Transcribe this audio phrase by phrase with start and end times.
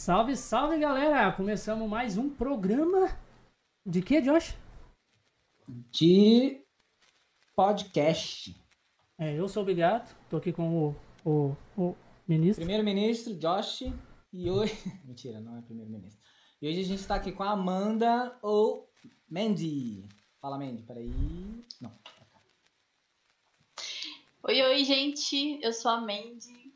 [0.00, 1.30] Salve, salve galera!
[1.30, 3.20] Começamos mais um programa
[3.84, 4.56] de que, Josh?
[5.68, 6.64] De
[7.54, 8.56] podcast.
[9.18, 11.94] É, eu sou o Bigato, tô aqui com o, o, o
[12.26, 12.64] ministro.
[12.64, 13.92] Primeiro-ministro, Josh,
[14.32, 14.72] e hoje.
[15.04, 16.18] Mentira, não é primeiro-ministro.
[16.62, 18.88] E hoje a gente tá aqui com a Amanda ou
[19.28, 20.08] Mandy.
[20.40, 21.12] Fala, Mandy, peraí.
[21.78, 21.92] Não.
[24.44, 25.60] Oi, oi, gente.
[25.62, 26.69] Eu sou a Mandy.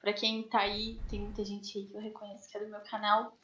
[0.00, 2.80] Pra quem tá aí, tem muita gente aí que eu reconheço que é do meu
[2.80, 3.36] canal.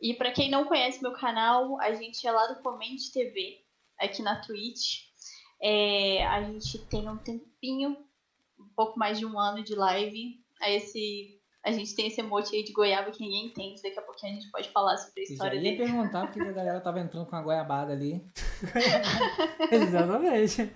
[0.00, 3.60] E pra quem não conhece meu canal, a gente é lá do Comente TV,
[3.98, 5.08] aqui na Twitch.
[5.62, 7.96] É, a gente tem um tempinho,
[8.58, 10.42] um pouco mais de um ano de live.
[10.60, 13.82] A, esse, a gente tem esse emote aí de goiaba que ninguém entende.
[13.82, 15.84] Daqui a pouquinho a gente pode falar sobre a história Eu já ia dele.
[15.90, 18.22] perguntar porque a galera tava entrando com a goiabada ali.
[19.70, 20.70] Exatamente.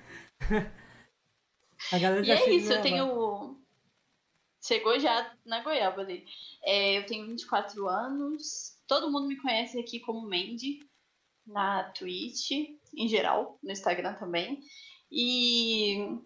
[1.92, 3.63] A galera E já é isso, eu tenho.
[4.66, 6.24] Chegou já na goiaba ali.
[6.62, 8.78] É, eu tenho 24 anos.
[8.86, 10.80] Todo mundo me conhece aqui como Mandy,
[11.46, 12.50] na Twitch,
[12.96, 14.62] em geral, no Instagram também.
[15.12, 16.18] E,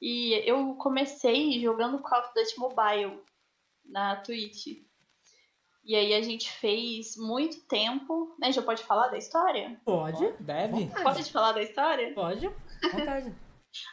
[0.00, 3.20] e eu comecei jogando Call of Duty Mobile
[3.84, 4.82] na Twitch.
[5.84, 8.34] E aí a gente fez muito tempo.
[8.40, 8.50] Né?
[8.50, 9.80] Já pode falar da história?
[9.84, 10.32] Pode?
[10.40, 10.86] Deve?
[11.00, 12.12] Pode falar da história?
[12.12, 12.50] Pode.
[12.92, 13.32] Vontade.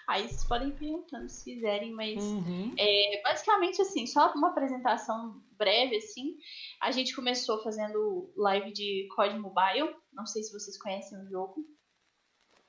[0.07, 2.21] Aí vocês podem ir perguntando se quiserem, mas.
[2.21, 2.73] Uhum.
[2.77, 6.37] É, basicamente, assim, só uma apresentação breve, assim.
[6.81, 9.95] A gente começou fazendo live de COD Mobile.
[10.11, 11.65] Não sei se vocês conhecem o jogo.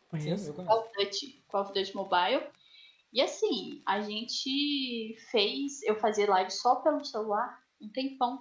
[0.08, 0.52] Conheço.
[0.55, 2.47] Call of Duty, Call of Duty Mobile.
[3.12, 5.83] E assim, a gente fez.
[5.83, 8.41] Eu fazia live só pelo celular um tempão.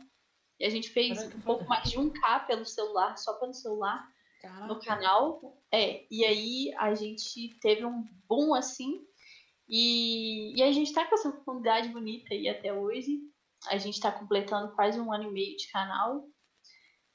[0.60, 4.06] E a gente fez Caraca, um pouco mais de 1K pelo celular, só pelo celular
[4.44, 4.86] no Caraca.
[4.86, 5.58] canal.
[5.72, 9.06] É, e aí a gente teve um boom assim.
[9.68, 13.20] E, e a gente tá com essa comunidade bonita aí até hoje.
[13.68, 16.28] A gente tá completando quase um ano e meio de canal.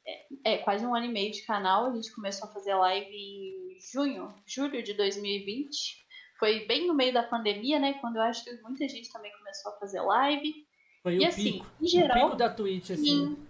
[0.06, 1.86] É, é, quase um ano e meio de canal.
[1.86, 6.04] A gente começou a fazer live em junho, julho de 2020.
[6.38, 7.94] Foi bem no meio da pandemia, né?
[7.94, 10.52] Quando eu acho que muita gente também começou a fazer live.
[11.02, 11.66] Foi e o assim, pico.
[11.80, 13.04] em O geral, pico da Twitch, assim.
[13.04, 13.46] Sim.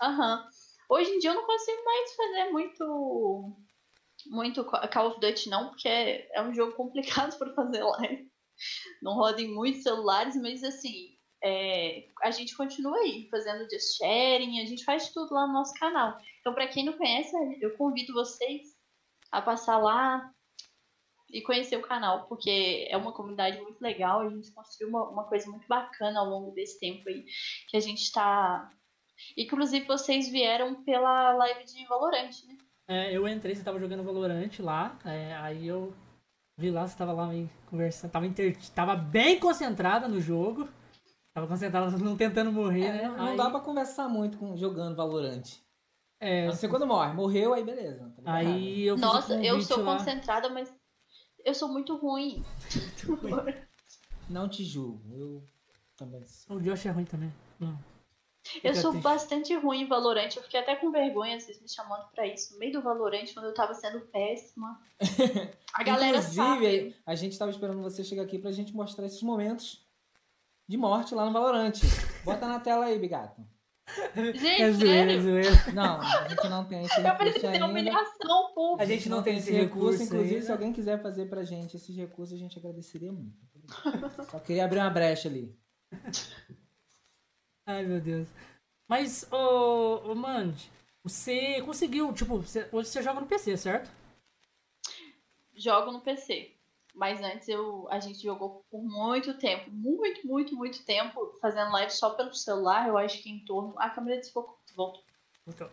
[0.00, 0.48] Aham.
[0.88, 3.56] Hoje em dia eu não consigo mais fazer muito
[4.26, 8.30] muito Call of Duty não, porque é, é um jogo complicado para fazer live.
[9.02, 14.62] Não roda em muitos celulares, mas assim, é, a gente continua aí fazendo just sharing,
[14.62, 16.18] a gente faz tudo lá no nosso canal.
[16.40, 18.62] Então, para quem não conhece, eu convido vocês
[19.30, 20.32] a passar lá
[21.30, 25.24] e conhecer o canal, porque é uma comunidade muito legal, a gente construiu uma, uma
[25.24, 27.24] coisa muito bacana ao longo desse tempo aí,
[27.68, 28.70] que a gente está
[29.36, 32.56] Inclusive, vocês vieram pela live de Valorant, né?
[32.86, 35.94] É, eu entrei, você tava jogando Valorant lá, é, aí eu
[36.56, 38.56] vi lá, você tava lá meio conversando, tava, inter...
[38.74, 40.68] tava bem concentrada no jogo,
[41.32, 43.08] tava concentrada não tentando morrer, É, né?
[43.08, 45.42] não, não aí, dá pra conversar muito com, jogando Valorant.
[46.20, 47.12] é, ser quando morre.
[47.14, 48.12] Morreu, aí beleza.
[48.22, 49.96] tá aí eu Nossa, eu sou lá.
[49.96, 50.70] concentrada, mas
[51.44, 52.44] eu sou muito ruim.
[54.28, 55.02] Não te julgo.
[55.14, 55.44] Eu
[55.96, 56.56] também sou.
[56.56, 57.32] O Josh é ruim também.
[57.58, 57.78] Não.
[58.62, 59.02] Eu sou triste.
[59.04, 60.28] bastante ruim em Valorant.
[60.36, 62.52] Eu fiquei até com vergonha vocês me chamando pra isso.
[62.52, 64.80] No meio do Valorant, quando eu tava sendo péssima.
[65.74, 66.96] A galera Inclusive, sabe.
[67.06, 69.84] a gente tava esperando você chegar aqui pra gente mostrar esses momentos
[70.68, 71.72] de morte lá no Valorant.
[72.24, 73.42] Bota na tela aí, Bigato.
[74.16, 75.50] Gente, É zoeira, é zoeira.
[75.74, 77.66] Não, a gente não tem esse Eu recurso ainda.
[77.66, 78.76] humilhação, pô.
[78.78, 80.46] A gente não tem esse recurso Inclusive, ainda.
[80.46, 83.36] se alguém quiser fazer pra gente esses recursos, a gente agradeceria muito.
[84.30, 85.54] Só queria abrir uma brecha ali.
[87.66, 88.28] Ai, meu Deus.
[88.88, 90.70] Mas, ô, ô Mandy,
[91.02, 93.90] você conseguiu, tipo, você- hoje você joga no PC, certo?
[95.56, 96.52] Jogo no PC.
[96.94, 99.70] Mas antes eu, a gente jogou por muito tempo.
[99.70, 101.36] Muito, muito, muito tempo.
[101.40, 102.86] Fazendo live só pelo celular.
[102.88, 103.74] Eu acho que em torno.
[103.78, 104.60] A câmera desfocou.
[104.76, 105.02] Voltou.
[105.46, 105.70] Então,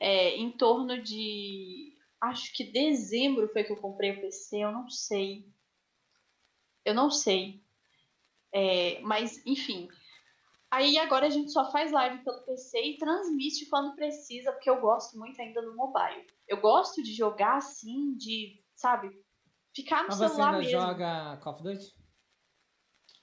[0.00, 1.96] é, em torno de.
[2.20, 5.46] Acho que dezembro foi que eu comprei o PC, eu não sei.
[6.84, 7.62] Eu não sei.
[8.52, 9.88] É, mas, enfim.
[10.74, 14.80] Aí agora a gente só faz live pelo PC e transmite quando precisa, porque eu
[14.80, 16.26] gosto muito ainda do mobile.
[16.48, 19.08] Eu gosto de jogar assim, de, sabe,
[19.72, 20.80] ficar no Mas você celular ainda mesmo.
[20.80, 21.94] joga Call of Duty?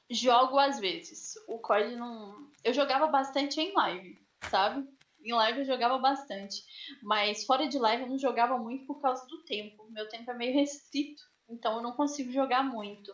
[0.09, 1.33] Jogo às vezes.
[1.47, 2.49] O COD não.
[2.63, 4.17] Eu jogava bastante em live,
[4.49, 4.87] sabe?
[5.21, 6.63] Em live eu jogava bastante.
[7.03, 9.89] Mas fora de live eu não jogava muito por causa do tempo.
[9.89, 11.21] Meu tempo é meio restrito.
[11.49, 13.11] Então eu não consigo jogar muito.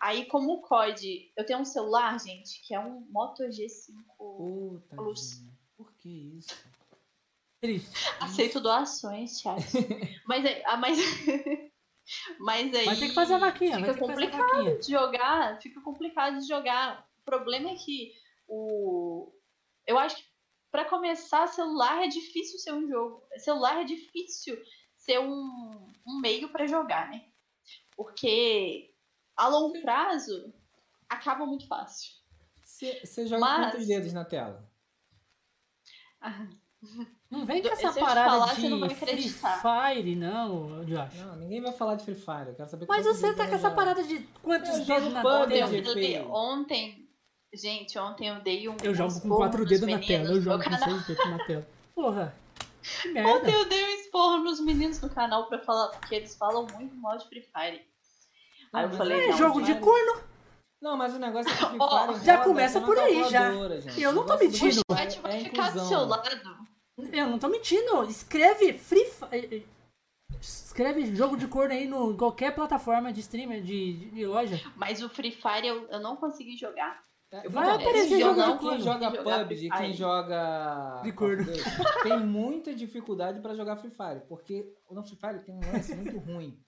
[0.00, 3.94] Aí, como o COD, eu tenho um celular, gente, que é um Moto G5.
[4.16, 4.96] Puta.
[4.96, 5.38] Plus.
[5.38, 5.52] vida.
[5.76, 6.08] Por que
[6.38, 6.56] isso?
[7.60, 7.90] triste.
[8.20, 9.60] Aceito doações, chat.
[10.26, 10.98] mas, é- ah, mas,
[12.38, 12.86] mas aí.
[12.86, 17.06] Mas tem que fazer a vaquinha, Fica complicado de jogar, fica complicado de jogar.
[17.20, 18.12] O problema é que
[18.46, 19.32] o.
[19.86, 20.28] Eu acho que
[20.70, 23.22] Pra começar, celular é difícil ser um jogo.
[23.38, 24.62] Celular é difícil
[24.96, 27.24] ser um, um meio pra jogar, né?
[27.96, 28.87] Porque
[29.38, 30.52] a longo prazo
[31.08, 32.12] acaba muito fácil.
[32.62, 34.68] Você joga Mas- quantos dedos na tela?
[36.20, 36.46] Ah,
[37.30, 39.28] Não vem com essa parada falar, você de não vai Free.
[39.28, 41.14] Fire, não, Josh.
[41.16, 42.48] Não, ninguém vai falar de Free Fire.
[42.48, 46.28] Eu quero saber Mas você tá com essa parada de quantos Eu dedos na tela?
[46.30, 47.08] Ontem,
[47.52, 48.76] gente, ontem eu dei um.
[48.82, 50.88] Eu jogo com quatro dedos na tela, eu jogo com canal.
[50.88, 51.66] seis dedos na tela.
[51.94, 52.34] Porra,
[53.02, 56.64] que Ontem eu dei um esporro nos meninos no canal pra falar, porque eles falam
[56.74, 57.84] muito mal de Free Fire.
[58.72, 60.20] Aí eu falei, É não, jogo de corno.
[60.80, 63.50] Não, mas o negócio é que Free Fire já começa com por aí, já.
[63.98, 64.80] Eu não tô mentindo.
[64.88, 66.68] O chat vai é ficar do seu lado.
[67.12, 68.04] Eu não tô mentindo.
[68.04, 69.66] Escreve Free Fire.
[70.40, 74.60] Escreve jogo de corno aí no qualquer plataforma de streamer, de, de- de loja.
[74.76, 77.02] Mas o Free Fire eu, eu não consegui jogar.
[77.30, 81.44] É, Vai então, aparecer quem jogo quem joga PUBG, quem joga De corno.
[82.02, 85.94] Tem muita dificuldade pra jogar Free Fire, porque o no Free Fire tem um lance
[85.94, 86.58] muito ruim,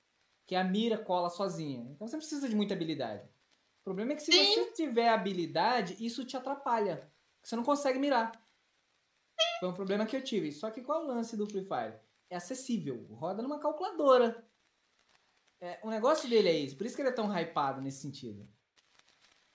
[0.51, 1.87] que a mira cola sozinha.
[1.93, 3.23] Então você precisa de muita habilidade.
[3.23, 4.45] O problema é que se Sim.
[4.47, 7.09] você tiver habilidade, isso te atrapalha.
[7.41, 8.33] Você não consegue mirar.
[9.61, 10.51] Foi um problema que eu tive.
[10.51, 12.01] Só que qual é o lance do Free Fire?
[12.29, 14.45] É acessível, roda numa calculadora.
[15.61, 18.45] É, o negócio dele é isso, por isso que ele é tão hypado nesse sentido.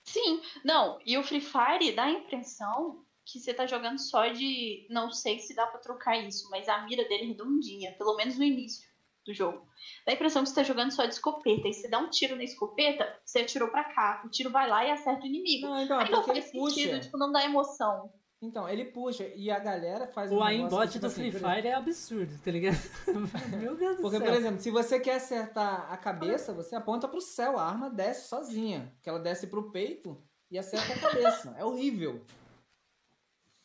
[0.02, 4.86] Sim, não, e o Free Fire dá a impressão que você tá jogando só de.
[4.88, 8.38] Não sei se dá pra trocar isso, mas a mira dele é redondinha, pelo menos
[8.38, 8.95] no início
[9.26, 9.66] do jogo.
[10.06, 11.68] Dá a impressão que você tá jogando só de escopeta.
[11.68, 14.22] E você dá um tiro na escopeta, você atirou pra cá.
[14.24, 15.66] O tiro vai lá e acerta o inimigo.
[15.66, 17.00] Não, então, é Aí não porque faz sentido, puxa.
[17.00, 18.10] tipo, não dá emoção.
[18.40, 21.28] Então, ele puxa e a galera faz um O negócio aimbot tipo do assim, Free
[21.28, 22.76] exemplo, Fire é absurdo, tá ligado?
[23.58, 24.26] Meu Deus do Porque, céu.
[24.26, 28.28] por exemplo, se você quer acertar a cabeça, você aponta pro céu, a arma desce
[28.28, 28.94] sozinha.
[29.02, 31.56] Que ela desce pro peito e acerta a cabeça.
[31.58, 32.22] É horrível.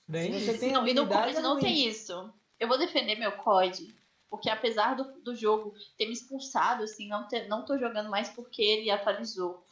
[0.08, 2.34] Bem, se você tem não, e no COD é não tem isso.
[2.60, 3.94] Eu vou defender meu COD.
[4.32, 8.30] Porque apesar do, do jogo ter me expulsado, assim, não, ter, não tô jogando mais
[8.30, 9.64] porque ele atualizou.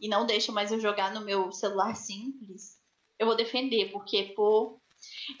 [0.00, 2.78] E não deixa mais eu jogar no meu celular simples.
[3.18, 4.80] Eu vou defender, porque, pô,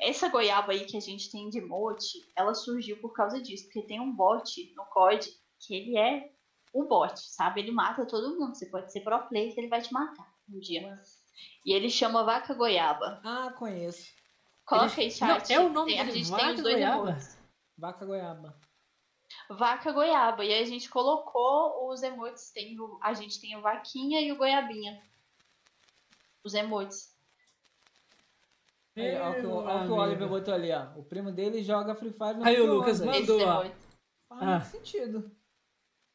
[0.00, 3.64] essa goiaba aí que a gente tem de emote, ela surgiu por causa disso.
[3.64, 5.28] Porque tem um bot no COD
[5.58, 6.30] que ele é
[6.72, 7.60] o bot, sabe?
[7.62, 8.54] Ele mata todo mundo.
[8.54, 10.96] Você pode ser pro player que ele vai te matar um dia.
[11.66, 13.20] E ele chama vaca goiaba.
[13.24, 14.06] Ah, conheço.
[14.64, 15.52] Coloca aí, Não, chat.
[15.52, 17.08] é o nome Tem- a dele, gente tem vaca os dois goiaba?
[17.10, 17.39] emotes.
[17.80, 18.54] Vaca goiaba.
[19.48, 20.44] Vaca goiaba.
[20.44, 22.50] E aí a gente colocou os emotes.
[22.50, 25.02] Tem o- a gente tem o vaquinha e o goiabinha.
[26.44, 27.16] Os emotes.
[28.96, 30.88] Aí, Olha o que, olha que o Oliver botou ali, ó.
[30.98, 32.74] O primo dele joga Free Fire no Aí o.
[32.74, 33.62] Lucas Mandou, ó.
[34.28, 34.60] Faz Ah.
[34.60, 35.30] sentido.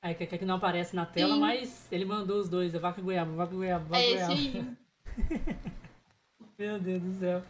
[0.03, 1.39] Aí que, que não aparece na tela, Sim.
[1.39, 4.69] mas ele mandou os dois, é vaca goiaba, vaca goiaba, vaca É esse goiaba.
[4.69, 4.77] aí.
[6.59, 7.43] Meu Deus do céu.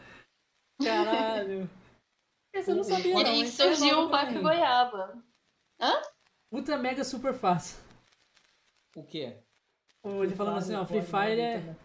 [0.82, 1.70] Caralho.
[2.56, 3.44] Esse eu não sabia E não.
[3.44, 4.42] é surgiu o mim.
[4.42, 5.24] goiaba.
[6.52, 7.78] Ultra mega super fácil.
[8.96, 9.44] O quê?
[10.04, 11.60] Ele falando assim, ó, Free Fire é...
[11.60, 11.78] também.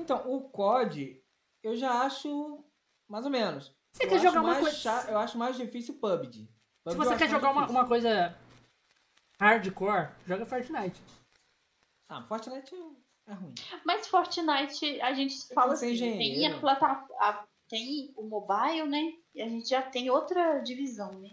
[0.00, 1.22] Então, o COD,
[1.62, 2.64] eu já acho
[3.08, 3.74] mais ou menos.
[3.92, 6.42] Você eu quer jogar uma mais coisa- Eu acho mais difícil o PUBG.
[6.42, 6.48] Se
[6.84, 8.36] PUBG eu você quer jogar uma, uma coisa
[9.40, 11.00] hardcore, joga Fortnite.
[12.08, 12.74] Ah, Fortnite
[13.26, 13.54] é ruim.
[13.86, 17.48] Mas Fortnite, a gente fala tem assim, tem a plataforma.
[17.68, 19.12] Tem o mobile, né?
[19.38, 21.30] E a gente já tem outra divisão, né?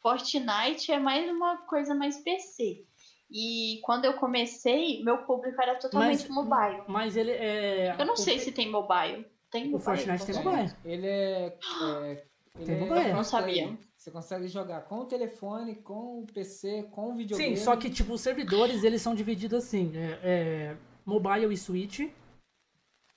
[0.00, 2.84] Fortnite é mais uma coisa mais PC.
[3.28, 6.82] E quando eu comecei, meu público era totalmente Mas- mobile.
[6.86, 7.96] Mas ele é...
[7.98, 9.26] Eu não o- sei se tem mobile.
[9.50, 9.82] Tem O mobile?
[9.84, 10.72] Fortnite tem mobile.
[10.84, 11.46] Ele é.
[11.82, 12.24] é
[12.56, 12.86] ele Tem é mobile.
[13.10, 13.12] crossplay.
[13.12, 13.78] Não sabia.
[13.96, 17.56] Você consegue jogar com o telefone, com o PC, com o videogame.
[17.56, 22.00] Sim, só que tipo, os servidores eles são divididos assim, é, é, mobile e Switch.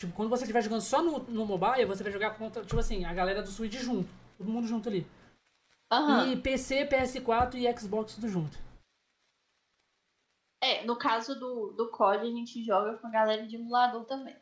[0.04, 3.06] Tipo, quando você estiver jogando só no, no mobile, você vai jogar contra, tipo assim,
[3.06, 4.10] a galera do Switch junto.
[4.38, 5.08] Todo mundo junto ali.
[5.90, 6.28] Aham.
[6.28, 8.58] E PC, PS4 e Xbox tudo junto.
[10.62, 14.36] É, no caso do, do COD, a gente joga com a galera de emulador também.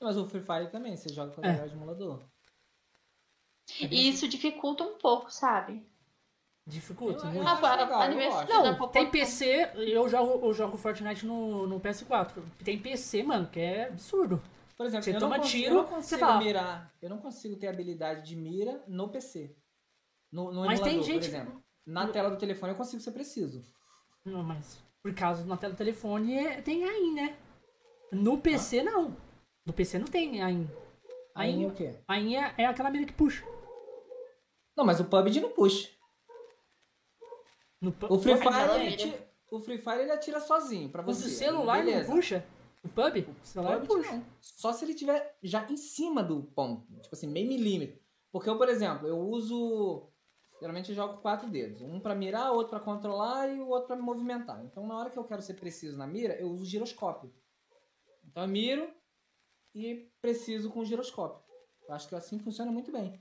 [0.00, 1.52] Mas o Free Fire também, você joga com a É.
[1.52, 2.24] galera de emulador.
[3.80, 5.86] E isso dificulta um pouco, sabe?
[6.66, 7.26] Dificulta.
[7.26, 7.46] Eu- muito.
[7.48, 8.08] Ah, a- legal,
[8.62, 12.42] Não, população- tem PC, eu jogo, eu jogo Fortnite no, no PS4.
[12.64, 14.40] Tem PC, mano, que é absurdo.
[14.82, 16.92] Por exemplo, Você eu toma não consigo, tiro, eu não você consigo fala- mirar.
[17.00, 19.54] Eu não consigo ter habilidade de mira no PC.
[20.32, 21.64] No, no Mas tem gente- por exemplo.
[21.86, 23.62] Na tela do telefone eu consigo ser preciso.
[24.24, 27.36] Não, mas por causa na tela do telefone é- tem AIM, né?
[28.10, 29.16] No PC não.
[29.64, 30.68] No PC não tem AIM.
[31.34, 31.94] Aí AIM, o quê?
[32.08, 33.44] AIM é, é aquela mira que puxa.
[34.76, 35.88] Não, mas o PUBG não puxa.
[37.80, 39.14] No, O Free Fire, ele
[39.50, 41.22] o Free Fire ele atira sozinho pra o você.
[41.24, 42.08] do celular Beleza.
[42.08, 42.44] não puxa?
[42.84, 43.16] O pub?
[43.42, 44.12] O celular PUBG puxa.
[44.12, 44.24] não.
[44.40, 46.86] Só se ele tiver já em cima do ponto.
[47.00, 48.00] Tipo assim, meio milímetro.
[48.32, 50.08] Porque eu, por exemplo, eu uso.
[50.60, 51.82] Geralmente eu jogo quatro dedos.
[51.82, 54.64] Um pra mirar, outro pra controlar e o outro pra me movimentar.
[54.64, 57.32] Então, na hora que eu quero ser preciso na mira, eu uso o giroscópio.
[58.24, 58.88] Então, eu miro
[59.74, 61.42] e preciso com o giroscópio.
[61.88, 63.20] Eu acho que assim funciona muito bem.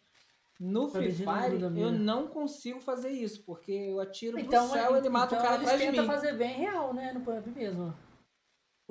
[0.59, 4.99] No Free Fire, eu não consigo fazer isso, porque eu atiro Então, pro céu e
[4.99, 6.05] ele mata então o cara atrás de mim.
[6.05, 7.11] fazer bem real, né?
[7.13, 7.91] No PUBG mesmo.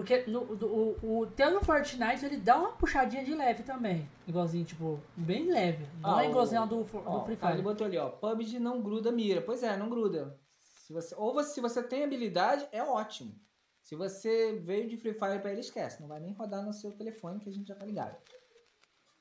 [0.01, 4.09] Porque no, do- o, o, até no Fortnite ele dá uma puxadinha de leve também.
[4.27, 5.87] Igualzinho, tipo, bem leve.
[6.01, 7.63] Não Ah, é o- igualzinho ao do, do Ó, Free o cara, ele Fire.
[7.63, 8.09] botou ali, ó.
[8.09, 9.43] PUBG não gruda mira.
[9.43, 10.41] Pois é, não gruda.
[10.87, 13.39] Se você, ou você, se você tem habilidade, é ótimo.
[13.83, 16.01] Se você veio de Free Fire pra ele, esquece.
[16.01, 18.17] Não vai nem rodar no seu telefone, que a gente já tá ligado.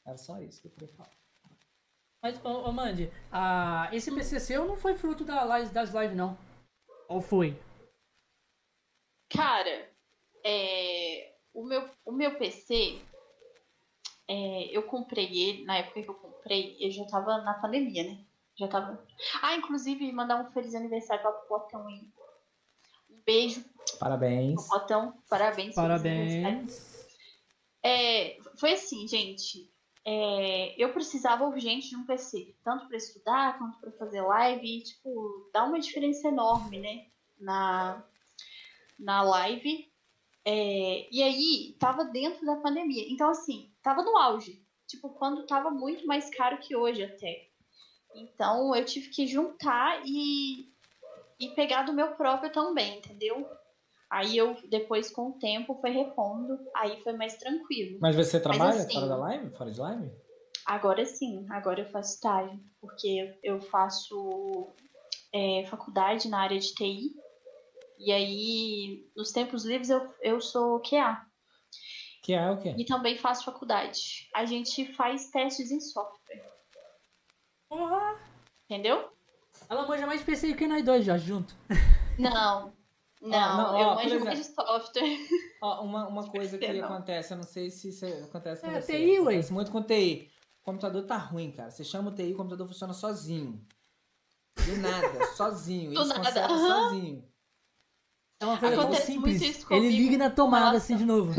[0.07, 1.09] Era só isso que eu queria falar.
[2.23, 6.37] Mas, ô, ô Mandy, a, esse PC seu não foi fruto da, das lives, não.
[7.09, 7.59] Ou foi?
[9.31, 9.88] Cara,
[10.43, 12.99] é, o, meu, o meu PC,
[14.27, 18.23] é, eu comprei ele, na época que eu comprei, eu já tava na pandemia, né?
[18.57, 19.01] Já tava.
[19.41, 22.01] Ah, inclusive, mandar um feliz aniversário pra Potão aí.
[23.09, 23.63] Um beijo
[23.99, 24.67] Parabéns.
[24.67, 25.13] pro Potão.
[25.29, 25.75] Parabéns.
[25.75, 27.07] Parabéns.
[27.81, 29.71] É, foi assim, gente.
[30.05, 34.83] é, eu precisava urgente de um PC, tanto para estudar quanto para fazer live, e,
[34.83, 37.05] tipo, dá uma diferença enorme, né?
[37.39, 38.03] Na,
[38.99, 39.88] na live.
[40.45, 43.05] É, e aí, tava dentro da pandemia.
[43.09, 44.61] Então, assim, tava no auge.
[44.87, 47.47] Tipo, quando tava muito mais caro que hoje até.
[48.15, 50.67] Então, eu tive que juntar e,
[51.39, 53.47] e pegar do meu próprio também, entendeu?
[54.09, 57.99] Aí eu, depois, com o tempo, foi repondo, aí foi mais tranquilo.
[58.01, 59.55] Mas você trabalha assim- fora da live?
[59.55, 60.11] Fora de live?
[60.65, 64.67] Agora sim, agora eu faço estágio, porque eu faço
[65.33, 67.11] é, faculdade na área de TI,
[67.99, 71.25] e aí, nos tempos livres, eu, eu sou QA,
[72.23, 72.73] Que é o quê?
[72.77, 74.29] e também faço faculdade.
[74.33, 76.43] A gente faz testes em software,
[77.67, 78.17] Porra!
[78.65, 79.11] entendeu?
[79.69, 81.53] Ela manja mais de PC que nós dois já, junto.
[82.17, 82.73] Não,
[83.21, 85.17] não, não, eu ó, por manjo mais de software.
[85.61, 86.85] Ó, uma, uma coisa que Não.
[86.85, 88.91] acontece, eu não sei se isso acontece com É, você.
[88.91, 89.33] TI, ué.
[89.33, 90.29] Acontece muito com TI.
[90.61, 91.71] O computador tá ruim, cara.
[91.71, 93.65] Você chama o TI, o computador funciona sozinho.
[94.65, 95.91] Do nada, sozinho.
[95.95, 97.28] Do Ele se nada, sozinho.
[98.41, 99.57] É uma coisa tão Acontece muito simples.
[99.57, 99.97] isso Ele comigo.
[99.97, 100.77] liga na tomada Nossa.
[100.77, 101.33] assim de novo.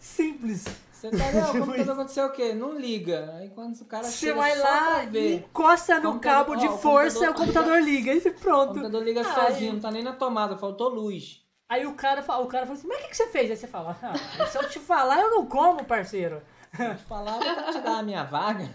[0.00, 0.64] Simples.
[0.92, 1.92] Você tá ó, o computador isso.
[1.92, 2.52] aconteceu o quê?
[2.52, 3.32] Não liga.
[3.36, 5.34] Aí quando o cara Você vai lá e ver.
[5.36, 8.10] encosta no Computador- cabo de ó, o força e o computador- computador liga.
[8.12, 8.68] Aí O pronto.
[8.68, 9.34] computador liga Ai.
[9.52, 11.42] sozinho, não tá nem na tomada, faltou luz.
[11.68, 13.50] Aí o cara, o cara fala assim, mas o que, que você fez?
[13.50, 16.42] Aí você fala, ah, se eu te falar, eu não como, parceiro.
[16.76, 18.68] Vou te falar, vou ter que te dar a minha vaga.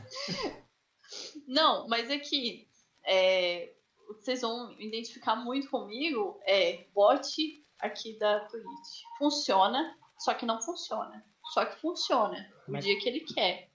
[1.47, 2.67] Não, mas é que
[3.05, 3.71] é,
[4.09, 9.03] o que vocês vão identificar muito comigo é bot aqui da Twitch.
[9.17, 11.25] Funciona, só que não funciona.
[11.53, 13.69] Só que funciona o Mas- dia que ele quer.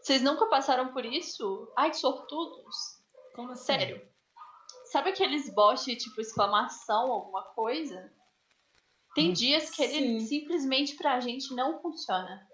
[0.00, 1.70] Vocês nunca passaram por isso?
[1.76, 2.76] Ai, que sortudos.
[3.34, 3.64] Como assim?
[3.64, 4.08] Sério.
[4.86, 8.12] Sabe aqueles bots tipo exclamação, alguma coisa?
[9.14, 10.26] Tem Hum, dias que ele sim.
[10.26, 12.48] simplesmente pra gente não funciona.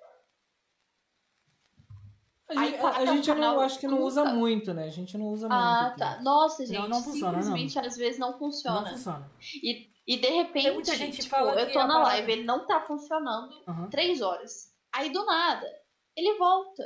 [2.48, 4.84] A gente, a o gente eu não, acho que não usa muito, né?
[4.84, 5.86] A gente não usa Ah, muito.
[5.90, 5.98] aqui.
[5.98, 6.22] tá.
[6.22, 7.42] Nossa, gente, Não, não funciona, não.
[7.42, 8.80] simplesmente às vezes não funciona.
[8.82, 9.28] Não funciona.
[9.62, 12.32] E, e de repente, Tem muita gente tipo, fala eu tô a na parada- live,
[12.32, 13.88] ele não tá funcionando Aham.
[13.90, 14.72] três horas.
[14.94, 15.66] Aí do nada,
[16.16, 16.84] ele volta.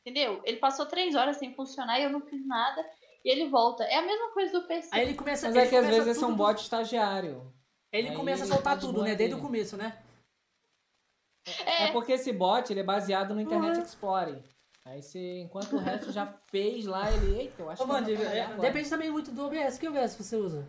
[0.00, 0.42] Entendeu?
[0.44, 2.84] Ele passou três horas sem funcionar e eu não fiz nada.
[3.24, 3.84] E ele volta.
[3.84, 4.90] É a mesma coisa do PC.
[4.92, 7.50] Aí ele começa Mas ele é que às vezes esse é um bot estagiário.
[7.90, 9.14] Ele Aí começa a soltar tá tudo, né?
[9.14, 9.98] Desde o começo, né?
[11.64, 13.82] É, É porque esse bot ele é baseado no Internet Uhum.
[13.82, 14.42] Explorer.
[14.84, 17.40] Aí você, enquanto o resto já fez lá, ele.
[17.40, 19.78] Eita, eu acho Ô, que vou é, depende também muito do OBS.
[19.78, 20.68] Que OBS você usa?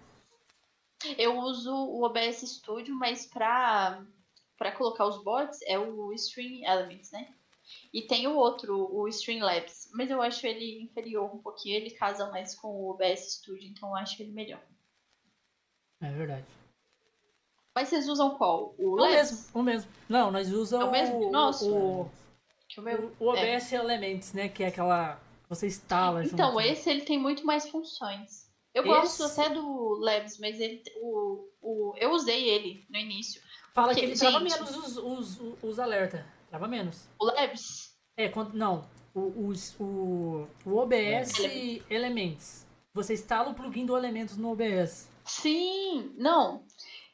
[1.18, 4.04] eu uso o OBS Studio, mas pra,
[4.58, 7.34] pra colocar os bots é o Stream Elements, né?
[7.94, 9.90] E tem o outro, o Streamlabs.
[9.94, 11.76] Mas eu acho ele inferior um pouquinho.
[11.76, 14.62] Ele casa mais com o OBS Studio, então eu acho ele melhor.
[16.02, 16.46] É verdade.
[17.74, 18.74] Mas vocês usam qual?
[18.78, 19.16] O O Labs?
[19.16, 19.92] mesmo, o mesmo.
[20.08, 21.32] Não, nós usamos É o mesmo?
[21.32, 21.66] Nossa.
[21.66, 22.10] o,
[22.76, 24.50] Que o OBS Elements, né?
[24.50, 25.20] Que é aquela.
[25.50, 26.34] Você instala junto.
[26.34, 28.46] Então, esse ele tem muito mais funções.
[28.74, 33.42] Eu gosto Esse- até do Labs, mas ele, o, o, eu usei ele no início.
[33.74, 36.26] Fala que porque, ele trava gente- menos os, os, os, os alerta.
[36.50, 37.08] Trava menos.
[37.20, 38.90] O Labs, É, quando, não.
[39.14, 41.86] O, os- o, o OBS Elements.
[41.90, 42.68] Elements.
[42.94, 45.08] Você instala o plugin do Elementos no OBS.
[45.24, 46.66] sim, não.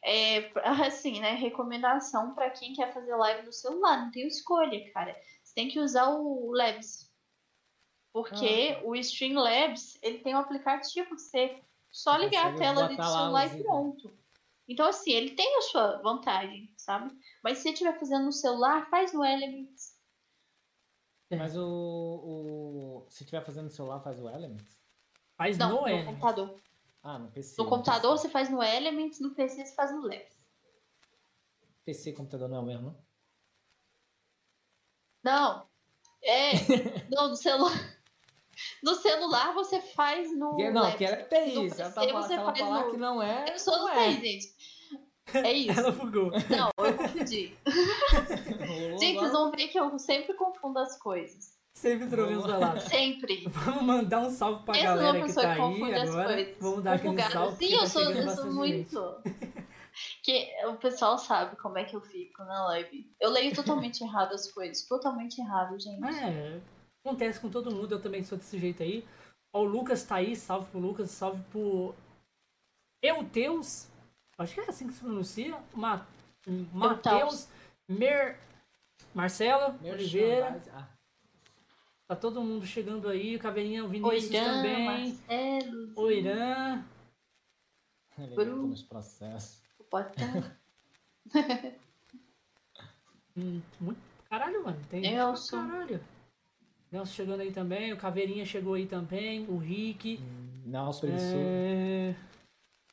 [0.03, 0.49] É,
[0.83, 1.33] assim, né?
[1.35, 3.97] Recomendação pra quem quer fazer live no celular.
[4.03, 5.15] Não tem escolha, cara.
[5.51, 7.11] Você tem que usar o Labs.
[8.13, 8.85] Porque Ah.
[8.85, 13.59] o Streamlabs, ele tem um aplicativo que você só ligar a tela ali do celular
[13.59, 14.17] e pronto.
[14.65, 17.13] Então, assim, ele tem a sua vantagem, sabe?
[17.43, 19.99] Mas se você estiver fazendo no celular, faz no Elements.
[21.29, 21.35] É.
[21.35, 23.05] Mas o, o.
[23.09, 24.79] Se estiver fazendo no celular, faz o Elements?
[25.37, 26.05] Faz Não, no no Elements.
[26.11, 26.61] computador.
[27.03, 27.61] Ah, no PC.
[27.61, 30.39] No computador você faz no Elements, no PC você faz no Labs.
[31.83, 33.10] PC e computador não é o mesmo, não?
[35.23, 35.65] Não.
[36.23, 36.51] É.
[37.09, 37.97] não, no celular.
[38.83, 40.57] No celular você faz no.
[40.71, 41.69] não, que ela é TI.
[41.71, 43.45] Se ela, tá, você ela falar no- que não é.
[43.51, 44.13] Eu sou do é.
[44.13, 44.55] TI, gente.
[45.33, 45.79] É isso.
[45.79, 46.31] Ela bugou.
[46.49, 47.57] Não, eu confundi.
[48.99, 51.59] Gente, vocês vão ver que eu sempre confundo as coisas.
[51.73, 52.79] Sempre trocando os lá.
[52.79, 53.45] Sempre.
[53.47, 56.33] Vamos mandar um salve pra uma galera que tá aí agora.
[56.33, 56.55] coisas.
[56.59, 57.65] Vamos dar aquele salve.
[57.65, 59.15] Sim, eu tá sou, eu sou muito.
[60.23, 63.11] Que o pessoal sabe como é que eu fico na live.
[63.19, 64.85] Eu leio totalmente errado as coisas.
[64.87, 66.03] Totalmente errado, gente.
[66.03, 66.61] É,
[67.03, 69.05] acontece com todo mundo, eu também sou desse jeito aí.
[69.53, 71.93] Ó, o Lucas tá aí, salve pro Lucas, salve pro
[73.01, 73.87] Euteus.
[74.37, 75.61] Acho que é assim que se pronuncia.
[75.73, 76.05] Ma...
[76.73, 77.47] Mateus
[77.87, 78.39] Mer...
[79.13, 80.61] Marcelo Meu Oliveira.
[80.73, 80.87] Ah,
[82.07, 83.37] Tá todo mundo chegando aí.
[83.37, 84.85] O Caveirinha, o Vinícius Oirã, também.
[84.85, 86.83] Marcelo, O Irã.
[88.17, 88.67] ele Bru.
[88.67, 89.60] nos processos.
[89.91, 90.43] O Potão,
[93.37, 93.99] Hum, muito...
[94.29, 94.79] Caralho, mano.
[94.89, 95.67] Tem Nelson.
[95.67, 95.99] caralho.
[96.91, 97.93] Nelson chegando aí também.
[97.93, 99.45] O Caveirinha chegou aí também.
[99.47, 100.19] O Rick.
[100.65, 101.35] Não, os preguiçosos.
[101.35, 102.15] É...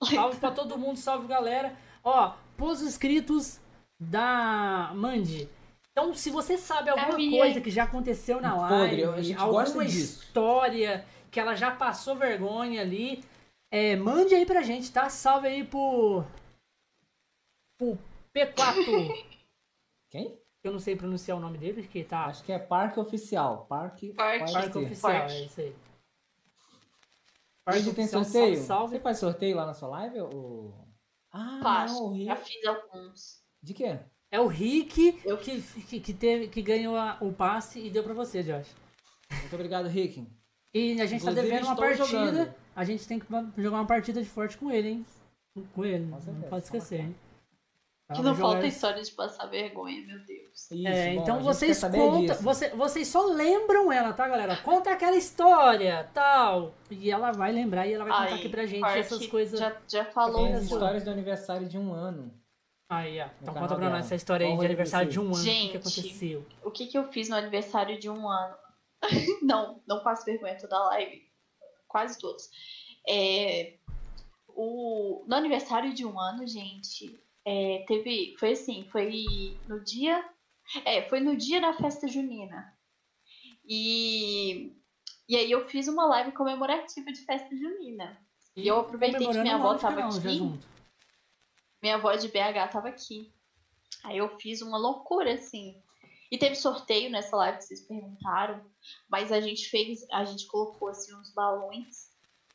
[0.04, 1.76] Salve pra todo mundo, salve galera.
[2.04, 3.60] Ó, pôs inscritos
[3.98, 5.48] da Mandy.
[5.90, 9.64] Então, se você sabe alguma coisa que já aconteceu na Podre, live, a gente alguma
[9.64, 10.22] gosta disso.
[10.22, 13.24] história que ela já passou vergonha ali,
[13.72, 15.08] é, mande aí pra gente, tá?
[15.10, 16.24] Salve aí pro.
[17.78, 17.96] Pro
[18.34, 19.26] P4.
[20.10, 20.38] Quem?
[20.64, 22.26] Eu não sei pronunciar o nome dele, que tá.
[22.26, 23.64] Acho que é Parque Oficial.
[23.66, 24.52] Parque, Parque.
[24.52, 25.12] Parque Oficial.
[25.12, 25.32] Parque.
[25.32, 25.76] é isso aí.
[27.68, 28.54] Hoje tem Oficial, sorteio?
[28.56, 28.96] Salve, salve.
[28.96, 30.20] Você faz sorteio lá na sua live?
[30.20, 30.74] Ou...
[31.32, 31.94] Ah, Faço.
[31.94, 33.42] não, o Já fiz alguns.
[33.62, 33.98] De quê?
[34.30, 38.02] É o Rick Eu- que, que, que, teve, que ganhou a- o passe e deu
[38.02, 38.74] pra você, Josh.
[39.30, 40.26] Muito obrigado, Rick.
[40.74, 42.04] E a gente tá Inclusive, devendo uma partida.
[42.06, 42.54] jogando.
[42.74, 43.26] A gente tem que
[43.62, 45.06] jogar uma partida de forte com ele, hein?
[45.74, 47.16] Com ele, Com não pode esquecer, hein?
[48.08, 50.70] Tá, Que não falta esse- história de passar vergonha, meu Deus.
[50.70, 54.56] Isso, É, bom, então gente vocês contam, você, vocês só lembram ela, tá, galera?
[54.62, 56.74] Conta aquela história, tal.
[56.90, 59.60] E ela vai lembrar e ela vai contar Aí, aqui pra gente essas coisas.
[59.60, 60.46] Já, já falou.
[60.46, 62.32] Tem as histórias do aniversário de um ano.
[62.90, 63.28] Aí, ó.
[63.42, 63.90] Então conta pra dela.
[63.90, 65.32] nós essa história aí Qual de aniversário de um ano.
[65.32, 65.76] O que, que Gente.
[65.76, 66.46] aconteceu?
[66.64, 68.56] O que, que eu fiz no aniversário de um ano?
[69.42, 71.28] não, não passo vergonha toda a live.
[71.86, 72.48] Quase todos.
[73.06, 73.74] É,
[74.48, 78.36] o, no aniversário de um ano, gente, é, teve.
[78.38, 80.22] Foi assim, foi no dia.
[80.84, 82.76] É, foi no dia da festa junina.
[83.66, 84.76] E,
[85.26, 88.20] e aí eu fiz uma live comemorativa de festa junina.
[88.54, 90.60] E eu aproveitei que minha avó tava já aqui.
[91.80, 93.32] Minha avó de BH tava aqui.
[94.04, 95.82] Aí eu fiz uma loucura, assim.
[96.30, 98.62] E teve sorteio nessa live que vocês perguntaram.
[99.08, 102.08] Mas a gente fez, a gente colocou assim uns balões.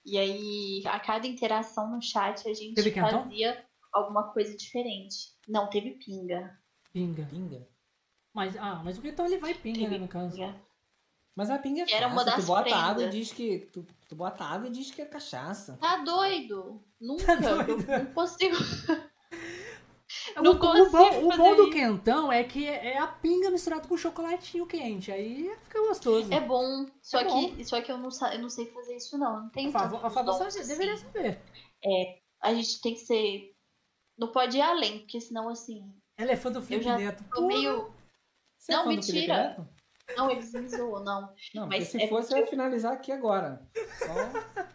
[0.06, 5.34] E aí, a cada interação no chat, a gente fazia alguma coisa diferente.
[5.47, 6.58] Não, teve pinga.
[6.91, 7.25] Pinga.
[7.29, 7.67] Pinga.
[8.34, 10.36] Mas, ah, mas o Quentão ele vai pinga, né, no caso.
[10.36, 10.56] pinga.
[11.36, 11.97] Mas a pinga é fácil.
[11.97, 12.84] Era uma das tu bota prendas.
[12.84, 13.60] água e diz que.
[13.71, 15.77] Tu, tu bota água e diz que é cachaça.
[15.82, 16.84] Tá doido?
[16.99, 17.25] Nunca.
[17.25, 17.86] Tá doido?
[17.88, 18.56] Não consigo.
[20.38, 23.88] O, Não o consigo bom, o bom do quentão é que é a pinga misturada
[23.88, 25.12] com chocolatinho quente.
[25.12, 26.32] Aí fica gostoso.
[26.32, 26.86] É bom.
[27.01, 29.43] Só, É que, só que eu não, eu não sei fazer isso, não.
[29.43, 30.67] Não tenho a dons só assim.
[30.67, 31.41] deveria saber.
[32.41, 33.53] a gente tem que ser.
[34.17, 37.23] Não pode ir além, porque senão, assim, Ela é fã do Felipe já Neto.
[37.34, 37.93] tô meio.
[38.58, 39.67] Você é Não, Felipe mentira.
[40.15, 41.34] Não, eles me zoam, não.
[41.56, 43.65] Não, Mas se é fosse, porque eu ia finalizar aqui agora.
[43.99, 44.73] Só...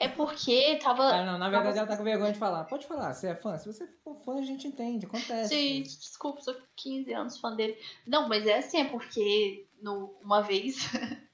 [0.00, 1.04] É porque tava.
[1.04, 2.64] Ah, não, na verdade ela tá com vergonha de falar.
[2.64, 3.56] Pode falar, você é fã.
[3.56, 5.54] Se você for fã, a gente entende, acontece.
[5.54, 7.78] Gente, desculpa, sou 15 anos fã dele.
[8.04, 10.76] Não, mas é assim, é porque no, uma vez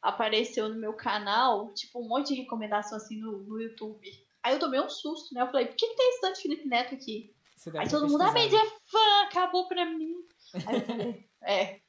[0.00, 4.08] apareceu no meu canal, tipo, um monte de recomendação assim no, no YouTube.
[4.48, 5.42] Aí eu tomei um susto, né?
[5.42, 7.34] Eu falei, por que, que tem esse tanto de Felipe Neto aqui?
[7.56, 8.66] Você deve Aí todo mundo, ah, mas pesquisado.
[8.66, 10.14] é fã, acabou pra mim.
[10.66, 11.80] Aí eu falei, é.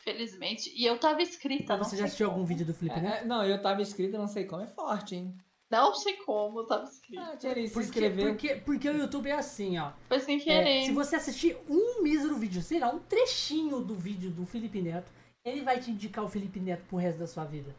[0.00, 0.72] Felizmente.
[0.74, 2.38] E eu tava inscrita, não Você já assistiu como.
[2.38, 3.14] algum vídeo do Felipe Neto?
[3.14, 5.36] É, é, não, eu tava inscrito, não sei como, é forte, hein?
[5.70, 7.22] Não sei como, eu tava inscrita.
[7.22, 9.92] Ah, Thierry, se Porque, porque, porque o YouTube é assim, ó.
[10.08, 10.84] Foi sem É, querer.
[10.84, 15.10] se você assistir um mísero vídeo, sei lá, um trechinho do vídeo do Felipe Neto,
[15.44, 17.74] ele vai te indicar o Felipe Neto pro resto da sua vida.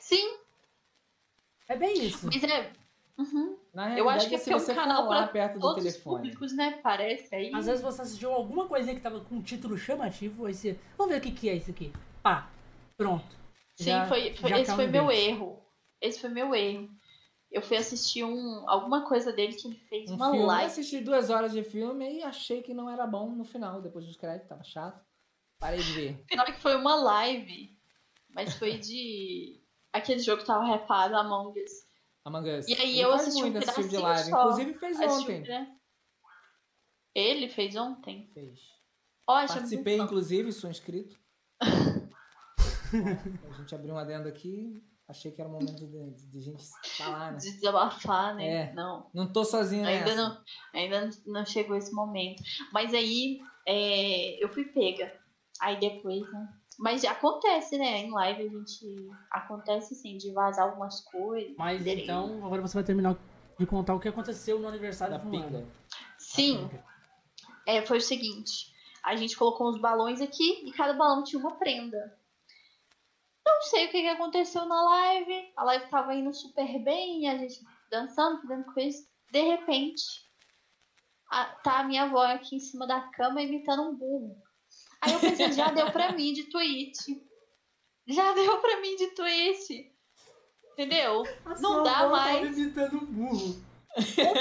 [0.00, 0.38] Sim,
[1.68, 2.26] É bem isso.
[2.26, 2.72] mas é.
[3.16, 3.56] Uhum.
[3.96, 6.16] Eu acho que é porque é um canal pra perto do Todos os telefone.
[6.16, 6.80] públicos, né?
[6.82, 7.52] Parece aí.
[7.54, 10.78] Às vezes você assistiu alguma coisinha que tava com um título chamativo, aí você.
[10.98, 11.92] Vamos ver o que, que é isso aqui.
[12.22, 12.50] Pá,
[12.96, 13.24] pronto.
[13.76, 15.28] Sim, Já- foi, foi- já esse foi meu bait.
[15.28, 15.62] erro.
[16.00, 16.90] Esse foi meu erro.
[17.50, 20.66] Eu fui assistir um, alguma coisa dele que ele fez Um uma filme, eu live.
[20.66, 24.16] assisti duas horas de filme e achei que não era bom no final, depois dos
[24.16, 25.00] créditos, tava chato.
[25.60, 26.24] Parei de ver.
[26.26, 27.76] Pior que foi uma live,
[28.28, 29.60] mas foi de
[29.94, 31.72] aquele jogo que tava repado, Among Us.
[32.24, 32.68] Among Us.
[32.68, 34.30] E aí eu assisti um esse tipo de pedacinho live.
[34.30, 34.40] só.
[34.40, 35.48] Inclusive fez Assistiu, ontem.
[35.48, 35.76] né?
[37.14, 38.30] Ele fez ontem?
[38.34, 38.58] Fez.
[39.26, 39.54] Ótimo.
[39.54, 41.16] Participei, inclusive, sou inscrito.
[41.60, 44.82] a gente abriu um adendo aqui.
[45.06, 46.64] Achei que era o momento de, de gente
[46.96, 47.38] falar, né?
[47.38, 48.46] De desabafar, né?
[48.46, 48.72] É.
[48.72, 49.10] Não.
[49.12, 50.16] Não tô sozinho Ainda nessa.
[50.16, 52.42] não, ainda não chegou esse momento.
[52.72, 55.12] Mas aí é, eu fui pega.
[55.60, 56.48] Aí depois, né?
[56.78, 57.98] Mas acontece, né?
[57.98, 59.08] Em live a gente.
[59.30, 61.54] Acontece sim, de vazar algumas coisas.
[61.56, 62.02] Mas Dele.
[62.02, 63.16] então, agora você vai terminar
[63.58, 65.64] de contar o que aconteceu no aniversário Da do pinga.
[66.18, 66.68] Sim,
[67.66, 68.72] é, foi o seguinte.
[69.04, 72.18] A gente colocou uns balões aqui e cada balão tinha uma prenda.
[73.46, 75.52] Não sei o que, que aconteceu na live.
[75.56, 77.60] A live tava indo super bem, a gente
[77.90, 79.06] dançando, fazendo coisa.
[79.30, 80.02] De repente,
[81.30, 84.42] a- tá a minha avó aqui em cima da cama imitando um burro.
[85.04, 87.22] Aí eu pensei, já deu pra mim de tweet.
[88.06, 89.92] Já deu pra mim de tweet.
[90.72, 91.22] Entendeu?
[91.60, 92.56] Não dá mais.
[92.58, 93.64] imitando um burro.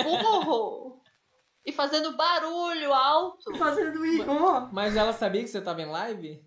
[0.06, 1.02] Um burro.
[1.66, 3.56] E fazendo barulho alto.
[3.58, 4.70] Fazendo irmão.
[4.74, 6.44] Mas ela sabia que você tava em live?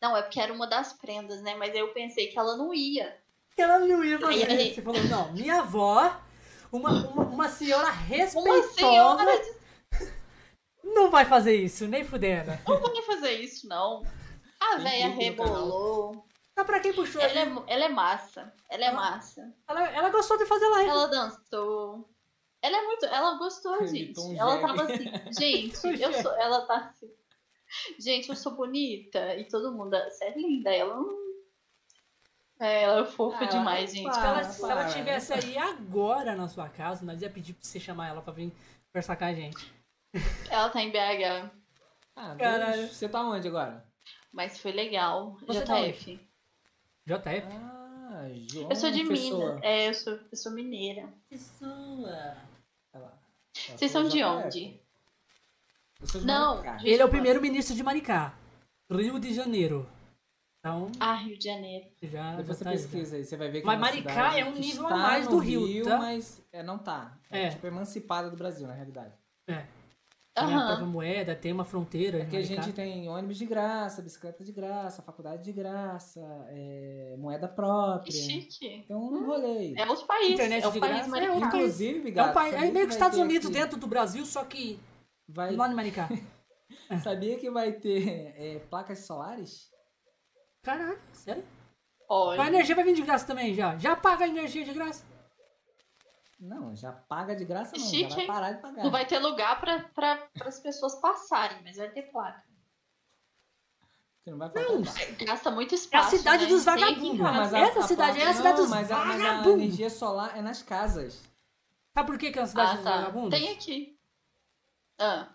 [0.00, 1.56] Não, é porque era uma das prendas, né?
[1.56, 3.16] Mas aí eu pensei que ela não ia.
[3.56, 4.32] Que ela não ia fazer.
[4.34, 6.16] Aí a gente- Você falou, não, minha avó,
[6.70, 9.57] uma, uma, uma senhora Uma respeitosa, senhora de-
[10.94, 12.50] não vai fazer isso, nem fudendo.
[12.66, 14.02] não vai fazer isso, não.
[14.60, 15.16] A canal.
[15.16, 16.24] rebolou.
[16.52, 18.52] Então pra quem puxou Ela é, ela é massa.
[18.68, 19.54] Ela é Ela- massa.
[19.68, 20.90] ela, ela gostou de fazer live.
[20.90, 22.08] Ela dançou.
[22.60, 23.06] Ela é muito.
[23.06, 24.18] Ela gostou, gente.
[24.36, 25.04] Ela tava assim.
[25.38, 26.32] Gente, eu sou.
[26.32, 27.08] Ela tá assim.
[28.00, 29.36] Gente, eu sou bonita.
[29.36, 29.96] E todo mundo.
[29.96, 30.74] Você é linda.
[30.74, 31.16] Ela não.
[32.60, 34.12] É, ela é fofa Ah, demais, gente.
[34.12, 34.92] Se ela, Ah, se ela para.
[34.92, 38.52] tivesse aí agora na sua casa, nós ia pedir pra você chamar ela pra vir
[38.88, 39.72] conversar com a gente.
[40.50, 41.50] Ela tá em BH.
[42.16, 42.82] Ah, Caralho.
[42.82, 42.96] Deus.
[42.96, 43.84] Você tá onde agora?
[44.32, 45.36] Mas foi legal.
[45.46, 46.20] Você tá JF.
[47.06, 47.46] JF.
[47.52, 49.46] Ah, João Eu sou de Pessoa.
[49.54, 49.62] Minas.
[49.64, 51.08] É, eu sou, eu sou mineira.
[51.30, 52.08] Pessoa.
[52.10, 52.36] Ela-
[52.92, 53.18] ela
[53.76, 54.24] Vocês são de JF.
[54.24, 54.80] onde?
[56.00, 56.78] De Não, Maricá.
[56.84, 58.34] Ele é o eu- primeiro-ministro de Maricá,
[58.90, 59.88] Rio de Janeiro.
[60.60, 61.86] Então, Ah, Rio de Janeiro.
[62.02, 64.44] já, Depois você tá aí, pesquisa aí, você vai ver que Mas é Maricá é
[64.44, 65.98] um nível a mais do Rio, tá?
[65.98, 67.16] mas é, não tá.
[67.30, 67.50] É, É.
[67.50, 69.12] tipo emancipada do Brasil, na realidade.
[69.48, 69.64] É.
[70.38, 70.66] A Aham.
[70.66, 72.22] própria moeda, tem uma fronteira.
[72.22, 72.62] Aqui em a Maricá.
[72.62, 76.20] gente tem ônibus de graça, bicicleta de graça, faculdade de graça,
[76.50, 78.04] é, moeda própria.
[78.04, 78.66] Que chique.
[78.84, 79.74] Então, um rolê.
[79.76, 80.32] É outro país.
[80.34, 81.32] Internet é o de país graça, é maricá.
[81.34, 81.62] outro país.
[81.64, 84.44] Inclusive, É, um Bigato, país, é meio que Estados Unidos aqui- dentro do Brasil, só
[84.44, 84.78] que
[85.28, 86.08] Vai, lá em Maricá.
[87.02, 89.68] sabia que vai ter é, placas solares?
[90.62, 91.44] Caralho, sério?
[92.10, 93.76] Olha, A energia vai vir de graça também, já.
[93.76, 95.04] Já paga a energia de graça.
[96.38, 98.84] Não, já paga de graça não, Chique, já vai parar de pagar.
[98.84, 102.44] não vai ter lugar pra, as pessoas passarem, mas vai ter placa.
[104.18, 105.24] Porque não vai faltar Não, placa.
[105.24, 106.16] Gasta muito É a espaço.
[106.16, 106.48] cidade né?
[106.50, 107.18] dos vagabundos.
[107.18, 107.32] casa.
[107.38, 109.24] Mas a- Essa a cidade placa- é a cidade não, dos mas a, mas a
[109.24, 109.52] vagabundos.
[109.62, 111.22] energia solar é nas casas.
[111.94, 112.96] Sabe por que, que é a cidade Ah, dos tá.
[112.98, 113.38] vagabundos?
[113.38, 113.98] Tem aqui.
[115.00, 115.28] Ah,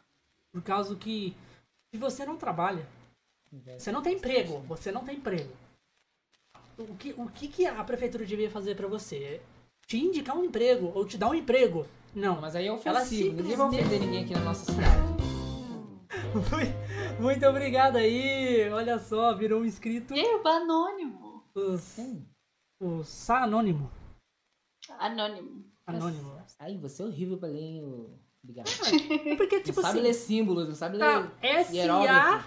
[0.52, 1.36] Por causa que
[1.92, 2.88] se você não trabalha,
[3.78, 5.54] você não tem emprego, você não tem emprego.
[6.78, 9.42] O que, o que, que a prefeitura devia fazer pra você?
[9.88, 11.86] Te indicar um emprego ou te dar um emprego?
[12.16, 12.40] Não.
[12.42, 13.36] Mas aí é Ela ofensivo.
[13.36, 15.14] Ninguém vai simplesmente- ofender ninguém aqui na nossa cidade.
[17.20, 18.70] Muito obrigado aí.
[18.72, 20.14] Olha só, virou um inscrito.
[20.14, 21.44] Eba, anônimo.
[21.56, 22.28] Os, Quem?
[22.82, 23.90] o Sá Anônimo.
[24.98, 25.64] Anônimo.
[25.86, 26.38] Anônimo.
[26.60, 28.10] Ai, você é horrível pra ler, hein, ô
[28.44, 28.72] Bigato.
[29.38, 30.02] Porque, Não tipo sabe assim.
[30.02, 32.46] ler símbolos, não sabe Tá, ler S-A.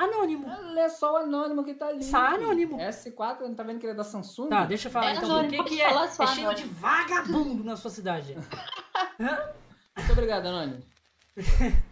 [0.00, 0.48] Anônimo.
[0.48, 2.02] Ela é só o anônimo que tá ali.
[2.02, 2.78] Só anônimo.
[2.78, 4.48] S4, não tá vendo que ele é da Samsung?
[4.48, 5.28] Tá, deixa eu falar É então.
[5.28, 8.34] Por anônimo, que, que é, é cheio de vagabundo na sua cidade?
[9.18, 10.82] Muito obrigado, anônimo.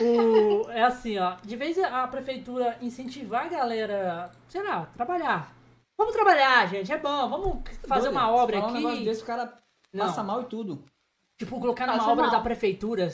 [0.00, 1.36] O, é assim, ó.
[1.44, 5.54] De vez a prefeitura incentivar a galera, sei lá, trabalhar.
[5.96, 7.28] Vamos trabalhar, gente, é bom.
[7.28, 9.04] Vamos fazer uma obra falar um negócio aqui.
[9.04, 9.56] desse, o cara
[9.92, 10.06] Não.
[10.06, 10.84] passa mal e tudo.
[11.38, 12.32] Tipo, colocar numa Passa obra mal.
[12.32, 13.08] da prefeitura.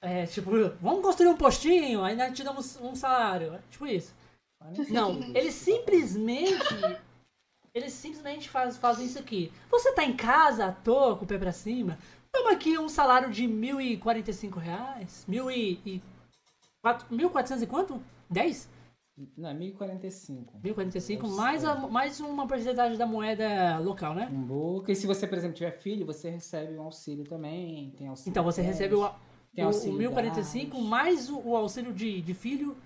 [0.00, 3.54] É, tipo, vamos construir um postinho, aí nós te damos um salário.
[3.54, 4.14] é Tipo isso.
[4.90, 6.58] Não, eles simplesmente.
[7.74, 9.52] Eles simplesmente faz, fazem isso aqui.
[9.70, 11.98] Você tá em casa, à toa, com o pé pra cima.
[12.32, 15.24] Toma aqui um salário de 1.045 reais.
[15.28, 15.80] Mil e.
[15.84, 16.02] e
[16.82, 18.02] quatro- 1.400 e quanto?
[18.30, 18.68] 10?
[19.36, 20.58] Não, é 1045.
[20.60, 21.36] 1.045 Nossa.
[21.36, 24.28] mais, a, mais uma porcentagem da moeda local, né?
[24.32, 24.90] Um boca.
[24.92, 27.90] E se você, por exemplo, tiver filho, você recebe um auxílio também.
[27.96, 29.10] Tem auxílio Então você recebe o,
[29.54, 30.86] tem o, o auxílio 1045 gás.
[30.86, 32.76] mais o, o auxílio de, de filho.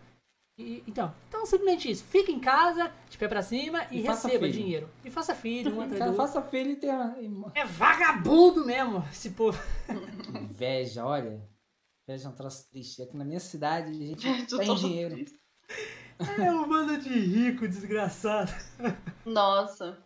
[0.58, 2.04] E, então, então, simplesmente isso.
[2.04, 4.88] Fica em casa, de pé pra cima e, E receba dinheiro.
[5.04, 7.16] E faça filho, um atrás Cara, do faça filho e tenha
[7.54, 9.58] É vagabundo mesmo, esse povo.
[10.40, 11.40] inveja, olha.
[12.06, 13.02] Inveja é um troço triste.
[13.02, 15.24] Aqui na minha cidade a gente Tu tem tá- dinheiro.
[16.38, 18.52] É um bando de rico, desgraçado.
[19.24, 19.98] Nossa.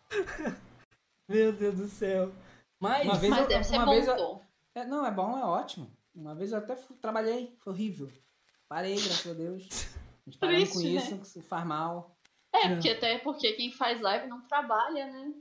[1.29, 2.33] Meu Deus do céu.
[2.81, 4.41] Mas, Uma vez Mas eu- deve ser uma bom, vez eu-.
[4.75, 5.91] É, não, é bom, é ótimo.
[6.17, 8.11] Uma vez eu até trabalhei, foi horrível.
[8.69, 9.69] Parei, graças a Deus.
[10.27, 10.97] A gente parando com Triste, né?
[11.03, 12.19] isso, que isso faz mal.
[12.53, 12.69] É, É.
[12.75, 15.33] porque até porque quem faz live não trabalha, né?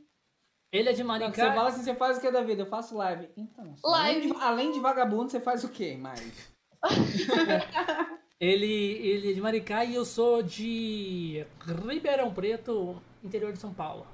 [0.72, 1.54] ele é de Você Maricá.
[1.56, 2.62] fala assim, você faz o que da vida?
[2.64, 3.30] Eu faço live.
[3.38, 4.20] Então, Live.
[4.20, 6.54] Além, de, além de vagabundo, você faz o quê mais?
[8.38, 11.46] Ele, ele é de Maricá e eu sou de
[11.90, 14.06] Ribeirão Preto, interior de São Paulo.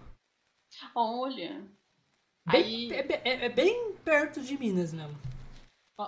[0.96, 1.66] Olha.
[2.50, 5.18] Bem, Aí- é, é- é bem perto de Minas mesmo.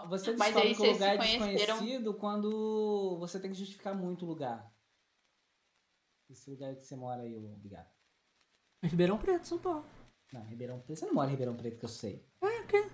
[0.10, 3.96] Você Mas descobre aí que o lugar é conheceram- desconhecido quando você tem que justificar
[3.96, 4.72] muito o lugar.
[6.30, 7.94] Esse lugar que você mora aí, ô Bigato.
[8.84, 9.86] Ribeirão Preto, São Paulo.
[10.32, 10.98] Não, Ribeirão Preto.
[11.00, 12.26] Você não mora em Ribeirão Preto, que eu sei.
[12.42, 12.90] É, o quê?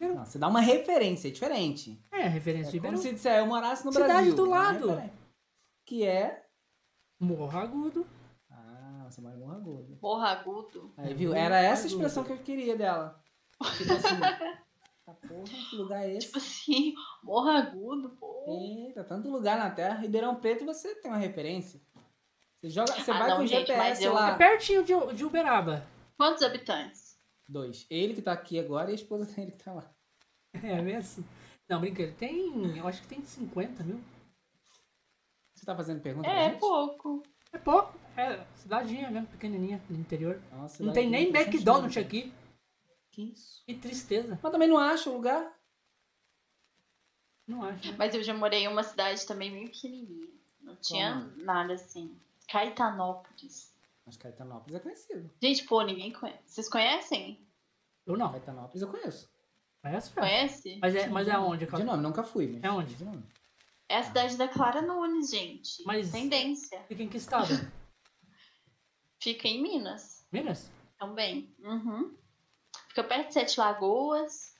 [0.00, 2.00] Não, você dá uma referência, é diferente.
[2.12, 3.02] É, referência É de como Ribeirão.
[3.02, 4.34] se disser, eu morasse no Cidade Brasil.
[4.36, 4.88] do Uma lado.
[4.90, 5.18] referência.
[5.84, 6.46] Que é...
[7.18, 8.06] Morro Agudo.
[8.48, 9.98] Ah, você mora em Morro Agudo.
[10.00, 10.94] Morra agudo.
[10.96, 11.30] Aí, viu?
[11.30, 13.20] Morro Era essa a expressão que eu queria dela.
[13.76, 14.08] Tipo assim,
[15.14, 16.26] tá porra, que lugar é esse?
[16.26, 18.44] Tipo assim, morra agudo, pô.
[18.86, 19.98] Eita, tanto lugar na Terra.
[20.00, 21.80] Ribeirão Preto você tem uma referência.
[22.60, 24.30] Você joga, você Ah, vai não, com o gente, GPS eu- lá.
[24.30, 25.86] É pertinho de, de Uberaba.
[26.16, 27.16] Quantos habitantes?
[27.48, 27.86] Dois.
[27.88, 29.90] Ele que tá aqui agora e a esposa dele que tá lá.
[30.62, 31.24] É mesmo?
[31.68, 32.12] Não, brincadeira.
[32.18, 32.76] Tem.
[32.76, 34.00] Eu acho que tem 50 mil.
[35.54, 36.60] Você tá fazendo pergunta pra É, gente?
[36.60, 37.22] pouco.
[37.52, 37.98] É pouco.
[38.16, 40.40] É cidadinha mesmo, pequenininha, no interior.
[40.52, 42.32] Nossa, Não tem é nem McDonald's aqui.
[43.18, 43.64] Que isso?
[43.66, 44.38] Que tristeza.
[44.40, 45.52] Mas também não acha o lugar?
[47.48, 47.90] Não acho.
[47.90, 47.96] né?
[47.98, 50.28] Mas eu já morei em uma cidade também bem pequenininha.
[50.60, 51.44] Não tinha Como?
[51.44, 52.16] nada assim.
[52.48, 53.74] Caetanópolis.
[54.06, 55.28] Mas Caetanópolis é conhecido.
[55.42, 56.42] Gente, pô, ninguém conhece.
[56.46, 57.44] Vocês conhecem?
[58.06, 58.30] Eu não.
[58.30, 59.28] Caetanópolis eu conheço.
[59.82, 60.26] Conhece, cara?
[60.28, 60.78] Conhece?
[60.80, 61.66] Mas é, mas é onde?
[61.66, 62.46] De nome, nunca fui.
[62.52, 62.94] Mas É onde?
[62.94, 63.24] De nome.
[63.88, 65.82] É a cidade da Clara Nunes, gente.
[65.84, 66.80] Mas- Tendência.
[66.84, 67.48] Fica em que estado?
[69.20, 70.70] Fica em Minas Minas?
[70.96, 71.52] também.
[71.58, 72.16] Uhum.
[72.88, 74.54] Fica perto de Sete Lagoas,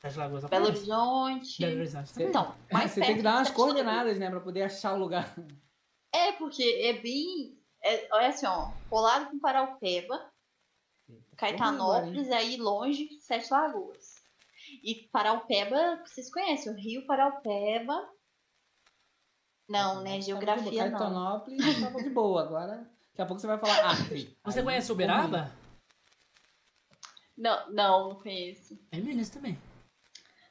[0.00, 0.44] Sete Lagoas.
[0.44, 0.66] Belo.
[0.66, 1.60] Horizonte.
[1.60, 2.08] Belo Horizonte.
[2.08, 2.24] Você-.
[2.24, 4.30] Então, mais você perto tem que dar umas Sete coordenadas, né?
[4.30, 5.34] Pra poder achar o lugar.
[6.12, 7.58] É, porque é bem.
[7.82, 8.72] É, olha assim, ó.
[8.88, 10.30] Colado com Paraupeba,
[11.36, 14.14] Caetanópolis, aí longe, Sete Lagoas.
[14.82, 18.08] E Paraupeba, vocês conhecem, o Rio Paraupeba.
[19.68, 20.20] Não, né?
[20.20, 20.98] Geografia não.
[20.98, 22.42] Caetanópolis tava de boa.
[22.42, 24.36] Agora, daqui a pouco você vai falar Acre.
[24.44, 25.52] Você Aí, conhece Uberaba?
[27.40, 28.78] Não, não, não conheço.
[28.92, 29.58] É Minas também.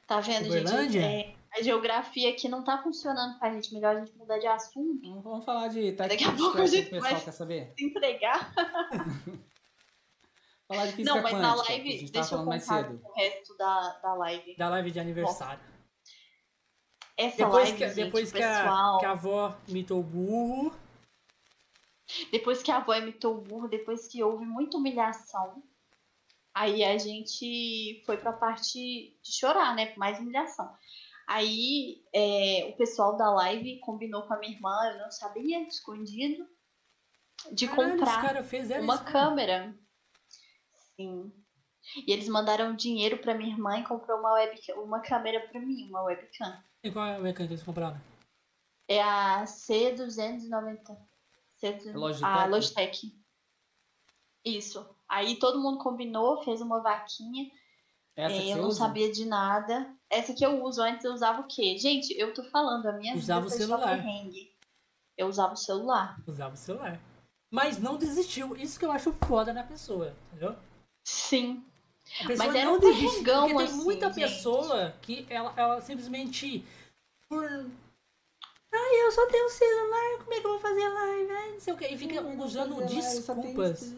[0.08, 1.00] Tá vendo, Uberlândia?
[1.02, 1.36] gente?
[1.54, 3.72] É, a geografia aqui não tá funcionando pra gente.
[3.72, 5.00] Melhor a gente mudar de assunto.
[5.08, 7.72] Vamos- Vamos falar de Daqui a pouco a gente pessoal vai- quer saber.
[7.78, 8.52] Se entregar.
[10.66, 12.62] Falar de física Não, mas na quântica, que a live, gente tava deixa eu mais
[12.64, 13.00] cedo.
[13.04, 14.56] o resto da, da live.
[14.56, 15.60] Da live de aniversário.
[17.16, 18.98] Essa Depois, live, que, gente, depois o que, a, pessoal...
[18.98, 20.72] que a avó imitou o burro.
[22.32, 25.60] Depois que a avó imitou o burro, depois que houve muita humilhação,
[26.60, 28.78] aí a gente foi pra parte
[29.22, 29.94] de chorar, né?
[29.96, 30.70] Mais humilhação.
[31.26, 36.46] Aí é, o pessoal da live combinou com a minha irmã, eu não sabia, escondido,
[37.52, 38.42] de Caralho, comprar
[38.82, 39.04] uma isso.
[39.04, 39.74] câmera.
[40.96, 41.32] Sim.
[42.06, 45.88] E eles mandaram dinheiro pra minha irmã e comprou uma webcam, uma câmera pra mim,
[45.88, 46.62] uma webcam.
[46.84, 47.98] E qual é a mecânica que eles compraram?
[48.86, 50.96] É a C290.
[51.62, 52.24] C290 Logitech?
[52.24, 53.22] A Logitech.
[54.44, 54.99] Isso.
[55.10, 57.50] Aí todo mundo combinou, fez uma vaquinha.
[58.16, 58.78] Essa É, que eu não usa?
[58.78, 59.92] sabia de nada.
[60.08, 61.76] Essa que eu uso, antes eu usava o quê?
[61.78, 63.96] Gente, eu tô falando, a minha Usava vida o celular.
[63.96, 64.50] perrengue.
[65.16, 66.22] Eu usava o celular.
[66.26, 67.00] Usava o celular.
[67.52, 68.56] Mas não desistiu.
[68.56, 70.54] Isso que eu acho foda na pessoa, entendeu?
[71.04, 71.64] Sim.
[72.22, 73.24] A pessoa Mas era não um desiste.
[73.24, 74.20] Porque tem assim, muita gente.
[74.22, 76.64] pessoa que ela, ela simplesmente.
[77.28, 77.44] Por.
[78.72, 81.52] Ai, eu só tenho celular, como é que eu vou fazer live?
[81.52, 81.86] Não sei o que.
[81.86, 83.92] E fica usando desculpas.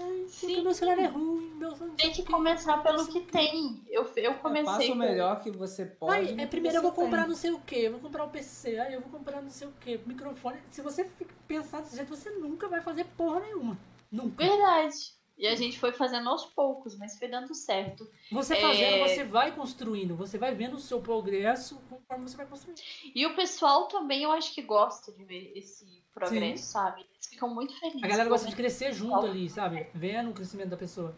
[0.00, 0.62] Ai, Sim.
[0.62, 3.84] meu celular é ruim, meu Tem o que começar pelo que tem.
[3.90, 6.14] Eu, eu É, comecei faça o melhor que você pode.
[6.14, 7.28] Ai, é, que primeiro eu vou comprar tem.
[7.28, 9.68] não sei o que, eu vou comprar o PC, aí eu vou comprar não sei
[9.68, 10.58] o que, microfone.
[10.70, 11.04] Se você
[11.46, 13.78] pensar desse jeito, você nunca vai fazer porra nenhuma.
[14.10, 14.42] Nunca.
[14.42, 15.12] Verdade.
[15.36, 18.08] E a gente foi fazendo aos poucos, mas foi dando certo.
[18.30, 18.60] Você É.
[18.60, 22.80] fazendo, você vai construindo, você vai vendo o seu progresso conforme você vai construindo.
[23.14, 27.00] E o pessoal também, eu acho que gosta de ver esse progresso, sabe?
[27.00, 28.02] Eles ficam muito felizes.
[28.02, 29.86] A galera gosta de crescer junto ali, sabe?
[29.94, 31.14] Vendo o crescimento da pessoa.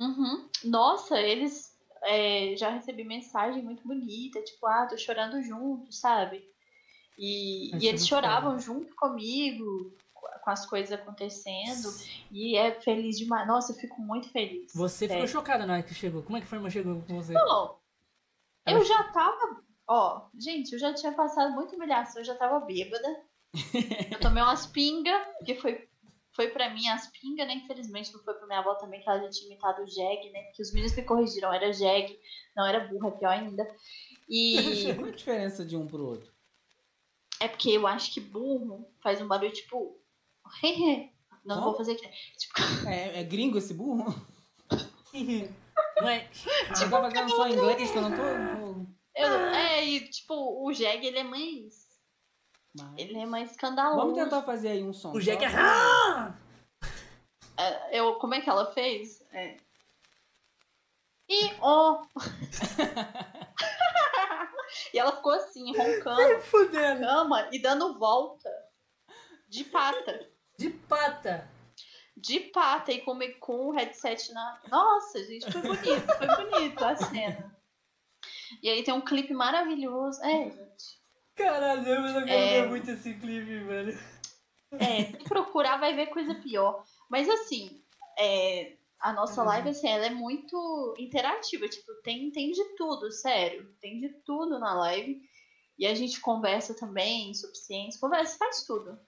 [0.00, 0.48] Uhum.
[0.64, 6.44] Nossa, eles é, já recebi mensagem muito bonita, tipo, ah, tô chorando junto, sabe?
[7.16, 9.96] E, e é eles choravam junto comigo,
[10.44, 11.88] com as coisas acontecendo.
[12.30, 13.46] E é feliz demais.
[13.46, 14.72] Nossa, eu fico muito feliz.
[14.74, 15.32] Você ficou sério.
[15.32, 16.22] chocada na hora que chegou.
[16.22, 17.32] Como é que foi, irmã, chegou com você?
[17.32, 17.78] Não,
[18.66, 19.64] Ela- eu já tava.
[19.86, 23.22] Ó, gente, eu já tinha passado muita humilhação, eu já tava bêbada.
[24.10, 25.88] Eu tomei umas pingas, que foi,
[26.34, 27.54] foi pra mim as pingas, né?
[27.54, 30.42] Infelizmente não foi pra minha avó também, que ela já tinha imitado o Jeg, né?
[30.54, 32.18] Que os meninos me corrigiram, era Jeg,
[32.56, 33.66] não era burra, pior ainda.
[34.28, 34.92] E.
[34.94, 36.32] Qual a diferença de um pro outro?
[37.40, 40.00] É porque eu acho que burro faz um barulho tipo.
[41.44, 42.08] Não, não vou fazer aqui.
[42.38, 42.88] Tipo...
[42.88, 44.14] É, é gringo esse burro?
[46.00, 46.28] Não é?
[46.32, 48.22] Você tá fazendo só em inglês que eu não tô.
[49.14, 51.83] Eu, é, e tipo, o Jeg ele é mais.
[52.76, 52.98] Mas...
[52.98, 53.96] Ele é mais escandaloso.
[53.96, 55.12] Vamos tentar fazer aí um som.
[55.12, 55.48] O Jeg é.
[57.56, 58.00] é.
[58.00, 59.22] Eu, como é que ela fez?
[59.32, 59.56] É.
[61.28, 62.02] E ó.
[62.02, 62.06] Oh.
[64.92, 67.00] e ela ficou assim, roncando Fudendo.
[67.00, 68.50] na cama e dando volta
[69.48, 70.28] de pata.
[70.58, 71.50] De pata.
[72.16, 74.60] De pata e com, com o headset na.
[74.68, 77.56] Nossa, gente, foi bonito, foi bonito a cena.
[78.62, 80.22] E aí tem um clipe maravilhoso.
[80.22, 81.03] É, gente.
[81.34, 82.62] Caralho, eu não quero é...
[82.62, 83.98] ver muito esse clipe, velho.
[84.72, 86.84] É, se procurar vai ver coisa pior.
[87.08, 87.82] Mas assim,
[88.18, 89.48] é, a nossa uhum.
[89.48, 91.68] live, assim, ela é muito interativa.
[91.68, 93.72] Tipo, tem, tem de tudo, sério.
[93.80, 95.20] Tem de tudo na live.
[95.78, 98.98] E a gente conversa também sobre ciência, conversa, faz tudo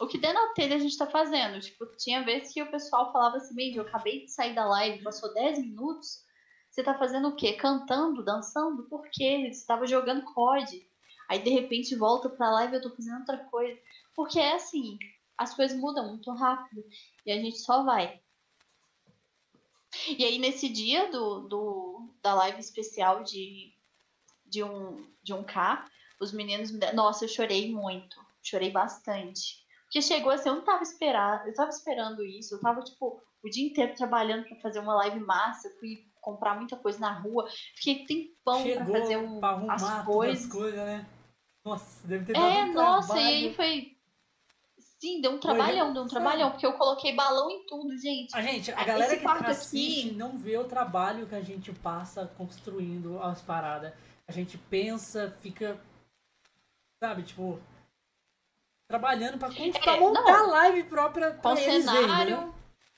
[0.00, 1.60] o que der na telha a gente tá fazendo.
[1.60, 5.02] Tipo, tinha vezes que o pessoal falava assim, Mandy, eu acabei de sair da live,
[5.02, 6.22] passou 10 minutos,
[6.70, 7.54] você tá fazendo o quê?
[7.54, 8.84] Cantando, dançando?
[8.84, 9.50] Por quê?
[9.52, 10.87] Você tava jogando COD.
[11.28, 13.78] Aí de repente volta pra live e eu tô fazendo outra coisa.
[14.14, 14.98] Porque é assim,
[15.36, 16.82] as coisas mudam muito rápido
[17.24, 18.20] e a gente só vai.
[20.08, 23.72] E aí nesse dia do, do da live especial de,
[24.46, 25.86] de, um, de um K,
[26.20, 26.96] os meninos me deram...
[26.96, 28.18] Nossa, eu chorei muito.
[28.42, 29.66] Chorei bastante.
[29.84, 33.48] Porque chegou assim, eu não tava esperando, eu tava esperando isso, eu tava, tipo, o
[33.48, 38.04] dia inteiro trabalhando para fazer uma live massa, fui comprar muita coisa na rua, fiquei
[38.04, 40.44] tempão Chegou pra fazer um, pra arrumar as coisas.
[40.44, 41.06] As coisas, né?
[41.68, 43.26] Nossa, deve ter dado É, um nossa, trabalho.
[43.26, 43.98] e aí foi.
[44.78, 48.34] Sim, deu um trabalhão, deu um trabalhão, porque eu coloquei balão em tudo, gente.
[48.36, 50.16] A gente, a galera que assiste aqui...
[50.16, 53.92] não vê o trabalho que a gente passa construindo as paradas.
[54.26, 55.80] A gente pensa, fica.
[57.00, 57.60] Sabe, tipo,
[58.88, 62.52] trabalhando pra, pra é, montar não, live própria com cenário, né?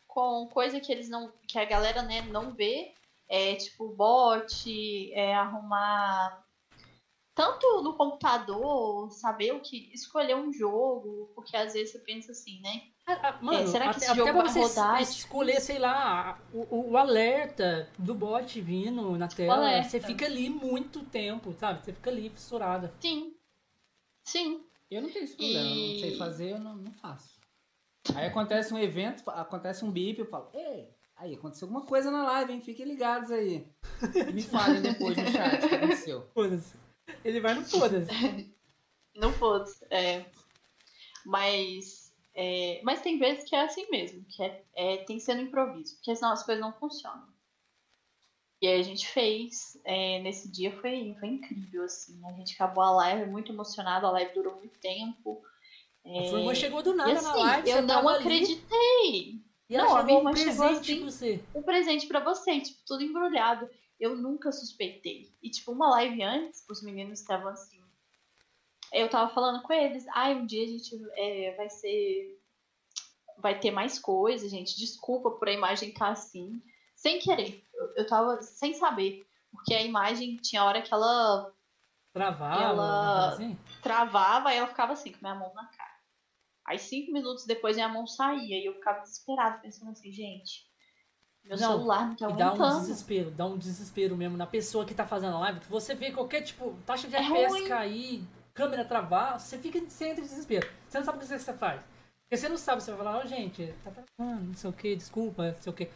[0.07, 1.31] com coisa que eles não.
[1.47, 2.95] que a galera né, não vê.
[3.29, 6.45] É tipo bot, é arrumar
[7.41, 9.91] tanto no computador, saber o que.
[9.95, 12.83] escolher um jogo, porque às vezes você pensa assim, né?
[13.07, 15.03] Ah, ah, mano, é, será que até, esse jogo vai rodar?
[15.03, 21.03] escolher, sei lá, o, o, alerta do bot vindo na tela, você fica ali muito
[21.07, 21.83] tempo, sabe?
[21.83, 22.93] Você fica ali fissurada.
[23.01, 23.35] Sim.
[24.23, 24.63] Sim.
[24.91, 25.93] Eu não tenho esse problema, e...
[25.93, 27.41] não sei fazer, eu não, não faço.
[28.15, 32.23] Aí acontece um evento, acontece um bip, eu falo, ei, aí aconteceu alguma coisa na
[32.25, 32.61] live, hein?
[32.61, 33.67] Fiquem ligados aí.
[34.35, 36.29] Me falem depois no chat o que aconteceu.
[37.25, 38.11] Ele vai no foda-se.
[39.15, 40.25] não foda-se, é.
[41.25, 42.11] Mas.
[42.35, 45.43] É, mas tem vezes que é assim mesmo, que é, é, tem que ser no
[45.43, 47.29] improviso, porque senão as coisas não funcionam.
[48.63, 52.21] E aí a gente fez, é, nesse dia foi, foi incrível, assim.
[52.27, 55.43] A gente acabou a live muito emocionado, a live durou muito tempo.
[56.05, 56.27] É...
[56.27, 57.71] A Furman chegou do nada assim, na live.
[57.71, 59.41] Eu não acreditei.
[59.69, 61.45] E ela não, chegou um presente assim, pra você.
[61.55, 63.69] Um presente pra você, tipo, tudo embrulhado.
[64.01, 65.31] Eu nunca suspeitei.
[65.43, 67.81] E, tipo, uma live antes, os meninos estavam assim.
[68.93, 72.41] Eu tava falando com eles, ai, ah, um dia a gente é, vai ser.
[73.39, 74.77] Vai ter mais coisa, gente.
[74.77, 76.61] Desculpa por a imagem estar tá assim
[77.01, 77.67] sem querer.
[77.73, 79.27] Eu, eu tava sem saber.
[79.51, 81.53] Porque a imagem tinha hora que ela.
[82.13, 82.63] Travava?
[82.63, 83.59] Ela assim?
[83.83, 85.91] travava e ela ficava assim, com minha mão na cara.
[86.67, 90.70] Aí cinco minutos depois minha mão saía e eu ficava desesperado, pensando assim, gente.
[91.45, 92.59] Meu não, celular não tá aguentando.
[92.59, 95.61] Dá um desespero, dá um desespero mesmo na pessoa que tá fazendo a live.
[95.61, 97.69] Que você vê qualquer, tipo, taxa de é FPS ruim.
[97.69, 98.25] cair,
[98.55, 100.69] câmera travar, você fica sem desespero.
[100.89, 101.81] Você não sabe o que você faz.
[102.23, 104.73] Porque você não sabe, você vai falar, ó, oh, gente, tá travando, não sei o
[104.73, 105.91] que, desculpa, não sei o que.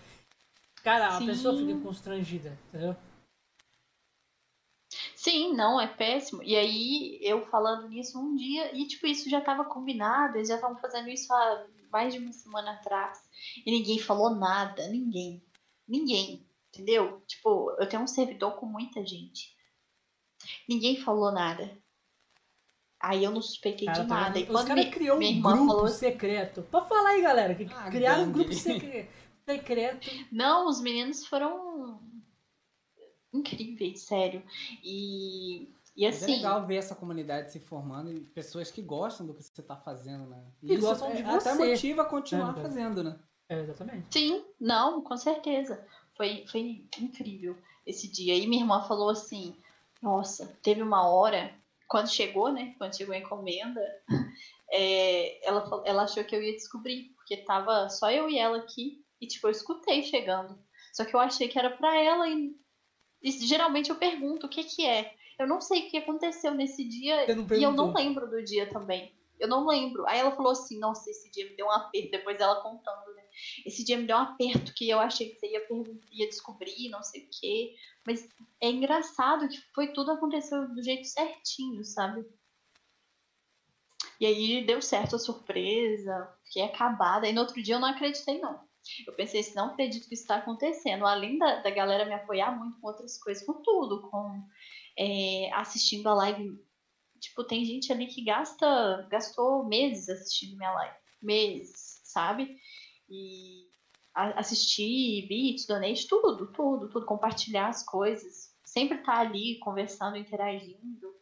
[0.82, 1.24] Cara, Sim.
[1.24, 2.96] a pessoa fica constrangida, entendeu?
[5.14, 6.42] Sim, não, é péssimo.
[6.42, 10.56] E aí, eu falando nisso um dia, e tipo, isso já tava combinado, eles já
[10.56, 13.22] estavam fazendo isso há mais de uma semana atrás.
[13.64, 15.40] E ninguém falou nada, ninguém.
[15.86, 17.22] Ninguém, entendeu?
[17.24, 19.54] Tipo, eu tenho um servidor com muita gente.
[20.68, 21.70] Ninguém falou nada.
[23.00, 24.34] Aí eu não suspeitei cara, de tá nada.
[24.34, 25.88] Tá, e quando os caras criou um grupo falou...
[25.88, 26.62] secreto.
[26.62, 30.10] Pode falar aí, galera, que ah, criaram um grupo secreto secreto.
[30.32, 32.00] Não, os meninos foram
[33.32, 34.42] incríveis, sério.
[34.82, 36.32] E, e assim.
[36.32, 39.76] é legal ver essa comunidade se formando e pessoas que gostam do que você está
[39.76, 40.44] fazendo, né?
[40.62, 41.48] E, e gostam é, de você.
[41.50, 43.18] Até motiva a continuar é, fazendo, né?
[43.48, 44.06] É, exatamente.
[44.10, 45.86] Sim, não, com certeza.
[46.16, 48.36] Foi, foi incrível esse dia.
[48.36, 49.56] E minha irmã falou assim:
[50.02, 51.54] Nossa, teve uma hora,
[51.88, 52.74] quando chegou, né?
[52.78, 53.80] Quando chegou a encomenda,
[54.70, 59.04] é, ela, ela achou que eu ia descobrir, porque tava só eu e ela aqui,
[59.20, 60.58] e tipo, eu escutei chegando.
[60.92, 62.54] Só que eu achei que era pra ela e,
[63.22, 65.14] e geralmente eu pergunto o que que é.
[65.38, 69.14] Eu não sei o que aconteceu nesse dia e eu não lembro do dia também.
[69.38, 70.06] Eu não lembro.
[70.06, 72.10] Aí ela falou assim: Nossa, esse dia me deu um aperto.
[72.10, 73.22] Depois ela contando, né?
[73.66, 75.66] Esse dia me deu um aperto que eu achei que você ia,
[76.12, 77.74] ia descobrir, não sei o quê.
[78.06, 78.28] Mas
[78.60, 82.24] é engraçado que foi tudo aconteceu do jeito certinho, sabe?
[84.20, 87.28] E aí deu certo a surpresa, fiquei acabada.
[87.28, 88.62] E no outro dia eu não acreditei, não.
[89.06, 91.06] Eu pensei assim, não acredito que isso está acontecendo.
[91.06, 94.42] Além da, da galera me apoiar muito com outras coisas, com tudo, com
[94.98, 96.58] é, assistindo a live.
[97.20, 100.96] Tipo, tem gente ali que gasta, gastou meses assistindo minha live.
[101.22, 102.56] Meses, sabe?
[103.08, 103.68] E
[104.14, 107.06] assistir, beats, donate, tudo, tudo, tudo.
[107.06, 108.54] Compartilhar as coisas.
[108.64, 111.14] Sempre tá ali conversando, interagindo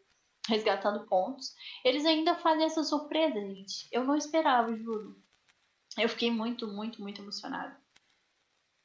[0.49, 1.55] resgatando pontos.
[1.85, 3.89] Eles ainda fazem essa surpresa, gente.
[3.91, 5.21] Eu não esperava, juro.
[5.99, 7.81] Eu fiquei muito, muito, muito emocionada.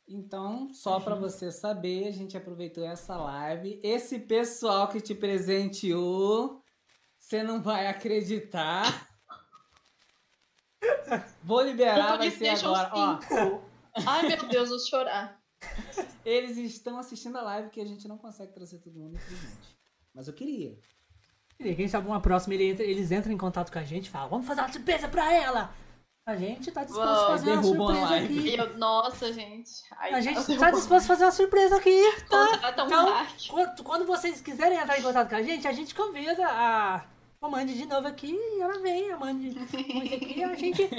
[0.07, 3.79] Então, só para você saber, a gente aproveitou essa live.
[3.83, 6.63] Esse pessoal que te presenteou,
[7.19, 9.05] você não vai acreditar.
[11.43, 12.89] Vou liberar, vai ser agora.
[12.93, 13.19] Ó.
[14.05, 15.41] Ai, meu Deus, vou chorar.
[16.23, 19.77] Eles estão assistindo a live que a gente não consegue trazer todo mundo, infelizmente.
[20.13, 20.79] Mas eu queria.
[21.59, 24.09] E quem sabe uma próxima ele entra, eles entram em contato com a gente e
[24.09, 25.73] falam, vamos fazer uma surpresa pra ela!
[26.28, 28.55] A gente tá disposto Uou, a fazer uma surpresa aqui.
[28.55, 29.71] Eu, nossa, gente.
[29.97, 32.69] Ai, a gente tá disposto a fazer uma surpresa aqui, tá?
[32.73, 32.88] então,
[33.49, 37.05] quando, quando, vocês quiserem entrar em contato com a gente, a gente convida a
[37.41, 39.51] Amande de novo aqui e ela vem, Amande
[39.93, 40.89] muito aqui a gente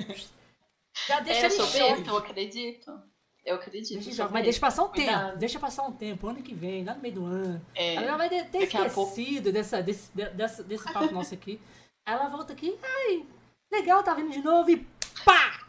[1.07, 2.99] já deixa é, eu sou eu acredito.
[3.45, 4.03] Eu acredito.
[4.03, 5.27] Deixa mas deixa passar um Cuidado.
[5.27, 5.39] tempo.
[5.39, 6.27] Deixa passar um tempo.
[6.27, 7.67] Ano que vem, lá no meio do ano.
[7.75, 9.53] É, ela vai ter esquecido pouco...
[9.53, 11.61] dessa, desse, dessa, desse papo nosso aqui.
[12.07, 12.79] Aí ela volta aqui.
[12.83, 13.27] Ai,
[13.71, 14.87] legal, tá vindo de novo e
[15.25, 15.67] pá!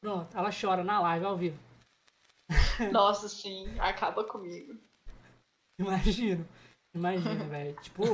[0.00, 1.58] Pronto, ela chora na live ao vivo.
[2.90, 4.74] Nossa, sim, acaba comigo.
[5.78, 6.46] Imagino.
[6.94, 7.76] Imagino, velho.
[7.82, 8.04] Tipo,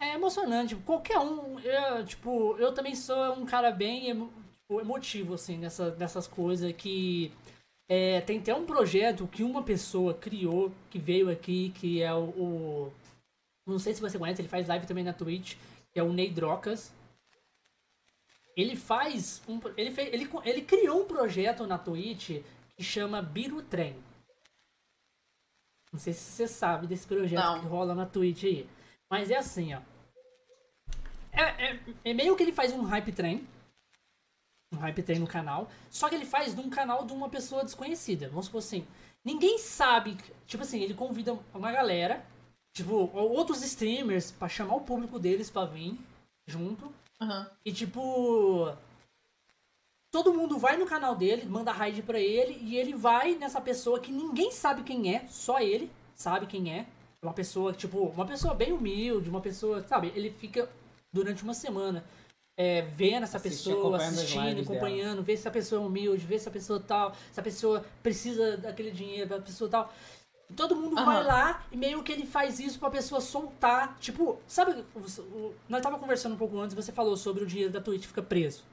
[0.00, 0.74] é emocionante.
[0.74, 1.58] Tipo, qualquer um.
[1.60, 7.32] Eu, tipo, eu também sou um cara bem tipo, emotivo, assim, nessa, nessas coisas que
[7.88, 12.28] é, tem até um projeto que uma pessoa criou, que veio aqui, que é o,
[12.28, 12.92] o,
[13.66, 15.56] Não sei se você conhece, ele faz live também na Twitch,
[15.92, 16.92] que é o Ney Drocas.
[18.56, 19.42] Ele faz.
[19.48, 22.42] Um, ele, fez, ele, ele criou um projeto na Twitch
[22.76, 23.96] que chama Biru Trem.
[25.92, 27.60] Não sei se você sabe desse projeto Não.
[27.60, 28.68] que rola na Twitch aí.
[29.10, 29.80] Mas é assim, ó.
[31.32, 33.46] É, é, é meio que ele faz um hype trem
[34.72, 35.68] um hype tem no canal.
[35.90, 38.28] Só que ele faz de um canal de uma pessoa desconhecida.
[38.28, 38.86] Vamos supor assim.
[39.24, 40.16] Ninguém sabe.
[40.46, 42.24] Tipo assim, ele convida uma galera.
[42.72, 45.98] Tipo, outros streamers para chamar o público deles pra vir
[46.46, 46.92] junto.
[47.20, 47.46] Uhum.
[47.64, 48.72] E tipo.
[50.10, 54.00] Todo mundo vai no canal dele, manda raid pra ele, e ele vai nessa pessoa
[54.00, 55.88] que ninguém sabe quem é, só ele
[56.20, 56.86] sabe quem é.
[57.22, 60.12] Uma pessoa, tipo, uma pessoa bem humilde, uma pessoa, sabe?
[60.14, 60.68] Ele fica
[61.12, 62.04] durante uma semana
[62.56, 65.22] é, vendo essa pessoa, assistindo, acompanhando, dela.
[65.22, 68.56] ver se a pessoa é humilde, ver se a pessoa tal, se a pessoa precisa
[68.58, 69.92] daquele dinheiro, da pessoa tal.
[70.56, 71.04] Todo mundo uhum.
[71.04, 73.96] vai lá e meio que ele faz isso pra pessoa soltar.
[73.98, 74.84] Tipo, sabe,
[75.68, 78.64] nós tava conversando um pouco antes, você falou sobre o dinheiro da Twitch fica preso,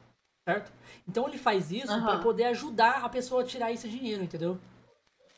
[0.48, 0.72] certo?
[1.08, 2.04] Então ele faz isso uhum.
[2.04, 4.58] para poder ajudar a pessoa a tirar esse dinheiro, entendeu?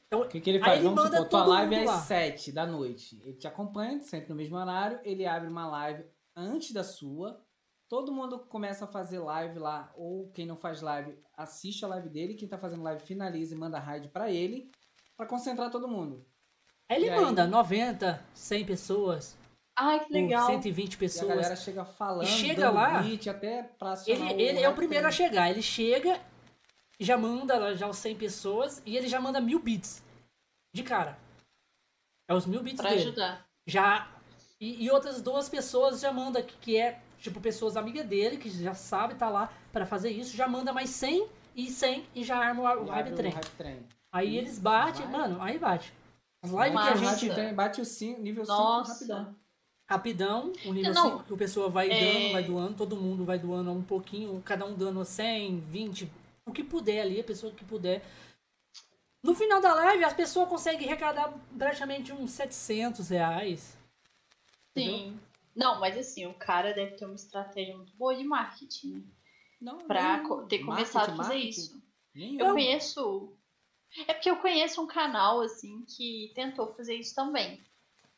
[0.07, 0.79] Então, o que, que ele faz?
[0.79, 3.21] Ele Vamos supor, tua live é às 7 da noite.
[3.23, 4.99] Ele te acompanha, sempre no mesmo horário.
[5.03, 6.03] Ele abre uma live
[6.35, 7.39] antes da sua,
[7.89, 12.07] Todo mundo começa a fazer live lá, ou quem não faz live, assiste a live
[12.07, 14.69] dele, quem tá fazendo live finaliza e manda raid para ele,
[15.17, 16.23] para concentrar todo mundo.
[16.89, 17.49] Aí ele e manda aí...
[17.49, 19.37] 90, 100 pessoas.
[19.77, 20.47] Ai, que legal.
[20.47, 21.29] 120 pessoas.
[21.29, 24.73] E a galera chega falando, e chega lá, beat, até pra Ele, ele é o
[24.73, 25.49] primeiro a chegar.
[25.49, 26.19] Ele chega,
[26.99, 30.03] já manda já os 100 pessoas e ele já manda mil bits.
[30.73, 31.17] De cara.
[32.27, 33.01] É os mil bits pra dele.
[33.03, 33.45] ajudar.
[33.65, 34.07] Já.
[34.59, 38.49] E, e outras duas pessoas já manda que, que é tipo, pessoas amigas dele, que
[38.49, 42.37] já sabe tá lá para fazer isso, já manda mais 100 e 100 e já
[42.37, 43.33] arma o, o hype trem.
[44.11, 45.19] Aí eles batem, vai.
[45.19, 45.93] mano, aí bate.
[46.41, 47.33] As lives que a gente.
[47.33, 49.35] Trem, bate o cinco, nível 5 rapidão.
[49.89, 51.99] Rapidão, o nível 5 que o pessoa vai é...
[51.99, 56.11] dando, vai doando, todo mundo vai doando um pouquinho, cada um dando 100, 20,
[56.45, 58.03] o que puder ali, a pessoa que puder.
[59.21, 63.77] No final da live, as pessoas conseguem arrecadar praticamente uns 700 reais.
[64.77, 64.83] Sim.
[64.83, 65.19] Entendeu?
[65.55, 69.05] Não, mas assim, o cara deve ter uma estratégia muito boa de marketing?
[69.59, 70.47] Não, pra não.
[70.47, 71.49] ter começado a fazer marketing.
[71.49, 71.83] isso.
[72.15, 73.33] Nem eu conheço.
[74.07, 77.61] É porque eu conheço um canal, assim, que tentou fazer isso também.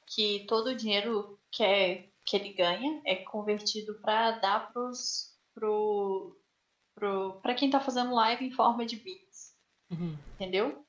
[0.05, 6.37] Que todo o dinheiro que, é, que ele ganha é convertido para dar pros, pro,
[6.93, 9.55] pro, pra quem tá fazendo live em forma de beats.
[9.89, 10.17] Uhum.
[10.35, 10.85] Entendeu?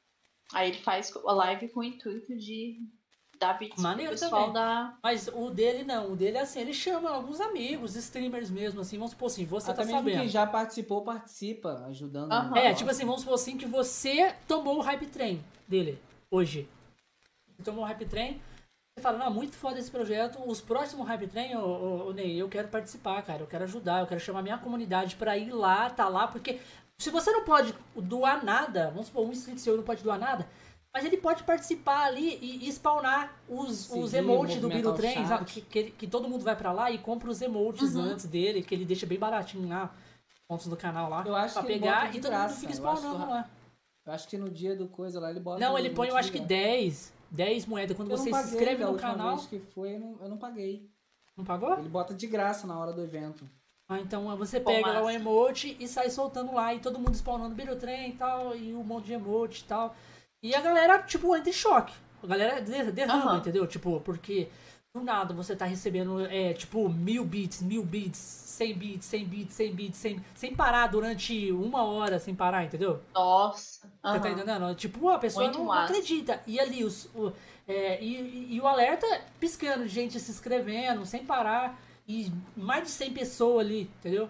[0.52, 2.80] Aí ele faz a live com o intuito de
[3.78, 4.52] Maneiro pessoal também.
[4.54, 4.94] da.
[5.02, 8.96] Mas o dele não, o dele é assim, ele chama alguns amigos, streamers mesmo, assim,
[8.96, 10.20] vamos supor assim, você Até tá mesmo sabendo.
[10.20, 12.32] quem já participou, participa, ajudando.
[12.32, 12.56] Aham.
[12.56, 15.98] É, tipo assim, vamos supor assim que você tomou o hype train dele
[16.30, 16.68] hoje.
[17.56, 18.40] Você tomou o hype train,
[18.96, 22.36] você fala, não, muito foda esse projeto, os próximos hype train, ô, ô, ô, Ney,
[22.36, 25.88] eu quero participar, cara, eu quero ajudar, eu quero chamar minha comunidade pra ir lá,
[25.88, 26.60] tá lá, porque
[26.98, 30.46] se você não pode doar nada, vamos supor, um inscrito seu não pode doar nada,
[30.94, 35.26] mas ele pode participar ali e, e spawnar os, os emotes do Biro chat.
[35.26, 35.44] sabe?
[35.46, 38.02] Que, que, que todo mundo vai pra lá e compra os emotes Uhum.
[38.02, 39.94] antes dele, que ele deixa bem baratinho lá,
[40.46, 42.98] pontos do canal lá, Eu acho pra pegar e todo graça, mundo fica eu acho
[43.00, 43.50] spawnando lá.
[44.04, 45.60] Eu acho que no dia do coisa lá ele bota.
[45.60, 47.96] Não, ele põe, eu acho que monte 10, 10 moedas.
[47.96, 49.36] Quando Eu você se inscreve no canal.
[49.36, 50.90] vez que foi, eu não, eu não paguei.
[51.36, 51.78] Não pagou?
[51.78, 53.48] Ele bota de graça na hora do evento.
[53.88, 56.74] Ah, então você Pô, pega lá o emote e sai soltando lá.
[56.74, 58.56] E todo mundo spawnando Birotrem e tal.
[58.56, 59.94] E um monte de emote e tal.
[60.42, 61.92] E a galera, tipo, entra em choque.
[62.22, 63.38] A galera de- derrama, Aham.
[63.38, 63.66] entendeu?
[63.66, 64.48] Tipo, porque
[64.94, 69.54] do nada você tá recebendo, é, tipo, mil bits, mil bits, 100 bits, 100 bits,
[69.54, 73.00] 100 bits, 100, sem parar durante uma hora, sem parar, entendeu?
[73.14, 73.86] Nossa.
[74.04, 74.74] Você tá entendendo?
[74.74, 75.92] Tipo, a pessoa Muito não, massa.
[75.92, 76.42] acredita.
[76.46, 77.32] E ali, os, o,
[77.66, 79.06] é, e, e- e o alerta
[79.40, 81.80] piscando, gente se inscrevendo, sem parar.
[82.06, 84.28] E mais de 100 pessoas ali, entendeu?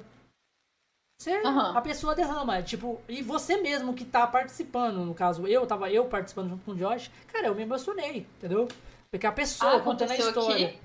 [1.23, 1.77] Você, Aham.
[1.77, 6.07] A pessoa derrama, tipo, e você mesmo que tá participando, no caso, eu tava eu
[6.07, 8.67] participando junto com o Josh, cara, eu me emocionei, entendeu?
[9.09, 10.67] Porque a pessoa Ah, contando a história.
[10.67, 10.79] aqui?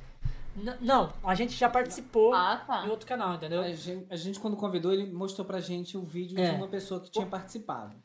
[0.79, 2.85] Não, a gente já participou Ah, tá.
[2.85, 3.61] em outro canal, entendeu?
[3.61, 6.51] A gente, a gente, quando convidou, ele mostrou pra gente o vídeo É.
[6.51, 7.95] de uma pessoa que tinha participado.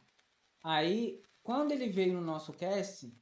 [0.64, 3.12] Aí, quando ele veio no nosso cast,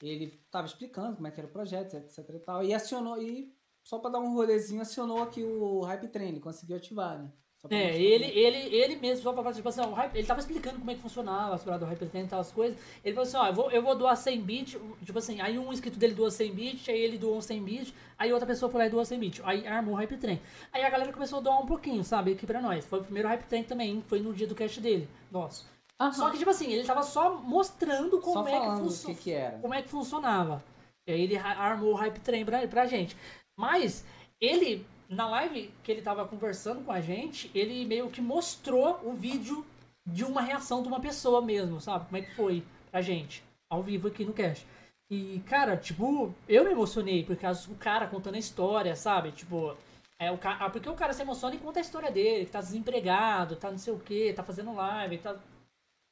[0.00, 3.52] ele tava explicando como é que era o projeto, etc e tal, e acionou, e
[3.82, 7.28] só pra dar um rolezinho, acionou aqui o Hype Train, ele conseguiu ativar, né?
[7.70, 10.90] É, ele, ele, ele mesmo, só pra falar, tipo assim, ó, ele tava explicando como
[10.90, 12.76] é que funcionava as paradas do Hypertension e tal, as coisas.
[13.04, 15.72] Ele falou assim, ó, eu vou, eu vou doar 100 bits, tipo assim, aí um
[15.72, 18.86] inscrito dele doou 100 bits, aí ele doou 100 bits, aí outra pessoa foi lá
[18.88, 20.40] e doou 100 bits, aí armou o Hypertrain.
[20.72, 22.84] Aí a galera começou a doar um pouquinho, sabe, aqui pra nós.
[22.84, 25.64] Foi o primeiro Hypertrain também, foi no dia do cast dele, nosso.
[26.00, 26.12] Aham.
[26.12, 29.14] Só que, tipo assim, ele tava só mostrando como Só é que falando o funciona
[29.14, 29.58] que que era.
[29.58, 30.64] como é que funcionava.
[31.06, 33.16] E aí ele armou o Hype Train pra, pra gente.
[33.56, 34.04] Mas
[34.40, 39.12] ele, na live que ele tava conversando com a gente, ele meio que mostrou o
[39.12, 39.64] vídeo
[40.06, 42.06] de uma reação de uma pessoa mesmo, sabe?
[42.06, 44.66] Como é que foi pra gente, ao vivo aqui no cast.
[45.10, 49.30] E, cara, tipo, eu me emocionei, por causa do cara contando a história, sabe?
[49.32, 49.76] Tipo,
[50.18, 52.60] é, o cara, porque o cara se emociona e conta a história dele, que tá
[52.60, 55.38] desempregado, tá não sei o que, tá fazendo live, tá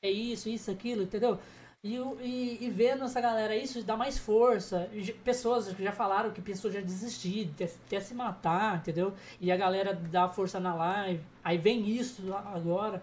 [0.03, 1.38] é isso, isso, aquilo, entendeu?
[1.83, 4.89] E, e, e vendo essa galera isso dá mais força.
[4.93, 9.14] E Pessoas que já falaram que pensou já desistir, até, até se matar, entendeu?
[9.41, 11.24] E a galera dá força na live.
[11.43, 13.03] Aí vem isso agora.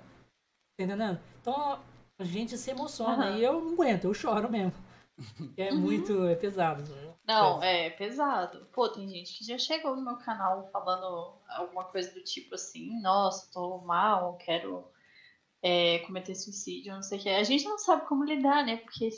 [0.80, 1.20] Entendendo?
[1.42, 1.80] Então
[2.20, 3.30] a gente se emociona.
[3.30, 3.38] Aham.
[3.38, 4.74] E eu não aguento, eu choro mesmo.
[5.58, 5.80] É Uhum.
[5.80, 6.84] muito é pesado.
[7.28, 8.68] Não, é pesado.
[8.72, 13.02] Pô, tem gente que já chegou no meu canal falando alguma coisa do tipo assim,
[13.02, 14.86] nossa, tô mal, quero
[15.68, 17.30] é, cometer suicídio, não sei o que.
[17.30, 18.78] A gente não sabe como lidar, né?
[18.78, 19.10] Porque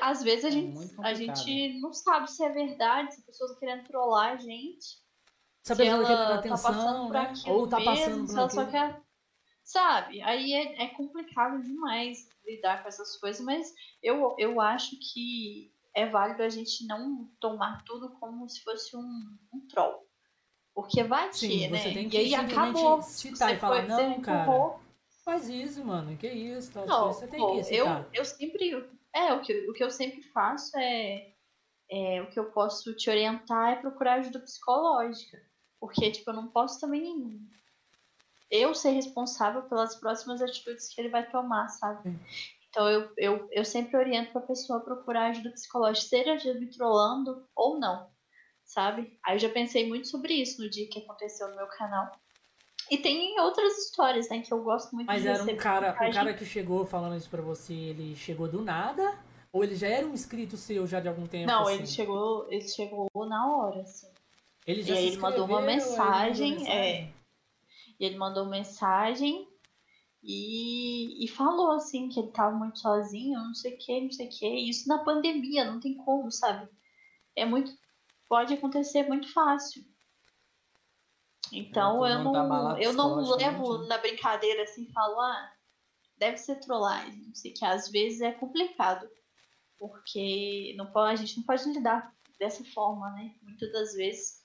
[0.00, 3.52] às vezes a É gente, a gente não sabe se é verdade, se a pessoa
[3.52, 5.04] tá querendo trollar a gente.
[5.62, 7.34] Se a ela querendo tá atenção, passando por né?
[7.46, 9.02] Ou tá mesmo, passando se ela só quer.
[9.64, 10.22] Sabe?
[10.22, 16.06] Aí é, é complicado demais lidar com essas coisas, mas eu, eu acho que é
[16.06, 20.06] válido a gente não tomar tudo como se fosse um, um troll.
[20.72, 21.92] Porque vai Sim, né?
[21.92, 23.02] e aí acabou.
[23.02, 24.42] citar Você e falar, foi- não, você cara.
[24.42, 24.85] empurrou.
[25.26, 26.16] Faz isso, mano.
[26.16, 27.12] Que isso, tal Não.
[27.12, 28.08] Você tem pô, que eu, citar.
[28.14, 28.88] eu sempre.
[29.12, 31.32] É, o que, o que eu sempre faço é,
[31.90, 32.22] é.
[32.22, 35.36] O que eu posso te orientar é procurar ajuda psicológica.
[35.80, 37.40] Porque, tipo, eu não posso também.
[38.48, 42.08] Eu ser responsável pelas próximas atitudes que ele vai tomar, sabe?
[42.08, 42.20] Sim.
[42.68, 47.80] Então eu, eu, eu sempre oriento pra pessoa procurar ajuda psicológica, seja me trollando ou
[47.80, 48.08] não,
[48.64, 49.18] sabe?
[49.24, 52.12] Aí eu já pensei muito sobre isso no dia que aconteceu no meu canal.
[52.90, 56.12] E tem outras histórias, né, que eu gosto muito Mas de era um cara, mensagem.
[56.12, 59.18] cara que chegou falando isso pra você, ele chegou do nada?
[59.52, 61.46] Ou ele já era um inscrito seu já de algum tempo?
[61.46, 61.74] Não, assim?
[61.74, 64.08] ele chegou, ele chegou na hora, assim.
[64.66, 67.12] Ele já e aí ele mandou uma ele mandou mensagem, é.
[67.98, 69.48] E ele mandou mensagem
[70.22, 74.26] e, e falou assim que ele tava muito sozinho, não sei o que, não sei
[74.26, 74.48] o que.
[74.68, 76.68] Isso na pandemia, não tem como, sabe?
[77.34, 77.72] É muito.
[78.28, 79.84] Pode acontecer muito fácil.
[81.52, 83.88] Então É, eu não, eu não psicologicamente, levo né?
[83.88, 85.52] na brincadeira assim e falo, ah,
[86.16, 87.64] deve ser trollagem, não sei que.
[87.64, 89.08] Às vezes é complicado.
[89.78, 93.34] Porque não pode, a gente não pode lidar dessa forma, né?
[93.42, 94.42] Muitas das vezes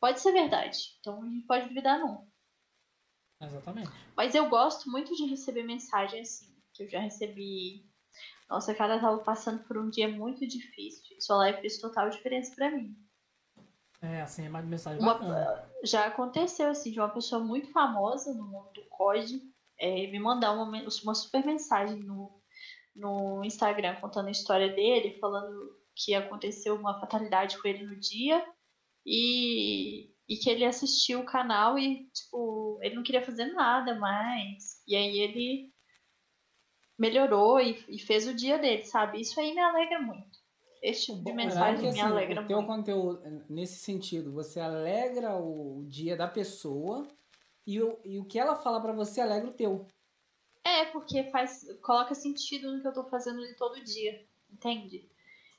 [0.00, 0.78] pode ser verdade.
[1.00, 2.26] Então a gente pode duvidar não.
[3.42, 3.90] Exatamente.
[4.16, 7.86] Mas eu gosto muito de receber mensagem assim, que eu já recebi.
[8.48, 11.16] Nossa, cara, eu tava passando por um dia muito difícil.
[11.20, 12.96] Sua live fez total diferença pra mim.
[14.02, 15.70] É, assim, é mais mensagem Uma- bacana.
[15.84, 19.40] já aconteceu assim, de uma pessoa muito famosa no mundo do COD
[19.80, 20.64] é, me mandar uma,
[21.02, 22.42] uma super mensagem no,
[22.94, 28.44] no Instagram contando a história dele, falando que aconteceu uma fatalidade com ele no dia
[29.04, 34.82] e, e que ele assistiu o canal e, tipo, ele não queria fazer nada mais.
[34.86, 35.72] E aí ele
[36.98, 39.20] melhorou e, e fez o dia dele, sabe?
[39.20, 40.29] Isso aí me alegra muito.
[40.82, 42.68] Esse tipo de mensagem porque, me assim, alegra o teu muito.
[42.68, 47.06] conteúdo, nesse sentido, você alegra o dia da pessoa
[47.66, 49.86] e o, e o que ela fala pra você alegra o teu.
[50.64, 55.08] É, porque faz, coloca sentido no que eu tô fazendo de todo dia, entende?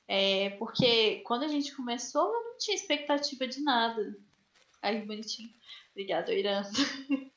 [0.08, 4.18] É, porque quando a gente começou, eu não tinha expectativa de nada.
[4.82, 5.50] Aí, bonitinho.
[5.92, 6.64] Obrigada, Irã.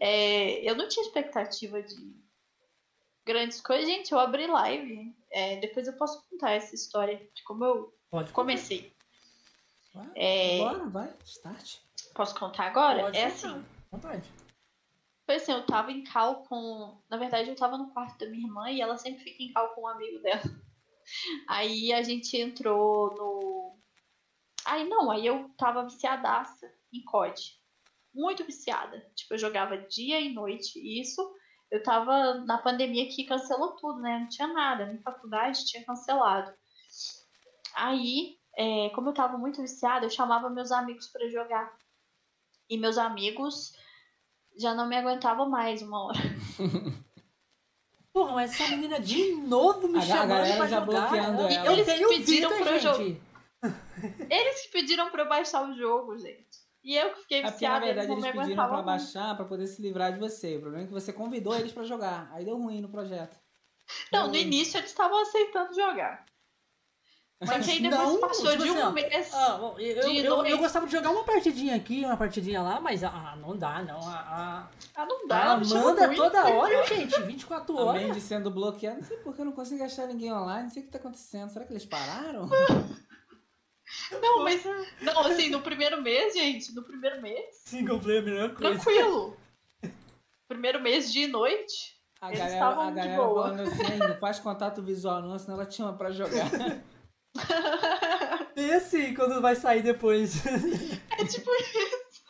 [0.00, 2.12] É, eu não tinha expectativa de
[3.24, 3.86] grandes coisas.
[3.86, 5.14] Gente, eu abri live.
[5.30, 8.92] É, depois eu posso contar essa história de como eu Pode comecei.
[9.92, 11.76] Vai, É, Bora, vai, start.
[12.14, 13.02] posso contar agora?
[13.04, 13.34] Pode é contar.
[13.48, 13.64] assim.
[13.90, 14.28] Vontade.
[15.26, 16.98] Foi assim, eu tava em cal com.
[17.08, 19.68] Na verdade, eu tava no quarto da minha irmã e ela sempre fica em cal
[19.74, 20.42] com um amigo dela.
[21.48, 23.78] Aí a gente entrou no.
[24.64, 27.58] Aí não, aí eu tava viciadaça em COD.
[28.14, 29.06] Muito viciada.
[29.14, 30.78] Tipo, eu jogava dia e noite.
[31.00, 31.20] Isso,
[31.70, 34.20] eu tava na pandemia que cancelou tudo, né?
[34.20, 34.86] Não tinha nada.
[34.86, 36.52] Minha faculdade tinha cancelado.
[37.74, 41.76] Aí, é, como eu tava muito viciada, eu chamava meus amigos pra jogar.
[42.68, 43.76] E meus amigos
[44.56, 46.18] já não me aguentavam mais uma hora.
[48.12, 51.72] Porra, mas essa menina de novo me A a chamando pra já jogar.
[51.72, 53.22] Eles pediram vida, pra eu gente.
[54.30, 56.63] Eles pediram pra eu baixar o jogo, gente.
[56.84, 59.34] E eu que fiquei É porque, na viciada, eles verdade, eles me pediram pra baixar
[59.34, 60.56] pra poder se livrar de você.
[60.56, 62.30] O problema é que você convidou eles pra jogar.
[62.32, 63.36] Aí deu ruim no projeto.
[64.12, 66.24] Não, no início eles estavam aceitando jogar.
[67.46, 69.34] Mas aí depois não, passou tipo de assim, um ó, mês.
[69.34, 70.56] Ah, bom, eu, De eu, eu, noite.
[70.56, 73.98] gostava de jogar uma partidinha aqui, uma partidinha lá, mas ah, não dá, não.
[74.08, 78.02] A, Ah, não dá, a Amanda toda hora, gente, 24 A horas.
[78.02, 78.96] Mandy sendo bloqueada.
[78.98, 80.62] Não sei porque eu não consigo achar ninguém online.
[80.64, 81.50] Não sei o que tá acontecendo.
[81.50, 82.48] Será que eles pararam?
[84.20, 84.62] Não, mas.
[85.00, 88.72] Não, assim, no primeiro mês, gente, no primeiro mês, Single player, é a melhor coisa.
[88.80, 89.36] tranquilo.
[90.48, 91.94] Primeiro mês de noite.
[92.20, 93.42] A Eles galera, estavam a de galera boa.
[93.42, 96.50] falando assim, não faz contato visual não, senão ela chama pra jogar.
[98.56, 100.46] E assim, quando vai sair depois.
[100.46, 102.24] É tipo isso.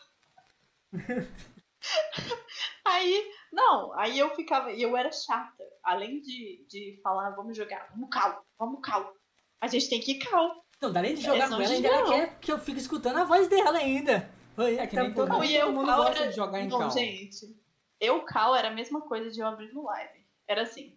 [2.87, 5.62] Aí, não, aí eu ficava, e eu era chata.
[5.83, 9.12] Além de, de falar, vamos jogar, vamos cal, vamos cal.
[9.61, 10.63] A gente tem que ir cal.
[10.81, 13.25] Não, além de jogar Eles com ela, ainda ela quer que eu fique escutando a
[13.25, 14.31] voz dela ainda.
[14.79, 15.14] É que nem bom.
[15.14, 16.31] todo Não, mundo- e eu mundo cal gosta era...
[16.31, 16.91] de jogar em não, cal.
[16.91, 17.57] gente.
[18.01, 20.25] Eu cal era a mesma coisa de eu abrir no live.
[20.47, 20.97] Era assim.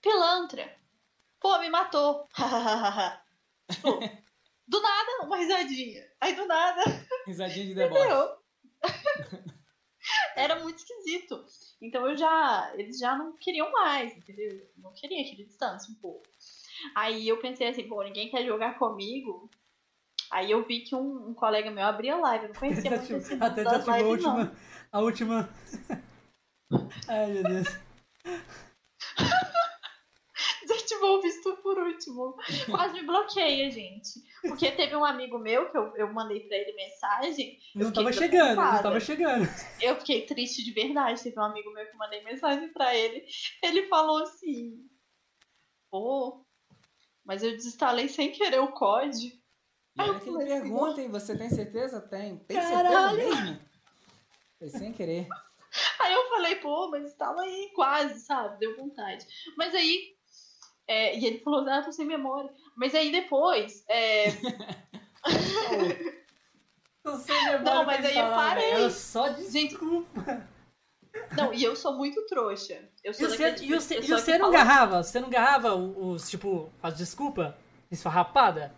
[0.00, 0.74] Pilantra.
[1.40, 2.26] Pô, me matou.
[3.70, 3.98] Tipo,
[4.66, 6.04] do nada, uma risadinha.
[6.20, 6.82] Aí do nada,
[7.26, 8.36] Risadinha de deboche.
[10.34, 11.44] Era muito esquisito.
[11.80, 12.72] Então eu já.
[12.74, 14.68] Eles já não queriam mais, entendeu?
[14.76, 16.26] Não queria aquele distância um pouco.
[16.94, 19.50] Aí eu pensei assim, pô, ninguém quer jogar comigo.
[20.30, 22.46] Aí eu vi que um, um colega meu abria live.
[22.46, 24.36] Eu não conhecia muito esse Até das desativou a não.
[24.38, 24.56] última.
[24.90, 25.48] A última.
[27.08, 27.68] Ai, meu Deus.
[30.62, 32.36] Desativou o visto por último.
[32.70, 34.22] Quase me bloqueia, gente.
[34.40, 37.58] Porque teve um amigo meu que eu, eu mandei pra ele mensagem.
[37.74, 39.46] Não tava chegando, não tava chegando.
[39.80, 41.22] Eu fiquei triste de verdade.
[41.22, 43.24] Teve um amigo meu que eu mandei mensagem pra ele.
[43.62, 44.88] Ele falou assim:
[45.90, 46.42] Pô,
[47.24, 49.28] mas eu desinstalei sem querer o COD.
[49.94, 51.08] E olha que ele pergunta, hein?
[51.10, 52.00] Você tem certeza?
[52.00, 52.38] Tem.
[52.38, 53.16] Tem Caralho!
[53.20, 53.60] certeza mesmo?
[54.58, 55.26] Foi sem querer.
[56.00, 58.58] Aí eu falei, pô, mas estava aí quase, sabe?
[58.58, 59.26] Deu vontade.
[59.56, 60.14] Mas aí.
[60.86, 62.52] é, e ele falou, ah, tô sem memória.
[62.76, 63.84] Mas aí depois.
[63.88, 64.26] é,
[67.04, 68.70] Não sei memória Não, mas aí eu falar, parei.
[68.70, 68.82] velho.
[68.84, 70.48] Eu só Gente, desculpa.
[71.36, 72.78] Não, e eu sou muito trouxa.
[73.04, 75.02] Eu E sou você, daquele tipo e você, e você não garrava?
[75.02, 77.52] Você não garrava os, tipo, as desculpas?
[77.90, 78.72] Esfarrapada?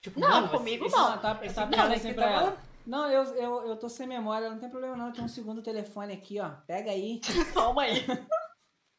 [0.00, 1.08] Tipo, Não, mano, comigo esse- não.
[1.08, 2.56] Ela tá, esse tá cara falando aqui assim tá pra ela.
[2.86, 5.12] Não, eu, eu, eu tô sem memória, não tem problema não.
[5.12, 6.50] Tem um segundo telefone aqui, ó.
[6.66, 7.20] Pega aí.
[7.54, 8.04] Calma aí.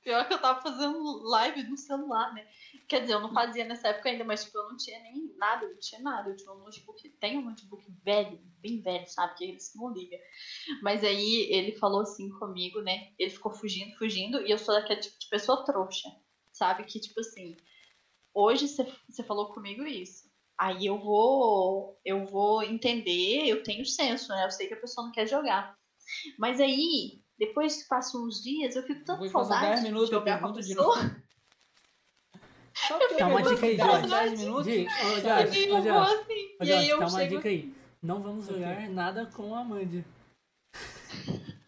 [0.04, 2.46] Pior que eu tava fazendo live no celular, né?
[2.90, 5.66] Quer dizer, eu não fazia nessa época ainda, mas tipo, eu não tinha nem nada,
[5.66, 6.30] eu não tinha nada.
[6.30, 9.36] Eu tinha um notebook, tem um notebook velho, bem velho, sabe?
[9.36, 10.20] Que eles não ligam.
[10.82, 13.14] Mas aí ele falou assim comigo, né?
[13.18, 16.10] Ele ficou fugindo, fugindo, e eu sou daquele tipo de pessoa trouxa,
[16.52, 16.84] sabe?
[16.84, 17.56] Que tipo assim,
[18.34, 20.30] hoje você falou comigo isso.
[20.58, 24.46] Aí eu vou, eu vou entender, eu tenho senso, né?
[24.46, 25.78] Eu sei que a pessoa não quer jogar.
[26.38, 30.24] Mas aí, depois que passam uns dias, eu fico passam saudade 10 minutos, de eu
[30.24, 31.24] pergunto de pessoa.
[32.76, 34.08] Só que Dá uma dica aí, Jorge.
[34.10, 34.66] 10 minutos.
[34.66, 37.00] Di, ô, E Josh, aí ô, eu vou Josh, assim, ô, e aí Josh, eu
[37.00, 37.36] dá uma chego...
[37.36, 37.76] dica aí.
[38.02, 38.60] Não vamos O quê?
[38.60, 40.04] jogar nada com a Mandy.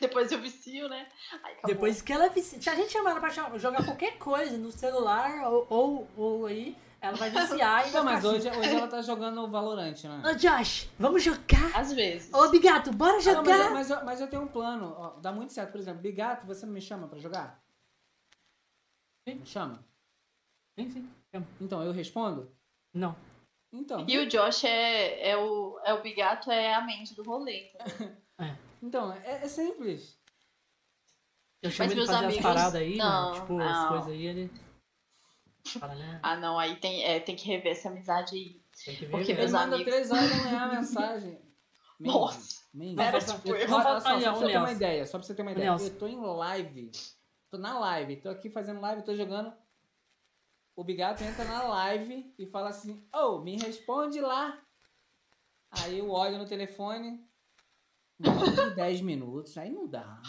[0.00, 1.08] Depois eu vicio, né?
[1.32, 1.60] Acabou.
[1.66, 2.62] Depois que ela vici...
[2.62, 6.76] Se a gente chamar ela pra jogar qualquer coisa no celular ou, ou, ou aí,
[7.00, 8.58] ela vai viciar e Não, vai mas ficar hoje, assim.
[8.60, 10.22] hoje ela tá jogando o Valorant, né?
[10.24, 11.74] Ô, Josh, vamos jogar?
[11.74, 12.32] Às vezes.
[12.32, 13.70] Ô, Bigato, bora Ah, não, mas, eu, jogar?
[13.72, 14.94] mas, eu, mas eu tenho um plano.
[14.96, 15.72] ó, dá muito certo.
[15.72, 17.62] Por exemplo, Bigato, você não me chama pra jogar?
[19.28, 19.36] Sim.
[19.36, 19.84] Me chama?
[20.78, 21.10] Sim, sim.
[21.32, 21.46] chama.
[21.60, 22.50] Então, eu respondo?
[22.94, 23.16] Não.
[23.72, 24.04] Então.
[24.08, 27.70] E o Josh é, é o, é o bigato, é a mente do rolê.
[27.74, 28.16] entendeu?
[28.82, 30.16] Então, é, é simples.
[31.62, 33.40] Eu chamo ele meus pra fazer amigos- as paradas aí, não, né?
[33.40, 33.88] Tipo, as não.
[33.88, 34.50] coisas aí, ele...
[35.74, 36.20] Né?
[36.22, 38.60] Ah, não, aí tem, é, tem que rever essa amizade aí.
[38.84, 39.10] Tem que ver.
[39.10, 39.40] Porque né?
[39.40, 41.32] Ele meus manda amigos- 3 horas da manhã a mensagem.
[41.98, 42.66] Mandy, Nossa.
[42.74, 45.18] Não, Era só- tipo, Eu- falar- só, só ó, pra você ter uma ideia, só
[45.18, 45.70] pra você ter uma ideia.
[45.70, 45.86] Nelson.
[45.86, 46.90] Eu tô em live.
[47.50, 48.16] Tô na live.
[48.16, 49.52] Tô aqui fazendo live, tô jogando.
[50.74, 54.60] O Bigato entra na live e fala assim: Ô, me responde lá.
[55.70, 57.24] Aí eu olho no telefone.
[58.20, 59.56] Um áudio de 10 minutos.
[59.56, 60.20] Aí não dá.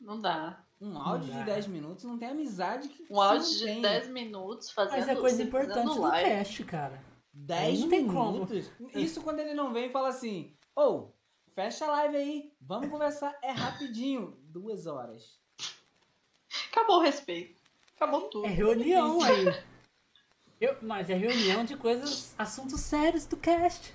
[0.00, 0.64] Não dá.
[0.80, 3.80] Um áudio de 10 minutos não tem amizade que Um áudio de tem.
[3.82, 7.02] 10 minutos fazendo Mas é coisa importante do cast, cara.
[7.32, 8.32] 10 Não tem como.
[8.32, 8.70] minutos?
[8.94, 11.08] Isso quando ele não vem e fala assim: Ô,
[11.54, 12.52] fecha a live aí.
[12.60, 13.36] Vamos conversar.
[13.42, 14.36] É rapidinho.
[14.44, 15.38] Duas horas.
[16.70, 17.60] Acabou o respeito.
[17.94, 18.46] Acabou tudo.
[18.46, 19.46] É reunião aí.
[20.60, 23.94] Eu, mas é reunião de coisas, assuntos sérios do cast.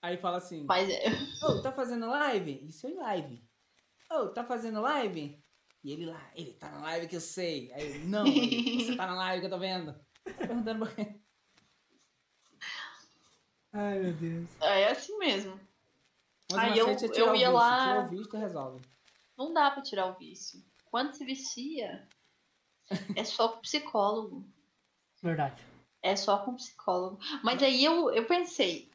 [0.00, 1.04] Aí fala assim: Mas é,
[1.44, 2.64] Ô, tá fazendo live?
[2.66, 3.44] Isso é em live.
[4.10, 5.40] Ô, tá fazendo live?
[5.84, 7.72] E ele lá, ele tá na live que eu sei.
[7.72, 9.94] Aí eu, não, ele, você tá na live que eu tô vendo.
[10.24, 11.20] Perguntando pra quem?
[13.72, 14.48] Ai, meu Deus.
[14.60, 15.58] é assim mesmo.
[16.52, 18.80] Mas Aí eu- é eu tirar o ia lá- Tira o e resolve.
[19.36, 20.62] Não dá pra tirar o vício.
[20.84, 22.06] Quando se vicia,
[23.16, 24.46] é só com psicólogo.
[25.22, 25.62] Verdade.
[26.02, 27.18] É só com psicólogo.
[27.42, 28.91] Mas aí eu, eu pensei,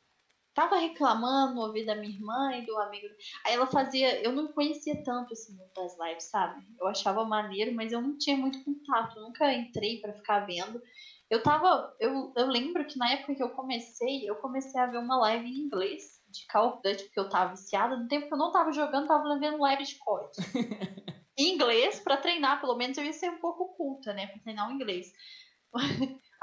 [0.58, 3.08] tava reclamando, ouvi da minha irmã e do amigo.
[3.46, 4.20] Aí ela fazia.
[4.24, 6.66] Eu não conhecia tanto esse mundo das lives, sabe?
[6.82, 9.22] Eu achava maneiro, mas eu não tinha muito contato.
[9.22, 10.82] Nunca entrei pra ficar vendo.
[11.30, 11.96] Eu tava.
[12.00, 15.46] Eu, eu lembro que na época que eu comecei, eu comecei a ver uma live
[15.48, 17.96] em inglês de Call of Duty, porque eu tava viciada.
[17.96, 20.32] No tempo que eu não tava jogando, tava vendo live de COD.
[21.38, 24.26] em inglês, pra treinar, pelo menos eu ia ser um pouco culta, né?
[24.26, 25.14] Pra treinar o inglês.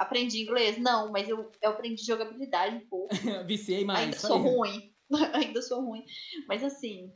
[0.05, 0.78] Aprendi inglês?
[0.78, 3.09] Não, mas eu, eu aprendi jogabilidade um pouco.
[3.46, 4.05] Viciei mais.
[4.05, 4.48] Ainda sou isso.
[4.48, 4.94] ruim.
[5.34, 6.05] Ainda sou ruim.
[6.48, 7.12] Mas assim,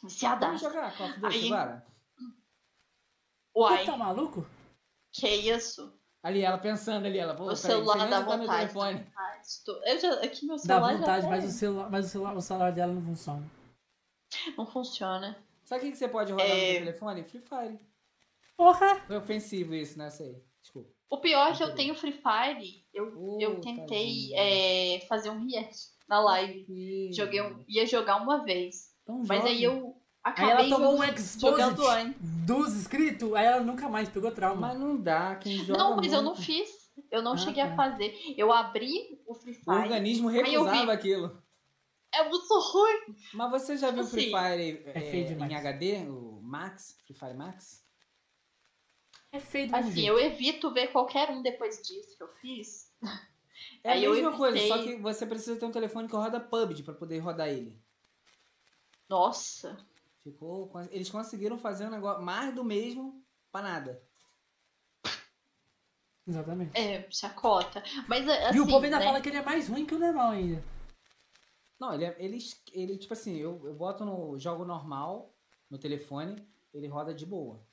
[0.00, 0.64] Vamos viciadaço.
[0.64, 1.86] jogar Call of Duty Aí- agora?
[3.56, 4.46] Uai, Tu tá maluco?
[5.12, 5.92] que isso?
[6.22, 7.40] Ali, ela pensando ali, ela.
[7.40, 8.72] O celular eu dá meu vontade.
[9.42, 12.36] estou- Eu já, aqui meu Dá celular vontade, já mas, o celular, mas o, celular,
[12.36, 13.50] o celular dela não funciona.
[14.56, 15.36] não funciona.
[15.64, 16.70] Sabe o que que você pode rodar no É.
[16.72, 17.24] seu telefone?
[17.24, 17.78] Free Fire.
[18.56, 19.00] Porra!
[19.06, 20.10] Foi ofensivo isso, né?
[20.10, 20.42] Sei.
[20.60, 20.90] Desculpa.
[21.10, 22.84] O pior é que eu tenho Free Fire.
[22.92, 25.76] Eu, Ô, eu tentei é, fazer um react
[26.08, 27.10] na live.
[27.14, 28.88] Joguei um- ia jogar uma vez.
[29.06, 29.52] tão Mas jovem.
[29.52, 31.74] aí eu Aí acabei ela tomou um exposit
[32.46, 34.68] dos inscritos, aí ela nunca mais pegou trauma.
[34.68, 36.68] Mas não dá, quem joga Não, mas eu não muito- fiz.
[37.10, 37.72] Eu não Ah, cheguei tá.
[37.72, 38.14] a fazer.
[38.36, 39.76] Eu abri o Free O Fire.
[39.78, 40.50] organismo Aí eu vi.
[40.50, 41.42] recusava aquilo.
[42.12, 43.16] É muito ruim.
[43.34, 45.96] Mas você já viu Tipo Free assim, Fire é é, em HD?
[46.08, 46.96] O Max?
[47.06, 47.82] Free Fire Max?
[49.32, 50.08] É mesmo Assim, jeito.
[50.08, 52.92] eu evito ver qualquer um depois disso que eu fiz.
[53.82, 56.40] É a Aí eu mesma coisa, só que você precisa ter um telefone que roda
[56.40, 57.80] PUBG pra poder rodar ele.
[59.08, 59.76] Nossa.
[60.22, 64.02] Ficou, eles conseguiram fazer um negócio mais do mesmo pra nada.
[66.26, 66.78] Exatamente.
[66.78, 67.82] É, chacota.
[68.08, 69.04] Mas assim, e o povo ainda né?
[69.04, 70.62] fala que ele é mais ruim que o normal ainda.
[71.80, 72.38] Não, ele, é- ele,
[72.72, 75.34] ele tipo assim, eu, eu boto no jogo normal,
[75.70, 76.36] no telefone,
[76.74, 77.64] ele roda de boa.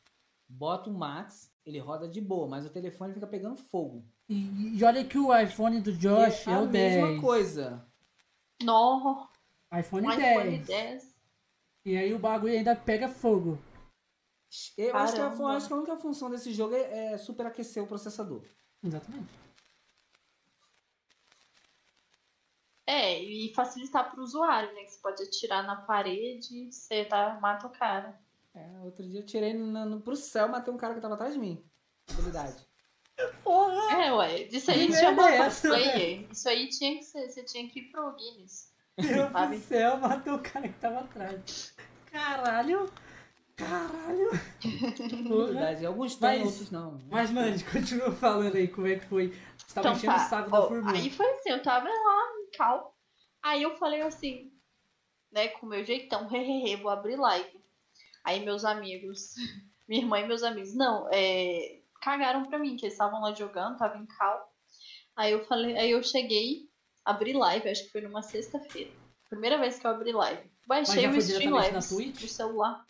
[0.47, 4.05] Boto o Max, ele roda de boa, mas o telefone fica pegando fogo.
[4.29, 7.21] E, e olha que o iPhone do Josh é, a o mesma 10.
[7.21, 7.85] coisa.
[8.63, 9.27] No,
[9.77, 10.19] iPhone um 10.
[10.19, 11.15] iPhone 10.
[11.85, 13.59] E aí o bagulho ainda pega fogo.
[14.77, 17.87] Eu acho, que a, acho que a única função desse jogo é, é superaquecer o
[17.87, 18.41] processador.
[18.83, 19.45] Exatamente.
[22.87, 24.83] É, e facilitar pro usuário, né?
[24.83, 28.19] Que você pode atirar na parede, você tá, mata o cara.
[28.55, 31.33] É, outro dia eu tirei na, no, pro céu, matei um cara que tava atrás
[31.33, 31.63] de mim.
[32.09, 32.65] Habilidade.
[33.43, 34.01] Porra!
[34.03, 34.41] É, ué.
[34.43, 36.27] Isso aí Que chama merda é essa, cosplayer.
[36.31, 38.73] Isso aí tinha que ser, você tinha que ir pro Guinness.
[38.97, 39.57] Meu Sabe?
[39.57, 41.75] do céu, matou o cara que tava atrás.
[42.11, 42.89] Caralho!
[43.57, 44.29] Caralho!
[44.63, 45.85] Habilidade.
[45.85, 47.01] Alguns tem, Mas- outros não.
[47.09, 49.29] Mas, mano, continua falando aí como é que foi.
[49.57, 50.25] Você tava Então enchendo tá.
[50.25, 50.97] o saco da Ó, formiga.
[50.97, 52.21] aí foi assim, eu tava lá
[52.57, 52.95] cal.
[53.43, 54.51] Aí eu falei assim,
[55.31, 57.54] né, com o meu jeitão, hehehe, vou abrir live.
[58.25, 59.35] Aí meus amigos,
[59.87, 63.77] minha irmã e meus amigos, não, é, cagaram pra mim, que eles estavam lá jogando,
[63.77, 64.51] tava em cal.
[65.15, 66.67] Aí eu falei, aí eu cheguei,
[67.05, 68.91] abri live, acho que foi numa sexta-feira.
[69.29, 70.49] Primeira vez que eu abri live.
[70.67, 72.83] Baixei o Streamlabs do celular.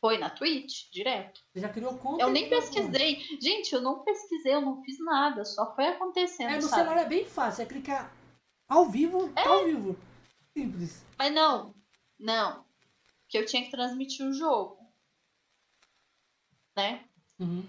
[0.00, 1.40] Foi na Twitch, direto.
[1.52, 2.22] Você já criou conta?
[2.22, 3.20] Eu nem pesquisei.
[3.40, 5.44] Gente, eu não pesquisei, eu não fiz nada.
[5.44, 6.58] Só foi acontecendo, conta.
[6.58, 6.82] É, no sabe?
[6.82, 7.62] celular é bem fácil.
[7.62, 8.12] É clicar
[8.68, 9.96] ao vivo, tá ao vivo.
[10.56, 11.04] Simples.
[11.16, 11.74] Mas não,
[12.18, 12.64] não.
[13.32, 14.76] Que eu tinha que transmitir o jogo.
[16.76, 17.08] Né?
[17.40, 17.66] Uhum.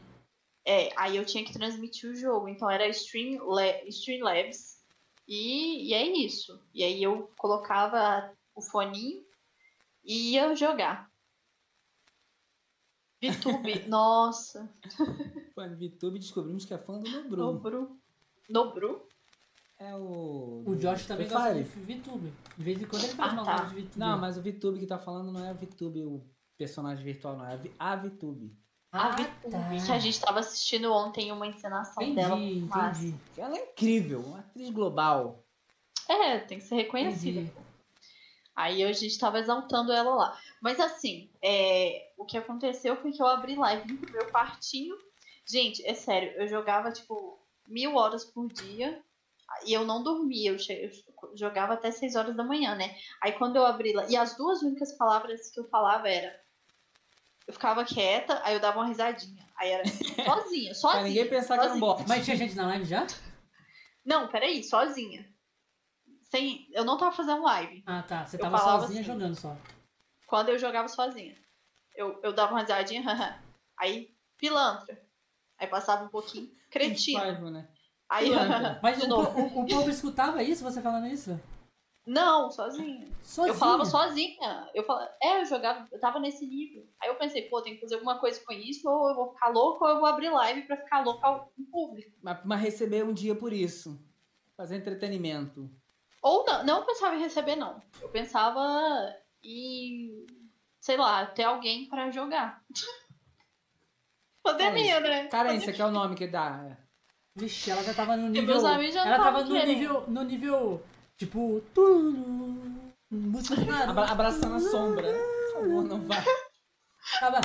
[0.65, 2.49] É, aí eu tinha que transmitir o jogo.
[2.49, 3.39] Então era Stream,
[3.87, 4.83] Streamlabs.
[5.25, 6.61] E, e é isso.
[6.73, 9.25] E aí eu colocava o foninho
[10.03, 11.09] e ia jogar.
[13.21, 14.69] VTube, nossa.
[15.55, 17.37] Pô, VTube descobrimos que é fã do Nobru.
[17.37, 18.01] Nobru.
[18.49, 19.07] Nobru?
[19.79, 20.63] É o.
[20.65, 21.63] O Josh também Free gosta de.
[21.63, 22.33] VTube.
[22.57, 23.55] De vez em quando ele faz Ah, uma tá.
[23.55, 23.99] live de VTube.
[23.99, 26.23] Não, mas o VTube que tá falando não é o VTube, o
[26.57, 27.45] personagem virtual, não.
[27.45, 28.55] É a Vi- a VTube.
[28.91, 29.51] Ah, a VTube.
[29.51, 29.69] tá.
[29.85, 32.35] Que a gente tava assistindo ontem uma encenação dela.
[32.37, 33.15] Entendi, entendi.
[33.37, 35.43] Ela é incrível, uma atriz global.
[36.07, 37.39] É, tem que ser reconhecida.
[37.41, 37.63] Entendi.
[38.55, 40.39] Aí a gente tava exaltando ela lá.
[40.61, 44.95] Mas assim, é, o que aconteceu foi que eu abri live no meu quartinho.
[45.45, 49.01] Gente, é sério, eu jogava tipo mil horas por dia
[49.65, 50.51] e eu não dormia.
[50.51, 50.91] Eu, che-
[51.21, 52.95] eu jogava até seis horas da manhã, né?
[53.21, 54.05] Aí quando eu abri lá.
[54.09, 56.41] E as duas únicas palavras que eu falava era.
[57.45, 59.45] Eu ficava quieta, aí eu dava uma risadinha.
[59.57, 60.91] Aí era sozinha, sozinha.
[61.01, 62.03] Pra ninguém pensar que era um bot.
[62.07, 63.05] Mas tinha gente na live já?
[64.05, 65.29] Não, peraí, sozinha.
[66.23, 67.83] Sem, eu não tava fazendo live.
[67.85, 68.25] Ah, tá.
[68.25, 69.03] Você tava sozinha assim.
[69.11, 69.55] jogando só.
[70.25, 71.35] Quando eu jogava sozinha.
[71.95, 73.03] Eu, eu dava uma risadinha,
[73.77, 74.99] aí pilantra.
[75.59, 77.19] Aí passava um pouquinho, cretino.
[77.21, 77.67] Five, né?
[78.09, 78.29] Aí.
[78.81, 81.39] Mas o, o, o povo escutava isso, você falando isso?
[82.05, 83.07] Não, sozinha.
[83.23, 83.53] Sozinha.
[83.53, 84.69] Eu falava sozinha.
[84.73, 86.85] Eu falava, é, eu jogava, eu tava nesse nível.
[87.01, 89.49] Aí eu pensei, pô, tem que fazer alguma coisa com isso, ou eu vou ficar
[89.49, 92.11] louco, ou eu vou abrir live pra ficar louco em público.
[92.21, 93.97] Mas, mas receber um dia por isso.
[94.57, 95.69] Fazer entretenimento.
[96.21, 97.81] Ou não, não pensava em receber, não.
[98.01, 98.61] Eu pensava
[99.41, 100.25] em,
[100.81, 102.61] sei lá, ter alguém pra jogar.
[104.43, 105.27] Pandemia, né?
[105.27, 106.77] Carência, que é o nome que dá.
[107.35, 108.47] Vixe, ela já tava no nível.
[108.47, 109.67] meus amigos já ela tava no querendo.
[109.67, 110.03] nível.
[110.07, 110.83] No nível.
[111.17, 111.61] Tipo.
[111.73, 112.81] Tudo.
[113.11, 113.55] Música.
[113.89, 115.11] Abra- abraçando a sombra.
[115.11, 116.23] Por favor, não vá.
[117.19, 117.41] Tava.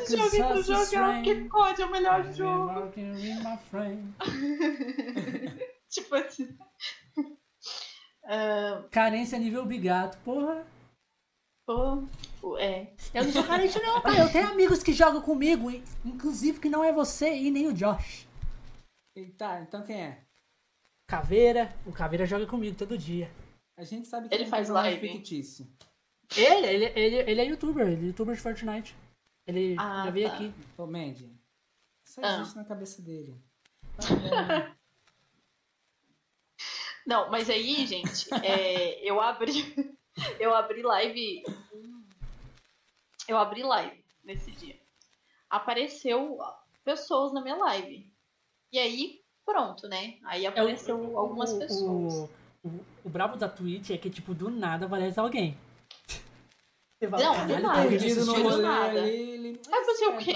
[0.00, 2.92] Esse joguinho do jogo é o que pode, é o melhor been jogo.
[5.90, 6.56] Tipo assim.
[8.24, 10.64] Ah, Carência nível bigato, porra.
[11.66, 12.02] pô,
[12.40, 12.92] pô, é.
[13.12, 14.18] Eu não sou carente, não, cara.
[14.20, 17.72] Eu tenho amigos que jogam comigo, in- inclusive que não é você e nem o
[17.74, 18.26] Josh.
[19.14, 20.24] E tá, então quem é?
[21.06, 23.30] Caveira, o Caveira joga comigo todo dia.
[23.76, 25.08] A gente sabe que Ele é um faz personagem live?
[25.18, 25.66] fictício.
[26.36, 28.96] Ele, ele, ele, ele é youtuber, ele é youtuber de Fortnite.
[29.46, 30.34] Ele Ah, já veio tá.
[30.34, 30.54] aqui.
[30.78, 31.30] Ô, Mandy.
[32.06, 32.36] Isso Ah.
[32.40, 33.36] existe na cabeça dele.
[33.96, 34.02] Tá
[37.04, 39.52] Não, mas aí, gente, é, eu abri.
[40.38, 41.42] Eu abri live.
[43.26, 44.78] Eu abri live nesse dia.
[45.48, 46.38] Apareceu
[46.84, 48.11] pessoas na minha live.
[48.72, 50.18] E aí, pronto, né?
[50.24, 52.14] Aí É o- apareceu algumas o, pessoas.
[52.64, 55.56] O, o, o brabo da Twitch é que, tipo, do nada aparece alguém.
[56.98, 57.74] Você Não, "Caralho, do nada.
[57.74, 58.62] tem alguém Perdido no assistindo?" rolê.
[58.62, 59.02] nada.
[59.02, 59.60] ali.
[59.72, 60.32] Aí você, o quê?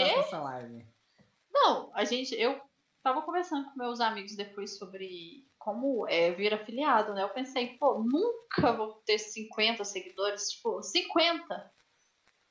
[1.52, 2.60] Não, a gente, eu
[3.02, 7.22] tava conversando com meus amigos depois sobre como é vir afiliado, né?
[7.22, 11.72] Eu pensei, pô, nunca vou ter 50 seguidores, tipo, 50,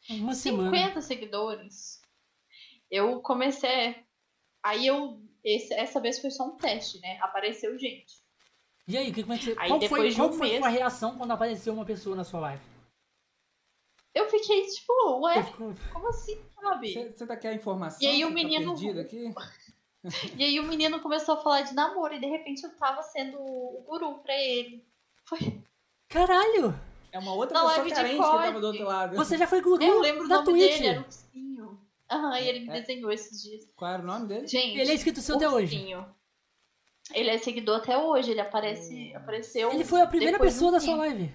[0.09, 0.69] Uma semana.
[0.71, 2.01] 50 seguidores.
[2.89, 3.95] Eu comecei,
[4.63, 7.17] aí eu, esse- essa vez foi só um teste, né?
[7.21, 8.15] Apareceu gente.
[8.87, 9.55] E aí, que, como é que você.
[9.57, 12.15] Aí qual foi, de qual um foi a mês- sua reação quando apareceu uma pessoa
[12.15, 12.61] na sua live?
[14.13, 15.43] Eu fiquei tipo, ué,
[15.91, 16.93] como assim, sabe?
[16.93, 17.99] Você, você tá quer a informação?
[18.01, 19.33] E aí o tá menino- perdido aqui?
[20.37, 23.39] E aí o menino começou a falar de namoro e de repente eu tava sendo
[23.39, 24.85] o guru pra ele.
[25.27, 25.39] Foi,
[26.07, 26.79] Caralho!
[27.11, 29.15] É uma outra Na pessoa live de carente que tava do outro lado.
[29.15, 30.73] Você já foi guru eu lembro o da nome Twitch.
[30.77, 31.54] dele, era Ursinho.
[32.09, 32.81] Aham, e ele me É.
[32.81, 33.63] desenhou esses dias.
[33.75, 34.47] Qual era o nome dele?
[34.47, 35.83] Gente, Ele é inscrito seu até hoje.
[37.13, 39.17] Ele é seguidor até hoje, ele aparece, Hum.
[39.17, 39.71] apareceu.
[39.71, 41.31] Ele foi a primeira pessoa da sua live.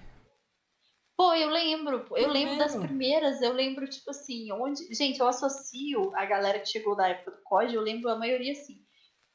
[1.17, 4.93] Pô, eu lembro, eu lembro das primeiras, eu lembro, tipo assim, onde.
[4.93, 8.51] Gente, eu associo a galera que chegou da época do COD, eu lembro a maioria
[8.53, 8.83] assim.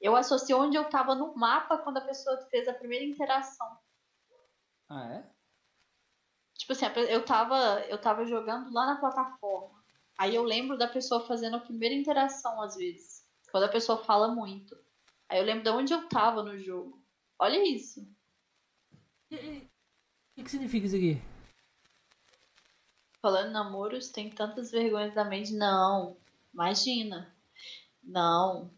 [0.01, 3.67] Eu associo onde eu tava no mapa quando a pessoa fez a primeira interação.
[4.89, 5.31] Ah, é?
[6.59, 7.57] Tipo assim, eu tava,
[7.89, 9.76] eu tava jogando lá na plataforma.
[10.19, 13.25] Aí eu lembro da pessoa fazendo a primeira interação, às vezes.
[13.51, 14.77] Quando a pessoa fala muito.
[15.29, 17.03] Aí eu lembro de onde eu tava no jogo.
[17.39, 18.01] Olha isso.
[19.31, 21.21] O que, significa isso aqui?
[23.27, 25.53] falando namoros, tem tantas vergonhas da mente.
[25.53, 26.17] Não,
[26.55, 27.35] imagina.
[28.01, 28.71] Não.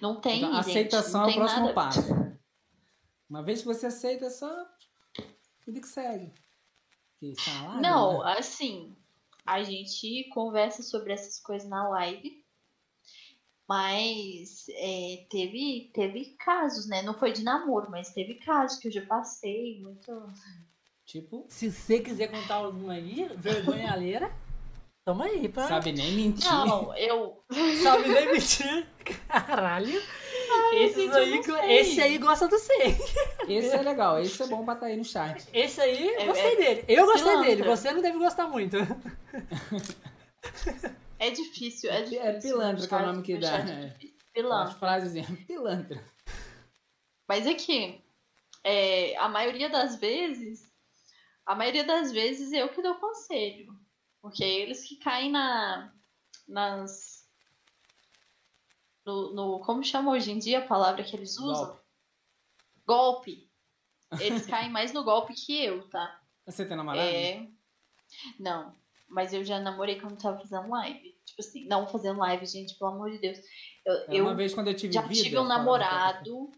[0.00, 1.74] Não tem, Então, a gente, aceitação não é o próximo nada.
[1.74, 2.00] passo.
[3.28, 4.48] Uma vez que você aceita, é só
[5.66, 6.32] vida que segue.
[7.18, 8.38] Que salada, Não, né?
[8.38, 8.96] assim,
[9.50, 12.44] a gente conversa sobre essas coisas na live,
[13.68, 17.02] mas é, teve, teve casos, né?
[17.02, 20.32] Não foi de namoro, mas teve casos que eu já passei muito.
[21.04, 24.32] Tipo, Se você quiser contar alguma aí, vergonha alheira,
[25.04, 25.66] tamo aí, pra...
[25.66, 26.48] sabe nem mentir.
[26.48, 27.44] Não, eu.
[27.82, 28.86] Sabe nem mentir.
[29.26, 30.00] Caralho.
[30.72, 31.72] Esse, gente, aí, sei.
[31.78, 32.78] esse aí gosta do 100.
[33.48, 35.48] Esse é legal, esse é bom pra estar aí no chat.
[35.52, 36.84] Esse aí, É- gostei é dele.
[36.88, 37.50] Eu gostei pilantra.
[37.50, 37.62] dele.
[37.64, 38.76] Você não deve gostar muito.
[41.18, 42.22] É difícil, é difícil.
[42.22, 43.58] É pilantra que é o nome que dá.
[43.58, 43.94] é.
[44.32, 44.72] Pilantra.
[44.72, 46.02] As frases pilantra.
[47.28, 48.00] Mas é que
[48.64, 50.62] é, a maioria das vezes,
[51.44, 53.72] a maioria das vezes eu que dou conselho.
[54.22, 55.92] Porque é eles que caem na,
[56.46, 57.19] nas.
[59.10, 61.76] No, no- Como chama hoje em dia a palavra que eles usam?
[62.86, 63.48] Golpe.
[64.20, 66.20] Eles caem mais no golpe que eu, tá?
[66.46, 67.08] Você tem namorado?
[67.08, 67.46] É.
[68.38, 68.74] Não.
[69.08, 71.16] Mas eu já namorei quando tava fazendo live.
[71.24, 73.38] Tipo assim, não fazendo live, gente, pelo amor de Deus.
[73.84, 75.22] Eu, É, eu uma vez quando eu tive já vida.
[75.22, 76.50] tive um namorado.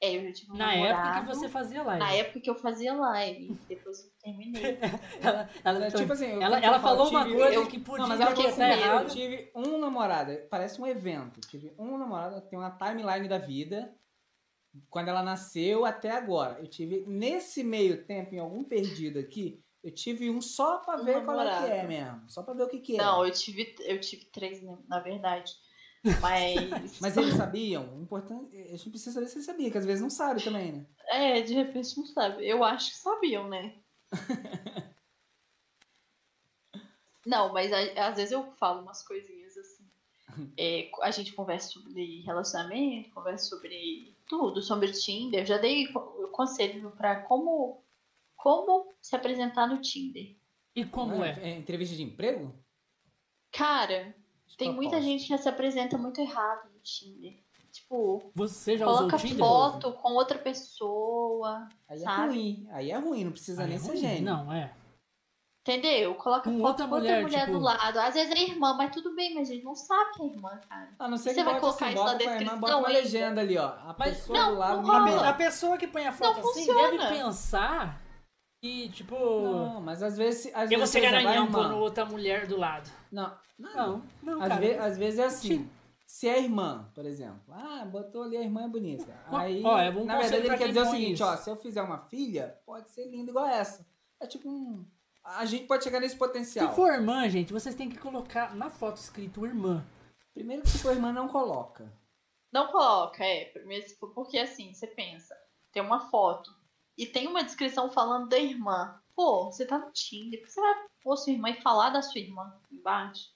[0.00, 1.08] É, eu já tive um Na namorado.
[1.08, 1.98] época que você fazia live.
[2.04, 3.54] Na época que eu fazia live.
[3.68, 4.78] Depois eu terminei.
[5.22, 7.78] Ela, ela, É, tipo assim, ela, ela eu falo, falou uma tive- coisa eu- que
[7.78, 8.82] podia Não, mas eu ela falou assim, medo.
[8.84, 11.40] eu tive um namorado, parece um evento.
[11.40, 13.94] Tive um namorado, tem uma timeline da vida,
[14.90, 16.58] quando ela nasceu até agora.
[16.60, 21.04] Eu tive, nesse meio tempo, em algum perdido aqui, eu tive um só pra Um
[21.04, 22.28] ver qual é que é mesmo.
[22.28, 22.98] Só pra ver o que que é.
[22.98, 25.52] Não, eu tive, eu tive três, né, na verdade.
[26.20, 27.00] Mas.
[27.00, 30.02] Mas eles sabiam, o importante, a gente precisa saber se eles sabiam, que às vezes
[30.02, 30.86] não sabe também, né?
[31.08, 32.46] É, de repente não sabe.
[32.46, 33.74] Eu acho que sabiam, né?
[37.26, 39.86] Não, mas a- às vezes eu falo umas coisinhas assim.
[40.58, 45.40] É, a gente conversa sobre relacionamento, conversa sobre tudo, sobre Tinder.
[45.42, 47.82] Eu já dei co- conselho pra como,
[48.36, 50.34] como se apresentar no Tinder.
[50.74, 51.30] E como é?
[51.42, 52.52] é entrevista de emprego?
[53.52, 54.14] Cara,
[54.46, 57.38] De tem muita gente que se apresenta muito errado no Tinder.
[57.76, 59.38] Tipo, Você já usou coloca Tinder?
[59.38, 61.68] foto com outra pessoa.
[61.88, 62.28] Aí é sabe?
[62.28, 63.96] ruim, aí é ruim, não precisa Ah, nem é ser ruim?
[63.98, 64.22] gênio.
[64.24, 64.72] Não, é.
[65.68, 66.14] Entendeu?
[66.14, 67.98] Coloca Com foto outra com outra mulher, mulher, tipo- do lado.
[67.98, 70.60] Às vezes é irmã, mas tudo bem, mas a gente não sabe que é irmã,
[70.68, 70.88] cara.
[70.98, 72.86] A não ser Você que vai bote colocar assim, isso na irmã, descrição bota uma
[72.88, 73.00] ainda?
[73.00, 73.66] legenda ali, ó.
[73.66, 76.66] A Mas- pessoa Não, do lado A, a pessoa que põe a foto Não assim
[76.66, 76.90] funciona.
[76.98, 78.00] deve pensar
[78.62, 79.16] que, tipo.
[79.16, 80.46] Não, mas às vezes.
[80.54, 82.88] Às eu vou vezes, ser garanhão pondo outra mulher do lado.
[83.10, 83.74] Não, não.
[83.76, 84.60] Não, não, Às, cara.
[84.60, 85.68] ve- às vezes é assim.
[86.16, 87.42] Se é irmã, por exemplo.
[87.52, 89.22] Ah, botou ali a irmã é bonita.
[89.26, 91.24] Aí, ó, é bom na verdade, ele quer quem dizer o seguinte, isso.
[91.24, 93.86] ó, se eu fizer uma filha, pode ser linda igual essa.
[94.18, 94.86] É tipo um.
[95.22, 96.70] A gente pode chegar nesse potencial.
[96.70, 99.84] Se for irmã, gente, vocês têm que colocar na foto escrito irmã.
[100.32, 101.92] Primeiro que se for irmã, não coloca.
[102.50, 103.44] Não coloca, é.
[103.52, 105.36] Primeiro, se for- porque assim, você pensa,
[105.70, 106.50] tem uma foto
[106.96, 108.98] e tem uma descrição falando da irmã.
[109.14, 112.00] Pô, você tá no Tinder, por que você vai pôr sua irmã e falar da
[112.00, 113.35] sua irmã embaixo?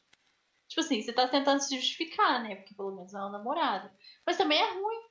[0.70, 2.54] Tipo assim, você tá tentando se justificar, né?
[2.54, 3.92] Porque pelo menos é uma namorada.
[4.24, 5.02] Mas também é ruim.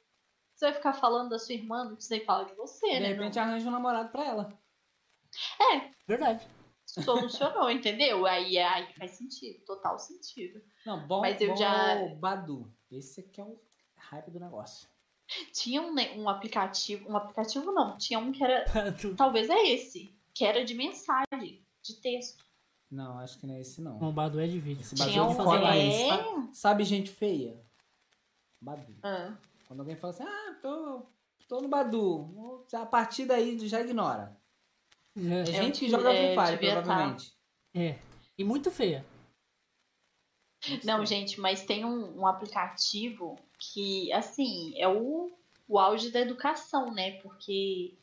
[0.55, 3.07] Você vai ficar falando da sua irmã, não precisa nem falar de você, De né?
[3.09, 4.59] repente arranja um namorado pra ela.
[6.07, 6.47] Verdade.
[6.97, 8.25] Não solucionou, entendeu?
[8.25, 10.61] Aí, aí faz sentido, total sentido.
[10.85, 12.73] Não, bom, Mas eu bom já- é Badu.
[12.91, 13.59] Esse aqui é o
[13.97, 14.87] hype do negócio.
[15.53, 18.65] Tinha um, um aplicativo, um aplicativo não, tinha um que era,
[19.15, 22.43] talvez é esse, que era de mensagem, de texto.
[22.91, 23.97] Não, acho que não é esse não.
[23.97, 24.81] Bombado é de vídeo.
[24.81, 26.53] Esse Tinha Badu um, fala fazer é...
[26.53, 27.61] Sabe gente feia?
[28.59, 28.95] Badu.
[29.03, 29.35] Ah,
[29.67, 31.05] Quando alguém fala assim, ah, tô,
[31.47, 32.65] tô no Badu.
[32.73, 34.35] A partir daí já ignora.
[35.15, 36.81] É É, gente que joga é, Free Fire, devia tá.
[36.81, 37.33] provavelmente.
[37.73, 37.99] é.
[38.37, 39.05] E muito feia.
[40.83, 45.31] Não, gente, mas tem um, um aplicativo que, assim, é o,
[45.67, 47.19] o auge da educação, né?
[47.21, 47.97] Porque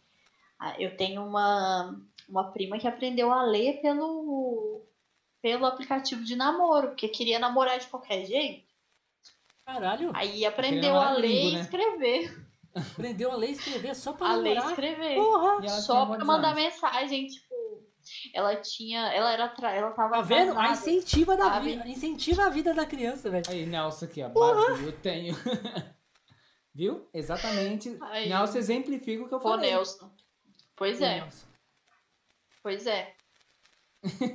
[0.59, 1.99] ah, eu tenho uma,
[2.29, 4.85] uma prima que aprendeu a ler pelo,
[5.43, 8.67] pelo aplicativo de namoro, porque queria namorar de qualquer jeito.
[9.65, 10.11] Caralho.
[10.15, 11.61] Aí aprendeu a ler gringo, e né?
[11.61, 12.47] escrever.
[12.75, 15.15] Aprendeu a ler e escrever só pra A ler e escrever.
[15.15, 15.65] Porra.
[15.65, 16.63] E Só pra mandar anos?
[16.63, 17.47] mensagem, tipo.
[18.35, 19.13] Ela tinha.
[19.13, 19.49] Ela era.
[19.49, 19.75] Tra...
[19.75, 20.17] Ela tava.
[20.17, 20.53] Tá vendo?
[20.53, 20.73] A casada.
[20.73, 21.71] incentiva da sabe?
[21.71, 21.89] vida.
[21.89, 23.45] Incentiva a vida da criança, velho.
[23.49, 24.29] Aí, Nelson aqui, ó.
[24.79, 25.35] Eu tenho.
[26.75, 27.09] Viu?
[27.15, 27.97] Exatamente.
[28.03, 28.29] Aí.
[28.29, 29.71] Nelson exemplifica o que eu Pô, falei.
[29.71, 30.11] Nelson.
[30.77, 31.47] Pois é, Nelson.
[32.67, 33.15] Pois é.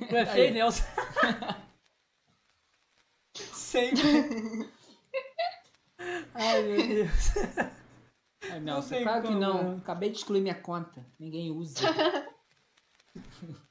[0.08, 0.84] Tu é feio, Nelson.
[3.36, 4.02] Sempre.
[6.34, 7.10] Ai, meu Deus.
[8.50, 9.64] Aí, Nelson, tem claro que como, não.
[9.64, 9.78] não.
[9.80, 11.06] Acabei de excluir minha conta.
[11.20, 11.82] Ninguém usa.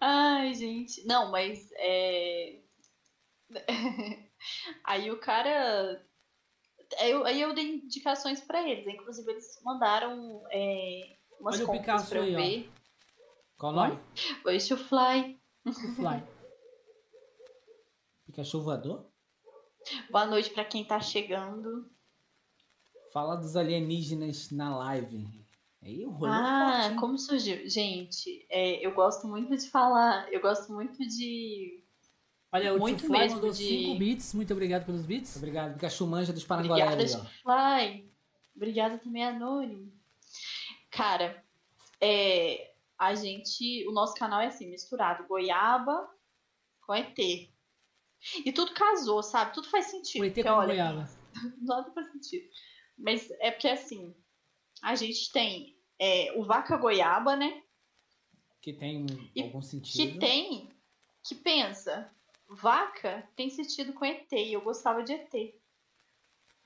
[0.00, 1.04] Ai, gente.
[1.08, 2.60] Não, mas é.
[4.84, 6.06] aí o cara.
[7.00, 8.86] Aí eu, aí eu dei indicações pra eles.
[8.86, 12.73] Inclusive, eles mandaram é, umas Olha contas pra eu aí, ó.
[13.64, 13.98] Qual o nome?
[14.44, 15.40] Wish to Fly.
[15.64, 16.22] O Fly.
[18.26, 19.10] Pikachu voador?
[20.10, 21.90] Boa noite pra quem tá chegando.
[23.10, 25.26] Fala dos alienígenas na live.
[25.82, 27.66] Aí o rolê é ah, forte, como surgiu?
[27.66, 30.30] Gente, é, eu gosto muito de falar.
[30.30, 31.82] Eu gosto muito de.
[32.52, 34.34] Olha, o Muito Fly mesmo mandou de- 5 bits.
[34.34, 35.36] Muito obrigado pelos bits.
[35.36, 37.30] Obrigado, Pikachu manja dos Parangolé Obrigada.
[37.42, 38.12] Fly.
[38.54, 39.90] Obrigada também, Anônimo.
[40.90, 41.42] Cara,
[41.98, 43.86] é, a gente.
[43.88, 46.08] O nosso canal é assim, misturado goiaba
[46.82, 47.18] com ET.
[47.18, 49.52] E tudo casou, sabe?
[49.54, 50.22] Tudo faz sentido.
[50.22, 51.10] O ET porque, com olha, goiaba.
[51.62, 52.48] Nada faz sentido.
[52.96, 54.14] Mas é porque assim,
[54.82, 57.62] a gente tem é, o vaca goiaba, né?
[58.62, 60.18] Que tem E algum Que sentido.
[60.18, 60.70] tem,
[61.26, 62.10] que pensa,
[62.48, 65.54] vaca tem sentido com ET, e eu gostava de ET.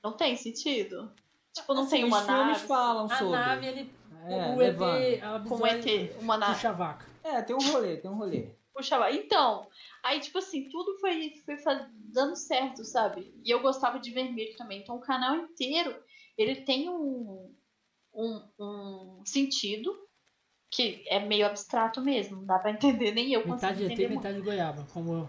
[0.01, 1.11] Não tem sentido?
[1.53, 3.31] Tipo, não Assim, tem uma os filmes nave falam A sobre.
[3.31, 3.98] nave, ele.
[4.27, 4.61] É, o.
[4.61, 5.23] ET.
[5.23, 5.85] A com ET,
[6.21, 6.53] uma nave.
[6.55, 7.05] Puxa a vaca.
[7.23, 8.49] É, tem um rolê, tem um rolê.
[8.73, 9.67] Puxa, então,
[10.03, 11.57] aí tipo assim, tudo foi, foi
[12.13, 13.33] dando certo, sabe?
[13.43, 14.81] E eu gostava de vermelho também.
[14.81, 15.93] Então o canal inteiro,
[16.37, 17.53] ele tem um,
[18.13, 19.93] um, um sentido
[20.71, 24.23] que é meio abstrato mesmo, não dá pra entender, nem eu Metade ET, entender muito.
[24.23, 24.87] metade goiaba.
[24.93, 25.27] Como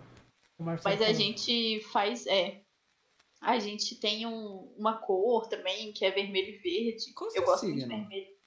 [0.59, 1.21] o Marcelo Mas a falou.
[1.21, 2.61] gente faz, é.
[3.41, 7.13] A gente tem um- uma cor também, que é vermelho e verde.
[7.15, 7.97] Qual eu seu gosto muito de signo?
[7.99, 8.40] vermelho.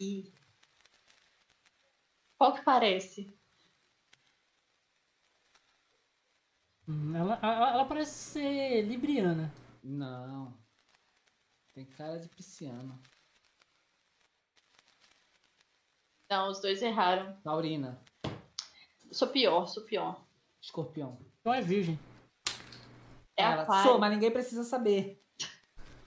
[0.00, 0.32] E.
[2.38, 3.30] Qual que parece?
[6.88, 9.52] Hum, Ela, ela, ela parece ser libriana.
[9.82, 10.58] Não.
[11.74, 12.98] Tem cara de pisciano.
[16.30, 17.38] Não, os dois erraram.
[17.42, 18.00] Taurina.
[19.12, 20.24] Sou pior, sou pior.
[20.62, 21.18] Escorpião.
[21.40, 21.98] Então é virgem.
[23.36, 23.90] É Ela, aquário.
[23.90, 25.22] Sou, mas ninguém precisa saber.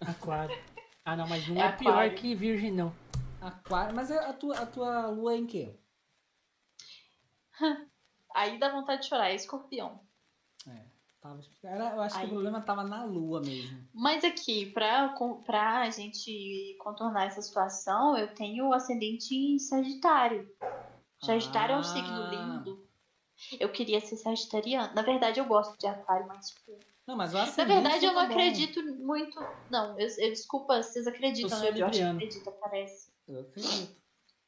[0.01, 0.55] Aquário.
[1.05, 3.02] Ah, não, mas não É é, pior que virgem, não.
[3.47, 3.95] Aquário.
[3.95, 5.75] Mas a tua, a tua lua é em quê?
[8.33, 9.99] Aí dá vontade de chorar, é escorpião.
[10.67, 10.85] É.
[11.21, 11.75] Tava explicando.
[11.83, 12.27] Eu acho que Aí.
[12.27, 13.87] o problema tava na lua mesmo.
[13.93, 15.15] Mas aqui, pra,
[15.45, 20.49] pra gente contornar essa situação, eu tenho o ascendente em Sagitário.
[21.21, 22.29] Sagitário é um signo Ah.
[22.29, 22.87] lindo.
[23.59, 24.93] Eu queria ser sagitariano.
[24.93, 28.27] Na verdade, eu gosto de aquário, mas tipo, Não, mas Na verdade, eu não tá
[28.27, 29.37] acredito muito.
[29.69, 31.79] Não, eu, eu- desculpa, vocês acreditam, Eu né?
[31.81, 33.12] Eu acho que acredita, parece.
[33.27, 33.95] Eu acredito.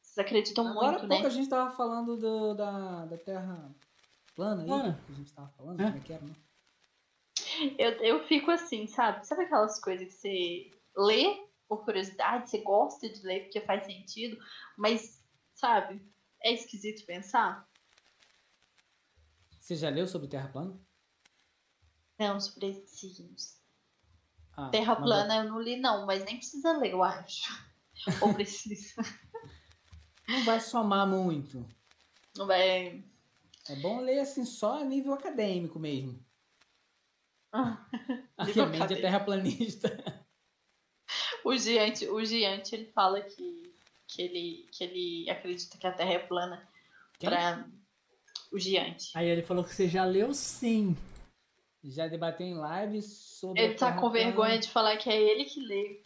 [0.01, 1.29] Vocês acreditam Agora há muito, pouco né?
[1.29, 3.73] a gente tava falando do, da, da Terra
[4.35, 4.67] plana aí.
[4.67, 5.03] Plana.
[5.05, 5.85] Que a gente tava falando, É.
[5.85, 6.35] como é que era, né?
[7.77, 9.25] Eu, eu fico assim, sabe?
[9.25, 14.37] Sabe aquelas coisas que você lê por curiosidade, você gosta de ler porque faz sentido,
[14.77, 15.23] mas,
[15.53, 16.01] sabe,
[16.43, 17.67] é esquisito pensar?
[19.59, 20.79] Você já leu sobre Terra plana?
[22.19, 23.59] Não, sobre signos.
[24.55, 27.51] Ah, Terra plana eu não li, não, mas nem precisa ler, eu acho.
[28.21, 28.93] Ou precisa.
[30.27, 31.65] Não vai somar muito.
[32.35, 33.03] Não vai.
[33.69, 36.19] É bom ler assim só a nível acadêmico mesmo.
[37.51, 37.85] Ah,
[38.37, 40.23] Aqui a mente é terraplanista.
[41.43, 43.73] O Giante, o Giante, ele fala que,
[44.07, 46.67] que, ele, que ele acredita que a Terra é plana.
[47.19, 47.29] Quem?
[47.29, 47.65] Pra...
[48.51, 49.11] O Giante.
[49.15, 50.97] Aí ele falou que você já leu sim.
[51.83, 53.61] Já debateu em live sobre.
[53.61, 54.25] Ele tá com plana.
[54.25, 56.03] vergonha de falar que é ele que lê.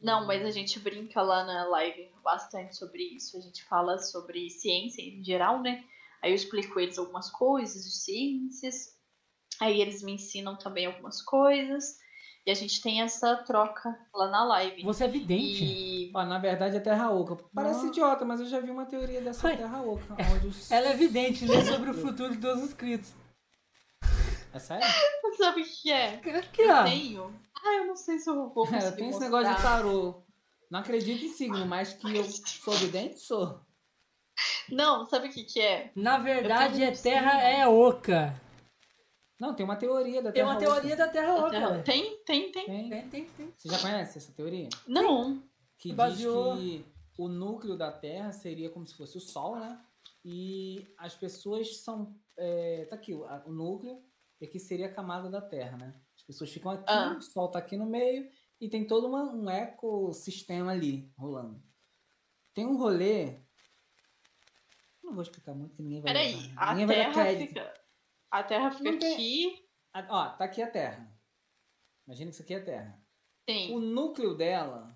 [0.00, 3.36] Não, mas a gente brinca lá na live bastante sobre isso.
[3.36, 5.84] A gente fala sobre ciência em geral, né?
[6.22, 8.96] Aí eu explico eles algumas coisas de ciências.
[9.60, 11.96] Aí eles me ensinam também algumas coisas.
[12.46, 14.82] E a gente tem essa troca lá na live.
[14.82, 15.64] Você é vidente.
[15.64, 17.36] E Ó, na verdade é Terra Oca.
[17.54, 17.88] Parece Não.
[17.88, 19.56] idiota, mas eu já vi uma teoria dessa Ai.
[19.56, 20.16] Terra Oca.
[20.34, 20.70] Onde os...
[20.70, 23.12] Ela é vidente, lê sobre o futuro de todos os inscritos.
[24.52, 24.86] É sério?
[25.36, 26.14] sabe o que é?
[26.14, 26.84] Aqui, Eu ó.
[26.84, 27.40] tenho.
[27.64, 30.22] Ah, eu não sei se eu vou conseguir Eu tenho esse negócio de tarô.
[30.70, 33.60] Não acredito em signo, mas que eu sou vidente, sou.
[34.68, 35.90] Não, sabe o que que é?
[35.96, 37.46] Na verdade, é terra signo.
[37.46, 38.40] é oca.
[39.40, 40.66] Não, tem uma teoria da Tem Terra uma Oca.
[40.66, 41.50] teoria da terra oca.
[41.70, 41.84] velho.
[41.84, 42.66] Tem, tem, tem.
[42.66, 42.90] Tem.
[42.90, 43.52] Tem, tem, tem.
[43.56, 44.68] Você já conhece essa teoria?
[44.86, 45.40] Não.
[45.78, 46.84] Que Baseou- diz que
[47.16, 49.80] o núcleo da Terra seria como se fosse o Sol, né?
[50.24, 52.14] E as pessoas são.
[52.36, 54.02] é, tá aqui, o, núcleo,
[54.40, 55.94] e aqui seria a camada da Terra, né?
[56.28, 57.16] As pessoas ficam aqui, Ah.
[57.16, 58.30] o Sol tá aqui no meio,
[58.60, 61.62] e tem todo uma- um ecossistema ali rolando.
[62.52, 63.40] Tem um rolê.
[65.02, 67.48] Não vou explicar muito, que ninguém vai Peraí, a Ninguém vai dar Terra crédito.
[67.48, 67.74] fica.
[68.30, 69.68] A Terra fica tem- aqui.
[69.94, 71.18] Ah, Ó, tá aqui a Terra.
[72.06, 73.02] Imagina que isso aqui é a Terra.
[73.48, 73.78] O Sim.
[73.80, 74.94] núcleo dela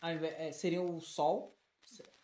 [0.00, 1.58] é, seria o Sol.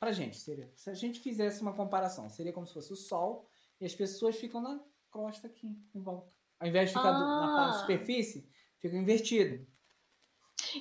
[0.00, 0.72] Pra gente, seria.
[0.74, 3.46] Se a gente fizesse uma comparação, seria como se fosse o Sol
[3.80, 6.32] e as pessoas ficam na crosta aqui, em volta.
[6.60, 7.72] Ao invés de ficar do- na Ah.
[7.72, 8.48] superfície,
[8.80, 9.66] fica invertido.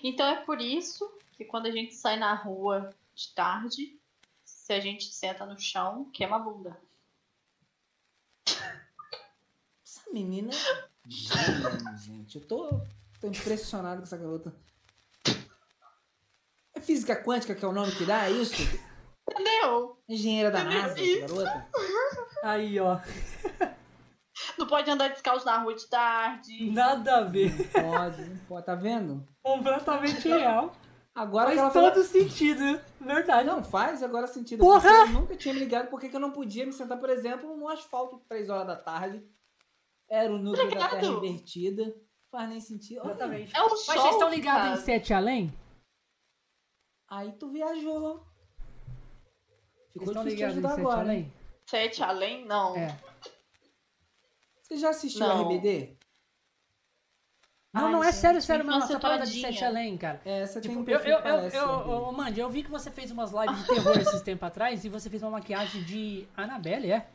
[0.03, 3.99] Então é por isso que quando a gente sai na rua de tarde,
[4.43, 6.79] se a gente senta no chão, queima a bunda.
[9.85, 10.51] Essa menina
[11.99, 12.35] gente.
[12.37, 12.69] Eu tô,
[13.21, 14.53] tô impressionado com essa garota.
[16.73, 18.25] É física quântica que é o nome que dá?
[18.25, 18.53] É isso?
[19.29, 20.01] Entendeu?
[20.07, 21.67] Engenheira da NASA, garota?
[22.43, 22.99] Aí, ó.
[24.57, 26.71] Não pode andar descalço na rua de tarde.
[26.71, 27.51] Nada a ver.
[27.71, 28.65] Pode, não pode.
[28.65, 29.27] Tá vendo?
[29.43, 30.71] Completamente real.
[31.13, 32.79] Agora que Faz todo sentido.
[33.01, 33.47] Verdade.
[33.47, 34.59] Não, faz agora sentido.
[34.59, 34.81] Porra!
[34.81, 37.57] porque Eu nunca tinha me ligado porque que eu não podia me sentar, por exemplo,
[37.57, 39.23] no asfalto 3 horas da tarde.
[40.09, 41.25] Era o núcleo da Terra Obrigado.
[41.25, 41.95] invertida.
[42.31, 43.01] Faz nem sentido.
[43.03, 43.55] Exatamente.
[43.55, 43.95] É o Mas sol.
[43.95, 45.53] vocês estão ligados em Sete Além?
[47.09, 48.23] Aí tu viajou.
[49.87, 51.01] Vocês Ficou estão difícil te ligados em ajudar Sete agora.
[51.01, 51.33] Além?
[51.67, 52.45] Sete além?
[52.45, 52.75] Não.
[52.75, 52.95] É.
[54.67, 55.43] Você já assistiu Não.
[55.45, 55.95] RBD?
[57.73, 59.39] Não, Ai, não, é gente, sério, sério mesmo, essa parada de.
[59.39, 60.19] Sete Além, cara.
[60.25, 61.91] É, você tem Tipo, um eu, perfil eu, eu, parece eu, RBD.
[61.91, 64.89] eu, Mandy, eu vi que você fez umas lives de terror esses tempos atrás e
[64.89, 67.09] você fez uma maquiagem de Annabelle, é?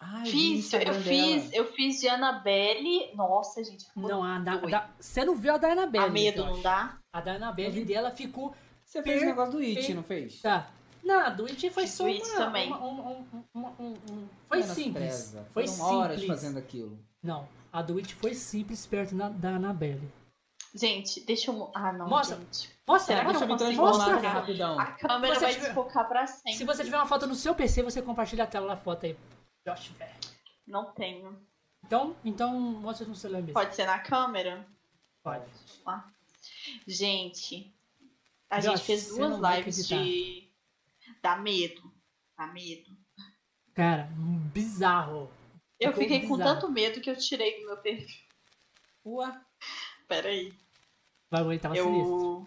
[0.00, 3.14] Ai, Fiz, eu Instagram fiz, eu fiz de Annabelle.
[3.14, 6.06] Nossa, gente, Não, a da, da- você não viu a da Annabelle.
[6.06, 6.98] A medo, eu não dá?
[7.12, 8.54] A da Eu Annabelle dela ficou.
[8.84, 10.40] Você fez o negócio do It, não fez?
[10.40, 10.70] Tá.
[11.02, 12.68] Não, a It foi só uma, também.
[12.68, 15.36] uma- um- um- um- um- um- Foi simples.
[15.52, 16.40] Foi Foram horas simples.
[16.40, 16.98] fazendo aquilo.
[17.22, 20.08] Não, a do It foi simples perto na- da Annabelle.
[20.74, 21.70] Gente, deixa eu.
[21.74, 22.36] Ah, não, Mostra.
[22.38, 22.70] gente.
[22.88, 24.78] Mostra, Será que Deixa eu me transformar aqui rapidão.
[24.80, 26.54] A câmera vai tiver- desfocar pra sempre.
[26.54, 29.16] Se você tiver uma foto no seu PC, você compartilha a tela da foto aí.
[29.66, 30.10] Josh, velho.
[30.66, 31.38] Não tenho.
[31.84, 33.54] Então, então mostra no celular mesmo.
[33.54, 34.66] Pode ser na câmera?
[35.22, 35.44] Pode.
[35.84, 36.08] Lá.
[36.86, 37.72] Gente,
[38.50, 40.48] a Josh, gente fez duas lives de.
[41.22, 41.94] Dá medo.
[42.36, 42.90] Dá medo.
[43.74, 44.08] Cara,
[44.52, 45.30] bizarro.
[45.78, 46.60] Eu Ficou fiquei com bizarro.
[46.60, 48.22] tanto medo que eu tirei do meu perfil.
[49.04, 49.40] Ué,
[50.08, 50.50] Pera aí.
[50.50, 50.56] O
[51.30, 52.46] bagulho tava sinistro.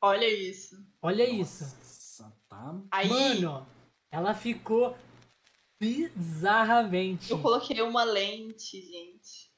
[0.00, 0.76] Olha isso.
[1.02, 1.64] Olha isso.
[1.64, 2.80] Nossa, tá.
[2.90, 3.66] Aí Mano,
[4.10, 4.96] ela ficou
[5.80, 7.30] bizarramente.
[7.30, 9.52] eu coloquei uma lente, gente.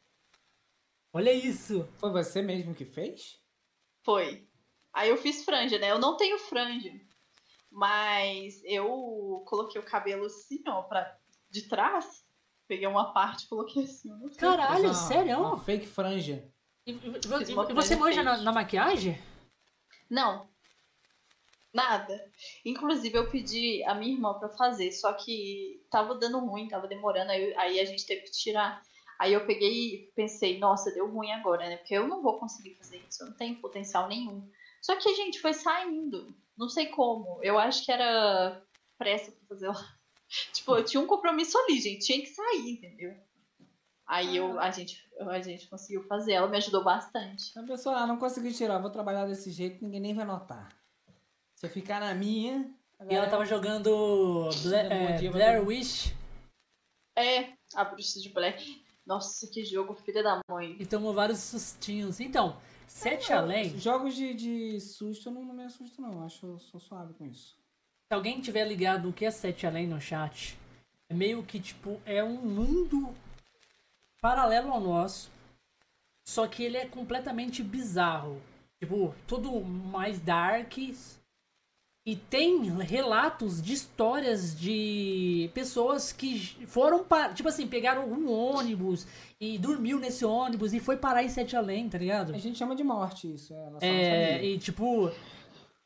[1.13, 1.87] Olha isso.
[1.99, 3.40] Foi você mesmo que fez?
[4.05, 4.47] Foi.
[4.93, 5.91] Aí eu fiz franja, né?
[5.91, 6.91] Eu não tenho franja.
[7.71, 11.17] Mas eu coloquei o cabelo assim, ó, pra
[11.51, 12.25] de trás.
[12.67, 14.11] Peguei uma parte e coloquei assim.
[14.37, 15.39] Caralho, uma- sério?
[15.39, 16.45] Uma fake franja.
[16.87, 19.21] E, e- e- você manja na, na maquiagem?
[20.09, 20.49] Não.
[21.73, 22.25] Nada.
[22.65, 27.31] Inclusive, eu pedi a minha irmã pra fazer, só que tava dando ruim, tava demorando,
[27.31, 28.83] aí, aí a gente teve que tirar.
[29.21, 31.77] Aí eu peguei e pensei, nossa, deu ruim agora, né?
[31.77, 34.51] Porque eu não vou conseguir fazer isso, eu não tenho potencial nenhum.
[34.81, 36.35] Só que, gente, foi saindo.
[36.57, 37.39] Não sei como.
[37.43, 38.63] Eu acho que era
[38.97, 39.95] pressa pra fazer lá.
[40.55, 42.07] Tipo, eu tinha um compromisso ali, gente.
[42.07, 43.15] Tinha que sair, entendeu?
[44.07, 46.33] Aí eu, a, gente, a gente conseguiu fazer.
[46.33, 47.59] Ela me ajudou bastante.
[47.59, 50.69] A pessoa, ah, não consegui tirar, vou trabalhar desse jeito, ninguém nem vai notar.
[51.57, 52.75] Se eu ficar na minha.
[53.09, 56.15] E ela tava jogando Bla é, Blair Wish
[57.17, 58.59] É, a bruxa de Blair.
[59.11, 60.77] Nossa, que jogo, filha da mãe.
[60.79, 62.21] e tomou vários sustinhos.
[62.21, 62.57] Então,
[62.87, 66.25] Sete Além, Jogos de, de susto eu não, não me assusto, não.
[66.25, 67.57] Acho eu sou suave com isso.
[68.07, 70.57] se alguém tiver ligado o que é Sete Além no chat,
[71.09, 73.13] é meio que tipo, é um mundo
[74.21, 75.29] paralelo ao nosso.
[76.25, 78.41] Só que ele é completamente bizarro.
[78.79, 80.73] Tipo, tudo mais dark.
[82.07, 87.35] E tem relatos de histórias de pessoas que foram para.
[87.35, 89.07] Tipo assim, pegaram um ônibus
[89.39, 92.35] e dormiu nesse ônibus e foi parar em Sete Além, tá ligado?
[92.35, 93.53] A gente chama de morte isso.
[93.83, 94.43] É, sabia.
[94.45, 95.13] e tipo.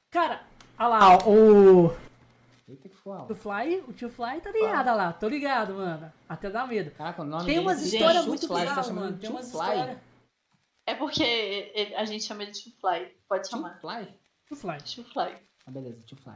[0.08, 0.46] Cara,
[0.78, 1.92] olha lá, o.
[2.68, 3.34] Eita que O.
[3.34, 6.12] Fly, o tio Fly tá ligado olha lá, tô ligado, mano.
[6.28, 6.90] Até dá medo.
[6.92, 9.18] Caraca, o nome Tem umas é histórias Tio muito tá bizarras, chamando mano.
[9.18, 9.60] Tem Tio umas Fly?
[9.60, 9.98] histórias.
[10.86, 13.12] É porque a gente chama ele de Tio Fly.
[13.28, 13.80] Pode Tio chamar.
[13.80, 14.08] Fly?
[14.46, 14.78] Tio Fly.
[14.78, 15.36] Tio Fly.
[15.66, 16.34] Ah, beleza, Tio Fly.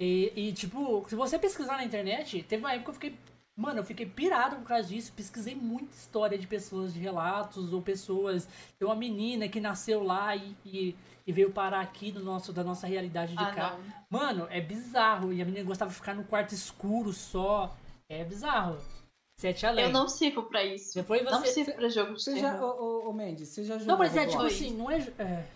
[0.00, 3.18] E, e, tipo, se você pesquisar na internet, teve uma época que eu fiquei.
[3.56, 5.12] Mano, eu fiquei pirado por causa disso.
[5.12, 8.46] Pesquisei muita história de pessoas, de relatos, ou pessoas.
[8.78, 10.96] Tem uma menina que nasceu lá e, e,
[11.26, 13.76] e veio parar aqui do nosso, da nossa realidade de Ah, cá.
[13.76, 14.20] não.
[14.20, 15.32] Mano, é bizarro.
[15.32, 17.76] E a menina gostava de ficar no quarto escuro só.
[18.08, 18.78] É bizarro.
[19.40, 19.86] Sete além.
[19.86, 20.94] Eu não sirvo pra isso.
[20.94, 21.52] Depois Não você.
[21.52, 24.16] sirvo pra jogo de Você já, ô, ô, ô Mandy, você já jogou Não, mas
[24.16, 24.98] é tipo assim, não é.
[25.18, 25.46] é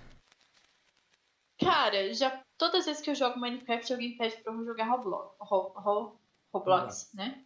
[1.61, 5.35] Cara, já todas as vezes que eu jogo Minecraft, alguém pede pra eu jogar Roblox.
[5.41, 6.21] Ro, Ro-
[6.55, 7.45] Roblox, né?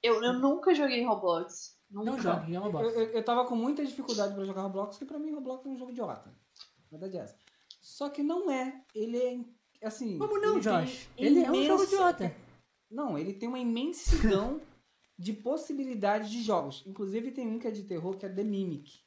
[0.00, 1.76] Eu, eu nunca joguei Roblox.
[1.90, 2.40] Nunca.
[2.46, 5.18] não é uma Eu, eu, eu tava com muita dificuldade pra jogar Roblox, porque pra
[5.18, 6.32] mim Roblox é um jogo idiota.
[6.90, 7.36] verdade é essa.
[7.80, 8.80] Só que não é.
[8.94, 9.18] Ele
[9.80, 10.18] é, assim...
[10.18, 11.08] Como não, ele tem Josh?
[11.16, 12.36] Ele é um jogo idiota.
[12.90, 14.60] Não, ele tem uma imensidão
[15.18, 16.82] de possibilidades de jogos.
[16.86, 19.00] Inclusive tem um que é de terror, que é The Mimic.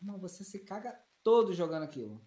[0.00, 2.20] Não, você se caga todo jogando aquilo.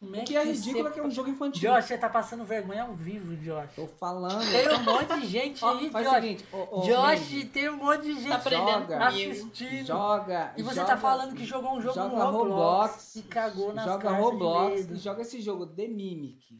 [0.00, 1.60] Como O que é ridículo você- é que é um jogo infantil.
[1.74, 3.70] Josh, você tá passando vergonha ao vivo, Josh.
[3.76, 4.50] Tô falando.
[4.50, 6.20] Tem um monte de gente aí, faz o Josh.
[6.22, 9.06] seguinte, ô, ô, Josh, Mandy, tem um monte de gente Tá aprendendo Joga.
[9.06, 9.86] assistindo.
[9.86, 10.54] joga.
[10.56, 13.74] E você joga, tá falando que jogou um jogo joga no Roblox, Roblox, e cagou
[13.74, 16.58] nas Joga Roblox e joga esse jogo The Mimic.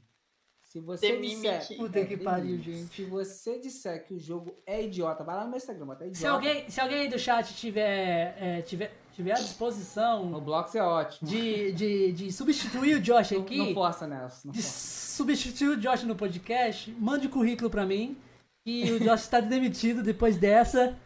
[0.62, 1.74] Se você The disser, Mimic.
[1.78, 2.94] Puta que pariu, gente.
[2.94, 6.18] Se você disser que o jogo é idiota, vai lá no meu Instagram, bota idiota.
[6.20, 10.82] Se alguém, se alguém aí do chat tiver, é, tiver, tiver à disposição Roblox é
[10.82, 11.28] ótimo.
[11.28, 14.40] de, de, de substituir o Josh Não- aqui, Não força, Nelson.
[14.46, 15.16] Não de força.
[15.16, 18.16] substituir o Josh no podcast, mande o currículo pra mim.
[18.66, 20.96] E o Josh tá demitido depois dessa.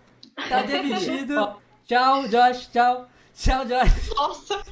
[0.49, 1.35] Tá demitido.
[1.87, 2.69] Tchau, Josh.
[2.73, 3.09] Tchau.
[3.35, 4.15] Tchau, Josh.
[4.17, 4.65] Nossa!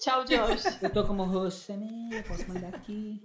[0.00, 0.82] Tchau, Josh.
[0.82, 3.22] Eu tô como host também, eu posso mandar aqui.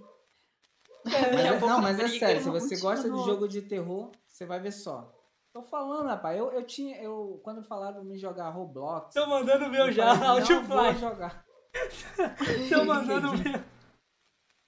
[1.04, 3.16] Daqui Mas a é- pouco não, mas é briga sério, se não você gosta de
[3.16, 5.12] jogo de terror, você vai ver só.
[5.58, 9.68] Tô falando, rapaz, eu, eu tinha, eu, quando falaram pra mim jogar Roblox, Tô mandando
[9.68, 10.98] meu já, vou Fly.
[11.00, 11.44] jogar.
[12.72, 13.60] Tô mandando o meu.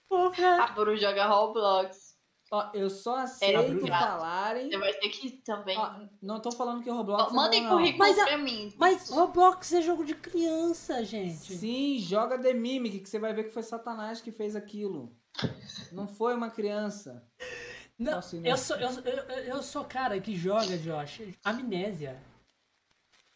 [0.09, 0.65] Pô, cara.
[0.65, 2.19] A Bru joga Roblox.
[2.51, 4.01] Ó, eu só É, aceito obrigado.
[4.19, 4.69] falarem...
[4.69, 5.79] Você vai ter que também.
[5.79, 7.71] Ó, não tô falando que o Roblox é Mandem não.
[7.77, 8.75] currículo Mas pra mim.
[8.77, 11.55] Mas Roblox é jogo de criança, gente.
[11.55, 15.17] Sim, joga The Mimic, que você vai ver que foi Satanás que fez aquilo.
[15.93, 17.25] Não foi uma criança.
[18.01, 22.17] Não, Nossa, eu, sou, eu, eu, eu sou cara que joga, Josh, amnésia.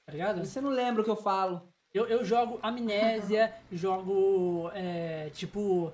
[0.06, 0.42] Tá ligado?
[0.44, 1.68] Você não lembra o que eu falo.
[1.92, 5.92] Eu, eu jogo amnésia, jogo é, tipo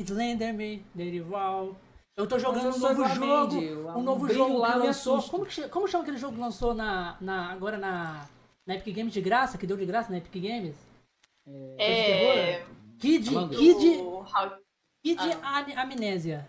[0.00, 1.76] Slenderman, Derival.
[2.16, 3.56] Eu tô jogando eu um novo jogo.
[3.56, 5.22] O- Um novo jogo lá que lançou.
[5.24, 8.26] Como, que, como chama aquele jogo que lançou na, na, agora na,
[8.66, 9.58] na Epic Games de graça?
[9.58, 10.74] Que deu de graça na Epic Games?
[11.78, 12.64] É.
[12.98, 13.58] Kid, Among Us.
[13.58, 14.58] Kid, How-
[15.04, 16.48] Kid Ah, Am- Amnésia.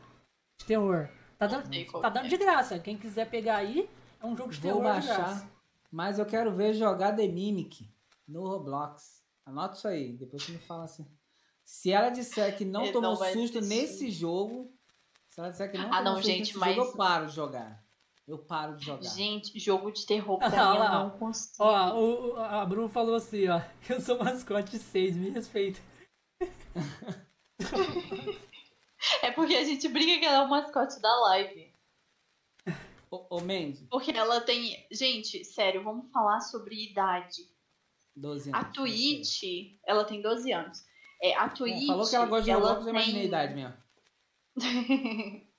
[0.60, 1.10] De terror.
[1.42, 1.64] Tá dando,
[2.02, 2.12] tá é.
[2.12, 2.78] dando de graça.
[2.78, 3.90] Quem quiser pegar aí,
[4.22, 5.22] é um jogo de Vou terror de graça.
[5.24, 5.50] baixar.
[5.92, 7.90] Mas eu quero ver jogar The Mimic
[8.28, 9.24] no Roblox.
[9.44, 10.14] Anota isso aí.
[10.14, 11.04] Depois você me fala assim.
[11.66, 14.72] Se ela disser que não Ele tomou não susto nesse jogo.
[15.30, 17.26] Se ela disser que não Ah, tomou não, susto gente, nesse mas- jogo, eu paro
[17.26, 17.84] de jogar.
[18.28, 19.10] Eu paro de jogar.
[19.10, 21.04] Gente, jogo de terror pra Ah, mim eu lá.
[21.06, 21.56] não consigo.
[21.64, 23.60] Ó, o, a Bru falou assim, ó.
[23.90, 25.80] Eu sou mascote 6, me respeita.
[29.22, 31.72] É porque a gente briga que ela é o mascote da live.
[33.10, 34.86] Ô, ô Mandy, Porque ela tem.
[34.92, 37.42] Gente, sério, vamos falar sobre idade.
[38.16, 38.74] 12 A anos.
[38.74, 39.44] Twitch,
[39.86, 40.80] ela tem 12 anos.
[41.22, 41.88] É, a Bom, Twitch.
[41.88, 43.78] falou que ela gosta de Roblox, eu imaginei a tem- idade mesmo.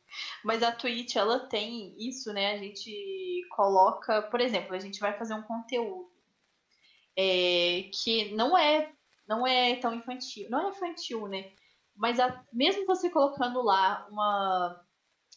[0.44, 2.52] Mas a Twitch, ela tem isso, né?
[2.52, 6.10] A gente coloca, por exemplo, a gente vai fazer um conteúdo
[7.16, 8.92] é, que não é,
[9.26, 11.50] não é tão infantil, não é infantil, né?
[11.96, 14.84] Mas a- mesmo você colocando lá uma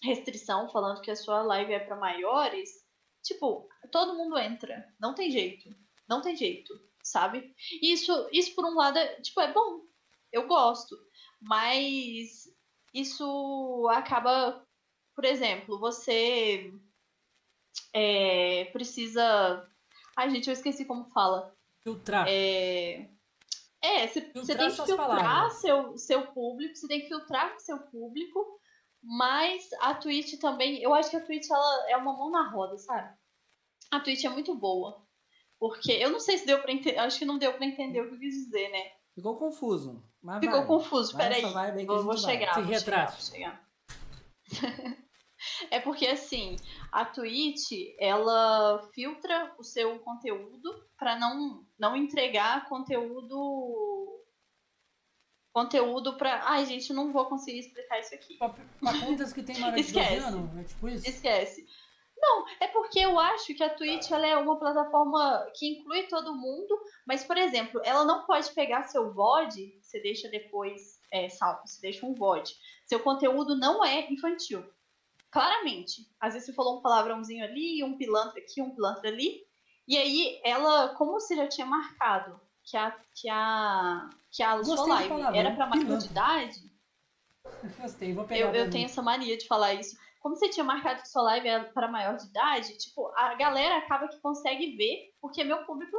[0.04, 2.70] restrição falando que a sua live é para maiores,
[3.24, 5.70] tipo, todo mundo entra, não tem jeito,
[6.08, 6.74] não tem jeito,
[7.04, 7.54] sabe?
[7.82, 9.82] Isso, isso por um lado, é, tipo, é bom,
[10.32, 10.96] eu gosto,
[11.42, 12.44] mas
[12.94, 14.66] isso acaba,
[15.16, 16.72] por exemplo, você
[17.94, 19.68] é, precisa.
[20.16, 21.56] Ai, gente, eu esqueci como fala.
[21.84, 22.26] Filtrar.
[22.28, 23.10] É,
[23.86, 25.54] é você, tem que filtrar palavras.
[25.54, 28.60] seu, seu público, você tem que filtrar seu público,
[29.02, 32.78] mas a Twitch também, eu acho que a Twitch ela é uma mão na roda,
[32.78, 33.16] sabe?
[33.92, 35.06] A Twitch é muito boa.
[35.60, 38.10] Porque eu não sei se deu pra entender, acho que não deu pra entender o
[38.10, 38.92] que eu quis dizer, né?
[39.14, 40.04] Ficou confuso.
[40.42, 40.68] Ficou vai.
[40.68, 41.42] confuso, peraí.
[41.86, 42.54] Vou, vou chegar.
[42.54, 43.24] Se vou retrate.
[43.24, 44.96] chegar, vou chegar.
[45.72, 46.56] é porque assim,
[46.92, 54.16] a Twitch, ela filtra o seu conteúdo para não não entregar conteúdo
[55.54, 58.38] conteúdo para, ai, gente, não vou conseguir explicar isso aqui.
[58.38, 60.26] Pra contas que tem maior de 12 Esquece.
[60.26, 61.10] anos, é tipo isso?
[61.10, 61.66] Esquece.
[62.18, 66.36] Não, é porque eu acho que a Twitch ela é uma plataforma que inclui todo
[66.36, 71.62] mundo, mas, por exemplo, ela não pode pegar seu VOD, você deixa depois é, salvo,
[71.66, 72.54] você deixa um VOD.
[72.86, 74.64] Seu conteúdo não é infantil.
[75.36, 76.08] Claramente.
[76.18, 79.42] Às vezes você falou um palavrãozinho ali, um pilantra aqui, um pilantra ali.
[79.86, 84.86] E aí, ela, como você já tinha marcado que a, que a, que a sua
[84.86, 86.76] live era para maior de idade,
[87.80, 88.56] Gostei, vou pegar.
[88.56, 89.98] eu, eu tenho essa mania de falar isso.
[90.22, 93.78] Como você tinha marcado que sua live era para maior de idade, tipo, a galera
[93.80, 95.98] acaba que consegue ver, porque meu público,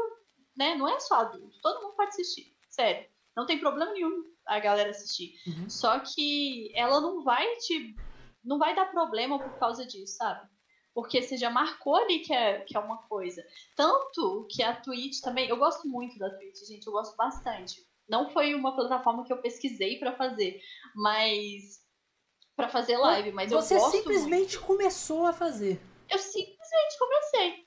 [0.57, 2.57] né, não é só adulto, todo mundo pode assistir.
[2.71, 3.07] Sério.
[3.37, 5.35] Não tem problema nenhum a galera assistir.
[5.47, 5.69] Uhum.
[5.69, 7.95] Só que ela não vai te.
[8.47, 10.49] Não vai dar problema por causa disso, sabe?
[10.95, 13.45] Porque você já marcou ali que é, que é uma coisa.
[13.77, 15.47] Tanto que a Twitch também.
[15.49, 16.87] Eu gosto muito da Twitch, gente.
[16.87, 17.85] Eu gosto bastante.
[18.09, 20.59] Não foi uma plataforma que eu pesquisei pra fazer,
[20.95, 21.85] mas
[22.55, 25.79] pra fazer live, mas eu Você gosto simplesmente começou a fazer.
[26.09, 27.67] eu simplesmente comecei.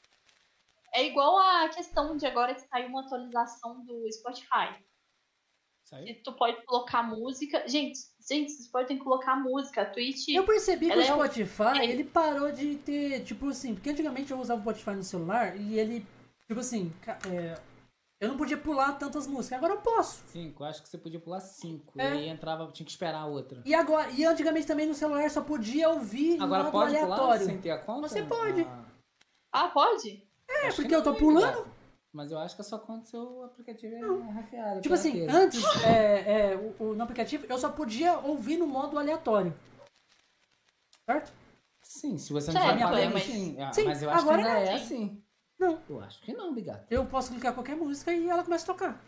[0.96, 4.84] É igual a questão de agora que saiu uma atualização do Spotify.
[5.96, 6.16] Aí?
[6.24, 7.68] tu pode colocar música.
[7.68, 9.82] Gente, gente, vocês podem colocar música.
[9.82, 10.30] A Twitch.
[10.30, 11.86] Eu percebi que o é Spotify, é.
[11.86, 15.80] ele parou de ter, tipo assim, porque antigamente eu usava o Spotify no celular e
[15.80, 16.06] ele,
[16.48, 16.94] tipo assim,
[17.32, 17.60] é,
[18.20, 20.22] eu não podia pular tantas músicas, agora eu posso.
[20.28, 20.64] Cinco.
[20.66, 21.94] Acho que você podia pular cinco.
[22.00, 22.04] É.
[22.04, 23.62] E aí entrava, tinha que esperar a outra.
[23.66, 27.18] E agora, e antigamente também no celular só podia ouvir Agora pode aleatório.
[27.18, 28.10] pular sem ter a conta?
[28.10, 28.62] Você pode.
[28.62, 28.86] Ah,
[29.52, 30.28] Ah, pode?
[30.50, 31.64] É, acho que porque eu tô pulando.
[31.64, 31.79] cara.
[32.12, 34.82] Mas eu acho que a sua conta, seu aplicativo é hackeado.
[34.82, 38.98] Tipo assim, antes, é, é, o, o- no aplicativo, eu só podia ouvir no modo
[38.98, 39.54] aleatório.
[41.06, 41.32] Certo?
[41.84, 43.60] Sim, se você não tiver pagando, mas- sim.
[43.62, 44.72] Ah, Sim, mas eu acho que agora ainda não.
[44.72, 45.24] é assim.
[45.60, 45.82] Não.
[45.90, 46.86] Eu acho que não, Bigato.
[46.90, 49.04] Eu posso clicar qualquer música e ela começa a tocar.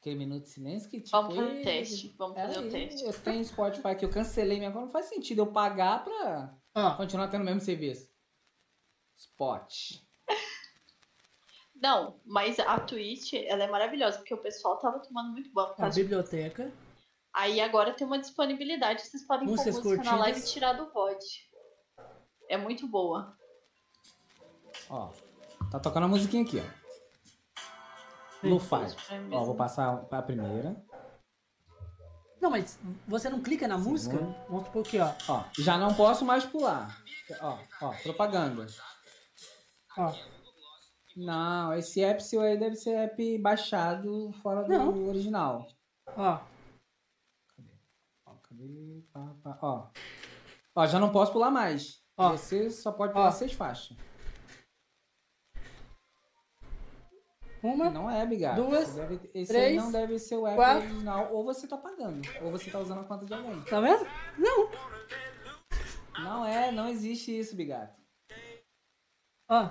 [0.00, 1.10] Aquele minuto de silêncio que tipo.
[1.16, 2.14] Vamos fazer o teste.
[2.18, 3.04] Vamos fazer o teste.
[3.04, 4.84] Eu tenho Spotify que eu cancelei minha conta.
[4.86, 8.08] Não faz sentido eu pagar pra Ó, continuar tendo o mesmo serviço.
[9.16, 9.72] Spot.
[11.74, 15.74] Não, mas a Twitch, ela é maravilhosa, porque o pessoal tava tomando muito banho por
[15.74, 16.02] a causa de...
[16.02, 16.72] biblioteca.
[17.32, 20.52] Aí agora tem uma disponibilidade, vocês podem pôr Músicas música na live e curtidas.
[20.52, 21.24] tirar do VOD.
[22.48, 23.36] É muito boa.
[24.88, 25.12] Ó.
[25.70, 26.86] Tá tocando a musiquinha aqui, ó.
[28.42, 28.86] Lo-fi.
[29.32, 30.82] Ó, vou passar pra primeira.
[32.40, 34.16] Não, mas você não clica na música?
[34.48, 35.12] Vamos supor aqui, ó.
[35.28, 37.02] Ó, já não posso mais pular.
[37.40, 38.66] Ó, ó, propaganda.
[39.98, 40.12] Ó.
[41.16, 45.08] Não, esse app seu aí deve ser app baixado fora do Não.
[45.08, 45.66] original.
[46.16, 46.38] Ó,
[48.26, 49.02] Ó, cadê?
[49.12, 49.86] Pá, pá, Ó.
[50.74, 52.02] Ó, já não posso pular mais.
[52.18, 52.32] Ó.
[52.32, 53.30] Você só pode pular Ó.
[53.30, 53.96] seis faixas.
[57.62, 57.90] uma.
[57.90, 58.62] Não é, Bigato.
[58.62, 60.84] Duas, deve- esse três, aí não deve ser o app quatro.
[60.88, 61.32] original.
[61.32, 62.20] Ou você tá pagando.
[62.42, 63.60] Ou você tá usando a conta de alguém.
[63.62, 64.06] Tá vendo?
[64.38, 64.70] Não.
[66.22, 67.95] Não é, não existe isso, Bigato.
[69.48, 69.68] Ó,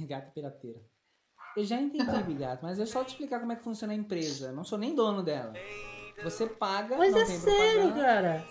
[0.00, 0.80] Gato pirateira.
[1.56, 4.48] Eu já entendi, Bigato, mas é só te explicar como é que funciona a empresa.
[4.48, 5.52] Eu não sou nem dono dela.
[6.22, 8.44] Você paga, mas não é tem sério, cara.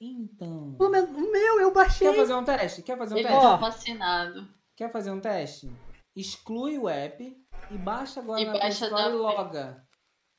[0.00, 0.76] Então.
[0.78, 2.08] O meu, meu, eu baixei.
[2.08, 2.82] Quer fazer um teste?
[2.82, 3.44] Quer fazer um Ele teste?
[3.46, 3.50] Ó.
[3.50, 4.48] tá vacinado.
[4.76, 5.68] Quer fazer um teste?
[6.14, 9.88] Exclui o app e baixa agora E na Play baixa Store e loga.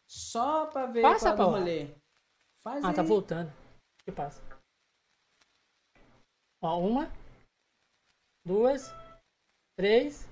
[0.07, 1.95] Só pra ver Passa, qual é o rolê.
[2.63, 2.95] Faz Ah, aí.
[2.95, 3.49] tá voltando.
[3.49, 4.41] O que passa?
[6.61, 7.11] Ó, uma.
[8.45, 8.89] Duas.
[9.77, 10.27] Três.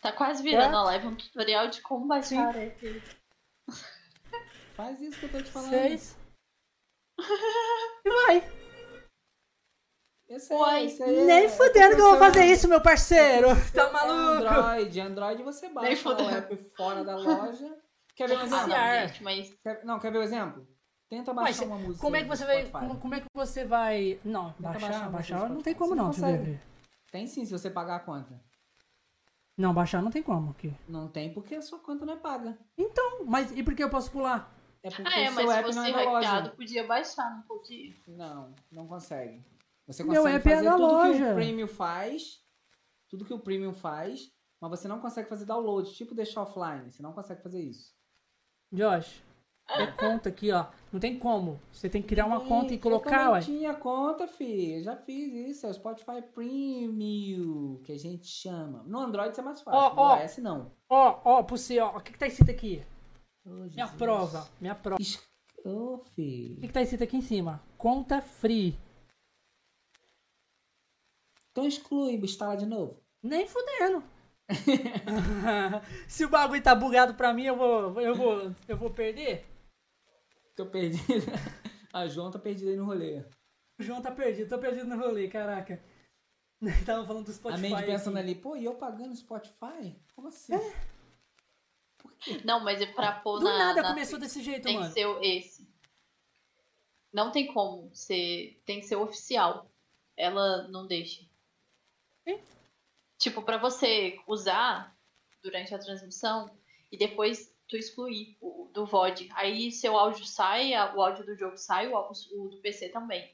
[0.00, 0.78] Tá quase virando Quatro.
[0.78, 3.02] a live um tutorial de como baixar o app.
[4.74, 5.70] Faz isso que eu tô te falando.
[5.70, 6.16] Seis.
[8.04, 8.58] E vai.
[10.28, 13.48] Esse Uai, esse é- Nem é fudendo que eu vou fazer isso, meu parceiro.
[13.74, 14.46] Tá É maluco?
[14.46, 15.00] Android.
[15.00, 16.36] Android você baixa o fudendo.
[16.36, 17.76] app fora da loja.
[18.14, 18.58] Quer ver um Ah, exemplo?
[18.60, 19.08] não, Viciar.
[19.08, 20.68] gente, mas Quer- não, quer ver o exemplo?
[21.08, 22.00] Tenta Mas baixar uma música.
[22.02, 22.70] Como é que você vai.
[22.70, 24.20] Como, como é que você vai.
[24.24, 26.60] Não, Tenta baixar, baixar baixar, não tem como Você não, não consegue.
[27.10, 28.40] Tem sim, se você pagar a conta.
[29.56, 30.72] Não, baixar não tem como aqui.
[30.88, 32.56] Não tem porque a sua conta não é paga.
[32.76, 34.54] Então, mas e por que eu posso pular?
[34.82, 36.10] É porque Ah, é, o seu se app não é hackeado,
[36.46, 36.50] loja.
[36.56, 37.94] podia baixar, não podia.
[38.06, 39.44] Não, não consegue.
[39.86, 41.30] Você Meu consegue app é fazer da tudo que loja.
[41.32, 42.22] o Premium faz,
[43.08, 44.30] tudo que o Premium faz,
[44.60, 46.92] mas você não consegue fazer download, tipo deixar offline.
[46.92, 47.92] Você não consegue fazer isso.
[48.72, 49.24] Josh,
[49.68, 50.66] é conta aqui, ó.
[50.92, 51.60] Não tem como.
[51.72, 53.40] Você tem que criar uma Ih, conta e eu colocar, também ué.
[53.40, 54.78] tinha conta, fi.
[54.78, 55.66] Eu já fiz isso.
[55.66, 58.82] É o Spotify Premium, que a gente chama.
[58.84, 59.78] No Android isso é mais fácil.
[59.78, 60.16] Ó, no ó.
[60.22, 60.72] iOS não.
[60.88, 61.96] Ó, ó, pro você, ó.
[61.96, 62.82] O que que tá escrito aqui?
[63.46, 64.48] Ô, Minha prova.
[64.60, 65.00] Minha prova.
[65.00, 65.22] Es-
[65.64, 66.56] Ô, O fi.
[66.60, 67.62] que que tá escrito aqui em cima?
[67.76, 68.78] Conta free.
[71.50, 72.96] Então exclui, instala de novo.
[73.22, 74.02] Nem fudendo.
[76.08, 79.44] Se o bagulho tá bugado pra mim, eu vou, eu vou, eu vou perder?
[80.58, 81.04] Tô perdido.
[81.94, 83.24] A João tá perdida aí no rolê.
[83.78, 85.80] O João tá perdido, tô perdido no rolê, caraca.
[86.84, 87.66] Tava falando do Spotify.
[87.66, 88.30] a Mandy pensando aqui.
[88.30, 89.96] ali, pô, e eu pagando Spotify?
[90.16, 90.54] Como assim?
[92.44, 93.56] Não, mas é pra pôr Do na.
[93.56, 94.88] nada na começou desse jeito, Tem mano.
[94.88, 95.68] que ser esse.
[97.12, 98.60] Não tem como ser.
[98.66, 99.70] Tem que ser oficial.
[100.16, 101.22] Ela não deixa.
[102.24, 102.40] Sim.
[103.16, 104.92] Tipo, pra você usar
[105.40, 106.50] durante a transmissão
[106.90, 109.28] e depois tu excluir o, do VOD.
[109.34, 113.30] Aí seu áudio sai, o áudio do jogo sai, o, o do PC também.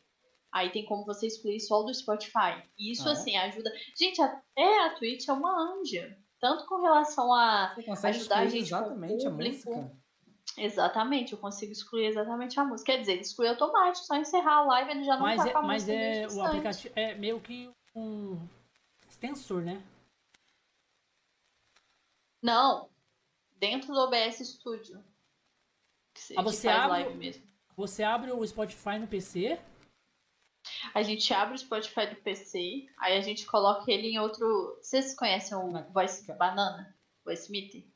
[0.53, 2.63] Aí tem como você excluir só o do Spotify.
[2.79, 3.13] E isso, Ah, é?
[3.15, 3.73] assim, ajuda.
[3.99, 6.17] Gente, até a Twitch é uma anja.
[6.39, 7.75] Tanto com relação a
[8.05, 9.71] Ajudar a gente com o exatamente a público.
[9.71, 10.05] música?
[10.57, 12.93] Exatamente, eu consigo excluir exatamente a música.
[12.93, 15.53] Quer dizer, ele exclui automático, só encerrar a live ele já não Mas tá é,
[15.53, 18.39] com a mas é o aplicativo é meio que um
[19.09, 19.83] extensor, né?
[22.43, 22.89] Não,
[23.65, 25.03] dentro do OBS Studio.
[26.37, 27.43] ah, você abre,
[27.75, 29.59] Você abre o Spotify no PC?
[30.95, 34.79] A gente abre o Spotify do PC, aí a gente coloca ele em outro.
[34.83, 36.95] Vocês conhecem o Voice Banana?
[37.25, 37.87] Voice Meet?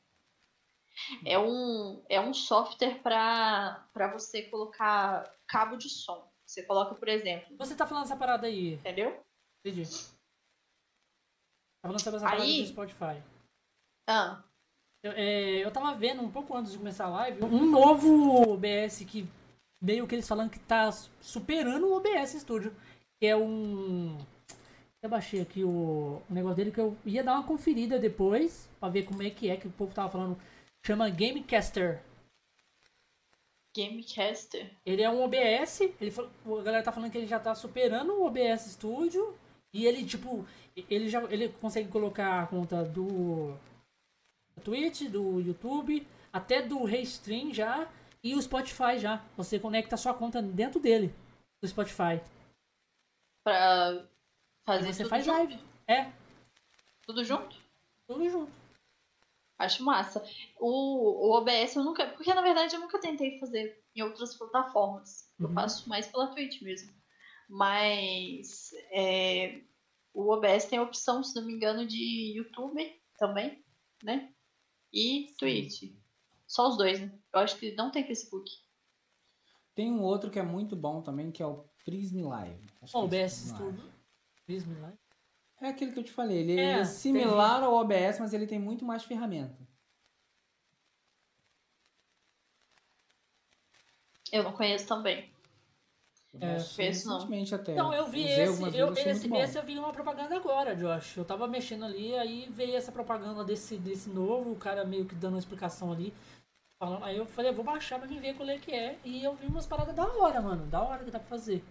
[1.25, 6.29] É um, é um software para você colocar cabo de som.
[6.45, 7.55] Você coloca, por exemplo.
[7.57, 8.73] Você tá falando essa parada aí.
[8.73, 9.23] Entendeu?
[9.63, 9.87] Entendi.
[9.87, 12.63] Tá falando sobre essa parada aí...
[12.63, 13.23] do Spotify.
[14.07, 14.43] Ah.
[15.01, 19.03] Eu, é, eu tava vendo um pouco antes de começar a live um novo OBS
[19.07, 19.25] que
[19.81, 22.73] meio que eles falando que tá superando o OBS Studio.
[23.19, 24.17] Que é um.
[25.01, 28.89] Eu baixei aqui o, o negócio dele que eu ia dar uma conferida depois pra
[28.89, 30.37] ver como é que é que o povo tava falando.
[30.85, 32.01] Chama Gamecaster.
[33.75, 34.69] Gamecaster?
[34.85, 35.81] Ele é um OBS.
[36.01, 36.13] Ele,
[36.45, 39.33] a galera tá falando que ele já tá superando o OBS Studio.
[39.73, 40.45] E ele, tipo,
[40.89, 43.55] ele já ele consegue colocar a conta do
[44.59, 47.89] Twitch, do YouTube, até do Restream já
[48.23, 49.23] e o Spotify já.
[49.37, 51.13] Você conecta a sua conta dentro dele,
[51.61, 52.21] do Spotify.
[53.43, 54.05] Pra
[54.65, 55.37] fazer e você faz junto?
[55.37, 55.59] live.
[55.87, 56.11] É.
[57.03, 57.57] Tudo junto?
[58.07, 58.51] Tudo junto.
[59.57, 60.23] Acho massa.
[60.57, 62.07] O, o OBS eu nunca.
[62.07, 65.29] Porque na verdade eu nunca tentei fazer em outras plataformas.
[65.39, 65.47] Uhum.
[65.47, 66.93] Eu faço mais pela Twitch mesmo.
[67.49, 69.61] Mas é,
[70.13, 73.63] o OBS tem a opção, se não me engano, de YouTube também,
[74.03, 74.31] né?
[74.91, 75.93] E Twitch.
[76.47, 77.11] Só os dois, né?
[77.33, 78.51] Eu acho que não tem Facebook.
[79.75, 82.67] Tem um outro que é muito bom também, que é o Prism Live.
[82.81, 83.91] Acho o OBS Studio.
[84.45, 84.97] Prism Live.
[85.61, 86.37] É aquele que eu te falei.
[86.39, 87.65] Ele é, é similar tem...
[87.65, 89.67] ao OBS, mas ele tem muito mais ferramenta.
[94.31, 95.31] Eu não conheço também.
[96.39, 97.73] É, recentemente até.
[97.73, 101.17] Não, eu vi esse, eu, esse, esse eu vi uma propaganda agora, Josh.
[101.17, 105.15] Eu tava mexendo ali, aí veio essa propaganda desse, desse novo, o cara meio que
[105.15, 106.13] dando uma explicação ali.
[106.77, 108.99] Falando, aí eu falei, eu vou baixar pra mim ver qual é que é.
[109.03, 110.67] E eu vi umas paradas da hora, mano.
[110.67, 111.63] Da hora que dá pra fazer.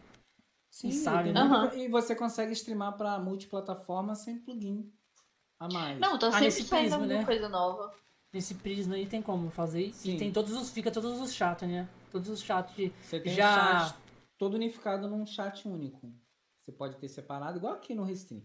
[0.70, 1.40] Sim, sabe, né?
[1.40, 1.78] Uhum.
[1.78, 4.92] E você consegue streamar pra multiplataforma sem plugin
[5.58, 5.98] a mais.
[6.00, 7.24] Não, tá sempre ah, saindo alguma né?
[7.24, 7.94] coisa nova.
[8.32, 9.94] Nesse prisma aí tem como fazer.
[9.94, 10.16] Sim.
[10.16, 10.70] E tem todos os.
[10.70, 11.88] Fica todos os chats, né?
[12.10, 12.92] Todos os chats de.
[13.00, 13.86] Você tem já...
[13.86, 14.07] chat
[14.38, 16.12] todo unificado num chat único.
[16.62, 18.42] Você pode ter separado, igual aqui no Restream.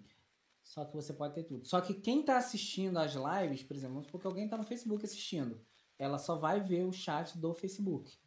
[0.64, 1.66] Só que você pode ter tudo.
[1.66, 4.64] Só que quem está assistindo as lives, por exemplo, vamos supor que alguém está no
[4.64, 5.64] Facebook assistindo
[5.98, 8.18] ela só vai ver o chat do Facebook.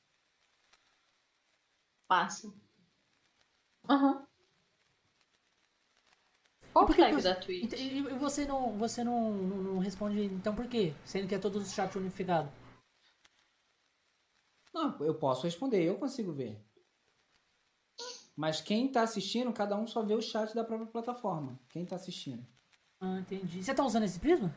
[2.08, 2.52] Passa.
[3.88, 4.12] Aham.
[4.12, 4.26] Uhum.
[6.72, 7.72] Qual o flag da Twitch?
[7.72, 10.94] E, você não, você não, não, não, responde, então por quê?
[11.06, 12.52] Sendo que é todos os chats unificados.
[14.74, 16.62] Não, eu posso responder, eu consigo ver.
[18.36, 21.58] Mas quem está assistindo, cada um só vê o chat da própria plataforma.
[21.70, 22.46] Quem está assistindo.
[23.00, 23.62] Ah, entendi.
[23.62, 24.54] Você está usando esse prisma?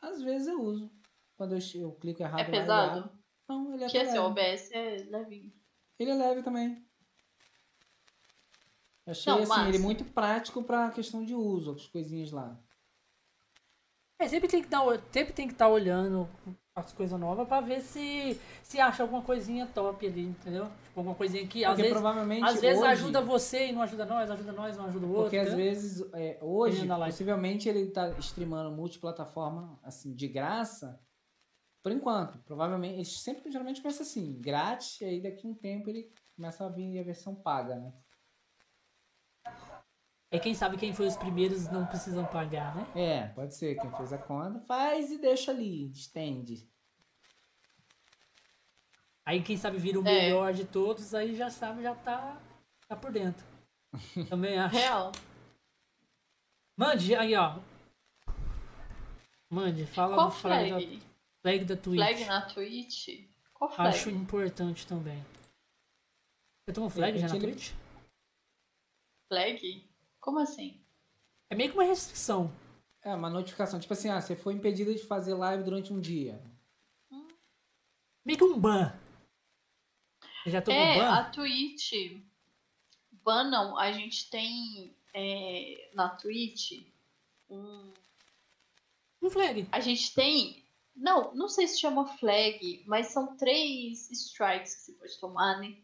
[0.00, 0.90] Às vezes eu uso.
[1.36, 2.40] Quando eu, eu clico errado.
[2.40, 3.10] É pesado?
[3.48, 5.52] Não, ele é Que esse OBS é levinho.
[5.98, 6.86] Ele é leve também.
[9.04, 12.60] Eu achei Não, assim, ele é muito prático pra questão de uso, as coisinhas lá.
[14.20, 16.28] É, sempre tem que dar, sempre tem que estar tá olhando
[16.78, 20.64] as coisas novas pra ver se se acha alguma coisinha top ali, entendeu?
[20.64, 24.04] Tipo, alguma coisinha que às vezes, provavelmente às vezes hoje, ajuda você e não ajuda
[24.04, 25.22] nós, ajuda nós, não ajuda o outro.
[25.24, 31.00] Porque às vezes, é, hoje, possivelmente ele tá streamando multiplataforma, assim, de graça,
[31.82, 35.88] por enquanto, provavelmente, eles sempre geralmente começa assim, grátis, e aí daqui a um tempo
[35.88, 37.92] ele começa a vir a versão paga, né?
[40.30, 42.86] É quem sabe quem foi os primeiros não precisam pagar, né?
[42.94, 43.80] É, pode ser.
[43.80, 46.68] Quem fez a conta, faz e deixa ali, estende.
[49.24, 50.22] Aí quem sabe vira o é.
[50.22, 52.40] melhor de todos, aí já sabe, já tá,
[52.86, 53.44] tá por dentro.
[54.28, 54.74] Também acho.
[54.74, 55.12] Real.
[56.76, 57.58] Mande, aí ó.
[59.50, 60.70] Mande, fala Qual do flag?
[60.70, 61.06] Da...
[61.40, 61.98] Flag da Twitch.
[61.98, 63.08] Flag na Twitch?
[63.54, 63.88] Qual flag?
[63.88, 65.24] Acho importante também.
[66.64, 67.72] Você tomou flag já na Twitch?
[69.32, 69.87] Flag?
[70.20, 70.80] Como assim?
[71.50, 72.52] É meio que uma restrição.
[73.02, 73.80] É, uma notificação.
[73.80, 76.42] Tipo assim, ah, você foi impedido de fazer live durante um dia.
[77.10, 77.28] Hum.
[78.24, 78.92] Meio que um ban.
[80.42, 81.10] Você já tomou é, ban?
[81.10, 81.92] a Twitch...
[83.10, 83.76] Ban não.
[83.76, 86.84] A gente tem é, na Twitch
[87.48, 87.92] um...
[89.20, 89.68] Um flag.
[89.72, 90.64] A gente tem
[90.98, 95.76] não, não sei se chama flag, mas são três strikes que você pode tomar, né?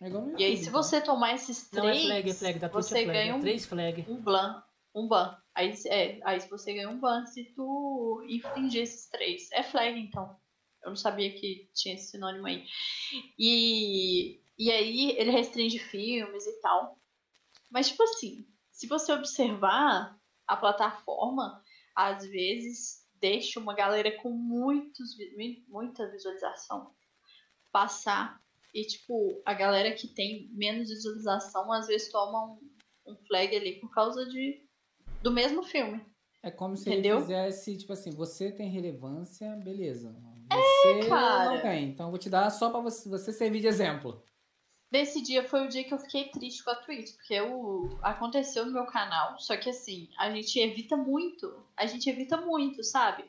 [0.00, 0.08] É
[0.38, 0.82] e aí, se então.
[0.82, 1.84] você tomar esses três.
[1.84, 4.06] Não é flag, é flag, da Twitch você é flag, ganha um, três flag.
[4.08, 4.62] Um ban.
[4.94, 5.36] Um ban.
[5.54, 9.50] Aí, é, aí se você ganha um ban se tu infringir esses três.
[9.52, 10.34] É flag, então.
[10.82, 12.64] Eu não sabia que tinha esse sinônimo aí.
[13.38, 16.98] E, e aí ele restringe filmes e tal.
[17.68, 21.62] Mas, tipo assim, se você observar a plataforma,
[21.94, 25.16] às vezes deixa uma galera com muitos,
[25.68, 26.94] muita visualização
[27.70, 28.40] passar.
[28.74, 33.80] E, tipo, a galera que tem menos visualização às vezes toma um, um flag ali
[33.80, 34.62] por causa de,
[35.22, 36.04] do mesmo filme.
[36.42, 37.16] É como se Entendeu?
[37.16, 40.16] ele fizesse, tipo assim, você tem relevância, beleza.
[40.50, 40.56] É,
[41.02, 41.54] Você cara.
[41.54, 41.90] não tem.
[41.90, 44.22] Então eu vou te dar só pra você, você servir de exemplo.
[44.90, 48.66] Nesse dia foi o dia que eu fiquei triste com a Twitch, porque o aconteceu
[48.66, 53.24] no meu canal, só que assim, a gente evita muito, a gente evita muito, sabe?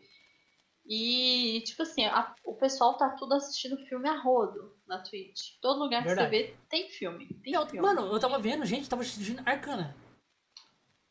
[0.85, 5.57] E, tipo assim, a- o pessoal tá tudo assistindo filme a rodo na Twitch.
[5.61, 6.29] Todo lugar que Verdade.
[6.35, 7.27] você vê tem filme.
[7.41, 7.81] Tem Não, filme.
[7.81, 9.95] mano, eu tava vendo, gente, tava assistindo Arcana.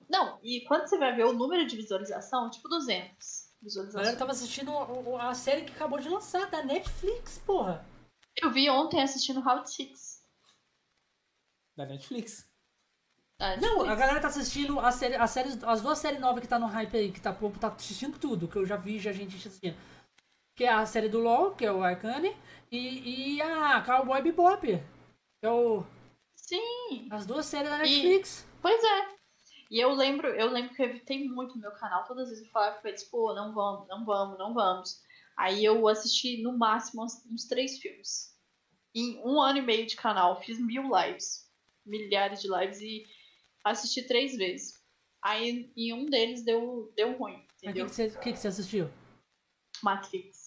[0.09, 3.19] Não, e quando você vai ver o número de visualização, tipo 200 A galera
[3.62, 4.19] visualizações.
[4.19, 4.73] tava assistindo
[5.16, 7.85] a série que acabou de lançar, da Netflix, porra.
[8.36, 10.20] Eu vi ontem assistindo Round 6.
[11.77, 12.47] Da Netflix.
[13.39, 16.48] da Não, a galera tá assistindo a série, as, séries, as duas séries novas que
[16.48, 18.98] tá no hype aí, que tá, o povo tá assistindo tudo, que eu já vi
[18.98, 19.77] já gente assistindo.
[20.57, 22.37] Que é a série do LoL, que é o Arcane,
[22.71, 25.85] e, e a Cowboy Bebop, que é o,
[26.35, 28.47] Sim, as duas séries da E- Netflix.
[28.61, 29.21] Pois é.
[29.71, 32.05] E eu lembro, eu lembro que eu evitei muito no meu canal.
[32.05, 35.01] Todas as vezes eu falava pra eles, pô, não vamos, não vamos, não vamos.
[35.37, 38.37] Aí eu assisti no máximo uns, uns três filmes.
[38.95, 41.49] Em um ano e meio de canal, fiz mil lives.
[41.87, 43.07] Milhares de lives e
[43.65, 44.75] assisti três vezes.
[45.23, 48.49] Aí em um deles deu, deu ruim, o que, que, você, o que que você
[48.49, 48.91] assistiu?
[49.83, 50.40] Matrix.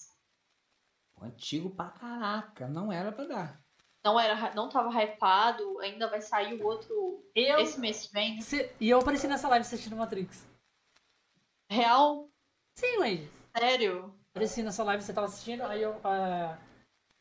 [1.23, 2.67] Antigo pra caraca.
[2.67, 3.59] Não era pra dar.
[4.03, 8.41] Não era, não tava hypado, ainda vai sair o outro Eu, esse mês que vem.
[8.41, 10.45] você- e eu apareci nessa live assistindo Matrix.
[11.69, 12.29] Real?
[12.75, 13.29] Sim, Wendy.
[13.57, 14.13] Sério?
[14.31, 15.99] Apareci nessa live, você tava assistindo, aí eu.
[16.03, 16.57] ah,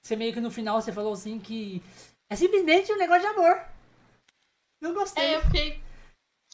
[0.00, 1.82] você meio que no final você falou assim que.
[2.28, 3.64] É simplesmente um negócio de amor.
[4.80, 5.22] Eu gostei.
[5.24, 5.82] É, eu fiquei.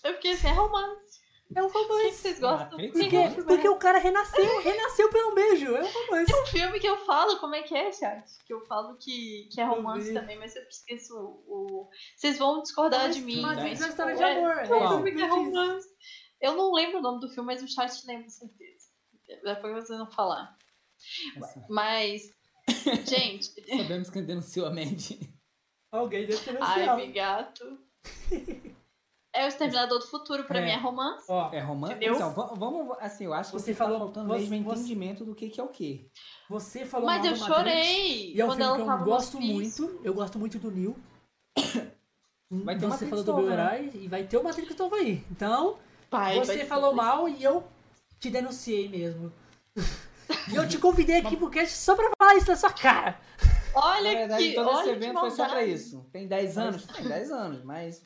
[0.05, 1.21] Eu fiquei assim, é romance.
[1.57, 2.13] É um O que romance.
[2.19, 2.79] vocês gostam?
[2.79, 2.93] Matrix?
[2.93, 5.75] Porque, porque o cara renasceu, renasceu pelo beijo.
[5.75, 6.31] É um romance.
[6.33, 8.25] Tem um filme que eu falo, como é que é, chat?
[8.47, 11.45] Que eu falo que, que é romance também, mas eu esqueço o.
[11.49, 13.41] o- Vocês vão discordar Mas- de mim.
[13.41, 15.89] mas mas, é uma história de é- amor, É é um filme que é romance.
[16.41, 18.87] Eu não lembro o nome do filme, mas o chat lembra, com certeza.
[19.43, 20.55] Depois vocês vão falar.
[21.37, 22.23] Essa- Mas,
[23.09, 23.47] gente,
[23.89, 25.19] Sabemos quem denunciou a Mandy.
[25.91, 27.01] Alguém deve ter ai, anunciado.
[27.01, 27.79] bigato.
[29.41, 30.65] É o Exterminador do Futuro, pra É.
[30.65, 31.25] mim é romance.
[31.29, 31.95] Ó, É romance?
[31.95, 32.15] Entendeu?
[32.15, 32.97] Então, va- vamos.
[33.01, 35.49] Assim, eu acho que Você você, falou- tá faltando você- mesmo você- entendimento do que,
[35.49, 36.09] que é o quê.
[36.49, 40.01] você falou Mas eu chorei E é um quando filme que eu gosto muito.
[40.03, 40.97] Eu gosto muito do Neil.
[42.51, 43.53] Vai ter você falou do meu né?
[43.53, 45.23] herói e vai ter o Matrix novo aí.
[45.31, 45.79] Então,
[46.09, 47.63] Pai, você falou mal e eu
[48.19, 49.31] te denunciei mesmo.
[50.51, 53.21] e eu te convidei aqui pro cast só pra falar isso na sua cara.
[53.75, 54.55] Na Olha verdade, que.
[54.55, 56.09] todo esse evento foi só pra isso.
[56.11, 56.87] Tem 10 anos?
[56.87, 58.03] Tem 10 anos, mas.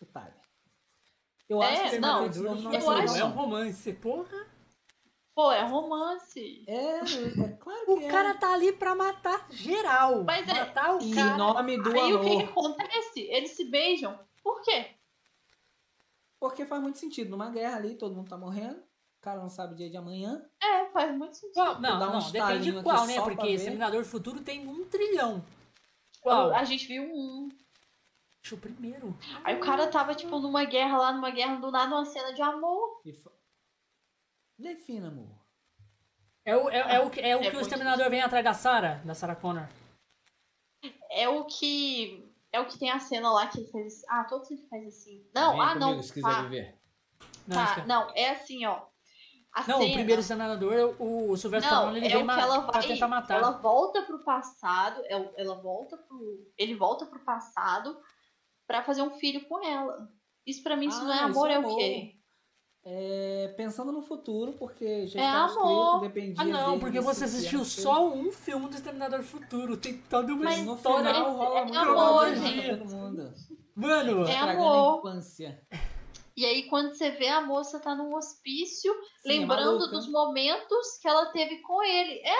[0.00, 0.32] Detalhe.
[1.48, 3.36] Eu É, acho que esse não, não eu acho- É um não.
[3.36, 4.46] romance, porra.
[5.34, 6.64] Pô, é romance.
[6.66, 8.08] É, é claro que O é.
[8.08, 10.22] cara tá ali pra matar geral.
[10.24, 11.36] Mas é- matar o Em cara.
[11.36, 12.44] nome do Aí o que, que amor.
[12.50, 13.20] acontece?
[13.22, 14.18] Eles se beijam.
[14.42, 14.86] Por quê?
[16.38, 17.30] Porque faz muito sentido.
[17.30, 18.76] Numa guerra ali, todo mundo tá morrendo.
[18.78, 20.44] O cara não sabe o dia de amanhã.
[20.62, 21.54] É, faz muito sentido.
[21.54, 21.80] Qual?
[21.80, 23.20] Não, um não, estalinho depende aqui qual, né?
[23.20, 23.46] Porque.
[23.48, 25.42] Exterminador do Futuro tem um trilhão.
[26.20, 26.52] Qual?
[26.54, 27.48] A gente viu um.
[28.44, 29.16] Deixa o primeiro.
[29.42, 32.42] Aí o cara tava, tipo, numa guerra lá, numa guerra, do nada uma cena de
[32.42, 33.00] amor.
[33.02, 33.30] E fa...
[34.58, 35.30] Defina, amor.
[36.44, 38.52] É o, é, é o, que- é o É que o Exterminador vem atrás da
[38.52, 39.66] Sarah, da Sarah Connor.
[41.10, 42.30] É o que.
[42.52, 44.06] É o que tem a cena lá que ele faz assim.
[44.10, 45.26] Ah, todos ele faz assim.
[45.34, 45.98] Não, ah, não.
[46.20, 46.78] Tá, viver.
[47.48, 47.86] Não, tá, esquece.
[47.88, 48.82] não, é assim, ó.
[49.54, 52.26] A não cena, o primeiro Exterminador, o, o Sylvester Não, Stallone, ele é vem o
[52.26, 52.86] ma- que ela pra vai.
[52.88, 53.38] tentar matar.
[53.38, 55.00] Ela volta pro passado.
[55.06, 56.52] Ela, ela volta pro.
[56.58, 57.98] Ele volta pro passado
[58.66, 60.08] pra fazer um filho com ela.
[60.46, 61.76] Isso pra mim, isso não é Ah, amor, é é o amor.
[61.78, 62.10] quê?
[62.86, 65.96] É, pensando no futuro, porque já É estava amor.
[65.96, 69.76] escrito, dependia Ah, não, porque você assistiu só um filme do Exterminador do Futuro.
[69.78, 71.14] Tem toda uma Mas No história.
[71.14, 72.84] final rola é muito amor, gente.
[73.74, 75.02] Mano, É amor.
[76.36, 78.92] E aí, quando você vê a moça tá num hospício,
[79.22, 79.86] Sim, lembrando maluca.
[79.92, 82.20] dos momentos que ela teve com ele.
[82.22, 82.34] É,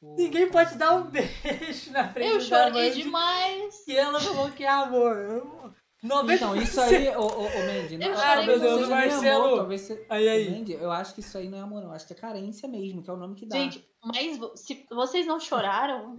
[0.00, 3.02] Pô, ninguém pode dar um beijo na frente eu da chorei Mandy.
[3.02, 3.86] demais.
[3.88, 5.74] E ela falou que é amor.
[6.04, 6.32] 90%.
[6.36, 9.44] Então, isso aí, ô, ô, ô Mandy, não, Eu talvez não seja nem Marcelo.
[9.44, 10.50] amor, talvez se- Aí, aí.
[10.50, 11.88] Mandy, eu acho que isso aí não é amor, não.
[11.88, 13.56] Eu acho que é carência mesmo, que é o nome que dá.
[13.56, 16.16] Gente, mas se vocês não choraram,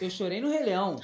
[0.00, 0.96] Eu chorei no Rei Leão.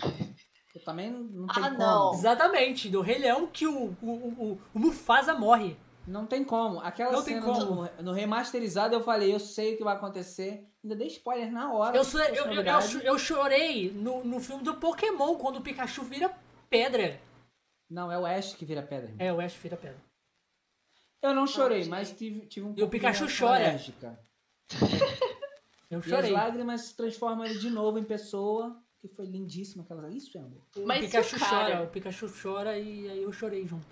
[0.75, 1.79] Eu também não- não tem Ah, como.
[1.79, 2.15] não.
[2.15, 5.77] Exatamente, do Rei Leão que o, o, o, o Mufasa morre.
[6.07, 6.81] Não tem como.
[6.81, 7.83] Aquela Não tem cena como.
[7.97, 10.69] No, no remasterizado eu falei, eu sei o que vai acontecer.
[10.83, 11.97] Ainda dei spoiler na hora.
[11.97, 16.31] Eu, eu, eu, eu, chorei no, no filme do Pokémon, quando o Pikachu vira
[16.69, 17.19] pedra.
[17.89, 19.11] Não, é o Ash que vira pedra.
[19.11, 19.27] irmão.
[19.27, 19.97] É, o Ash vira pedra.
[21.23, 21.91] Eu não chorei, gente.
[21.91, 23.65] mas tive, tive um E o Pikachu chora.
[23.65, 24.19] alérgica.
[25.91, 26.31] Eu E as chorei.
[26.33, 30.11] lágrimas transformam ele de novo em pessoa, que foi lindíssima aquela.
[30.11, 30.61] Isso é amor.
[30.77, 33.87] O Mas se Pikachu o cara- chora, o Pikachu chora e aí eu chorei junto.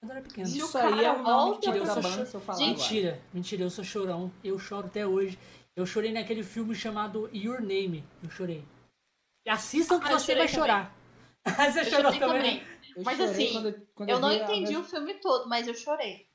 [0.00, 0.46] Quando eu era pequeno.
[0.46, 2.16] Se o Isso aí é cara o nome que volta- tira Eu da sou banda
[2.24, 2.82] cho- se eu falar Gente, agora.
[2.92, 4.32] Mentira, mentira, eu sou chorão.
[4.44, 5.38] Eu choro até hoje.
[5.74, 8.04] Eu chorei naquele filme chamado Your Name.
[8.22, 8.64] Eu chorei.
[9.46, 10.94] Assistam que Ah, eu você vai chorar.
[11.44, 12.60] você Eu chorou chorei também?
[12.60, 12.78] também.
[12.96, 15.66] Eu Mas assim, quando, quando Eu não vi a entendi vers- o filme todo, mas
[15.66, 16.27] eu chorei.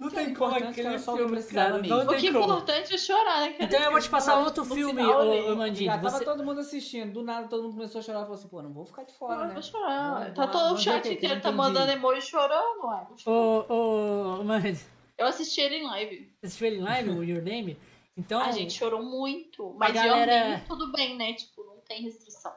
[0.00, 1.74] Não Que é tem como aquele filme, cara.
[1.74, 1.88] mesmo.
[1.94, 2.44] Não O tem que é como.
[2.44, 3.56] importante é chorar, né?
[3.60, 5.90] Então eu vou te passar outro No filme, ô, Mandinho.
[5.92, 6.24] Já tava Você...
[6.24, 8.72] todo mundo assistindo, do nada todo mundo começou a chorar e falou assim, pô, não
[8.72, 9.52] vou ficar de fora, Eu né?
[9.52, 10.14] vou chorar.
[10.20, 11.54] Vamos- tá vamos- todo o chat inteiro tá entendi.
[11.54, 13.06] mandando emoji chorando, ué.
[13.26, 14.80] Ô, ô, Mandy,
[15.18, 16.32] Eu assisti ele em live.
[16.40, 17.78] você assistiu ele em live, o Your Name?
[18.16, 19.74] Então, A gente chorou muito.
[19.78, 21.34] Mas galera- eu nem tudo bem, né?
[21.34, 22.52] Tipo, não tem restrição.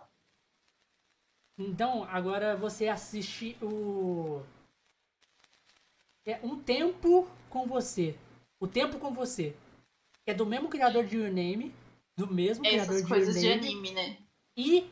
[1.60, 4.42] então agora você assiste o...
[6.26, 8.16] É Um Tempo com Você.
[8.60, 9.56] O Tempo com Você.
[10.26, 11.74] É do mesmo criador de Your Name.
[12.16, 13.60] Do mesmo criador Essas de Your coisas de Name.
[13.68, 14.18] anime, né?
[14.56, 14.90] E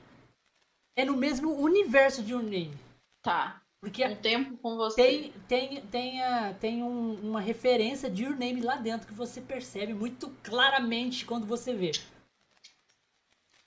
[0.96, 2.74] é no mesmo universo de Your Name.
[3.22, 3.62] Tá.
[3.80, 4.96] Porque Um tempo com você.
[5.02, 9.42] tem, tem, tem, a, tem um- uma referência de Your Name lá dentro que você
[9.42, 11.92] percebe muito claramente quando você vê.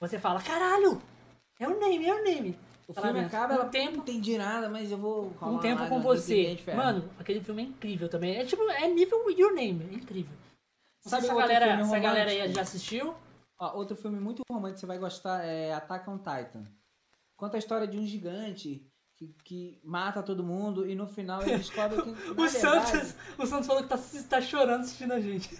[0.01, 1.03] Você fala, caralho!
[1.59, 2.59] É o name, é o name.
[2.87, 5.33] O Tá filme acaba, Um ela tempo- não entendi nada, mas eu vou...
[5.43, 6.59] Um tempo com você.
[6.75, 8.37] Mano, aquele filme é incrível também.
[8.37, 10.35] É tipo, é nível Your Name, é incrível.
[11.05, 13.15] Não Sabe se a galera, filme se a galera aí já assistiu.
[13.59, 16.65] Ó, outro filme muito romântico que você vai gostar é Attack on Titan.
[17.37, 18.87] Conta a história de um gigante
[19.17, 22.11] que, que mata todo mundo e no final ele descobre que.
[22.33, 23.99] O verdade, Santos, o Santos falou que tá,
[24.29, 25.51] tá chorando assistindo a gente.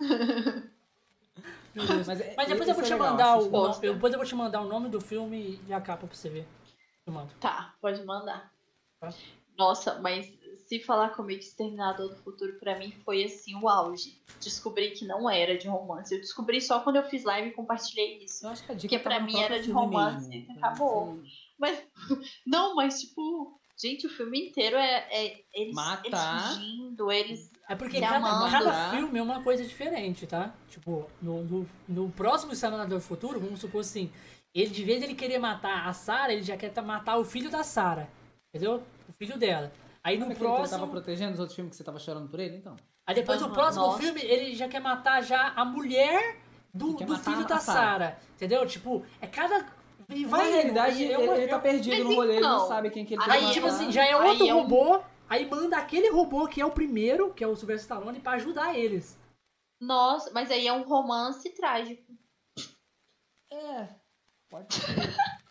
[2.06, 4.26] Mas, é- Mas depois eu vou te é legal, mandar o, eu- depois eu vou
[4.26, 6.46] te mandar o nome do filme e a capa pra você ver.
[7.40, 8.52] Tá, pode mandar.
[9.00, 9.10] Tá.
[9.56, 10.32] Nossa, mas
[10.66, 14.20] se falar comigo Exterminador do Futuro pra mim foi assim o auge.
[14.40, 16.12] Descobri que não era de romance.
[16.12, 18.44] Eu descobri só quando eu fiz live e compartilhei isso.
[18.46, 20.52] Eu acho que a dica Porque pra mim era de romance mesmo.
[20.52, 21.20] e acabou.
[21.58, 21.82] Mas
[22.46, 26.20] não, mas tipo, gente, o filme inteiro é, é eles, eles
[26.54, 28.90] fugindo, eles É porque cada, cada né?
[28.90, 30.52] filme é uma coisa diferente, tá?
[30.68, 34.10] Tipo, no, no, no próximo Exterminador do Futuro, vamos supor assim,
[34.54, 37.24] ele de vez de ele querer matar a Sarah, ele já quer tá- matar o
[37.24, 38.08] filho da Sarah.
[38.54, 38.82] Entendeu?
[39.08, 39.72] O filho dela.
[40.04, 40.88] Aí no aquele que ele tava próximo.
[40.88, 42.76] protegendo os outros filmes que você tava chorando por ele, então?
[43.04, 43.98] Aí depois no próximo nossa.
[43.98, 46.36] filme, ele já quer matar já a mulher
[46.72, 48.16] do, do filho da Sarah.
[48.36, 48.64] Entendeu?
[48.66, 49.66] Tipo, é cada.
[50.08, 52.40] E vai na realidade, ele, é uma- ele tá é- perdido Mas no rolê, ele
[52.40, 54.60] não então, sabe quem que ele tem Aí, tipo assim, já é outro é um-
[54.60, 55.00] robô.
[55.28, 58.78] Aí manda aquele robô que é o primeiro, que é o Sylvester Stallone, pra ajudar
[58.78, 59.18] eles.
[59.80, 62.16] Nossa, mas aí é um romance trágico.
[63.50, 63.88] É,
[64.48, 64.86] pode ser.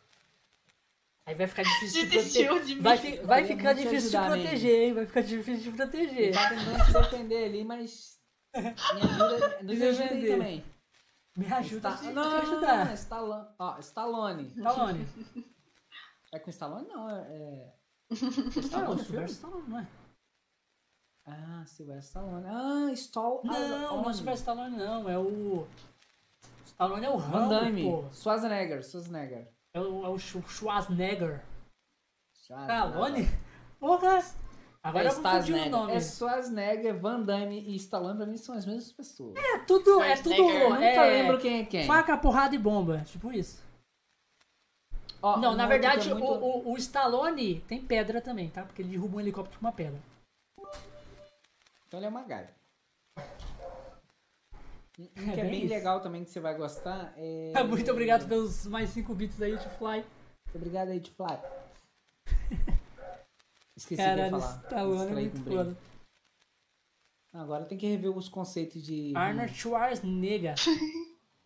[1.28, 2.82] Aí vai ficar difícil de proteger.
[2.84, 4.94] Vai, fi- vai ficar difícil de proteger, hein?
[4.94, 6.34] Vai ficar difícil de proteger.
[6.36, 8.20] tá tentando te defender ali, mas...
[8.56, 8.62] Me
[9.02, 10.66] ajuda, nos Me ajuda aí também.
[11.36, 12.86] Me ajuda te, não, não, ajudar.
[12.86, 13.48] não, Stallone.
[13.58, 14.54] Ó, Stallone.
[14.56, 15.08] Stallone.
[16.32, 16.88] É com Stallone?
[16.88, 17.74] Não, é...
[18.12, 19.28] é- Não, Stallone, o filme?
[19.28, 19.88] Sylvester Stallone, não é?
[21.28, 22.46] Ah, Sylvester Stallone.
[22.48, 23.48] Ah, Stallone.
[23.50, 25.10] Não, não é o Sylvester Stallone, não.
[25.10, 25.68] É o...
[26.66, 27.84] Stallone é o Van Rambo, Damme.
[27.84, 28.04] pô.
[28.14, 29.48] Schwarzenegger, Schwarzenegger.
[29.74, 31.42] É o, é o Schw- Schwarzenegger.
[32.44, 33.28] Stallone?
[33.80, 34.24] Porra!
[34.84, 35.94] Agora é eu confundi o nome.
[35.94, 39.36] É Schwarzenegger, Van Damme e Stallone pra mim são as mesmas pessoas.
[39.36, 40.36] É tudo, é tudo...
[40.36, 41.88] Eu nunca É, lembro quem é quem.
[41.88, 43.00] faca, porrada e bomba.
[43.06, 43.65] Tipo isso.
[45.22, 48.64] Ó, Não, na outro verdade, é muito- o, o, o Stallone tem pedra também, tá?
[48.64, 50.00] Porque ele derruba um helicóptero com uma pedra.
[51.88, 52.54] Então ele é uma gaga.
[55.00, 55.74] Um um É que é bem isso.
[55.74, 57.52] legal também que você vai gostar é...
[57.64, 60.04] Muito obrigado pelos mais 5 bits aí de Fly.
[60.46, 61.38] Muito obrigado aí, Fly.
[63.76, 64.62] Esqueci Caralho, de falar.
[64.64, 65.78] Stallone é muito o foda.
[67.34, 69.12] Agora tem que rever os conceitos de...
[69.14, 70.56] Arnold Schwarzenegger.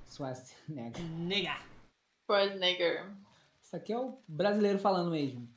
[0.08, 1.04] Schwarzenegger.
[1.18, 1.58] Nega.
[2.28, 3.10] Schwarzenegger.
[3.70, 5.48] Isso aqui é o brasileiro falando mesmo.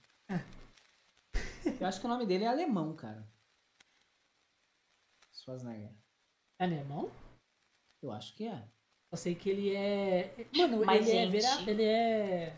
[1.81, 3.27] Eu acho que o nome dele é alemão, cara.
[5.33, 5.91] Schwarzenegger.
[6.59, 7.11] É alemão?
[8.03, 8.69] Eu acho que é.
[9.11, 10.31] Eu sei que ele é.
[10.55, 11.23] Mano, Mas, ele é.
[11.23, 12.57] gente- vera- Ele é.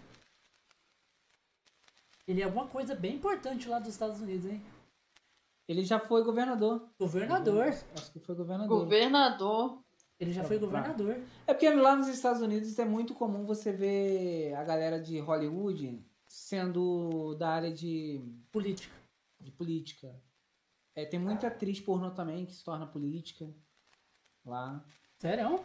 [2.27, 4.61] Ele é alguma coisa bem importante lá dos Estados Unidos, hein?
[5.69, 6.91] Ele já foi governador.
[6.99, 7.69] Governador.
[7.95, 8.77] Acho que foi governador.
[8.81, 9.84] Governador.
[10.19, 11.21] Ele já Tá foi governador.
[11.47, 16.05] É porque lá nos Estados Unidos é muito comum você ver a galera de Hollywood
[16.27, 18.21] sendo da área de,
[18.51, 18.95] Política.
[19.41, 20.15] de política.
[20.95, 23.53] É, tem muita atriz pornô também que se torna política
[24.45, 24.85] lá.
[25.19, 25.61] Sério?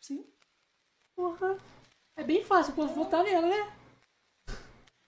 [0.00, 0.26] Sim.
[1.14, 1.56] Porra.
[2.14, 3.72] É bem fácil, eu posso votar nela, né?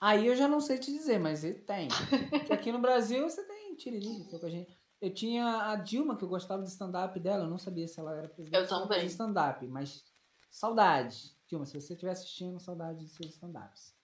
[0.01, 1.89] Aí eu já não sei te dizer, mas ele tem.
[2.31, 4.78] Porque aqui no Brasil você tem Tiririca, que é o a gente.
[5.01, 8.17] Eu tinha a Dilma, que eu gostava do stand-up dela, eu não sabia se ela
[8.17, 8.61] era presidente.
[8.61, 8.89] Eu também.
[8.89, 10.05] fazia stand-up, mas
[10.51, 11.37] saudade.
[11.47, 13.95] Dilma, se você estiver assistindo, saudade de seus stand-ups.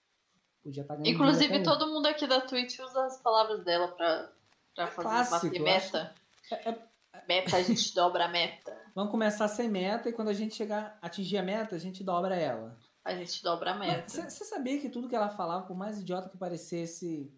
[0.62, 4.32] Podia estar ganhando Inclusive, todo mundo aqui da Twitch usa as palavras dela pra,
[4.74, 6.14] pra fazer clássico, bater eu meta.
[6.50, 6.62] hoje.
[6.64, 6.94] É- é-
[7.28, 8.76] Meta, a gente dobra a meta.
[8.94, 12.34] vamos começar sem meta e quando a gente chegar, atingir a meta, a gente dobra
[12.36, 12.76] ela.
[13.04, 14.08] A gente dobra a meta.
[14.08, 17.32] Você sabia que tudo que ela falava, por mais idiota que parecesse,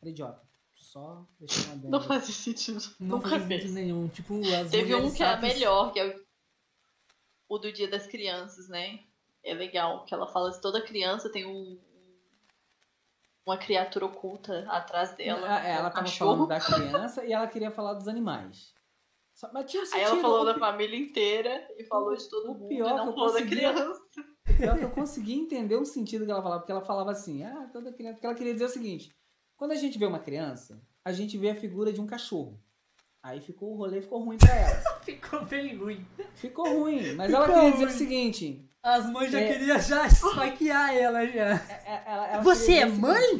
[0.00, 0.42] era idiota.
[0.92, 2.82] Só deixando uma Não faz sentido.
[3.00, 3.62] Não Nunca faz fez.
[3.62, 4.08] sentido nenhum.
[4.08, 6.24] Tipo, as Teve um que é melhor, que é o-
[7.48, 9.00] o do Dia das Crianças, né?
[9.42, 11.80] É legal, que ela fala que toda criança tem um
[13.44, 15.40] uma criatura oculta atrás dela.
[15.46, 16.46] Ela, ela um tava cachorro.
[16.46, 18.72] falando da criança e ela queria falar dos animais.
[19.34, 20.10] Só- mas tinha um Aí sentido.
[20.12, 22.86] ela falou o da pi- família inteira e falou o- de todo o mundo pior
[22.86, 24.00] e que não eu falou da consegui- criança.
[24.58, 27.68] Pior que eu consegui entender o sentido que ela falava, porque ela falava assim, ah,
[27.72, 28.14] toda criança.
[28.14, 29.12] Porque ela queria dizer o seguinte:
[29.62, 32.58] quando a gente vê uma criança, a gente vê a figura de um cachorro.
[33.22, 34.82] Aí ficou o rolê, ficou ruim pra ela.
[35.02, 36.04] Ficou bem ruim.
[36.34, 37.14] Ficou ruim.
[37.14, 39.52] Mas ela Ficou queria dizer o seguinte: As mães já É.
[39.52, 41.50] queriam já esfaquear ela já.
[41.50, 43.38] é- é- ela- ela Você é mãe?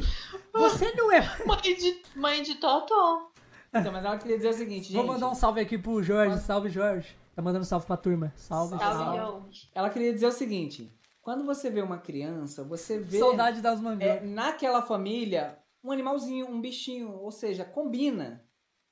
[0.53, 1.19] Você não é.
[1.45, 3.29] Mãe de, mãe de Totó.
[3.73, 4.95] Então, mas ela queria dizer o seguinte, gente.
[4.95, 6.35] Vou mandar um salve aqui pro Jorge.
[6.35, 7.17] Mas- Salve, Jorge.
[7.35, 8.31] Tá mandando salve pra turma.
[8.37, 9.49] Salve, Salve, salve.
[9.75, 10.89] Ela queria dizer o seguinte:
[11.21, 14.23] quando você vê uma criança, você vê Saudade das é, mangas.
[14.29, 18.47] naquela família um animalzinho, um bichinho, ou seja, combina.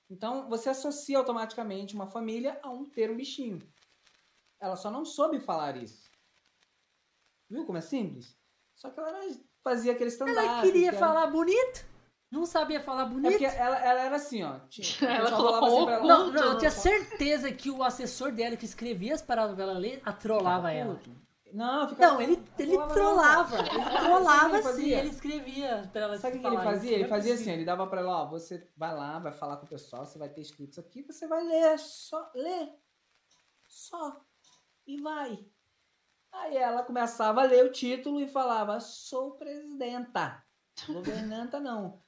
[0.10, 3.60] Então você associa automaticamente uma família a um ter um bichinho.
[4.60, 6.10] Ela só não soube falar isso.
[7.50, 8.38] Viu como é simples?
[8.76, 10.38] Só que ela era- fazia aquele stand-up.
[10.40, 11.86] Ela queria que era- falar bonito?
[12.32, 13.32] Não sabia falar É bonito?
[13.32, 14.60] porque ela, ela era assim, ó.
[14.70, 18.66] Tinha, Ela falava assim ela, Não, não, eu tinha certeza que o assessor dela que
[18.66, 20.96] escrevia as paradas pra ela ler, atrolava ela.
[20.96, 21.12] puto.
[21.54, 23.66] Não, ficava, Não, ele, ele Trollava não.
[23.66, 26.90] Ele trollava ele assim, ele escrevia pra ela Sabe o que, ele fazia?
[26.90, 26.96] isso.
[26.96, 29.66] Ele é fazia assim, ele dava pra ela, ó, você vai lá, vai falar com
[29.66, 32.74] o pessoal, você vai ter escrito isso aqui, você vai ler, só ler.
[33.68, 34.22] Só.
[34.86, 35.46] E vai.
[36.32, 40.44] Aí ela começava a ler o título e falava, sou presidenta.
[40.88, 42.02] Governanta não.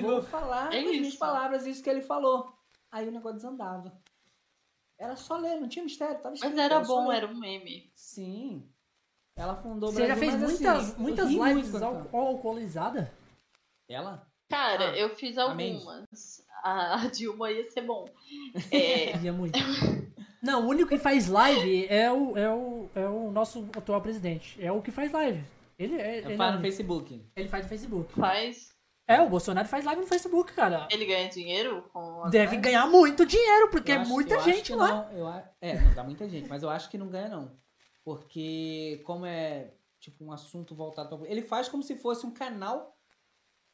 [0.00, 2.52] Vou falar É com as minhas palavras isso que ele falou.
[2.90, 3.92] Aí o negócio desandava.
[4.98, 6.60] Era só ler, não tinha mistério, tava Mas escrito.
[6.60, 7.90] era só bom, era um meme.
[7.94, 8.68] Sim.
[9.36, 11.94] Ela fundou o Você já Brasil, fez mas, assim, muitas, muitas muito lives quando al
[12.04, 12.16] tava.
[12.18, 13.12] alcoolizada?
[13.88, 14.26] Ela?
[14.48, 16.44] Cara, Ah, eu fiz algumas.
[16.62, 18.06] A, a Dilma ia ser bom.
[18.70, 19.58] É, Ia muito.
[20.42, 24.62] Não, o único que faz live é o, é o, é o nosso atual presidente.
[24.62, 25.42] É o que faz live.
[25.78, 27.26] Ele, é, Eu ele, é- no Facebook.
[27.34, 28.12] ele faz no Facebook.
[28.12, 28.73] faz.
[29.06, 30.88] É, o Bolsonaro faz live no Facebook, cara.
[30.90, 32.62] Ele ganha dinheiro com Deve lives?
[32.64, 34.88] ganhar muito dinheiro, porque Eu é acho- muita eu acho gente que lá.
[34.88, 35.28] Não, eu,
[35.60, 37.52] é, não dá muita gente, mas eu acho que não ganha, não.
[38.02, 41.28] Porque, como é tipo um assunto voltado para.
[41.28, 42.96] Ele faz como se fosse um canal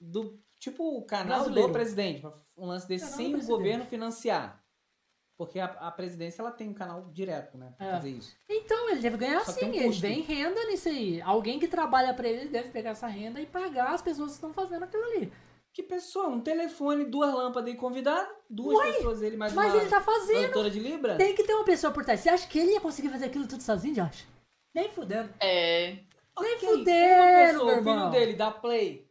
[0.01, 0.39] do.
[0.59, 1.69] Tipo o canal Brasileiro.
[1.69, 2.27] do presidente.
[2.57, 4.60] Um lance desse Canal sem o governo financiar.
[5.41, 7.73] Porque a, a presidência ela tem um canal direto, né?
[7.79, 7.91] Pra É.
[7.93, 8.37] fazer isso.
[8.47, 9.71] Então, ele deve ganhar Só sim.
[9.71, 11.23] um ele vem renda nisso aí.
[11.23, 14.53] Alguém que trabalha pra ele deve pegar essa renda e pagar as pessoas que estão
[14.53, 15.33] fazendo aquilo ali.
[15.73, 16.29] Que pessoa?
[16.29, 20.41] Um telefone, duas lâmpadas e convidado, duas pessoas, ele mais Mas uma ele tá fazendo.
[20.41, 21.17] produtora de Libra.
[21.17, 22.21] Tem que ter uma pessoa por trás.
[22.21, 24.27] Você acha que ele ia conseguir fazer aquilo tudo sozinho, Josh?
[24.75, 25.31] Nem fudendo.
[25.41, 25.93] É.
[26.39, 28.11] Nem Ok, fudendo, meu pessoa, o filho irmão.
[28.11, 29.09] dele dá play.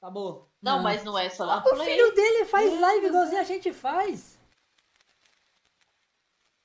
[0.00, 0.48] Acabou.
[0.60, 0.82] Não, Não.
[0.82, 1.88] mas não é só da O Play.
[1.90, 4.31] filho dele faz É, live igualzinho a gente faz.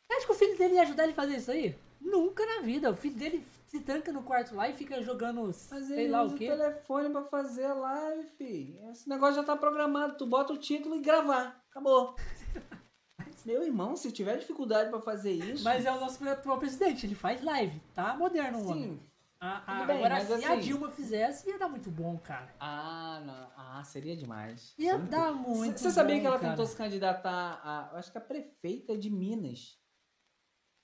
[0.07, 1.75] Você acha que o filho dele ia ajudar ele a fazer isso aí?
[1.99, 2.89] Nunca na vida.
[2.91, 5.55] O filho dele se tranca no quarto lá e fica jogando Mas
[5.87, 6.47] sei lá o o quê.
[6.47, 8.79] telefone pra fazer a live, fi.
[8.91, 10.15] Esse negócio já tá programado.
[10.17, 11.61] Tu bota o título e gravar.
[11.69, 12.15] Acabou.
[13.45, 15.63] Meu irmão, se tiver dificuldade pra fazer isso.
[15.63, 17.79] Mas é o nosso atual presidente, ele faz live.
[17.95, 18.83] Tá moderno o homem.
[18.83, 18.99] sim.
[19.39, 22.53] A- a- bem, agora, se a assim- Dilma fizesse, ia dar muito bom, cara.
[22.59, 23.47] Ah, não.
[23.55, 24.73] Ah, seria demais.
[24.79, 26.49] Ia Seria dar muito Você sabia bom, que ela cara.
[26.53, 27.97] tentou se candidatar a.
[27.97, 29.77] Acho que a prefeita de Minas.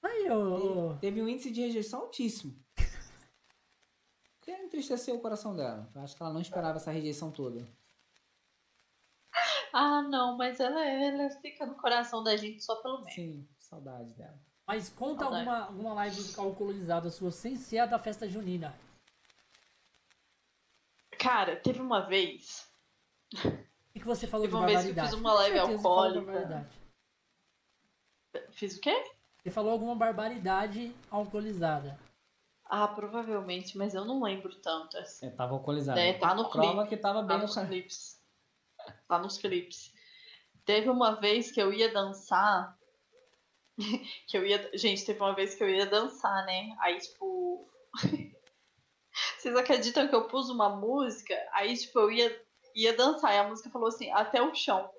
[0.04, 2.54] Aí, ô, Teve um índice de rejeição altíssimo.
[4.42, 5.90] Que entristeceu o coração dela.
[5.96, 7.66] Eu acho que ela não esperava essa rejeição toda.
[9.72, 13.12] Ah, não, mas ela, ela fica no coração da gente só pelo meme.
[13.12, 14.38] Sim, saudade dela.
[14.68, 15.48] Mas conta Saudade.
[15.50, 18.78] alguma, alguma live alcoolizada sua sem ser a da festa junina.
[21.18, 22.70] Cara, teve uma vez.
[23.34, 23.40] O
[23.94, 26.70] que, que você falou Teve de uma vez que eu fiz uma live alcoólica.
[28.52, 29.13] Fiz o quê?
[29.44, 32.00] Você falou alguma barbaridade alcoolizada.
[32.66, 34.98] Ah, provavelmente, mas eu não lembro tanto.
[34.98, 35.28] Assim.
[35.28, 36.00] É, tava alcoolizada.
[36.00, 36.90] É, tá no Prova clipe.
[36.90, 37.68] que tava Tá bem nos alcoolizada.
[37.68, 38.22] clipes.
[39.08, 39.94] Tá nos clipes.
[40.66, 42.78] Teve uma vez que eu ia dançar.
[44.28, 44.72] que eu ia.
[44.78, 46.76] Gente, teve uma vez que eu ia dançar, né?
[46.80, 47.70] Aí, tipo.
[49.38, 51.36] Vocês acreditam que eu pus uma música?
[51.52, 52.42] Aí, tipo, eu ia,
[52.74, 53.34] ia dançar.
[53.34, 54.90] E a música falou assim, até o chão.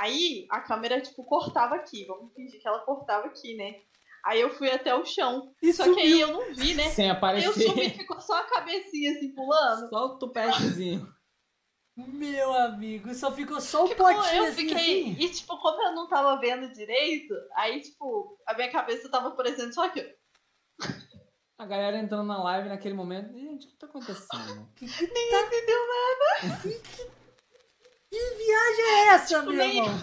[0.00, 2.06] Aí a câmera, tipo, cortava aqui.
[2.06, 3.74] Vamos fingir que ela cortava aqui, né?
[4.24, 5.54] Aí eu fui até o chão.
[5.62, 6.88] E só que aí eu não vi, né?
[6.90, 7.52] Sem Aí eu aparecer.
[7.68, 9.88] subi, ficou só a cabecinha assim pulando.
[9.88, 11.06] Só o tupetezinho.
[11.96, 15.02] Meu amigo, só ficou só o Ficou, potinho eu assim, fiquei.
[15.12, 15.16] assim.
[15.18, 19.74] E, tipo, como eu não tava vendo direito, aí, tipo, a minha cabeça tava parecendo
[19.74, 20.00] só aqui.
[20.00, 20.86] ó.
[21.58, 23.34] A galera entrando na live naquele momento.
[23.34, 24.66] Gente, o que tá acontecendo?
[24.76, 26.60] Que, que, Ninguém entendeu nada.
[26.96, 27.19] que
[28.18, 29.98] viagem é essa, Tipo, meu nem- irmão?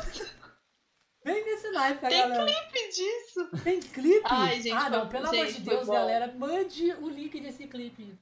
[1.25, 2.45] Vem nesse live, a Tem galera.
[2.45, 3.49] clipe disso.
[3.63, 4.21] Tem clipe?
[4.25, 5.93] Ai, gente, ah, não, foi- pelo amor de gente, Deus, bom.
[5.93, 8.17] galera, mande o link desse clipe.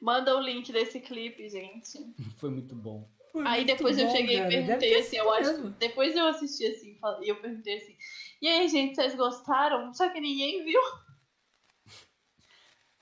[0.00, 1.98] Manda o link desse clipe, gente.
[2.40, 3.08] Foi muito bom.
[3.32, 4.52] Foi Aí muito depois eu bom, cheguei cara.
[4.52, 5.52] e perguntei assim, eu acho.
[5.78, 7.96] Depois eu assisti assim, e eu perguntei assim.
[8.40, 9.92] E aí, gente, vocês gostaram?
[9.92, 10.80] Só que ninguém viu.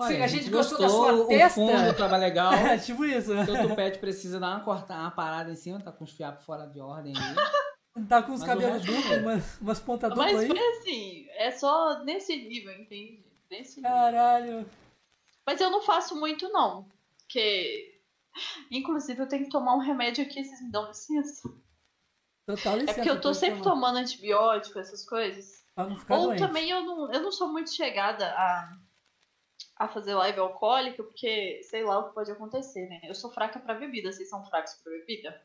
[0.02, 1.60] Sim, a gente gostou da sua o testa.
[1.60, 2.52] fundo tava legal.
[2.74, 3.32] É, tipo isso.
[3.44, 6.66] Seu tupete precisa dar uma, corta, uma parada em cima, tá com os fiapos fora
[6.66, 7.34] de ordem ali.
[8.08, 10.48] Tá com os Mas o cabelos resto- duplos, umas, umas pontas duplas Mas aí.
[10.48, 13.24] foi assim, é só nesse nível, entende?
[13.48, 13.88] Nesse nível.
[13.92, 14.68] Caralho.
[15.46, 16.88] Mas eu não faço muito, não.
[17.18, 18.00] Porque.
[18.68, 21.48] Inclusive, eu tenho que tomar um remédio aqui, vocês me dão licença?
[22.48, 22.94] Total É licença.
[22.94, 23.74] porque eu tô sempre tomar.
[23.76, 25.62] tomando antibiótico, essas coisas.
[25.76, 26.40] Pra não ficar Ou doente.
[26.40, 28.76] também eu não, eu não sou muito chegada a,
[29.76, 33.00] a fazer live alcoólica, porque sei lá o que pode acontecer, né?
[33.04, 35.42] Eu sou fraca pra bebida, vocês são fracos pra bebida?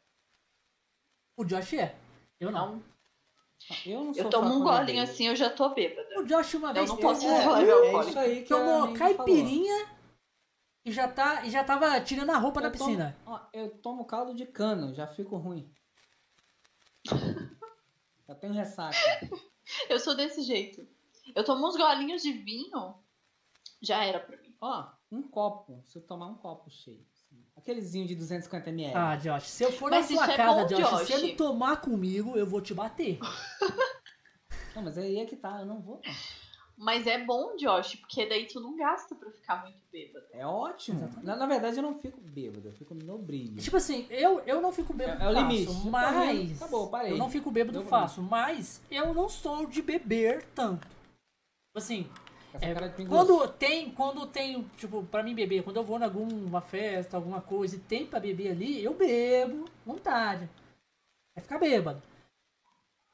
[1.38, 1.96] O Josh é.
[2.40, 2.76] Eu não.
[2.76, 2.84] Não.
[3.86, 6.08] Eu não sou Eu tomo um golinho assim, eu já tô bêbada.
[6.20, 8.10] O Josh uma Eu vez não pegou- posso É, fazer live é alcoólica.
[8.10, 9.88] isso aí que a tomou caipirinha
[10.86, 12.70] e já, tá, e já tava tirando a roupa falou.
[12.72, 13.18] da Eu tomo- piscina.
[13.26, 15.74] ó, eu tomo caldo de cana, já fico ruim.
[18.28, 18.96] Já tenho ressaca.
[19.90, 20.88] Eu sou desse jeito.
[21.36, 22.94] Eu tomo uns golinhos de vinho,
[23.82, 24.56] já era pra mim.
[24.62, 25.82] Ó, um copo.
[25.86, 27.06] Se eu tomar um copo cheio.
[27.14, 28.92] assim, Aquelezinho de 250ml.
[28.96, 31.00] Ah, Josh, se eu for Mas na sua isso é casa, bom, Josh, Josh.
[31.08, 33.20] se você não tomar comigo, eu vou te bater.
[34.76, 36.00] Não, mas aí é que tá, eu não vou.
[36.06, 36.14] não.
[36.78, 40.26] Mas é bom, Josh, porque daí tu não gasta pra ficar muito bêbado.
[40.32, 41.10] É ótimo.
[41.22, 43.62] Na, na verdade, eu não fico bêbado, eu fico no brilho.
[43.62, 45.88] Tipo assim, eu, eu não fico bêbado É- é o fácil, limite.
[45.90, 46.62] Mas...
[46.62, 47.12] acabou, parei.
[47.12, 50.88] Eu não fico bêbado Deu fácil, mas eu não sou de beber tanto.
[50.88, 52.10] Tipo Assim,
[52.54, 53.26] essa é, cara de pingoço.
[53.28, 57.42] quando tem, quando tem, tipo, pra mim beber, quando eu vou em alguma festa, alguma
[57.42, 60.50] coisa e tem pra beber ali, eu bebo, vontade.
[61.36, 62.02] É ficar bêbado.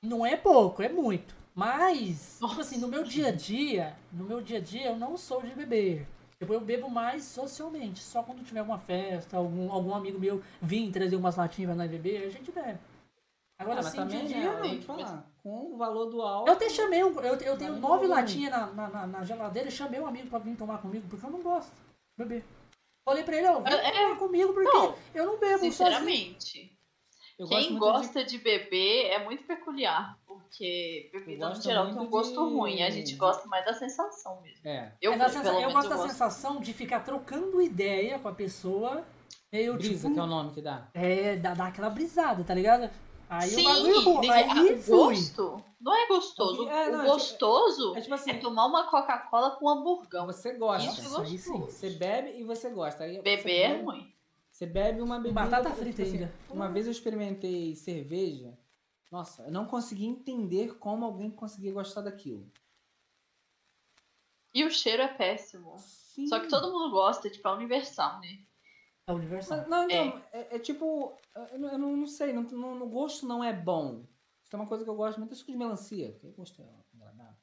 [0.01, 1.35] Não é pouco, é muito.
[1.53, 5.15] Mas, tipo assim, no meu dia a dia, no meu dia a dia eu não
[5.17, 6.05] sou de beber.
[6.37, 8.01] Tipo, eu bebo mais socialmente.
[8.01, 11.89] Só quando tiver alguma festa, algum, algum amigo meu vir trazer umas latinhas pra nós
[11.89, 12.77] beber, a gente bebe.
[13.57, 14.81] Agora Ah, assim, dia a né, dia, não.
[14.81, 16.47] falar, com o valor do álcool...
[16.49, 19.99] Eu até chamei, um, eu, eu tenho nove latinhas na, na, na- na geladeira, chamei
[19.99, 22.43] um amigo pra vir tomar comigo, porque eu não gosto de beber.
[23.07, 25.59] Falei pra ele, ó, vem É, tomar comigo, porque não, eu não bebo.
[25.59, 26.75] Sinceramente.
[27.47, 28.39] Quem gosta de...
[28.39, 32.81] beber é muito peculiar, porque bebida no gosto geral tem um muito gosto de- ruim.
[32.81, 34.63] A gente gosta mais da sensação mesmo.
[34.63, 34.69] De...
[34.69, 36.09] É, Eu, É sensa- eu gosto da gosto.
[36.09, 39.03] sensação de ficar trocando ideia com a pessoa.
[39.51, 40.87] Eu, brisa, tipo, que é o nome que dá.
[40.93, 42.89] é, dá, dá aquela brisada, tá ligado?
[43.29, 44.95] Aí Sim, o bagulho, aí o fui.
[44.95, 46.67] gosto não é gostoso.
[46.69, 50.25] É, não, o é gostoso É tipo assim, é tomar uma Coca-Cola com hamburgão.
[50.27, 50.89] você gosta.
[50.91, 51.65] Isso é Nossa, aí gostoso.
[51.71, 53.03] Você bebe e você gosta.
[53.03, 54.15] Aí você Beber é bebe- ruim.
[54.51, 55.41] Você bebe uma bebida.
[55.41, 56.33] Batata tipo frita assim, ainda.
[56.49, 58.57] Uma vez eu experimentei cerveja.
[59.11, 62.49] Nossa, eu não consegui entender como alguém conseguia gostar daquilo.
[64.53, 65.75] E o cheiro é péssimo.
[65.77, 66.27] Sim.
[66.27, 68.39] Só que todo mundo gosta, tipo, é universal, né?
[69.07, 69.59] É universal.
[69.59, 71.15] Mas, Não, então, é, é tipo.
[71.51, 74.03] Eu, não- eu não, sei, não, não, no gosto não é bom.
[74.43, 76.13] Isso é uma coisa que eu gosto muito, é suco de melancia.
[76.13, 76.65] Que gosto é
[76.95, 77.35] agradável.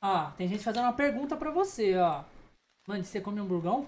[0.00, 2.24] Ah, tem gente fazendo uma pergunta pra você, ó.
[2.86, 3.86] Mano, você come hamburgão?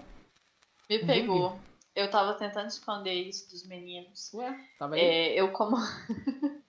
[0.89, 1.21] Me Hambúrguer?
[1.21, 1.59] pegou.
[1.95, 4.31] Eu tava tentando esconder isso dos meninos.
[4.33, 5.01] Ué, tava aí.
[5.01, 5.75] É, eu como.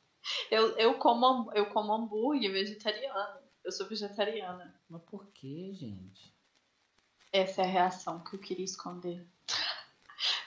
[0.51, 3.41] eu, eu, como, eu como hambúrguer vegetariano.
[3.65, 4.74] Eu sou vegetariana.
[4.89, 6.35] Mas por que, gente?
[7.33, 9.24] Essa é a reação que eu queria esconder.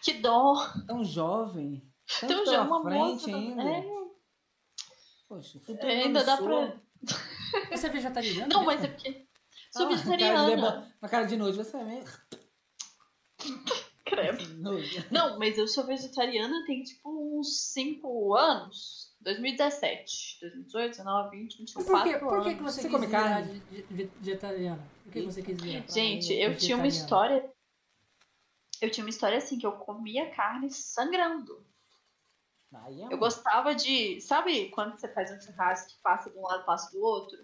[0.03, 0.55] Que dó!
[0.87, 1.81] Tão jovem.
[2.19, 3.35] Tanto já pela é uma frente moça.
[3.35, 3.63] ainda.
[3.63, 3.85] É,
[5.27, 6.75] Poxa, é, ainda dá pra.
[7.71, 8.47] Você é vegetariano?
[8.47, 8.93] Não, mas mesmo?
[8.95, 9.25] é porque.
[9.71, 10.93] Sou Ah, Cara de vegetariana.
[11.01, 12.09] Uma cara de nojo, você é mesmo.
[14.05, 14.61] Credo.
[15.11, 19.13] Não, mas eu sou vegetariana tem tipo uns 5 anos.
[19.21, 23.07] 2017, 2018, 19, 20, 21, Por que, 4 por que, que você, Você quis come
[23.07, 23.63] virar carne?
[24.21, 24.87] vegetariana?
[25.03, 25.83] Por que você quis virar?
[25.91, 26.87] Gente, eu tinha uma vegetariana?
[26.87, 27.54] história.
[28.85, 31.65] Eu tinha uma história assim que eu comia carne sangrando.
[32.71, 34.21] É Eu gostava de.
[34.21, 37.37] Sabe quando você faz um churrasco que passa de um lado passa do outro?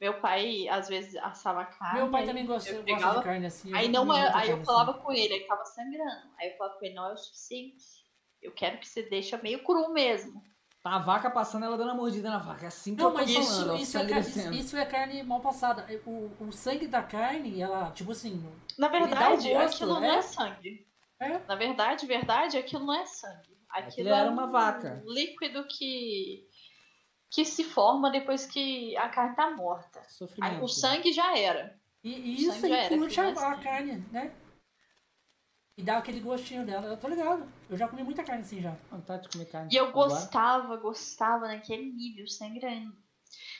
[0.00, 1.98] Meu pai, às vezes, assava carne.
[2.00, 3.70] Meu pai também gosta, eu gosta pegava- de carne assim.
[3.70, 6.30] eu Aí, não é, muita aí eu carne falava com ele, aí tava sangrando.
[6.38, 7.84] Aí eu falava com ele, não é o suficiente.
[8.40, 10.40] Eu quero que você deixe meio cru mesmo.
[10.82, 12.64] Tá a vaca passando, ela dando a mordida na vaca.
[12.64, 13.70] É assim que Não, eu tô mas isso, falando.
[13.70, 14.56] ó, isso, é sangue carne, descendo.
[14.56, 15.86] isso é carne mal passada.
[16.06, 18.42] O, o sangue da carne, ela, tipo assim.
[18.78, 20.16] Na verdade, gosto, aquilo não é?
[20.16, 20.86] é sangue.
[21.20, 21.38] É?
[21.48, 23.58] Na verdade, verdade, aquilo não é sangue.
[23.68, 25.02] Aquilo Aquilo é era um uma vaca.
[25.06, 26.46] líquido que
[27.30, 30.00] que se forma depois que a carne tá morta.
[30.08, 30.64] Sofrimento.
[30.64, 31.78] O sangue já era.
[32.02, 34.32] E, e O isso aí era, curte a, é a carne, né?
[35.78, 36.86] E dá aquele gostinho dela.
[36.88, 37.46] Eu tô ligado.
[37.70, 38.74] Eu já comi muita carne assim já.
[38.90, 39.70] Vontade de comer carne.
[39.72, 40.08] E eu agora.
[40.10, 42.92] gostava, gostava naquele nível, sangrando.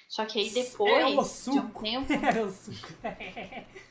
[0.09, 1.11] Só que aí É depois o
[1.53, 1.83] de um suco.
[1.83, 2.89] tempo, É o suco.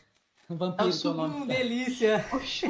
[0.50, 1.22] Um É vampiro, é o suco.
[1.22, 2.26] Hum, delícia.
[2.32, 2.68] Poxa,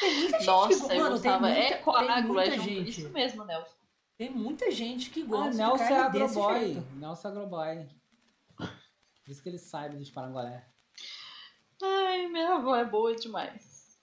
[0.00, 1.40] Tem muita gente Nossa, que eu Mano, tem gostava.
[1.46, 2.88] muita, é tem coágulo, é gente.
[2.90, 3.74] isso mesmo, Nelson.
[4.16, 6.82] Tem muita gente que Ah, gosta de Nelson é carne desse agroboy.
[6.94, 7.88] Nelson é agroboy.
[8.56, 10.66] Por isso que ele sabe dos parangolé.
[11.82, 13.96] Ai, minha avó é boa demais.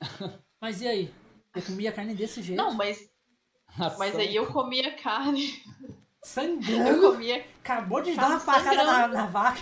[0.60, 1.14] Mas e aí?
[1.54, 2.58] Eu comia carne desse jeito?
[2.58, 3.10] Não, mas,
[3.78, 4.20] mas Ação.
[4.20, 5.48] aí eu comia carne.
[5.82, 7.12] Eu Sangrando.
[7.12, 9.60] comia Acabou de dar uma facada na, na vaca.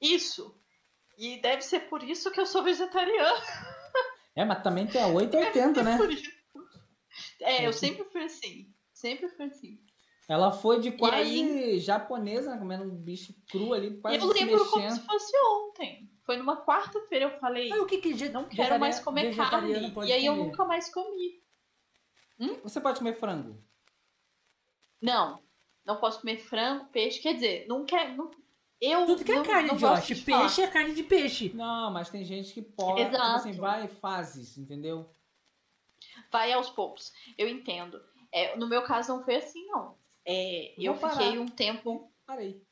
[0.00, 0.54] isso.
[1.16, 3.40] E deve ser por isso que eu sou vegetariana.
[4.36, 5.96] É, mas também tem a 880, né?
[5.96, 6.30] Por isso.
[7.40, 8.72] É, eu sempre fui assim.
[8.92, 9.80] Sempre fui assim.
[10.28, 14.64] Ela foi de quase aí- japonesa, né, comendo um bicho cru ali, quase eu lembro
[14.66, 15.00] como mexendo.
[15.00, 16.07] se fosse ontem.
[16.28, 19.72] Foi numa quarta-feira, eu falei, Mas o que que não quero mais comer carne.
[20.06, 20.46] E aí eu comer?
[20.46, 21.42] nunca mais comi.
[22.62, 23.56] Você pode comer frango?
[25.00, 25.42] Não,
[25.86, 27.18] não posso comer frango, peixe.
[27.18, 28.14] Quer dizer, não quer.
[28.14, 28.30] Não,
[28.78, 30.22] eu Tudo que é não, carne, não Josh.
[30.22, 31.50] Peixe é carne de peixe.
[31.54, 33.36] Não, mas tem gente que pode, tipo Exato.
[33.36, 35.08] assim, vai fases, entendeu?
[36.30, 37.10] Vai aos poucos.
[37.38, 38.04] Eu entendo.
[38.30, 39.96] É, no meu caso não foi assim, não.
[40.26, 41.16] É, eu parar.
[41.16, 42.12] fiquei um tempo.
[42.26, 42.62] Parei.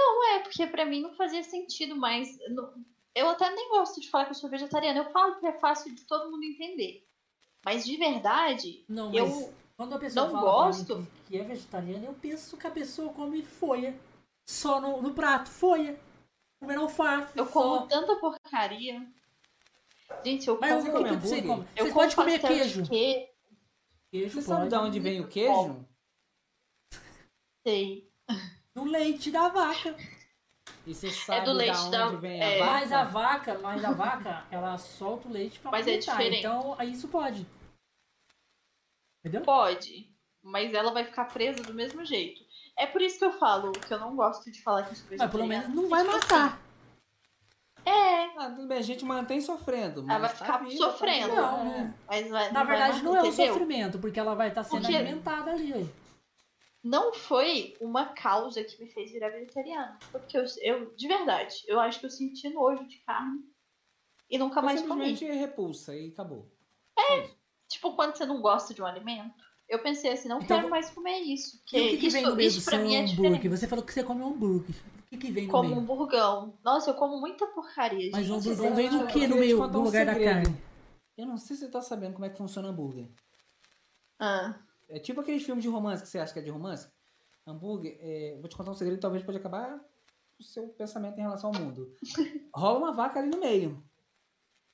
[0.00, 2.72] Não é, porque pra mim não fazia sentido, mas não-
[3.14, 5.00] eu até nem gosto de falar que eu sou vegetariana.
[5.00, 7.04] Eu falo que é fácil de todo mundo entender.
[7.64, 10.96] Mas de verdade, Não, eu mas quando a pessoa não fala gosto.
[11.26, 13.98] que, que é vegetariana, eu penso que a pessoa come folha.
[14.46, 15.98] Só no, no prato, folha.
[16.60, 17.36] Comendo alface.
[17.36, 17.52] Eu só.
[17.52, 19.04] como tanta porcaria.
[20.24, 20.98] Gente, eu Mas como.
[21.00, 21.66] o que, você come?
[21.76, 22.86] eu Você pode comer queijo.
[22.88, 23.28] queijo,
[24.10, 24.70] Queijo Você sabe pode.
[24.70, 25.84] de onde vem o queijo?
[27.66, 28.07] sei.
[28.78, 29.96] Do leite da vaca.
[30.86, 32.60] E você sabe do leite da onde da- vem é.
[32.62, 32.72] a vaca?
[32.72, 36.12] Mas a vaca, mas a vaca, ela solta o leite pra Mas é alimentar.
[36.12, 36.38] diferente.
[36.40, 37.46] Então, aí isso pode.
[39.20, 39.42] Entendeu?
[39.42, 40.08] Pode,
[40.42, 42.40] mas ela vai ficar presa do mesmo jeito.
[42.78, 45.30] É por isso que eu falo que eu não gosto de falar que sou Mas
[45.30, 46.58] pelo menos não vai matar.
[47.84, 50.02] É, Ah, tudo bem, a gente mantém sofrendo.
[50.08, 51.34] Ela vai tá ficar viva, sofrendo.
[51.34, 51.74] Tá Não, não.
[51.74, 51.94] é.
[52.06, 53.46] mas vai, Na vai verdade, matar, não é o entendeu?
[53.52, 55.92] sofrimento, porque ela vai estar sendo Porque- alimentada ali.
[56.88, 59.98] Não foi uma causa que me fez virar vegetariana.
[60.10, 63.40] Porque eu, eu, de verdade, eu acho que eu senti nojo de carne
[64.30, 65.04] e nunca Foi mais comi.
[65.14, 66.50] simplesmente repulsa e acabou.
[66.98, 67.30] É.
[67.68, 70.88] Tipo, quando você não gosta de um alimento, eu pensei assim, não Então, quero mais
[70.88, 71.56] comer isso.
[71.56, 73.16] E Porque o que, que isso, vem no meio isso do pra mim é hambúrguer?
[73.32, 73.48] diferente.
[73.50, 74.74] Você falou que você come um hambúrguer.
[75.04, 75.80] O que, que vem no Como meio?
[75.80, 76.58] um burgão.
[76.64, 78.48] Nossa, eu como muita porcaria, Mas o gente.
[78.50, 80.42] hambúrguer vem eu que no meio do um lugar da segredo.
[80.44, 80.62] carne?
[81.18, 83.10] Eu não sei se você tá sabendo como é que funciona hambúrguer.
[84.18, 84.58] Ah,
[84.88, 86.90] É tipo aqueles filmes de romance que você acha que é de romance.
[87.46, 89.80] Hambúrguer, é, vou te contar um segredo talvez pode acabar
[90.38, 91.94] o seu pensamento em relação ao mundo.
[92.54, 93.82] Rola uma vaca ali no meio.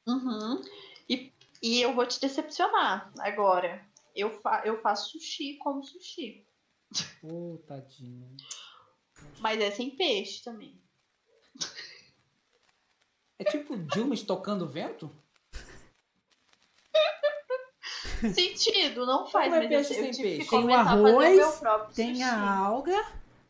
[0.07, 0.63] uhum.
[1.09, 1.33] e,
[1.63, 3.85] e eu vou te decepcionar agora.
[4.15, 6.47] Eu, fa eu faço sushi como sushi.
[7.23, 8.37] Ô, tadinho.
[9.41, 10.81] Mas é sem peixe também.
[13.39, 15.11] É tipo Dilma estocando vento?
[18.35, 20.49] Sentido, não faz, Como é peixe eu, sem peixe?
[20.51, 21.61] Tem o arroz,
[21.95, 22.23] Tem sushi.
[22.23, 23.07] a alga,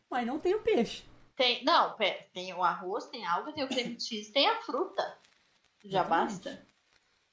[0.09, 1.03] mas não tem o peixe.
[1.35, 4.61] Tem, não, pera, tem o arroz, tem a alga, tem o creme cheese, tem a
[4.61, 5.01] fruta.
[5.83, 6.31] Já Exatamente.
[6.33, 6.65] basta.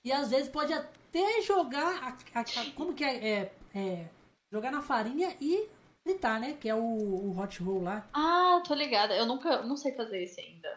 [0.05, 2.03] E às vezes pode até jogar.
[2.03, 4.09] A, a- a- como que é, é, é,
[4.51, 5.69] Jogar na farinha e
[6.03, 6.55] fritar, né?
[6.61, 8.07] Que é o, o hot roll lá.
[8.13, 9.15] Ah, tô ligada.
[9.17, 10.69] Eu nunca, não sei fazer esse ainda.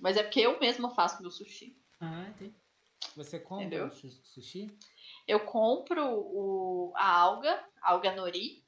[0.00, 1.76] Mas é porque eu mesma faço meu sushi.
[2.00, 2.54] Ah, entendi.
[3.16, 3.86] Você Entendeu?
[3.86, 4.76] o su- sushi?
[5.26, 8.62] Eu compro o, a alga, alga nori.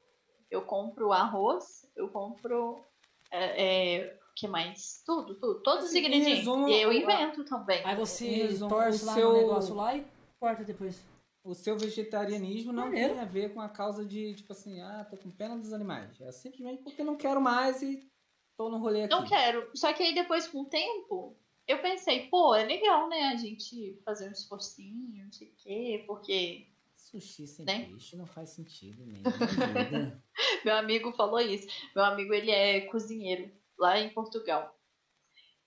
[0.51, 1.91] Eu compro o arroz.
[1.97, 2.85] Eu compro.
[3.31, 5.03] É, é, o que mais?
[5.05, 5.63] Tudo, tudo.
[5.63, 6.39] Todos os Assim, em ingredientes.
[6.39, 7.83] resumo, eu invento também.
[7.85, 10.07] Aí você torce o lá seu- no negócio lá e
[10.39, 11.03] corta depois.
[11.45, 13.15] O seu vegetarianismo não Maneiro.
[13.15, 16.21] tem a ver com a causa de, tipo assim, ah, tô com pena dos animais.
[16.21, 18.09] É simplesmente porque não quero mais e
[18.57, 19.11] tô no rolê aqui.
[19.15, 19.69] Não quero.
[19.75, 23.29] Só que aí depois, com o tempo, eu pensei, pô, é legal, né?
[23.29, 26.67] A gente fazer um esforcinho, não sei o quê, porque
[26.97, 27.85] Sushi sem Né?
[27.87, 29.23] peixe não faz sentido nem.
[29.27, 30.23] ajuda.
[30.65, 31.67] meu amigo falou isso.
[31.95, 34.79] Meu amigo, ele é cozinheiro lá em Portugal.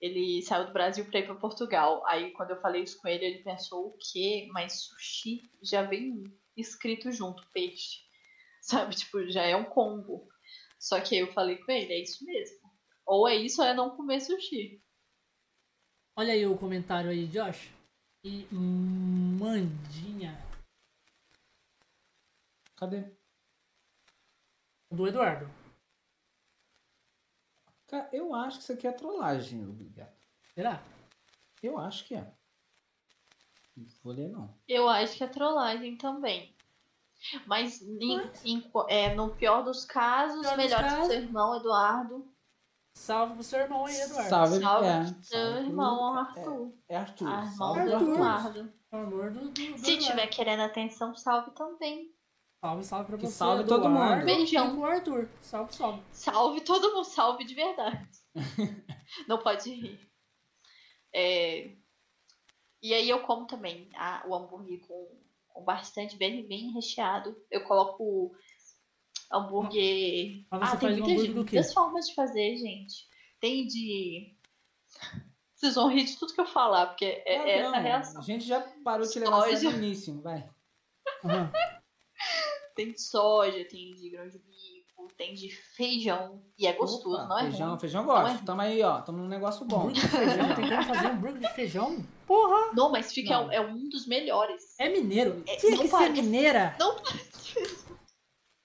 [0.00, 2.02] Ele saiu do Brasil pra ir pra Portugal.
[2.06, 4.48] Aí quando eu falei isso com ele, ele pensou o quê?
[4.52, 6.24] Mas sushi já vem
[6.56, 8.00] escrito junto, peixe.
[8.60, 8.94] Sabe?
[8.96, 10.28] Tipo, já é um combo.
[10.78, 12.58] Só que aí eu falei com ele, é isso mesmo.
[13.06, 14.82] Ou é isso ou é não comer sushi.
[16.16, 17.70] Olha aí o comentário aí, Josh.
[18.24, 20.36] E Mandinha.
[22.76, 23.04] Cadê?
[24.90, 25.48] Do Eduardo.
[27.86, 30.12] Cara, eu acho que isso aqui é trollagem, obrigado.
[30.54, 30.82] Será?
[31.62, 32.32] Eu acho que é.
[33.76, 34.52] Não vou ler, não.
[34.66, 36.54] Eu acho que é trollagem também.
[37.46, 41.06] Mas em- em- é, no pior dos casos, Pior dos melhor que casos.
[41.06, 42.26] seu irmão, Eduardo.
[42.96, 44.28] Salve pro seu irmão aí, Eduardo.
[44.30, 46.74] Salve, Salve é, pro seu irmão, é- Arthur.
[46.88, 47.28] É, Arthur.
[47.28, 48.12] Ah, irmão salve do Arthur.
[48.14, 48.72] Eduardo.
[48.90, 49.98] Amor do, do, do Se Eduardo.
[50.06, 52.10] tiver querendo atenção, salve também.
[52.58, 53.32] Salve, salve pra Que você.
[53.34, 54.24] salve todo Eduardo, mundo.
[54.24, 54.74] Beijão.
[54.74, 55.28] Pro Arthur.
[55.42, 56.02] Salve, salve.
[56.10, 58.08] Salve todo mundo, salve de verdade.
[59.28, 60.00] Não pode rir.
[61.14, 61.70] É,
[62.82, 67.36] E aí eu como também a- o hambúrguer com, com bastante, bem, bem recheado.
[67.50, 68.32] Eu coloco
[69.32, 70.44] hambúrguer.
[70.50, 73.06] Mas você ah, tem faz um muitas, hambúrguer formas de fazer, gente.
[73.40, 74.34] Tem de.
[75.56, 78.20] Vocês vão rir de tudo que eu falar, porque é, Ah, é essa a reação.
[78.20, 79.70] A gente já parou de te levar Soja.
[79.70, 80.46] no início, vai.
[81.24, 81.50] Aham.
[82.76, 86.42] Tem de soja, tem de grão de bico, tem de feijão.
[86.58, 87.78] E é gostoso, Opa, não é feijão, ruim.
[87.80, 88.34] feijão eu Não é gosto.
[88.36, 88.44] ruim.
[88.44, 89.00] Tamo aí, ó.
[89.00, 89.80] Tamo num negócio bom.
[89.88, 90.54] Hambúrguer de feijão.
[90.54, 92.06] Tem como fazer hambúrguer de feijão?
[92.26, 92.72] Porra!
[92.74, 93.50] Não, mas fica, Não.
[93.50, 94.78] é um dos melhores.
[94.78, 95.42] É mineiro.
[95.46, 96.12] É, Tinha não que ser parece.
[96.20, 96.76] mineira.
[96.78, 96.96] Não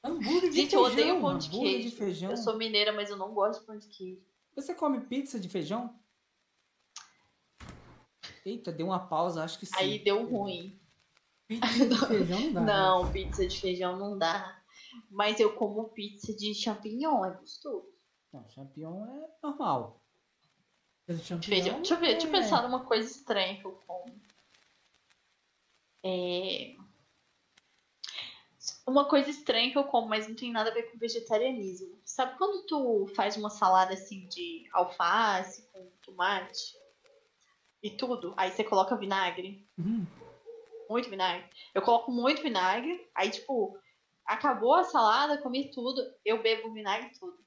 [0.03, 1.03] Hambúrguer de Gente, eu feijão.
[1.17, 1.89] odeio pão de queijo.
[1.89, 2.31] de feijão.
[2.31, 4.21] Eu sou mineira, mas eu não gosto de pão de queijo.
[4.55, 5.95] Você come pizza de feijão?
[8.45, 9.73] Eita, deu uma pausa, acho que sim.
[9.77, 10.79] Aí deu ruim.
[11.47, 12.61] Pizza de feijão não dá.
[12.61, 12.73] né?
[12.73, 14.61] Não, pizza de feijão não dá.
[15.09, 17.87] Mas eu como pizza de champignon, é gostoso.
[18.33, 20.01] Não, champignon é normal.
[21.07, 21.75] Champignon Feijão.
[21.77, 24.13] Deixa eu ver, deixa eu é- pensar numa coisa estranha que eu como.
[26.03, 26.75] É...
[28.85, 31.99] Uma coisa estranha que eu como, mas não tem nada a ver com vegetarianismo.
[32.05, 36.77] Sabe quando tu faz uma salada assim de alface com tomate
[37.81, 38.33] e tudo?
[38.37, 39.67] Aí você coloca vinagre.
[39.77, 40.05] Uhum.
[40.89, 41.49] muito vinagre.
[41.73, 43.77] Eu coloco muito vinagre, aí, tipo,
[44.25, 47.37] acabou a salada, comi tudo, eu bebo vinagre tudo.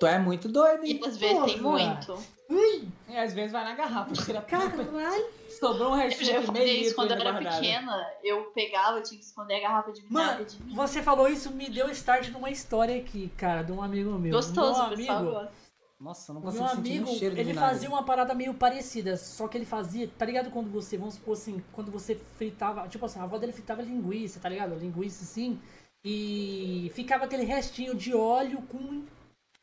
[0.00, 1.00] Tu é muito doido, E hein?
[1.04, 2.14] às vezes tem muito.
[2.48, 4.12] Ui, E às vezes vai na garrafa.
[4.12, 5.26] Tira caralho.
[5.60, 7.60] Sobrou um Eu restinho já de meio fazia isso quando eu era guardado.
[7.60, 10.74] pequena, eu pegava, tinha que esconder a garrafa de vinagre Mano, de mim.
[10.74, 14.32] você falou isso, me deu start numa história aqui, cara, de um amigo meu.
[14.32, 15.52] Gostoso, meu o pessoal amigo, gosta.
[16.00, 17.70] Nossa, eu não consigo meu amigo, cheiro de ele vinagre.
[17.74, 21.34] fazia uma parada meio parecida, só que ele fazia, tá ligado quando você, vamos supor
[21.34, 24.74] assim, quando você fritava, tipo assim, a avó dele fritava linguiça, tá ligado?
[24.76, 25.60] Linguiça assim,
[26.02, 29.04] e ficava aquele restinho de óleo com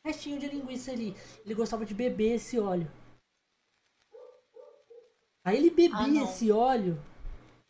[0.07, 1.15] restinho de linguiça ali.
[1.45, 2.89] Ele gostava de beber esse óleo.
[5.45, 6.99] Aí ele bebia Ah, esse óleo,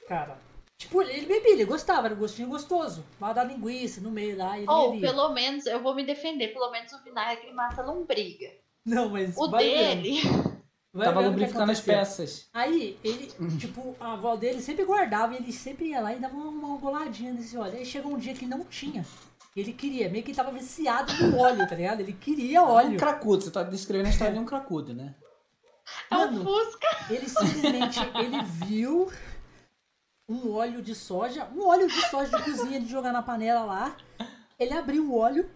[0.08, 0.40] cara.
[0.80, 3.04] Tipo, ele bebia, ele gostava, era um gostinho gostoso.
[3.20, 5.10] Lá da linguiça, no meio lá, ele Ou, bebia.
[5.10, 8.52] pelo menos, eu vou me defender, pelo menos o vinagre mata lombriga.
[8.86, 10.22] Não, mas O dele,
[10.94, 12.48] vai Tava lubrificando as peças.
[12.54, 16.36] Aí, ele, tipo, a avó dele sempre guardava, e ele sempre ia lá e dava
[16.36, 17.78] uma, uma goladinha nesse óleo.
[17.78, 19.04] Aí chegou um dia que não tinha.
[19.58, 22.00] Ele queria, meio que ele tava viciado no óleo, tá ligado?
[22.02, 22.98] Ele queria Um óleo.
[23.00, 25.16] cracudo, você tá descrevendo a história de um cracudo, né?
[26.12, 26.88] é um Mano, fusca.
[27.10, 29.12] ele simplesmente, ele viu
[30.30, 33.98] um óleo de soja, um óleo de soja de cozinha de jogar na panela lá.
[34.60, 35.50] Ele abriu o óleo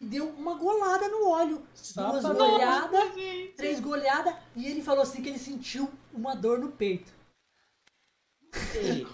[0.00, 1.66] e deu uma golada no óleo.
[1.74, 3.12] Só Duas goleadas,
[3.56, 7.12] três goleadas, e ele falou assim que ele sentiu uma dor no peito.
[8.74, 9.06] Ei,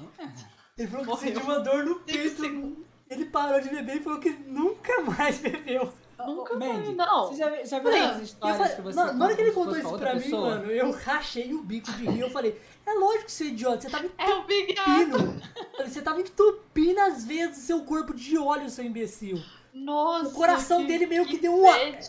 [0.79, 1.17] Ele falou que Morreu.
[1.35, 2.87] sentiu uma dor no peito.
[3.11, 5.93] Ele parou de beber e falou que nunca mais bebeu.
[6.19, 7.27] Nunca Mandy, mais, não.
[7.29, 9.41] Você já, viu- já viu Falei, as histórias falei- que você na, na hora que
[9.41, 10.51] ele contou isso pra mim, pessoa?
[10.51, 12.21] mano, eu rachei o bico de rir.
[12.21, 14.93] Eu falei, é lógico, seu idiota, você tava É o Big Apple.
[15.03, 15.41] entupindo.
[15.77, 19.43] Falei, Você tava entupindo as veias do seu corpo de óleo, seu imbecil.
[19.73, 20.29] Nossa.
[20.29, 22.09] O coração que- dele meio que deu uma- bad.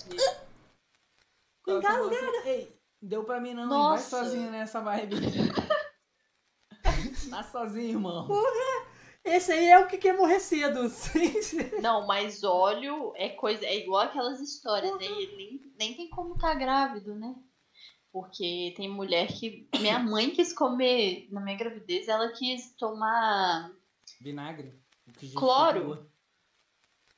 [1.67, 2.49] Ela falou Engasgada.
[2.49, 3.65] Ei, deu pra mim não?
[3.65, 4.17] Nossa.
[4.17, 5.15] vai sozinho nessa vibe.
[7.29, 8.27] Tá sozinho, irmão.
[9.23, 10.89] Esse aí é o que quer morrer cedo.
[11.81, 13.65] Não, mas óleo é coisa.
[13.65, 15.07] É igual aquelas histórias, né?
[15.07, 17.35] Nem, nem tem como tá grávido, né?
[18.11, 19.67] Porque tem mulher que.
[19.79, 21.27] Minha mãe quis comer.
[21.31, 23.71] Na minha gravidez, ela quis tomar.
[24.19, 24.73] Vinagre.
[25.07, 26.05] o que Cloro.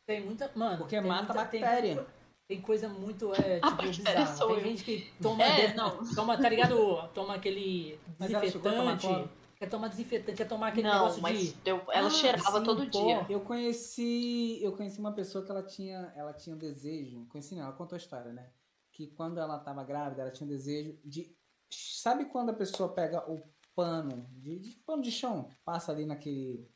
[0.06, 0.52] Tem muita.
[0.56, 0.78] Mano.
[0.80, 2.06] Porque tem mata a muita- tem- bactéria.
[2.46, 3.34] Tem, coisa muito.
[3.34, 3.92] É, A tipo, bactéria
[4.26, 4.48] bizarra.
[4.48, 4.62] Tem eu.
[4.64, 5.42] gente que toma.
[5.44, 6.06] É, de- não.
[6.14, 7.08] Toma, tá ligado?
[7.14, 9.30] Toma aquele Mas ela chegou a tomar desinfetante.
[9.64, 11.54] Quer tomar desinfetante, quer tomar aquele Não, negócio mas de.
[11.64, 12.90] deu- ela Ah, cheirava sim, todo pó.
[12.92, 13.26] dia.
[13.30, 17.64] Eu conheci, eu conheci uma pessoa que ela tinha, ela tinha um desejo, conheci não,
[17.64, 18.50] ela contou a história, né?
[18.92, 21.34] que quando ela tava grávida, ela tinha um desejo de.
[21.72, 23.42] Sabe quando a pessoa pega o
[23.74, 26.70] pano, de, de pano de chão, passa ali naquele.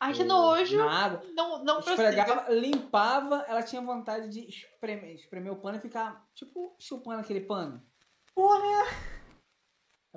[0.00, 0.78] Ai, que eh, nojo.
[0.78, 1.22] Na água.
[1.34, 2.08] Não, não prossiga.
[2.08, 7.42] Esfregava, limpava, ela tinha vontade de espremer, espremer o pano e ficar, tipo, chupando aquele
[7.42, 7.80] pano.
[8.34, 9.21] Porra!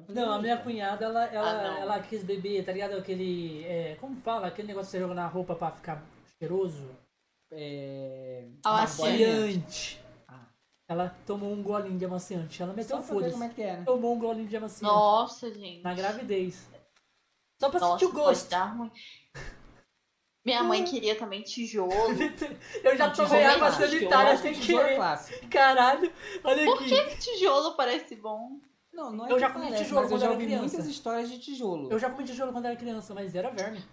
[0.10, 2.98] Não, a minha cunhada, ela, ela, Ah, ela quis beber, tá ligado?
[2.98, 3.64] Aquele.
[3.66, 4.48] é, como fala?
[4.48, 6.04] Aquele negócio que você joga na roupa pra ficar
[6.38, 6.90] cheiroso.
[7.52, 8.44] É...
[8.64, 10.02] Amaciante.
[10.28, 10.46] Ah,
[10.88, 12.62] Ela tomou um golinho de amaciante.
[12.62, 13.32] Ela meteu um foda-se.
[13.32, 13.84] como é que é, né?
[13.86, 14.84] Tomou um golinho de amaciante.
[14.84, 15.82] Nossa, gente.
[15.82, 16.68] Na gravidez.
[17.60, 18.50] Só pra Nossa, sentir o pode gosto.
[18.50, 18.92] dar ruim.
[20.44, 21.92] Minha mãe queria também tijolo.
[22.84, 24.96] Eu já Não, tomei água sanitária sem Tesoura querer.
[24.98, 25.48] clássico.
[25.48, 26.12] Caralho,
[26.44, 26.90] olha Por aqui.
[26.90, 28.60] que que tijolo parece bom?
[28.96, 30.64] Não, não é Eu já comi parece, tijolo mas eu quando já era ouvi criança.
[30.64, 31.92] muitas histórias de tijolo.
[31.92, 33.84] Eu já comi tijolo quando era criança, mas era verme.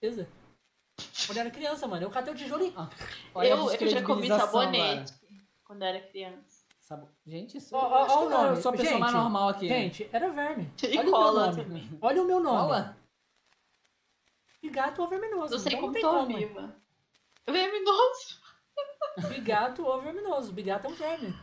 [0.00, 0.28] Beleza?
[1.26, 2.72] Quando era criança, mano, eu catei o tijolo e.
[3.34, 5.12] Olha a eu, eu já comi sabonete
[5.64, 6.62] quando era criança.
[6.80, 8.60] Sabo- Gente, isso eu que o eu nome.
[8.62, 9.68] sou a pessoa mais Gente, normal aqui.
[9.68, 10.70] Gente, era verme.
[10.82, 11.64] E Olha o meu cola nome.
[11.64, 11.98] também.
[12.02, 12.58] Olha o meu nome.
[12.58, 12.96] Fala.
[14.60, 15.54] Bigato ou verminoso.
[15.54, 16.36] Não sei como tem tô como.
[16.36, 16.76] viva.
[17.46, 18.40] Venenoso.
[19.28, 20.52] Bigato ou verminoso.
[20.52, 21.34] Bigato é um verme.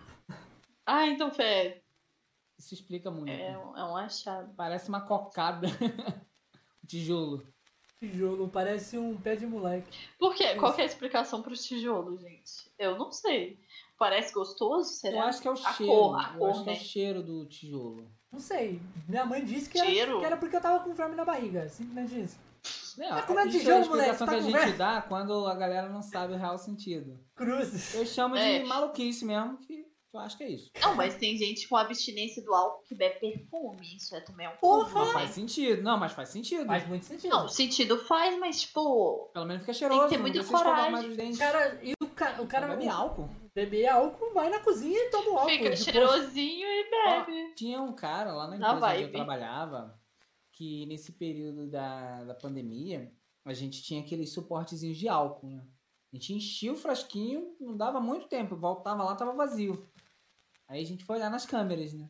[0.85, 1.81] Ah, então, Fé,
[2.59, 3.29] Isso explica muito.
[3.31, 4.53] é, um- é um achado.
[4.55, 5.67] Parece uma cocada.
[6.83, 7.47] o tijolo.
[7.99, 9.97] Tijolo parece um pé de moleque.
[10.17, 10.55] Por quê?
[10.55, 12.69] Qual que é a explicação pro tijolo, gente?
[12.77, 13.59] Eu não sei.
[13.97, 14.89] Parece gostoso?
[14.93, 15.17] Será?
[15.17, 15.91] Eu acho que é o A cheiro.
[15.91, 16.79] cor, a eu cor, acho que é né?
[16.79, 18.09] o cheiro do tijolo.
[18.31, 18.79] Não sei.
[19.07, 21.67] Minha mãe disse que era, que era porque eu tava com verme na barriga.
[21.67, 22.39] Simplesmente isso.
[22.97, 25.47] Não, Tá comendo isso é a tijolo, moleque, explicação tá que a gente dá quando
[25.47, 27.19] a galera não sabe o real sentido.
[27.35, 27.95] Cruzes.
[27.95, 28.59] Eu chamo É.
[28.59, 30.71] de maluquice mesmo, que eu acho que é isso.
[30.81, 33.95] Não, mas tem gente com abstinência do álcool que bebe perfume.
[33.95, 34.99] Isso é também um Porra!
[35.05, 35.81] Mas faz sentido.
[35.83, 36.65] Não, mas faz sentido.
[36.65, 37.29] Faz muito sentido.
[37.29, 40.09] Não, sentido faz, mas, tipo, Pelo menos fica cheiroso.
[40.09, 40.91] ter não muita precisa escovar coragem.
[40.91, 41.37] mais os dentes.
[41.39, 43.29] Cara, e o cara, o cara Bebe álcool.
[43.53, 45.49] beber álcool, vai na cozinha e toma o álcool.
[45.49, 47.53] fica Depois- cheirosinho e bebe.
[47.55, 49.99] Tinha um cara lá na Na empresa onde eu trabalhava
[50.53, 53.11] que nesse período da, da pandemia
[53.45, 55.63] a gente tinha aqueles suportezinhos de álcool, né?
[56.11, 59.87] A gente enchia o frasquinho, não dava muito tempo, voltava lá, tava vazio.
[60.69, 62.07] Aí a gente foi olhar nas câmeras, né?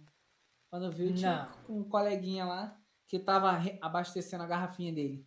[0.70, 2.78] Quando viu, tinha um coleguinha lá
[3.08, 5.26] que tava abastecendo a garrafinha dele.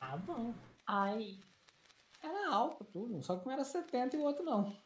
[0.00, 0.52] Ah, bom.
[0.86, 1.38] Ai.
[2.22, 4.76] Era álcool, tudo, só que um era 70 e o outro não.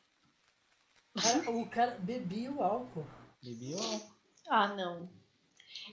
[1.20, 3.05] Cara, o cara bebia o álcool.
[3.43, 4.14] Bebia o álcool.
[4.48, 5.09] Ah, não.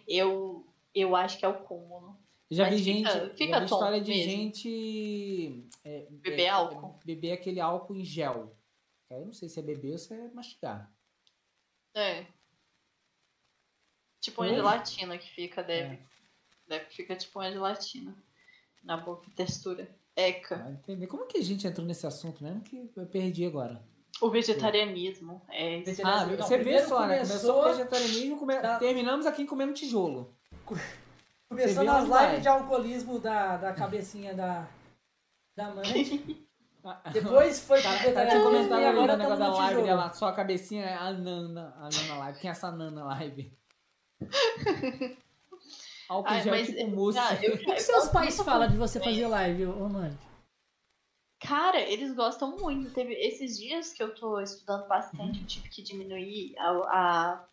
[0.07, 2.19] Eu, eu acho que é o cúmulo.
[2.49, 4.31] Já Mas vi gente, fica- já fica vi história de mesmo.
[4.31, 6.99] gente é, Beber é, álcool.
[7.05, 8.55] beber aquele álcool em gel.
[9.11, 10.89] Que aí eu não sei se é beber ou se é mastigar.
[11.93, 12.25] É.
[14.21, 14.55] Tipo uma Oi?
[14.55, 15.95] gelatina que fica, deve.
[15.95, 15.99] É,
[16.65, 18.15] Deve que fica tipo uma gelatina.
[18.85, 19.85] Na boca, textura.
[20.15, 20.55] Eca.
[20.57, 21.07] vai entender.
[21.07, 23.83] Como que a gente entrou nesse assunto mesmo que eu perdi agora?
[24.21, 25.41] O vegetarianismo.
[25.49, 27.19] É Ah, Não, você vê só, né?
[27.19, 28.79] começou- o vegetarianismo, come- Tá.
[28.79, 30.33] terminamos aqui comendo tijolo.
[31.49, 34.69] Começou nas lives de alcoolismo da, da cabecinha da,
[35.57, 35.83] da mãe.
[36.83, 39.81] Ah, Depois foi pro Tá, tá tinha vegetarianismo comentado e ali agora negócio da live
[39.83, 42.39] dela, só a cabecinha é a Nana, a Nana Live.
[42.39, 43.53] Quem é essa Nana Live?
[46.09, 47.17] Álcool gel mas- tipo mousse.
[47.19, 50.17] ah, eu- O que, que seus pais falam de você fazer live, ô mano?
[51.39, 52.93] Cara, eles gostam muito.
[52.93, 57.47] Teve esses dias que eu tô estudando bastante, eu tive que diminuir a, a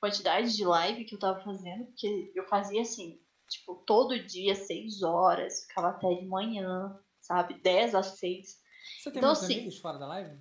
[0.00, 5.02] quantidade de live que eu tava fazendo, porque eu fazia assim, tipo, todo dia, seis
[5.02, 7.54] horas, ficava até de manhã, sabe?
[7.60, 8.64] 10 às 6.
[9.00, 10.38] Você tem Então, muitos assim- amigos fora da live?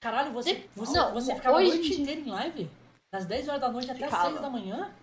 [0.00, 2.70] Caralho, você, De- você, não, você ficava a noite dia- inteira em live?
[3.10, 4.28] Das 10 horas da noite até as Ficava.
[4.30, 4.94] 6 da manhã?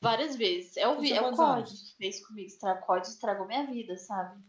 [0.00, 0.76] Várias vezes.
[0.76, 2.46] É o, Você vi- é o quantos COD que fez comigo.
[2.46, 4.42] Estra- COD estragou minha vida, sabe?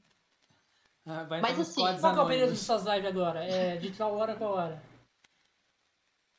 [1.06, 3.46] Ah, Mas assim, Qual é o período de suas lives agora?
[3.46, 4.82] É de tal hora a qual hora?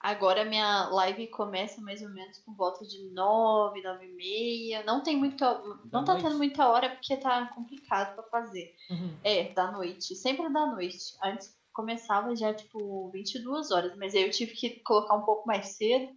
[0.06, 4.84] Agora minha live começa mais ou menos por volta de 9, 9 e meia.
[4.84, 5.58] Não tem muita.
[5.92, 6.22] Não tá noite?
[6.22, 8.72] tendo muita hora porque tá complicado pra fazer.
[8.88, 9.18] Uhum.
[9.24, 10.14] É, da noite.
[10.14, 11.16] Sempre da noite.
[11.20, 13.96] Antes começava já, tipo, 22 horas.
[13.96, 16.14] Mas aí eu tive que colocar um pouco mais cedo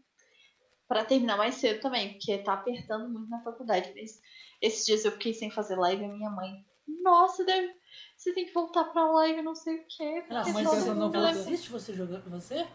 [0.87, 2.13] pra terminar mais cedo também.
[2.13, 3.91] Porque tá apertando muito na faculdade.
[3.95, 4.21] Mas
[4.61, 6.63] esses dias eu fiquei sem fazer live e a minha mãe.
[7.01, 7.73] Nossa, deve...
[8.15, 10.23] você tem que voltar pra live, não sei o quê.
[10.27, 12.29] Pensa no mundo ela leva- assiste você jogando?
[12.29, 12.67] Você?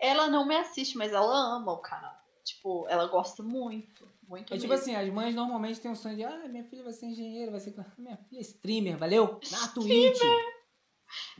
[0.00, 2.14] Ela não me assiste, mas ela ama o canal.
[2.44, 4.06] Tipo, ela gosta muito.
[4.28, 4.74] Muito É tipo mesmo.
[4.74, 7.60] assim, as mães normalmente têm um sonho de ah, minha filha vai ser engenheira, vai
[7.60, 7.74] ser.
[7.96, 9.40] Minha filha é streamer, valeu?
[9.50, 10.20] Na Twitch.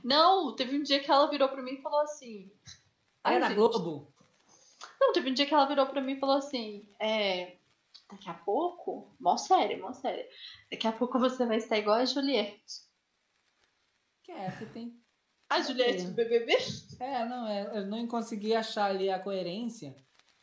[0.05, 2.51] Não, teve um dia que ela virou pra mim e falou assim.
[3.25, 3.57] Aí Ai, na gente.
[3.57, 4.13] Globo.
[5.01, 7.57] Não, teve um dia que ela virou pra mim e falou assim: é,
[8.09, 10.25] daqui a pouco, mó sério, mó sério.
[10.71, 12.87] Daqui a pouco você vai estar igual a Juliette.
[14.23, 14.97] Que é, que tem.
[15.49, 16.57] A Juliette do BBB?
[16.99, 19.95] É, não, é, eu não consegui achar ali a coerência,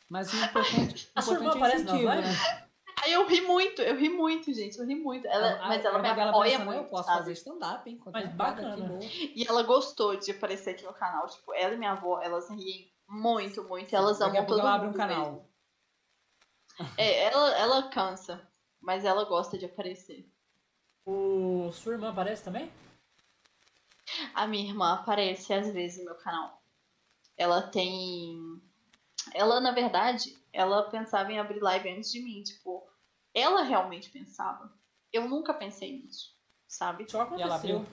[0.09, 2.27] mas o importante, A sua irmã importante é o aparece na incentivo, live?
[2.27, 2.69] né?
[3.03, 4.77] Aí eu ri muito, eu ri muito, gente.
[4.79, 5.27] Eu ri muito.
[5.27, 6.83] Ela, A- mas ela a me apoia pensa, "Não, muito.
[6.83, 7.17] Eu posso sabe?
[7.19, 7.99] fazer stand-up, hein?
[8.13, 8.99] Mas bacana.
[9.35, 11.27] E ela gostou de aparecer aqui no canal.
[11.27, 13.91] Tipo, ela e minha avó, elas riem muito, muito.
[13.91, 15.31] E elas amam todo ela abre um mundo canal.
[15.33, 15.49] mesmo.
[16.97, 18.41] É, ela, ela cansa,
[18.81, 20.25] mas ela gosta de aparecer.
[21.05, 22.71] O sua irmã aparece também?
[24.33, 26.61] A minha irmã aparece às vezes no meu canal.
[27.37, 28.61] Ela tem.
[29.33, 32.43] Ela, na verdade, ela pensava em abrir live antes de mim.
[32.43, 32.87] Tipo,
[33.33, 34.71] ela realmente pensava.
[35.11, 36.35] Eu nunca pensei nisso,
[36.67, 37.09] sabe?
[37.09, 37.45] Só E aconteceu.
[37.45, 37.85] ela abriu.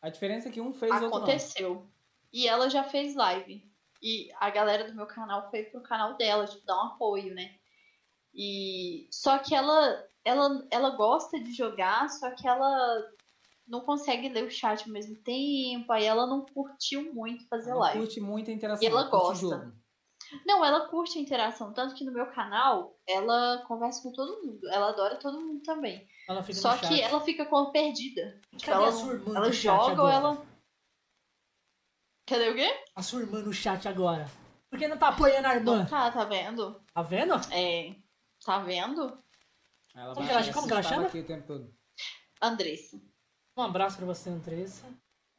[0.00, 1.16] A diferença é que um fez, outro não.
[1.18, 1.86] Aconteceu.
[2.32, 3.66] E ela já fez live.
[4.00, 7.56] E a galera do meu canal foi pro canal dela, tipo, dar um apoio, né?
[8.32, 13.12] E só que ela ela ela gosta de jogar, só que ela
[13.68, 17.80] não consegue ler o chat ao mesmo tempo, aí ela não curtiu muito fazer Ela
[17.80, 17.98] live.
[18.00, 18.82] curte muito a interação.
[18.82, 19.40] E ela gosta.
[19.46, 19.72] jogo.
[20.44, 24.60] Não, ela curte a interação, tanto que no meu canal ela conversa com todo mundo.
[24.70, 26.06] Ela adora todo mundo também.
[26.28, 26.88] Ela fica Só no chat.
[26.88, 28.38] que ela fica como perdida.
[28.56, 30.46] Tipo, Cadê ela, a sua irmã ela joga ou ela.
[32.26, 32.68] Cadê o quê?
[32.94, 34.26] A sua irmã no chat agora.
[34.68, 35.78] Por que não tá apoiando a irmã?
[35.78, 36.78] Não tá, tá vendo?
[36.92, 37.34] Tá vendo?
[37.50, 37.94] É.
[38.44, 39.18] Tá vendo?
[39.94, 41.06] Ela Como vai que ela- como que ela chama?
[41.06, 41.74] aqui o tempo todo.
[42.42, 43.00] Andressa.
[43.58, 44.86] Um abraço pra você, Andressa.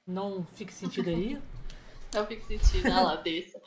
[0.05, 1.41] Não fique sentido aí.
[2.13, 3.61] Eu fico sentindo a lá, dessa.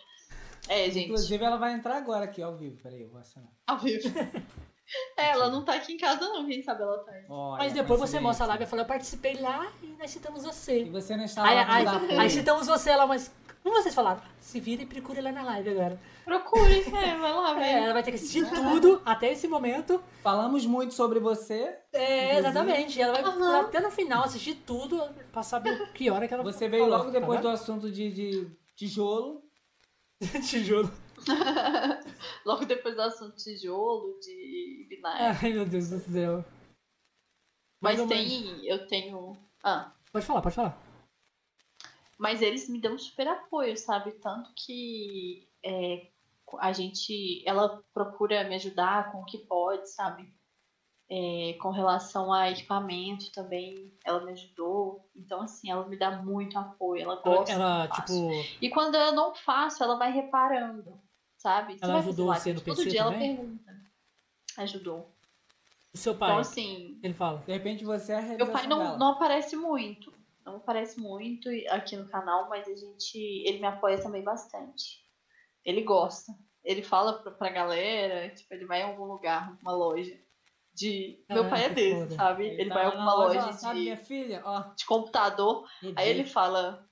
[0.68, 1.06] É, gente.
[1.06, 2.76] Inclusive, ela vai entrar agora aqui ao vivo.
[2.82, 3.48] Peraí, eu vou assinar.
[3.66, 4.08] Ao vivo.
[5.16, 6.46] É, ela não tá aqui em casa, não.
[6.46, 7.12] Quem sabe ela tá.
[7.28, 8.20] Olha, Mas depois você coincidência.
[8.20, 10.84] mostra a live e fala, eu participei lá e nós citamos E você.
[10.84, 12.20] você não está Aí, lá aí, apoio.
[12.20, 13.32] aí citamos você lá, mas
[13.62, 14.20] como vocês falaram?
[14.40, 15.98] Se vira e procure lá na live agora.
[16.24, 17.84] Procure, é, vai lá, É, velho.
[17.84, 20.02] ela vai ter que assistir tudo até esse momento.
[20.22, 21.76] Falamos muito sobre você.
[21.92, 23.00] É, exatamente.
[23.00, 25.00] Ela vai ficar até no final assistir tudo
[25.32, 28.10] pra saber que hora que ela Você veio falou, logo depois tá do assunto de,
[28.12, 29.42] de tijolo.
[30.48, 30.90] Tijolo.
[32.44, 35.38] Logo depois do assunto tijolo, de binário.
[35.42, 36.44] Ai, meu Deus do céu.
[37.80, 38.66] Mas mais ou tem.
[38.66, 39.36] Eu tenho.
[39.62, 39.92] Ah.
[40.12, 40.78] Pode falar, pode falar.
[42.18, 44.12] Mas eles me dão super apoio, sabe?
[44.12, 46.06] Tanto que é,
[46.58, 47.42] a gente.
[47.44, 50.32] Ela procura me ajudar com o que pode, sabe?
[51.10, 55.04] É, com relação a equipamento também, ela me ajudou.
[55.14, 57.52] Então, assim, ela me dá muito apoio, ela gosta.
[57.52, 58.12] ela, tipo,
[58.60, 60.98] E quando eu não faço, ela vai reparando,
[61.42, 61.76] sabe?
[61.82, 63.36] Ela ajudou você no Todo PC dia ela também?
[63.36, 63.72] pergunta.
[64.58, 65.12] Ajudou.
[65.92, 67.38] o seu pai, Então, assim, ele fala.
[67.44, 68.96] De repente você é a meu pai não, dela.
[68.98, 70.12] não aparece muito.
[70.44, 73.18] Não aparece muito aqui no canal, mas a gente.
[73.18, 75.02] Ele me apoia também bastante.
[75.64, 76.32] Ele gosta.
[76.64, 80.16] Ele fala pra, pra galera, tipo, ele vai em algum lugar, uma loja.
[80.74, 81.22] De.
[81.28, 82.14] meu pai é desse, foda.
[82.14, 82.46] sabe?
[82.46, 84.42] Ele, tá vai em alguma loja, ó, Sabe, de, minha filha?
[84.44, 85.68] Ó, de computador.
[85.96, 86.88] Aí ele fala.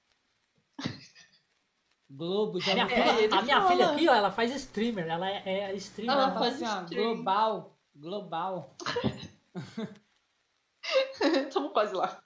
[2.12, 3.70] Globo, já Minha ouviu É, filha- ele a minha fala.
[3.70, 5.06] filha aqui, ó, ela faz streamer.
[5.06, 6.12] Ela é, é streamer.
[6.14, 7.14] Ela Ela faz assim, stream.
[7.14, 8.76] global, global.
[11.52, 12.22] Tamo quase lá.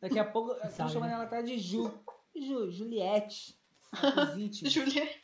[0.00, 1.14] Daqui a pouco, Sabe, chamando né?
[1.14, 1.90] ela até de Ju.
[2.34, 3.58] Ju, Juliette.
[4.68, 5.22] Juliette.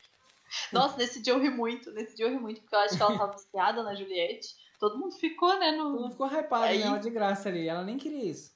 [0.72, 1.90] Nossa, nesse dia eu ri muito.
[1.92, 4.48] Nesse dia eu ri muito, porque eu acho que ela tava viciada na Juliette.
[4.78, 5.72] Todo mundo ficou, né?
[5.76, 6.00] Todo No...
[6.00, 7.68] mundo ficou hypado Aí- nela de graça ali.
[7.68, 8.52] Ela nem queria isso.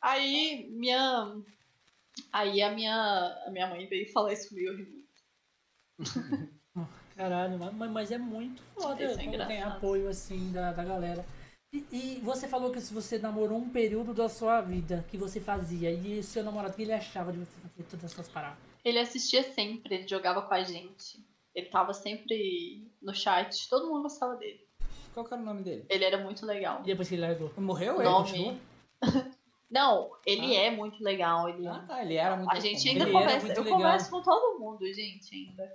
[0.00, 1.34] Aí minha.
[2.32, 2.94] Aí a minha,
[3.46, 5.08] a minha mãe veio falar isso comigo, eu ri.
[7.16, 11.26] Caralho, mas, mas é muito foda é quando tem apoio assim da, da galera.
[11.72, 15.40] E, e você falou que se você namorou um período da sua vida que você
[15.40, 18.58] fazia, e o seu namorado, o que ele achava de você fazer todas essas paradas?
[18.84, 21.18] Ele assistia sempre, ele jogava com a gente.
[21.54, 24.66] Ele tava sempre no chat, todo mundo gostava dele.
[25.12, 25.84] Qual que era o nome dele?
[25.88, 26.82] Ele era muito legal.
[26.82, 27.52] E depois que ele largou?
[27.56, 28.04] Morreu O ele?
[28.08, 28.60] nome.
[29.70, 30.60] Não, ele Ah.
[30.64, 31.48] é muito legal.
[31.48, 31.66] Ele...
[31.66, 32.02] Ah, tá.
[32.02, 33.46] Ele era muito A gente ainda conversa.
[33.48, 33.76] Eu legal.
[33.78, 35.70] converso com todo mundo, gente, ainda.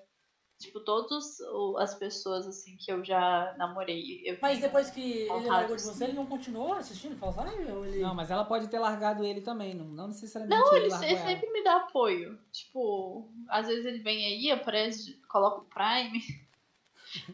[0.60, 1.40] Tipo, todas
[1.80, 4.22] as pessoas assim que eu já namorei.
[4.24, 7.18] Eu Mas depois que ele largou de você, ele não continuou assistindo?
[7.76, 7.99] Ou ele...
[7.99, 9.74] Não, mas ela pode ter largado ele também.
[9.74, 12.40] Não, não necessariamente Não, ele ele, ele sempre me dá apoio.
[12.52, 16.22] Tipo, às vezes ele vem aí, aparece, coloca o Prime.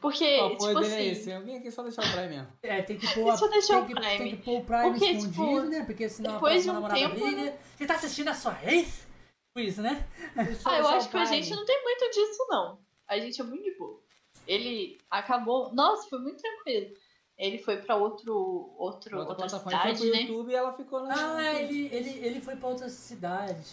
[0.01, 1.09] Porque, O tipo dele é assim.
[1.11, 1.29] esse.
[1.31, 2.47] Eu vim aqui só deixar o Prime mesmo.
[2.63, 4.17] É, tem que pôr, Deixa eu deixar tem o que, Prime.
[4.17, 5.83] tem que pôr o Prime Porque, escondido, tipo, né?
[5.85, 7.57] Porque senão a depois de um namorada tempo, briga.
[7.77, 9.07] Você tá assistindo a sua ex?
[9.53, 10.07] Por isso, né?
[10.35, 12.79] Deixa Ah, eu acho que a gente não tem muito disso, não.
[13.07, 13.99] A gente é muito de boa.
[14.47, 15.73] Ele acabou.
[15.73, 16.93] Nossa, foi muito tranquilo.
[17.37, 18.35] Ele foi pra outro,
[18.77, 19.87] outro, Outra outra plataforma.
[19.87, 20.21] Ele cidade, foi pro né?
[20.23, 21.37] YouTube e ela ficou na...
[21.37, 23.63] Ah, ele, ele, ele foi pra outra cidade.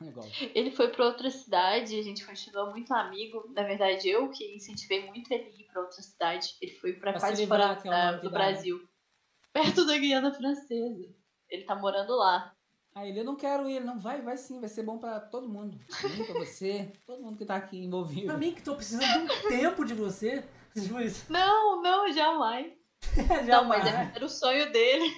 [0.08, 0.26] Igual.
[0.54, 3.50] Ele foi pra outra cidade, a gente continuou muito amigo.
[3.54, 6.54] Na verdade, eu que incentivei muito ele a ir pra outra cidade.
[6.60, 8.30] Ele foi pra Pra quase fora é da- do né?
[8.30, 8.80] Brasil.
[9.52, 11.14] Perto da Guiana Francesa.
[11.48, 12.54] Ele tá morando lá.
[12.94, 13.80] Aí ele, eu não quero ir.
[13.84, 15.78] Não, vai, vai sim, vai ser bom pra todo mundo.
[16.00, 18.26] Pra mim, pra você, todo mundo que tá aqui envolvido.
[18.26, 20.42] Pra mim que tô precisando de um tempo de você.
[20.74, 21.30] Tipo isso.
[21.32, 22.72] Não, não, jamais.
[23.16, 23.92] Já Não, mas vai.
[23.92, 25.12] era, era o sonho dele.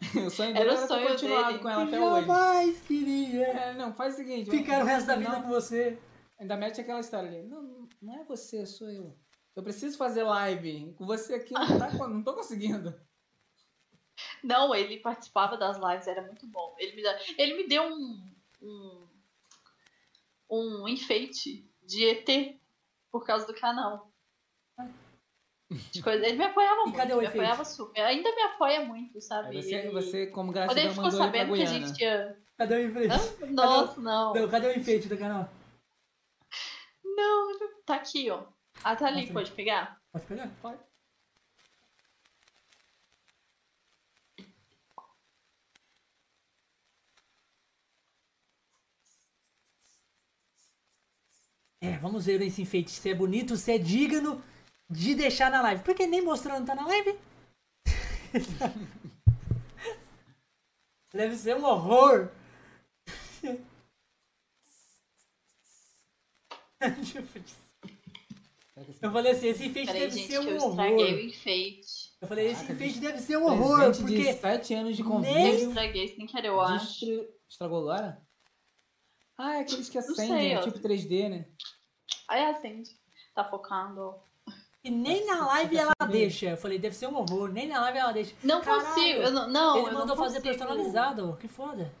[0.26, 1.58] o sonho Era dele o era ter sonho continuado dele.
[1.60, 2.26] com ela até hoje.
[2.26, 4.50] Jamais queria É, não, faz o seguinte.
[4.50, 5.98] ficar o resto da vida não, com você.
[6.38, 7.42] Ainda mete aquela história ali.
[7.42, 9.14] Não, não é você, sou eu.
[9.54, 10.94] Eu preciso fazer live.
[10.96, 12.98] Com você aqui não, tá, não tô conseguindo.
[14.42, 16.74] Não, ele participava das lives, era muito bom.
[16.78, 19.08] Ele me, dá- ele me deu um, um,
[20.50, 22.58] um enfeite de ET
[23.10, 24.09] por causa do canal.
[25.70, 27.38] De coisa- Ele me apoiava muito, cadê o me enfeite?
[27.38, 28.00] apoiava super.
[28.02, 29.54] Ainda me apoia muito, sabe?
[29.62, 32.36] Você, você, como Quando ele gratidão, ficou mandou ele pra sabendo que a gente tinha.
[32.58, 33.14] Cadê o enfeite?
[33.14, 33.46] Hã?
[33.46, 34.34] Nossa, não.
[34.34, 35.48] Não, cadê o enfeite do canal?
[37.04, 38.44] Não, tá aqui, ó.
[38.82, 39.34] Ah, tá ali, Mostra.
[39.34, 40.00] pode pegar?
[40.12, 40.50] Pode pegar?
[40.60, 40.78] Pode.
[51.80, 52.90] É, vamos ver esse enfeite.
[52.90, 54.42] Se é bonito, se é digno
[54.90, 55.82] de deixar na live.
[55.84, 57.18] Porque nem mostrando tá na live.
[61.12, 62.30] Deve ser um horror.
[69.02, 71.20] Eu falei assim, esse enfeite Peraí, deve gente, ser eu um estraguei o horror.
[71.20, 72.10] enfeite.
[72.20, 74.96] Eu falei, esse Caraca, enfeite de- deve ser um horror, Presente porque de 7 anos
[74.96, 75.68] de Eu convívio.
[75.68, 77.04] estraguei sem querer, eu acho.
[77.48, 78.22] Estragou agora?
[79.36, 80.62] Ah, é aqueles que sei, acendem, ó.
[80.62, 81.46] tipo 3D, né?
[82.28, 82.90] Aí acende.
[83.34, 84.14] Tá focando.
[84.82, 86.46] E nem na live ela deixa.
[86.50, 87.52] Eu falei, deve ser um horror.
[87.52, 88.34] Nem na live ela deixa.
[88.42, 89.20] Não Caralho, consigo.
[89.20, 90.58] Eu não, não, Ele eu mandou não fazer consigo.
[90.58, 91.36] personalizado.
[91.40, 91.92] Que foda.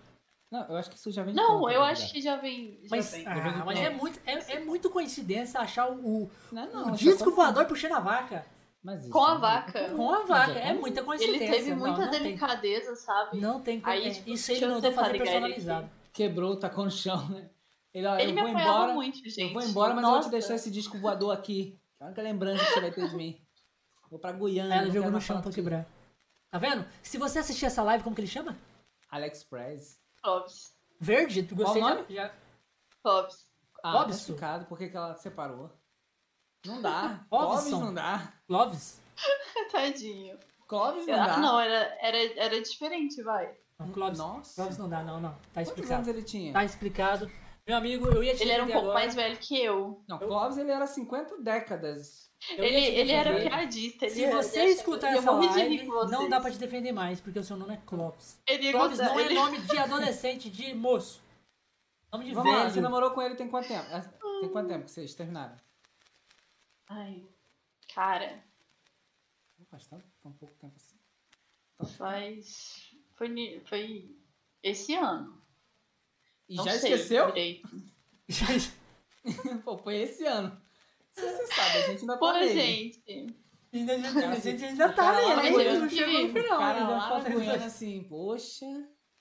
[0.50, 2.80] Não, eu acho que isso já vem Não, pronto, eu acho que já vem.
[2.82, 3.24] Já Mas, vem.
[3.26, 5.94] ah, mas é, muito, é, é muito coincidência achar o,
[6.24, 8.44] o, Não, o não, só disco voador puxando a vaca.
[8.82, 9.90] Mas isso Com a é- vaca.
[9.90, 10.58] Com a vaca.
[10.58, 11.50] é É muita Ele coincidência.
[11.54, 13.38] teve não, muita não tem- delicadeza, sabe?
[13.38, 13.92] Não tem como.
[13.92, 15.90] Aí, é, tipo, isso ele mandou fazer ligar ele personalizado.
[16.12, 17.48] Quebrou, tacou no chão, né?
[17.94, 18.92] Ele, ó, Ele eu me vou embora.
[18.94, 19.40] muito, gente.
[19.40, 20.30] Eu vou embora, mas eu vou te Nossa.
[20.30, 21.78] deixar esse disco voador aqui.
[22.00, 23.46] Que é a única lembrança que você vai ter de mim.
[24.10, 24.74] Vou pra Guiana.
[24.74, 25.86] Ela jogou no chão pra quebrar.
[26.50, 26.84] Tá vendo?
[27.02, 28.56] Se você assistir essa live, como que ele chama?
[29.10, 30.00] Alex Prez.
[30.22, 30.72] Clóvis.
[30.98, 31.42] Verde?
[31.42, 32.06] Tu gostei Qual o nome?
[32.14, 32.34] já.
[33.02, 33.46] Clóvis.
[33.82, 34.08] Ah, Robson.
[34.08, 35.70] tá explicado por que que ela separou.
[36.64, 37.24] Não dá.
[37.28, 38.32] Clóvis não dá.
[38.46, 39.00] Clóvis?
[39.70, 40.38] Tadinho.
[40.66, 41.34] Clóvis não dá.
[41.34, 43.54] Ah, não, era, era, era diferente, vai.
[43.78, 44.18] Não, Clóvis.
[44.18, 44.54] Nossa.
[44.54, 45.32] Clóvis não dá, não, não.
[45.32, 46.10] Tá Quantos anos explicado.
[46.10, 46.52] ele tinha?
[46.52, 47.30] Tá explicado.
[47.70, 48.94] Meu amigo, eu ia te Ele era um pouco agora.
[48.98, 50.02] mais velho que eu.
[50.08, 52.28] Não, Clóvis ele era 50 décadas.
[52.56, 54.06] Eu Ele, ele era piadista.
[54.06, 57.38] Ele Se era- você ele- escutar essa live, não dá pra te defender mais, porque
[57.38, 58.40] o seu nome é Clóvis.
[58.44, 61.22] Ele Clóvis contar- não é ele- nome de adolescente, de moço.
[62.12, 62.82] Nome de Vamos lá, você velho.
[62.82, 63.86] namorou com ele tem quanto tempo?
[63.92, 64.00] Ah,
[64.40, 65.54] Tem quanto tempo que vocês terminaram?
[66.88, 67.24] Ai,
[67.94, 68.42] cara,
[69.70, 70.98] Faz tanto, tão pouco tempo assim.
[71.96, 72.90] faz.
[73.14, 74.16] Foi, foi
[74.60, 75.39] esse ano.
[76.50, 77.26] E Não já sei esqueceu?
[77.28, 77.68] direito.
[79.64, 80.56] Pô, foi esse ano.
[81.12, 82.54] Se você sabe, a gente ainda Pô, tá nele.
[82.54, 83.36] gente.
[83.72, 86.58] Ainda- a gente ainda O tá cara nele, na ainda não chegou no O final.
[86.58, 87.62] cara ainda lá na dois.
[87.62, 88.66] assim, poxa...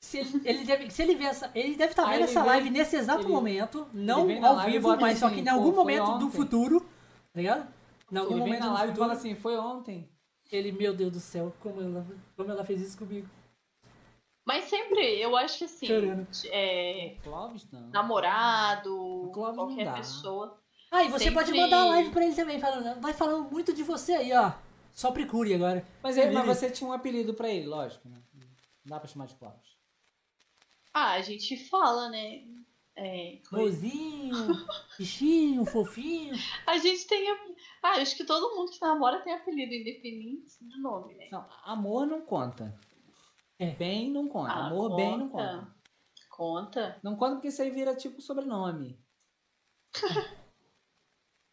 [0.02, 2.50] Se ele, ele deve, se ele ver essa, ele deve estar Aí vendo essa vem-
[2.50, 5.44] live nesse exato ele- momento, não vem na ao vivo, mas só assim, que em
[5.44, 6.38] pô, algum momento do ontem.
[6.38, 6.88] futuro, tá
[7.36, 7.68] ligado?
[8.10, 10.10] Em algum Ele vem momento na do live e futuro, fala assim, foi ontem.
[10.50, 12.08] ele, meu Deus do céu, como ela,
[12.38, 13.28] como ela fez isso comigo.
[14.50, 15.88] Mas sempre, eu acho que assim,
[16.52, 17.88] é, Clóvis, não.
[17.90, 19.94] namorado, Clóvis não qualquer dá.
[19.94, 20.60] pessoa.
[20.90, 23.72] Ah, e você Sempre- pode mandar a live pra ele também, falando, vai falando muito
[23.72, 24.52] de você aí, ó.
[24.92, 25.86] Só procure agora.
[26.02, 28.20] Mas, ele, mas você tinha um apelido pra ele, lógico, né?
[28.34, 28.48] Não
[28.86, 29.78] dá pra chamar de Clóvis.
[30.92, 32.42] Ah, a gente fala, né?
[32.96, 33.66] É, coisa.
[33.86, 34.34] Mozinho,
[34.98, 36.36] bichinho, fofinho.
[36.66, 37.30] a gente tem.
[37.84, 41.28] Ah, acho que todo mundo que namora tem apelido independente do nome, né?
[41.32, 42.76] Não, amor não conta.
[43.60, 43.72] É.
[43.72, 44.52] Bem não conta.
[44.54, 45.68] Ah, amor, bem não conta.
[46.30, 47.00] Conta.
[47.04, 48.98] Não conta porque isso aí vira tipo sobrenome.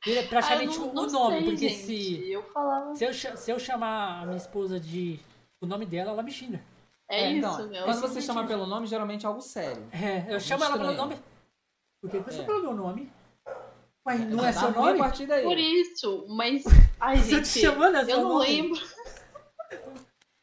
[0.07, 1.81] Ele é praticamente Ah, o não- não nome, sei, porque gente.
[1.85, 2.95] se, Eu falava.
[2.95, 5.19] se, eu, se eu chamar a minha esposa de
[5.61, 6.63] o nome dela, ela me xinga.
[7.09, 7.85] É, isso, então, meu.
[7.85, 9.85] Quando você chama pelo nome, geralmente é algo sério.
[9.93, 11.11] É, eu chamo ela pelo estranho.
[11.11, 11.23] nome.
[12.01, 12.45] Por que você É.
[12.45, 13.13] falou meu nome?
[14.07, 15.01] Ué, não é Tá seu nome?
[15.01, 15.43] A partir daí.
[15.43, 16.63] Por isso, mas.
[17.01, 17.61] Ai, Se eu te gente.
[17.67, 18.47] chamando é Eu não nome.
[18.47, 18.81] lembro.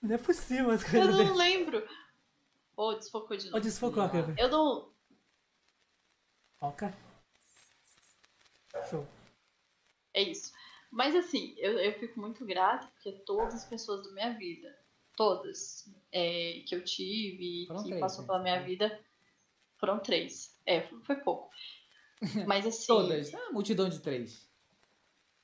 [0.03, 1.31] Não é possível as Eu não dele.
[1.31, 1.87] lembro.
[2.75, 3.63] Ô, desfocou de novo.
[3.63, 4.35] desfocou a câmera.
[4.37, 4.93] Eu não.
[6.59, 6.93] Foca.
[8.89, 9.07] Show.
[10.13, 10.51] É isso.
[10.91, 14.77] Mas assim, eu, eu fico muito grata porque todas as pessoas da minha vida,
[15.15, 18.27] todas é, que eu tive, Foram que três, passou né?
[18.27, 18.99] pela minha vida,
[19.79, 20.59] foram três.
[20.65, 21.49] É, foi foi pouco.
[22.45, 22.87] Mas assim.
[22.87, 23.33] Todas.
[23.33, 24.51] Ah, multidão de três.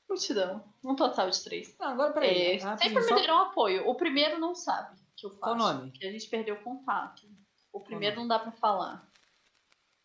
[0.10, 0.64] Multidão.
[0.84, 1.76] Um total de três.
[1.80, 2.54] Não, agora peraí.
[2.56, 3.88] É, sempre me deram apoio.
[3.88, 5.42] O primeiro não sabe que eu faço.
[5.42, 5.92] Qual nome?
[5.92, 7.30] Que a gente perdeu o contato.
[7.72, 9.08] O primeiro não dá pra falar.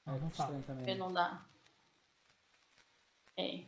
[0.04, 0.50] Não, não fala.
[0.58, 0.84] Estranho O também.
[0.84, 1.46] primeiro não dá.
[3.36, 3.64] É.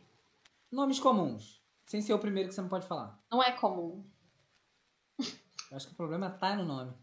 [0.71, 1.59] Nomes comuns.
[1.87, 3.19] Sem ser o primeiro que você não pode falar.
[3.31, 4.07] Não é comum.
[5.19, 6.93] Eu acho que o problema tá no nome.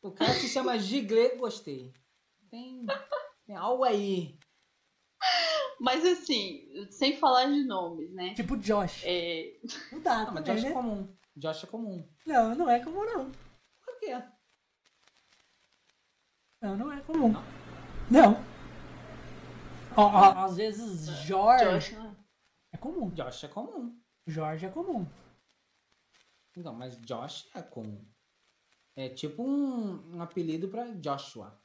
[0.00, 1.92] O cara se chama Gigle, gostei.
[2.50, 2.86] Tem,
[3.46, 4.38] tem algo aí.
[5.80, 8.34] Mas assim, sem falar de nomes, né?
[8.34, 9.02] Tipo Josh.
[9.04, 9.58] É,
[9.92, 10.74] Não dá, Não, mas também, Josh é né?
[10.74, 11.16] comum.
[11.36, 12.08] Josh é comum.
[12.26, 13.30] Não, não é comum, não.
[13.84, 14.22] Por quê?
[16.60, 17.32] Não, não é comum.
[18.10, 18.34] Não.
[19.96, 22.16] Ó, ó, às vezes Jorge Josh, né?
[22.72, 23.10] é comum.
[23.10, 24.00] Josh é comum.
[24.26, 25.06] Jorge é comum.
[26.56, 28.04] Então, mas Josh é comum.
[28.96, 31.56] É tipo um, um apelido pra Joshua.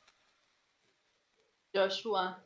[1.75, 2.43] Joshua.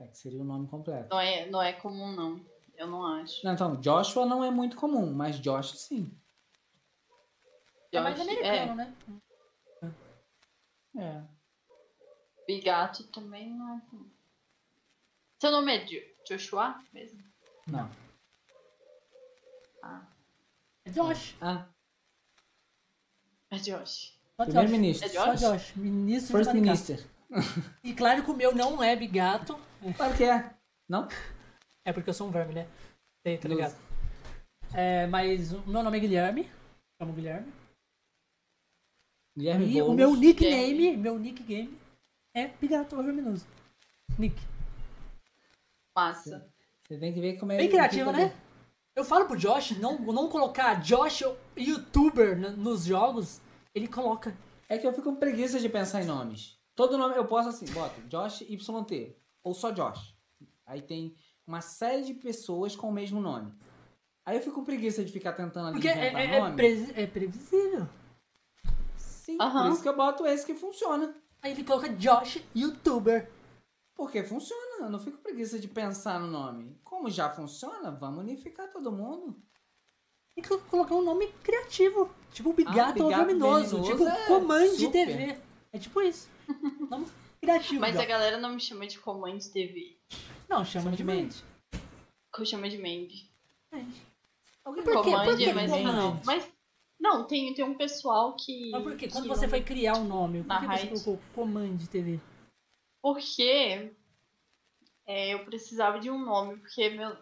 [0.00, 1.08] É, que seria o nome completo.
[1.10, 2.44] Não é, não é comum, não.
[2.76, 3.44] Eu não acho.
[3.44, 6.10] Não, então, Joshua não é muito comum, mas Josh sim.
[7.92, 8.94] É mais Josh- americano, é, né?
[10.96, 11.22] É.
[12.46, 14.10] Bigato também não é comum.
[15.40, 17.22] Seu nome é Jo- Joshua mesmo?
[17.66, 17.88] Não.
[19.82, 20.02] Ah,
[20.84, 21.36] É Josh.
[21.40, 21.66] Ah,
[23.50, 23.64] é Josh.
[23.66, 24.18] Josh.
[24.36, 25.06] primeiro-ministro.
[25.06, 25.40] É Só Josh?
[25.40, 25.76] Josh.
[25.76, 26.52] Ministro First.
[26.52, 27.06] Minister.
[27.82, 29.58] E claro que o meu não é bigato.
[29.96, 30.50] Claro que é.
[30.88, 31.08] Não?
[31.84, 32.66] É porque eu sou um verme, né?
[33.26, 33.74] Sei, tá ligado?
[34.72, 36.50] É, mas o meu nome é Guilherme.
[37.00, 37.52] Chamo Guilherme.
[39.36, 40.96] Guilherme E o meu nickname, Guilherme.
[40.96, 41.78] meu nickname
[42.34, 43.46] é Bigato Verminoso.
[44.18, 44.40] Nick.
[45.96, 46.48] Massa.
[46.86, 47.56] Você tem que ver como é...
[47.56, 48.32] Bem criativo, né?
[48.94, 51.22] Eu falo pro Josh não, não colocar Josh
[51.56, 53.40] youtuber nos jogos.
[53.74, 54.36] Ele coloca.
[54.68, 56.56] É que eu fico com preguiça de pensar em nomes.
[56.74, 59.16] Todo nome eu posso assim, boto Josh YT.
[59.42, 60.14] Ou só Josh.
[60.66, 61.14] Aí tem
[61.46, 63.52] uma série de pessoas com o mesmo nome.
[64.26, 66.56] Aí eu fico com preguiça de ficar tentando ali Porque é, inventar é- é nome.
[66.56, 67.86] presi- é previsível.
[68.96, 69.64] Sim, Aham.
[69.66, 71.14] por isso que eu boto esse que funciona.
[71.42, 73.30] Aí ele coloca Josh youtuber.
[73.94, 74.62] Porque funciona.
[74.80, 76.76] Eu não fico com preguiça de pensar no nome.
[76.82, 79.36] Como já funciona, vamos unificar todo mundo.
[80.34, 82.10] Tem que colocar um nome criativo.
[82.32, 83.82] Tipo Bigato, Ah, Bigato Verminoso.
[83.82, 85.04] Verminoso Tipo é.
[85.06, 85.38] TV.
[85.72, 86.28] É tipo isso.
[86.90, 87.06] Nome
[87.40, 87.80] criativo.
[87.80, 89.96] Mas a galera não me chama de Command TV.
[90.48, 91.44] Não, chama de Chama de mente.
[92.38, 93.30] Eu chamo de Mandy.
[94.64, 95.10] Alguém Por quê?
[95.10, 96.20] Por que mas, Command?
[96.24, 96.52] mas.
[96.98, 98.70] Não, tem, tem um pessoal que.
[98.70, 99.08] Mas por quê?
[99.08, 102.18] Quando que você não- foi criar o nome, por Na que você colocou Command TV?
[103.02, 103.92] Porque
[105.06, 107.14] é, eu precisava de um nome, porque meu,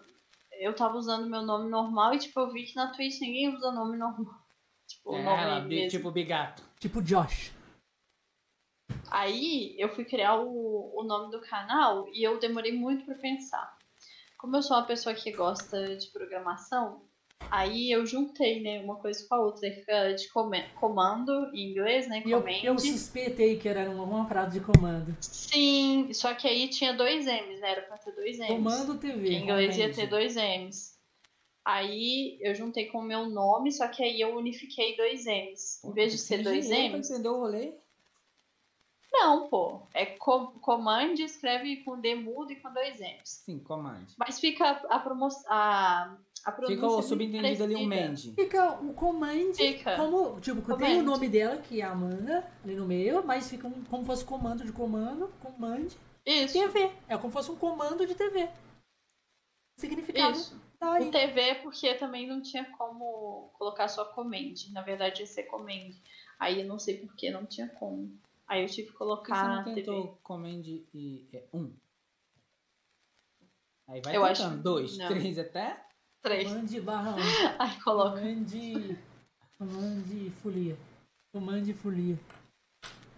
[0.60, 3.72] eu tava usando meu nome normal e tipo, eu vi que na Twitch ninguém usa
[3.72, 4.40] nome normal.
[4.86, 5.88] Tipo, o É, nome ela, mesmo.
[5.90, 6.62] tipo Bigato.
[6.78, 7.50] Tipo Josh.
[9.10, 13.76] Aí eu fui criar o, o nome do canal e eu demorei muito pra pensar.
[14.38, 17.02] Como eu sou uma pessoa que gosta de programação,
[17.50, 19.70] aí eu juntei, né, uma coisa com a outra.
[19.70, 20.28] Fica de
[20.74, 22.22] comando em inglês, né?
[22.26, 25.16] Eu, eu suspeitei que era alguma frase de comando.
[25.20, 27.70] Sim, só que aí tinha dois M's, né?
[27.70, 28.48] Era pra ter dois M's.
[28.48, 29.28] Comando TV.
[29.28, 30.92] Em inglês ia ter dois M's.
[31.64, 35.84] Aí eu juntei com o meu nome, só que aí eu unifiquei dois M's.
[35.84, 37.10] Em vez de ser dois M's.
[37.10, 37.74] Entendeu o rolê?
[39.12, 39.82] Não, pô.
[39.92, 43.42] É co command, escreve com D mudo e com dois M's.
[43.44, 44.06] Sim, command.
[44.16, 46.16] Mas fica a, promo a.
[46.66, 48.08] Fica o subentendido ali um parecida.
[48.08, 48.32] Mandy.
[48.34, 49.96] Fica o command Fica.
[49.96, 50.40] como.
[50.40, 50.78] Tipo, Command.
[50.78, 54.24] tem o nome dela, que é Amanda, ali no meio, mas fica um- como fosse
[54.24, 55.88] comando de comando, command
[56.26, 56.54] Isso.
[56.54, 56.90] TV.
[57.06, 58.48] É como fosse um comando de TV.
[59.78, 60.60] Significado Isso.
[60.80, 61.08] tá aí.
[61.08, 64.54] O TV porque também não tinha como colocar só command.
[64.72, 65.92] Na verdade ia ser command.
[66.40, 68.10] Aí eu não sei por que não tinha como.
[68.46, 69.74] Aí eu tive que Por que você colocar não TV.
[69.82, 70.62] tentou command
[70.94, 71.72] e é, um?
[73.88, 74.56] Aí vai Eu acho tentando.
[74.58, 75.08] que Dois, não.
[75.08, 75.86] três até.
[76.22, 76.48] Três.
[76.48, 77.18] Command barra 1.
[77.58, 78.20] Aí coloca.
[78.20, 78.96] Command.
[79.58, 80.76] Command folia.
[81.32, 82.18] Command folia.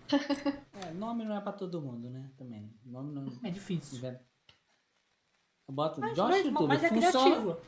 [0.86, 2.30] É, nome não é pra todo mundo, né?
[2.36, 2.70] Também.
[2.84, 3.26] Nome não.
[3.42, 4.00] É difícil.
[4.06, 6.68] Eu boto Mas, Josh mas, YouTube.
[6.68, 7.10] mas é Funciona.
[7.30, 7.60] criativo.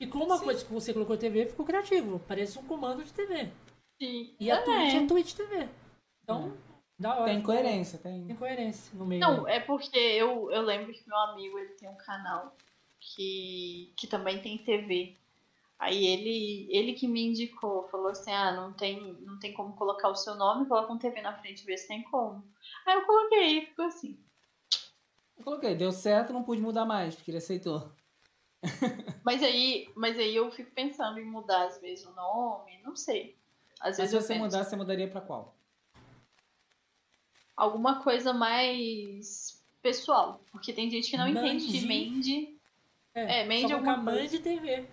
[0.00, 0.44] E como uma Sim.
[0.44, 2.18] coisa que você colocou TV ficou criativo.
[2.26, 3.52] Parece um comando de TV.
[4.00, 4.34] Sim.
[4.40, 4.62] E a É.
[4.64, 5.68] Twitch é Twitch TV.
[6.22, 6.56] Então,
[7.02, 7.24] da hora.
[7.24, 8.24] Tem coerência, tem.
[8.24, 9.20] Tem coerência no meio.
[9.20, 12.56] Não, é porque eu, eu lembro que meu amigo ele tem um canal
[13.00, 15.16] que, que também tem TV.
[15.78, 20.08] Aí ele, ele que me indicou, falou assim, ah, não tem, não tem como colocar
[20.08, 22.44] o seu nome, coloca um TV na frente, vê se tem como.
[22.86, 24.16] Aí eu coloquei e ficou assim.
[25.36, 27.90] Eu coloquei, deu certo, não pude mudar mais, porque ele aceitou.
[29.24, 33.36] Mas aí, mas aí eu fico pensando em mudar às vezes o nome, não sei.
[33.80, 35.56] Às Mas vezes se eu você penso mudar, você mudaria pra qual?
[37.62, 40.44] Alguma coisa mais pessoal.
[40.50, 42.10] Porque tem gente que não entende que Mandy.
[42.10, 42.60] Mandy
[43.14, 44.20] É, É, Mandy alguma coisa.
[44.20, 44.88] Mandy TV.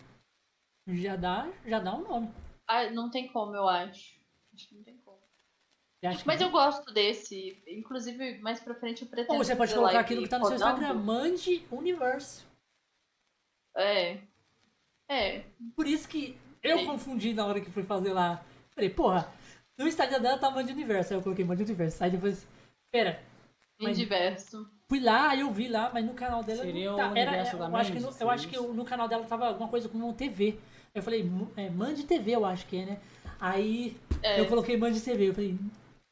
[0.88, 2.30] Já dá, já dá um nome.
[2.67, 4.19] Ah, não tem como, eu acho.
[4.53, 5.17] Acho que não tem como.
[6.25, 7.61] Mas eu gosto desse.
[7.67, 9.38] Inclusive, mais pra frente eu pretendo.
[9.38, 10.93] Ou você pode colocar aquilo que tá no seu Instagram.
[10.93, 12.48] Mande Universo.
[13.75, 14.19] É.
[15.09, 15.43] É.
[15.75, 18.43] Por isso que eu confundi na hora que fui fazer lá.
[18.72, 19.31] Falei, porra,
[19.77, 21.14] no Instagram dela tá Mande Universo.
[21.14, 22.03] Aí eu coloquei Mande Universo.
[22.03, 22.48] Aí depois.
[22.92, 23.24] Pera.
[23.80, 24.69] Universo.
[24.88, 26.64] Fui lá, eu vi lá, mas no canal dela.
[26.64, 27.11] Seria não tá.
[27.11, 29.26] o Era, universo eu, da eu acho que no, eu acho que no canal dela
[29.26, 30.59] tava alguma coisa como um TV.
[30.93, 33.00] Eu falei, é, Mande TV, eu acho que é, né?
[33.40, 34.40] Aí É.
[34.40, 35.30] eu coloquei Mande TV.
[35.30, 35.58] Eu falei,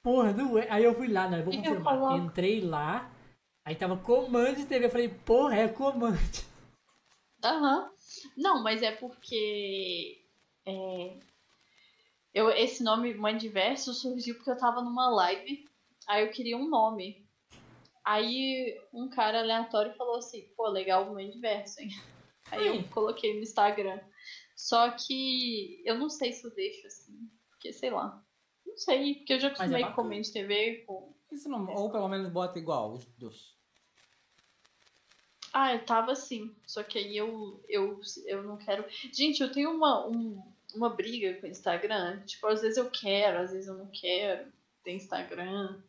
[0.04, 0.68] porra, não é.
[0.70, 1.40] Aí eu fui lá, né?
[1.40, 2.18] Eu vou Que que eu confirmar.
[2.20, 3.10] Entrei lá,
[3.66, 4.86] aí tava Comande TV.
[4.86, 6.46] Eu falei, porra, é Comande.
[7.44, 7.90] Aham.
[8.38, 10.22] Não, mas é porque.
[10.66, 11.18] é,
[12.34, 15.66] eu, esse nome Mãe Diverso surgiu porque eu tava numa live,
[16.08, 17.26] aí eu queria um nome.
[18.04, 21.90] Aí um cara aleatório falou assim, pô, legal Mãe Diverso, hein?
[22.50, 22.84] Aí eu Aí.
[22.86, 24.00] coloquei no Instagram.
[24.56, 28.24] Só que eu não sei se eu deixo assim, porque sei lá.
[28.66, 29.96] Não sei, porque eu já é acostumei com bacana.
[30.10, 33.56] Comende TV, com Isso não, ou pelo menos bota igual, os dois.
[35.54, 36.56] Ah, eu tava assim.
[36.66, 38.86] Só que aí eu, eu, eu não quero.
[39.14, 40.42] Gente, eu tenho uma, um-
[40.76, 42.22] uma briga com o Instagram.
[42.26, 44.52] Tipo, às vezes eu quero, às vezes eu não quero
[44.84, 45.82] ter Instagram.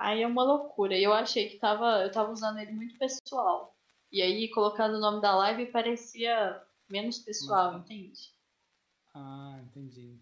[0.00, 0.96] Aí é uma loucura.
[0.96, 3.76] E eu achei que tava, eu tava usando ele muito pessoal.
[4.10, 8.18] E aí, colocando o nome da live, parecia menos pessoal, entende?
[9.14, 10.18] Ah, entendi.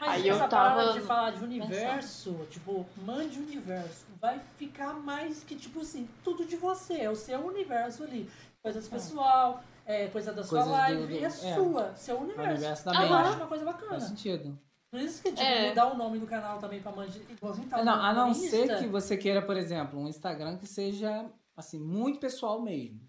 [0.00, 4.94] Mas Aí eu essa tava parada de falar de universo, tipo, mande universo, vai ficar
[4.94, 8.30] mais que, tipo assim, tudo de você, é o seu universo ali.
[8.62, 11.30] Coisas pessoal, é, coisa da sua Coisas do- live, do- é, é.
[11.30, 12.50] sua, seu O universo.
[12.52, 13.12] universo da eu mente.
[13.12, 14.00] acho uma coisa Faz bacana.
[14.00, 14.58] sentido.
[14.90, 15.68] Por isso que, tipo, É.
[15.68, 18.48] mudar o nome do canal também pra mande, igualzinho tá É, não, a não Insta.
[18.48, 23.00] ser que você queira, por exemplo, um Instagram que seja, assim, muito pessoal mesmo.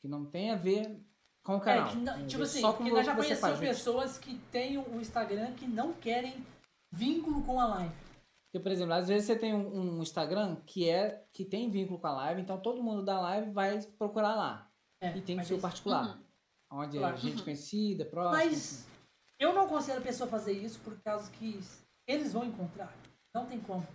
[0.00, 1.00] Que não tenha a ver
[1.44, 1.88] com o canal.
[1.88, 4.18] É, que não- Tem a tipo ver assim, só com porque nós já conhecemos pessoas
[4.18, 6.44] que têm um Instagram que não querem
[6.92, 7.94] vínculo com a live.
[8.50, 11.98] Porque, por exemplo, às vezes você tem um, um Instagram que é que tem vínculo
[12.00, 14.70] com a live, então todo mundo da live vai procurar lá.
[15.02, 16.16] É, E tem o seu particular.
[16.70, 16.80] Uhum.
[16.80, 17.16] Onde é Claro.
[17.18, 17.44] gente Uhum.
[17.44, 18.44] conhecida, próxima.
[18.44, 18.86] Mas
[19.38, 21.60] eu não aconselho a pessoa a fazer isso por causa que
[22.06, 22.92] eles vão encontrar.
[23.34, 23.86] Não tem como.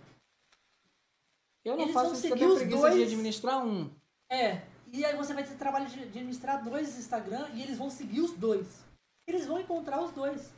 [1.64, 3.08] Eu não eles faço vão isso porque eu seguir tenho os preguiça de dois.
[3.12, 3.90] administrar um.
[4.30, 8.20] É, e aí você vai ter trabalho de administrar dois Instagram e eles vão seguir
[8.20, 8.84] os dois.
[9.26, 10.52] Eles vão encontrar os dois.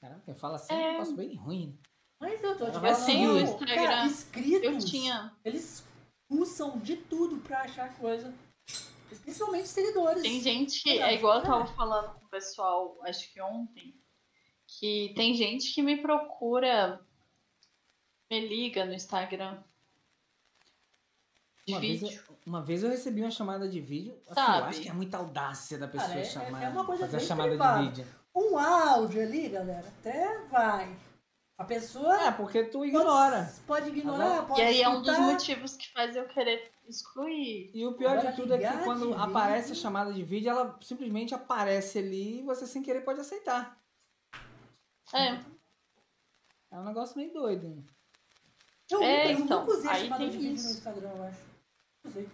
[0.00, 0.94] Caraca, quem fala assim É.
[0.94, 1.68] eu passo bem ruim.
[1.68, 1.78] né?
[2.20, 3.74] Mas eu tô te falando, seguir o Instagram.
[3.74, 5.32] cara, inscritos, Eu tinha.
[5.44, 5.84] eles
[6.30, 8.32] usam de tudo pra achar coisa.
[9.22, 10.22] Principalmente seguidores.
[10.22, 11.46] Tem gente é igual eu É.
[11.46, 13.94] tava falando com o pessoal, acho que ontem,
[14.84, 17.00] que tem gente que me procura,
[18.30, 19.56] me liga no Instagram.
[21.66, 24.14] De Uma vez, eu, uma vez eu recebi uma chamada de vídeo.
[24.26, 24.58] Assim, Sabe?
[24.58, 26.62] eu acho que é muita audácia da pessoa Cara, é- chamar.
[26.64, 27.82] é uma coisa fazer a bem chamada privada.
[27.82, 28.06] de vídeo.
[28.36, 30.94] Um áudio ali, galera, até vai.
[31.56, 33.54] A pessoa É, porque tu pode- ignora.
[33.66, 35.32] Pode, ignorar, Agora- pode E aí é um dos escutar.
[35.32, 37.70] motivos que faz eu querer excluir.
[37.72, 40.50] E o pior Agora de tudo é que quando aparece a vídeo- chamada de vídeo,
[40.50, 43.82] ela simplesmente aparece ali e você sem querer pode aceitar.
[45.14, 45.44] É,
[46.70, 47.84] É um negócio meio doido.
[48.90, 50.66] Eu, É, eu então, nunca usei aí tem de vídeo isso.
[50.68, 51.40] no Instagram, eu acho.
[52.04, 52.12] Não.
[52.12, 52.26] Tem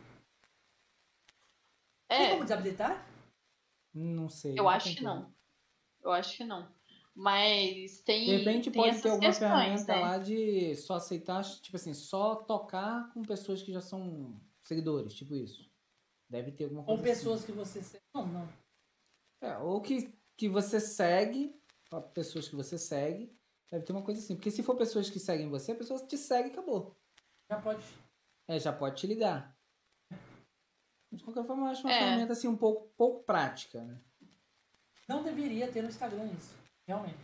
[2.08, 3.06] é, como desabilitar?
[3.94, 4.52] Não sei.
[4.52, 5.32] eu não acho tem que não.
[6.02, 6.68] Eu acho que não.
[7.14, 8.24] Mas tem.
[8.24, 10.00] De repente tem pode essas ter alguma questões, ferramenta né?
[10.00, 15.34] lá de só aceitar, tipo assim, só tocar com pessoas que já são seguidores, tipo
[15.36, 15.70] isso.
[16.28, 17.82] Deve ter alguma Ou coisa pessoas que você...
[17.82, 18.42] se- Não, não.
[18.44, 18.52] assim.
[19.42, 21.54] É, ou que, que você segue,
[22.14, 23.36] pessoas que você segue,
[23.70, 24.34] deve ter uma coisa assim.
[24.36, 26.96] Porque se for pessoas que seguem você, a pessoa te segue e acabou.
[27.50, 27.82] Já pode...
[28.48, 29.56] É, já pode te ligar.
[31.12, 31.98] De qualquer forma, eu acho uma É.
[31.98, 34.00] ferramenta assim um pouco, pouco prática, né?
[35.08, 36.54] Não deveria ter no Instagram isso.
[36.86, 37.18] Realmente.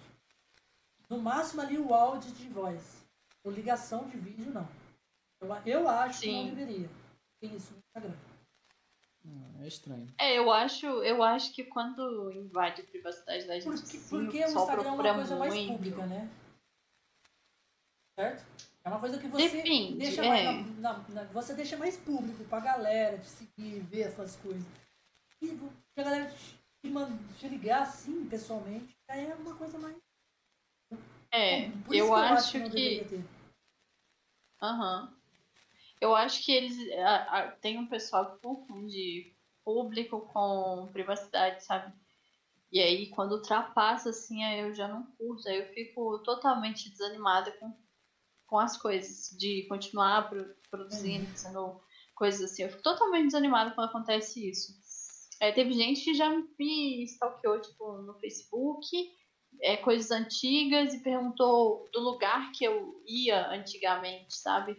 [1.09, 3.05] No máximo ali o áudio de voz.
[3.45, 4.69] Ou ligação de vídeo, não.
[5.41, 6.55] Eu, eu acho que não Sim.
[6.55, 6.91] deveria.
[7.41, 8.17] Tem isso no Instagram.
[9.27, 10.07] Hum, É estranho.
[10.19, 14.39] É, eu acho, eu acho que quando invade a privacidade da gente, Porque, sim, porque
[14.45, 15.73] o Instagram é uma coisa mais muito.
[15.73, 16.31] pública, né?
[18.19, 18.45] Certo?
[18.85, 20.29] É uma coisa que você Depende, deixa é.
[20.29, 20.45] mais
[20.79, 24.63] na- na- na- você deixa mais público pra galera te seguir, ver as suas coisas.
[25.43, 25.51] E
[25.99, 26.93] a galera te, te,
[27.39, 29.97] te ligar assim, pessoalmente, já é uma coisa mais.
[31.33, 33.05] É, eu que acho que.
[33.05, 33.25] que.
[36.01, 36.77] Eu acho que eles.
[36.99, 39.35] a- a- tem um pessoal que confunde
[39.65, 41.93] público com privacidade, sabe?
[42.71, 45.49] E aí, quando ultrapassa, assim, aí eu já não curto.
[45.49, 47.73] Aí eu fico totalmente desanimada com,
[48.47, 51.81] com as coisas, de continuar pro- produzindo, fazendo
[52.15, 52.63] coisas assim.
[52.65, 54.73] Eu fico totalmente desanimada quando acontece isso.
[55.41, 58.87] É, teve gente que já me stalkeou, tipo, no Facebook
[59.61, 64.77] é, coisas antigas e perguntou do lugar que eu ia antigamente, sabe?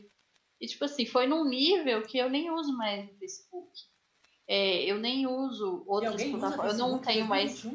[0.60, 3.72] E tipo assim, foi num nível que eu nem uso mais o Facebook.
[4.48, 6.80] É, eu nem uso outras plataformas.
[6.80, 7.66] Eu não tenho mais.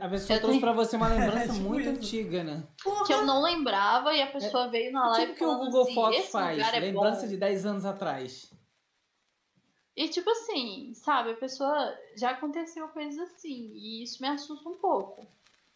[0.00, 0.60] A pessoa trouxe tenho...
[0.60, 2.66] pra você uma lembrança é, muito antiga, né?
[3.06, 5.26] Que eu não lembrava e a pessoa é, veio na live.
[5.26, 8.50] Tipo que o Google assim, Fotos faz, é lembrança de 10 anos atrás.
[9.96, 14.78] E tipo assim, sabe, a pessoa já aconteceu coisas assim, e isso me assusta um
[14.78, 15.24] pouco.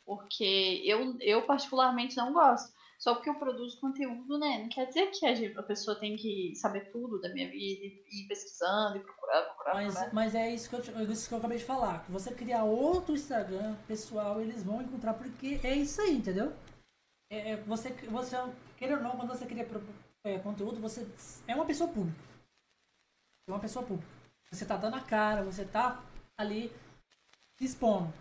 [0.04, 2.72] Porque eu, eu particularmente não gosto.
[2.98, 4.58] Só porque eu produzo conteúdo, né?
[4.58, 5.24] Não quer dizer que
[5.56, 9.74] a, pessoa tem que saber tudo da minha vida e ir pesquisando e procurando, procurando.
[9.76, 10.10] Mas, né?
[10.12, 12.04] mas é isso que, eu, isso que eu acabei de falar.
[12.04, 16.52] Que você criar outro Instagram pessoal, eles vão encontrar, porque é isso aí, entendeu?
[17.30, 18.36] É, é você, você,
[18.76, 19.68] querendo ou não, quando você cria
[20.24, 21.06] é, conteúdo, você
[21.46, 22.18] é uma pessoa pública.
[23.46, 24.10] É uma pessoa pública.
[24.50, 26.02] Você tá dando a cara, você tá
[26.36, 26.72] ali
[27.60, 28.12] expondo.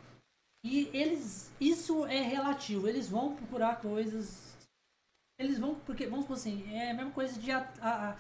[0.63, 2.87] E eles, isso é relativo.
[2.87, 4.46] Eles vão procurar coisas
[5.37, 7.51] eles vão, porque, vamos supor assim, é a mesma coisa de.
[7.51, 8.15] A, a,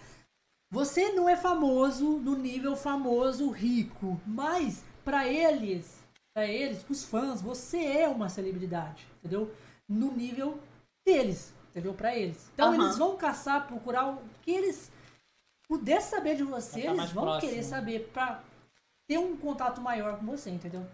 [0.69, 5.97] você não é famoso no nível famoso rico, mas para eles,
[6.33, 9.51] para eles, os fãs, você é uma celebridade, entendeu?
[9.87, 10.59] No nível
[11.05, 11.93] deles, entendeu?
[11.93, 12.49] Para eles.
[12.53, 12.83] Então uhum.
[12.83, 14.91] eles vão caçar, procurar o que eles
[15.67, 17.49] puder saber de você, tá eles vão próximo.
[17.49, 18.41] querer saber para
[19.07, 20.85] ter um contato maior com você, entendeu?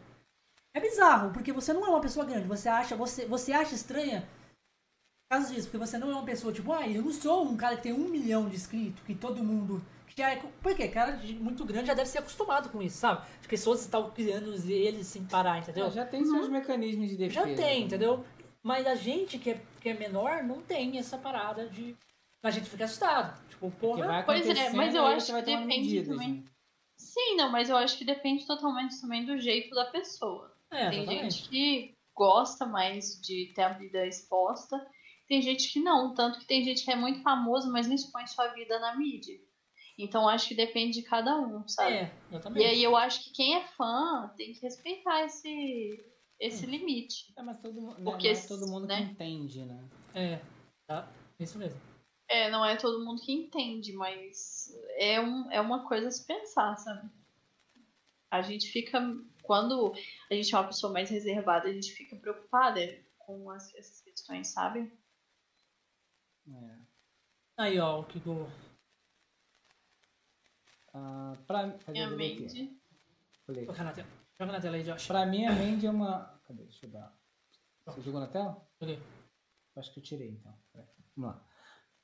[0.73, 4.27] É bizarro, porque você não é uma pessoa grande, você acha, você, você acha estranha
[5.33, 7.75] caso disso, porque você não é uma pessoa tipo, ah, eu não sou um cara
[7.75, 9.83] que tem um milhão de inscritos, que todo mundo.
[10.15, 13.25] Já é, porque cara muito grande já deve ser acostumado com isso, sabe?
[13.41, 15.89] As pessoas estão criando eles sem parar, entendeu?
[15.89, 16.51] Já tem seus uhum.
[16.51, 17.47] mecanismos de defesa.
[17.47, 18.23] Já tem, entendeu?
[18.61, 21.95] Mas a gente que é, que é menor não tem essa parada de.
[22.43, 23.41] A gente fica assustado.
[23.49, 24.21] Tipo, porra.
[24.23, 26.35] Pois é, mas eu acho que depende medida, também.
[26.35, 26.53] Gente.
[26.95, 30.53] Sim, não, mas eu acho que depende totalmente também do jeito da pessoa.
[30.69, 31.35] É, tem exatamente.
[31.37, 34.79] gente que gosta mais de ter a vida exposta
[35.33, 38.27] tem gente que não, tanto que tem gente que é muito famoso, mas não expõe
[38.27, 39.35] sua vida na mídia.
[39.97, 41.93] Então acho que depende de cada um, sabe?
[41.93, 42.63] É, exatamente.
[42.63, 46.05] E aí eu acho que quem é fã tem que respeitar esse,
[46.39, 46.69] esse hum.
[46.69, 47.33] limite.
[47.35, 48.97] É, mas todo, né, Porque, não é todo mundo né?
[48.97, 49.89] que entende, né?
[50.13, 50.39] É,
[50.85, 51.11] tá.
[51.39, 51.81] Isso mesmo.
[52.27, 56.27] É, não é todo mundo que entende, mas é, um, é uma coisa a se
[56.27, 57.09] pensar, sabe?
[58.29, 59.01] A gente fica.
[59.41, 59.93] Quando
[60.31, 64.47] a gente é uma pessoa mais reservada, a gente fica preocupada com as, essas questões,
[64.49, 64.91] sabe?
[66.47, 66.77] É.
[67.57, 68.47] Aí, ó, o que go.
[70.93, 72.79] Ah, pra, cadê, é a Mandy.
[73.47, 74.07] Joga na tela.
[74.37, 75.07] Joga na tela aí, Josh.
[75.07, 76.39] Pra mim, a Mandy é uma.
[76.45, 76.63] Cadê?
[76.63, 77.17] Deixa eu dar.
[77.85, 78.65] Você jogou na tela?
[78.79, 78.99] Joguei.
[79.75, 80.57] Acho que eu tirei, então.
[81.15, 81.45] Vamos lá.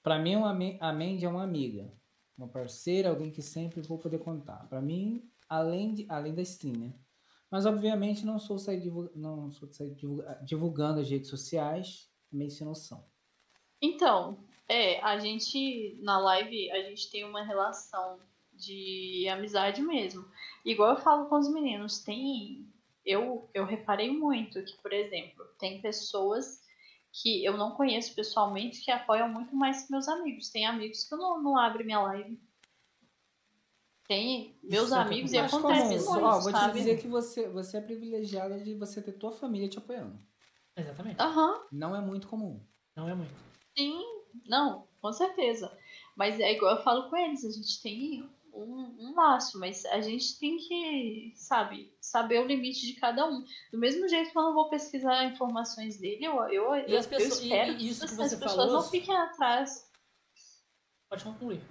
[0.02, 1.94] Pra mim, uma, a Mandy é uma amiga.
[2.38, 4.68] Uma parceira, alguém que sempre vou poder contar.
[4.70, 6.94] Pra mim, além, de, além da stream, né?
[7.52, 9.96] Mas, obviamente, não sou sair, divulga, não sou sair
[10.44, 13.06] divulgando as redes sociais, meio sem noção.
[13.82, 18.20] Então, é, a gente na live a gente tem uma relação
[18.54, 20.26] de amizade mesmo.
[20.66, 22.68] Igual eu falo com os meninos, tem
[23.06, 26.62] eu eu reparei muito que, por exemplo, tem pessoas
[27.12, 30.50] que eu não conheço pessoalmente que apoiam muito mais que meus amigos.
[30.50, 32.40] Tem amigos que eu não, não abrem minha live.
[34.08, 36.10] Tem meus Isso é amigos é e acontece isso.
[36.10, 39.78] Ó, vou te dizer que você, você é privilegiada de você ter tua família te
[39.78, 40.20] apoiando.
[40.76, 41.22] Exatamente.
[41.22, 41.62] Uhum.
[41.72, 42.60] Não é muito comum.
[42.96, 43.49] Não é muito.
[43.80, 44.04] Sim,
[44.46, 45.72] não, com certeza.
[46.16, 50.02] Mas é igual eu falo com eles, a gente tem um, um laço, mas a
[50.02, 53.46] gente tem que, sabe, saber o limite de cada um.
[53.72, 57.24] Do mesmo jeito que eu não vou pesquisar informações dele, eu, eu, eu, eu espero
[57.24, 59.90] e, isso que, que as pessoas falou, não fiquem atrás.
[61.10, 61.62] Pode concluir.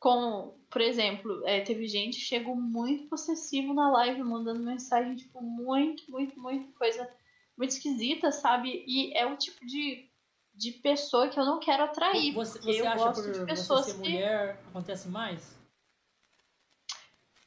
[0.00, 5.40] Com, por exemplo, é, teve gente que chegou muito possessivo na live, mandando mensagem, tipo,
[5.40, 7.08] muito, muito, muito coisa
[7.56, 8.82] muito esquisita, sabe?
[8.86, 10.09] E é o tipo de
[10.54, 12.32] de pessoa que eu não quero atrair.
[12.34, 14.10] Você, você eu acha gosto por de pessoas você ser que...
[14.10, 15.58] mulher acontece mais?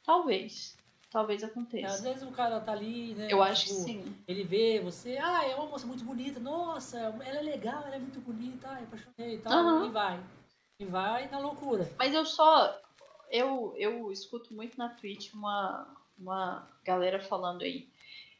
[0.04, 0.76] Talvez.
[1.10, 1.94] Talvez aconteça.
[1.94, 3.28] Às vezes o cara tá ali, né?
[3.30, 4.16] Eu acho tipo, que sim.
[4.26, 8.00] Ele vê você, ah, é uma moça muito bonita, nossa, ela é legal, ela é
[8.00, 9.86] muito bonita, ai, apaixonei e tal, uhum.
[9.86, 10.20] e vai.
[10.80, 11.88] E vai na loucura.
[11.96, 12.76] Mas eu só.
[13.30, 15.86] Eu, eu escuto muito na Twitch uma,
[16.18, 17.88] uma galera falando aí.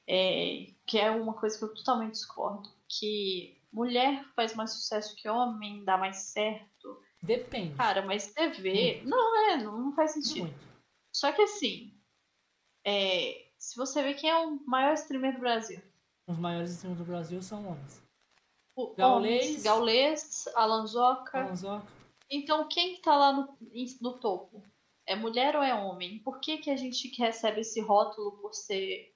[0.06, 2.68] É, que é uma coisa que eu totalmente discordo.
[2.88, 7.02] Que mulher faz mais sucesso que homem, dá mais certo.
[7.20, 7.74] Depende.
[7.74, 8.94] Cara, mas TV.
[8.94, 9.08] Muito.
[9.08, 10.42] Não, é, não, faz sentido.
[10.42, 10.68] Muito.
[11.12, 11.92] Só que assim.
[12.86, 15.82] É, se você vê quem é o maior streamer do Brasil.
[16.26, 18.02] Os maiores streamers do Brasil são homens.
[18.76, 19.62] O, Gaulês.
[19.62, 21.40] Gaulês, Alanzoca.
[21.40, 21.86] Alanzoca.
[22.30, 23.58] Então quem tá lá no,
[24.00, 24.62] no topo?
[25.06, 26.18] É mulher ou é homem?
[26.20, 29.14] Por que, que a gente recebe esse rótulo por ser.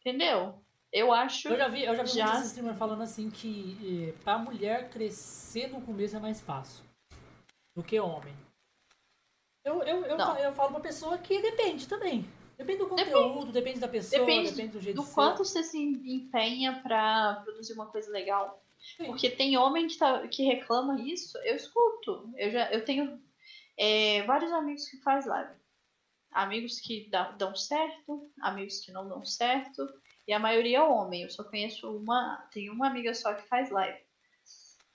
[0.00, 0.62] Entendeu?
[0.92, 1.48] Eu acho.
[1.48, 3.76] Eu já vi, eu já vi Já- muitos streamers falando assim que
[4.16, 6.82] eh, pra mulher crescer no começo é mais fácil
[7.76, 8.34] do que homem.
[9.64, 12.24] Eu, eu, eu, fa- eu falo pra pessoa que depende também.
[12.56, 15.14] Depende do conteúdo, depende, da pessoa, Depende depende, do jeito do de ser.
[15.14, 18.64] quanto você se empenha pra produzir uma coisa legal.
[18.96, 19.04] Sim.
[19.06, 22.32] Porque tem homem que, tá, que reclama isso, eu escuto.
[22.36, 23.20] Eu, já, eu tenho
[23.76, 25.52] é, vários amigos que faz live.
[26.32, 29.86] Amigos que dá- dão certo, amigos que não dão certo.
[30.28, 31.22] E a maioria é homem.
[31.22, 32.36] Eu só conheço uma.
[32.52, 33.98] Tem uma amiga só que faz live.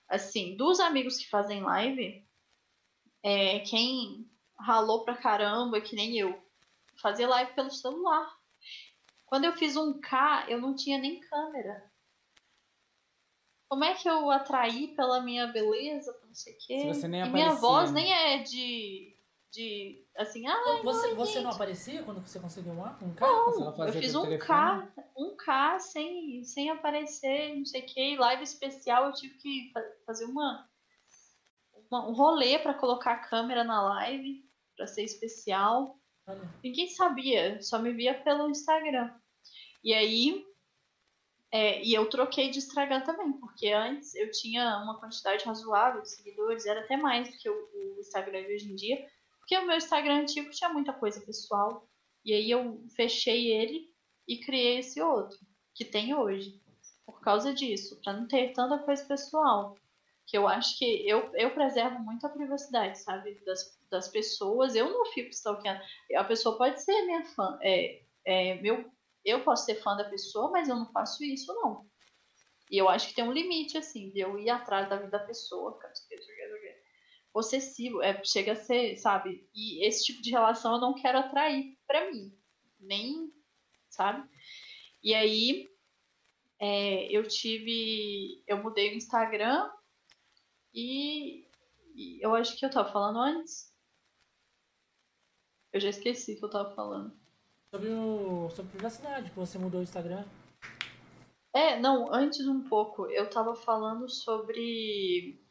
[0.07, 2.23] Assim, dos amigos que fazem live,
[3.23, 4.29] é, quem
[4.59, 6.39] ralou pra caramba, que nem eu,
[7.01, 8.31] fazer live pelo celular.
[9.25, 11.91] Quando eu fiz um K, eu não tinha nem câmera.
[13.67, 16.79] Como é que eu atraí pela minha beleza, não sei o quê?
[16.79, 18.01] Se você nem e minha voz né?
[18.01, 19.12] nem é de.
[19.53, 20.03] De.
[20.17, 23.13] assim, ah, Você, oi, você não aparecia quando você conseguiu um, um?
[23.13, 24.87] Você não Eu fiz um telefone?
[24.87, 28.17] K, um K sem, sem aparecer, não sei o que.
[28.17, 30.67] Live especial, eu tive que fa- fazer uma,
[31.89, 34.43] uma- um rolê pra colocar a câmera na live,
[34.75, 35.99] pra ser especial.
[36.27, 36.41] Olha.
[36.63, 39.13] Ninguém sabia, só me via pelo Instagram.
[39.83, 40.43] E aí,
[41.51, 46.09] é, e eu troquei de Instagram também, porque antes eu tinha uma quantidade razoável de
[46.09, 49.05] seguidores, era até mais do que o, o Instagram de hoje em dia,
[49.43, 51.85] porque o meu Instagram antigo tinha muita coisa pessoal.
[52.23, 53.93] E aí eu fechei ele
[54.25, 55.37] e criei esse outro,
[55.75, 56.61] que tem hoje.
[57.05, 59.77] Por causa disso, pra não ter tanta coisa pessoal.
[60.25, 63.43] Que eu acho que eu, eu preservo muito a privacidade, sabe?
[63.45, 64.75] Das, das pessoas.
[64.75, 65.81] Eu não fico stalkeando.
[66.15, 67.59] A pessoa pode ser minha fã.
[67.61, 68.89] É, é, meu,
[69.25, 71.85] eu posso ser fã da pessoa, mas eu não faço isso, não.
[72.71, 75.19] E eu acho que tem um limite, assim, de eu ir atrás da vida da
[75.19, 75.77] pessoa.
[75.77, 75.93] cara,
[77.33, 79.49] Possessivo, é, chega a ser, sabe?
[79.55, 82.31] E esse tipo de relação eu não quero atrair pra mim.
[82.79, 83.33] Nem,
[83.89, 84.29] sabe?
[85.01, 85.67] E aí,
[86.59, 88.43] é, eu tive.
[88.47, 89.69] Eu mudei o Instagram
[90.73, 91.45] e,
[91.95, 93.73] e eu acho que eu tava falando antes.
[95.73, 97.13] Eu já esqueci o que eu tava falando.
[97.73, 100.23] Sobre, o, sobre privacidade, que você mudou o Instagram.
[101.51, 105.42] É, não, antes um pouco, eu tava falando sobre.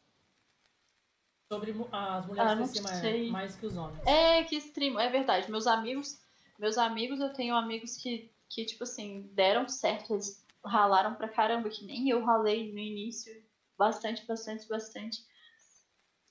[1.52, 4.06] Sobre as Ah, mulheres crescer mais, mais que os homens.
[4.06, 5.50] É, que stream, é verdade.
[5.50, 6.18] Meus amigos,
[6.58, 11.68] meus amigos, eu tenho amigos que, que tipo assim, deram certo, eles ralaram pra caramba,
[11.68, 13.30] que nem eu ralei no início,
[13.76, 15.18] bastante, bastante, bastante.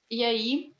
[0.09, 0.73] E aí,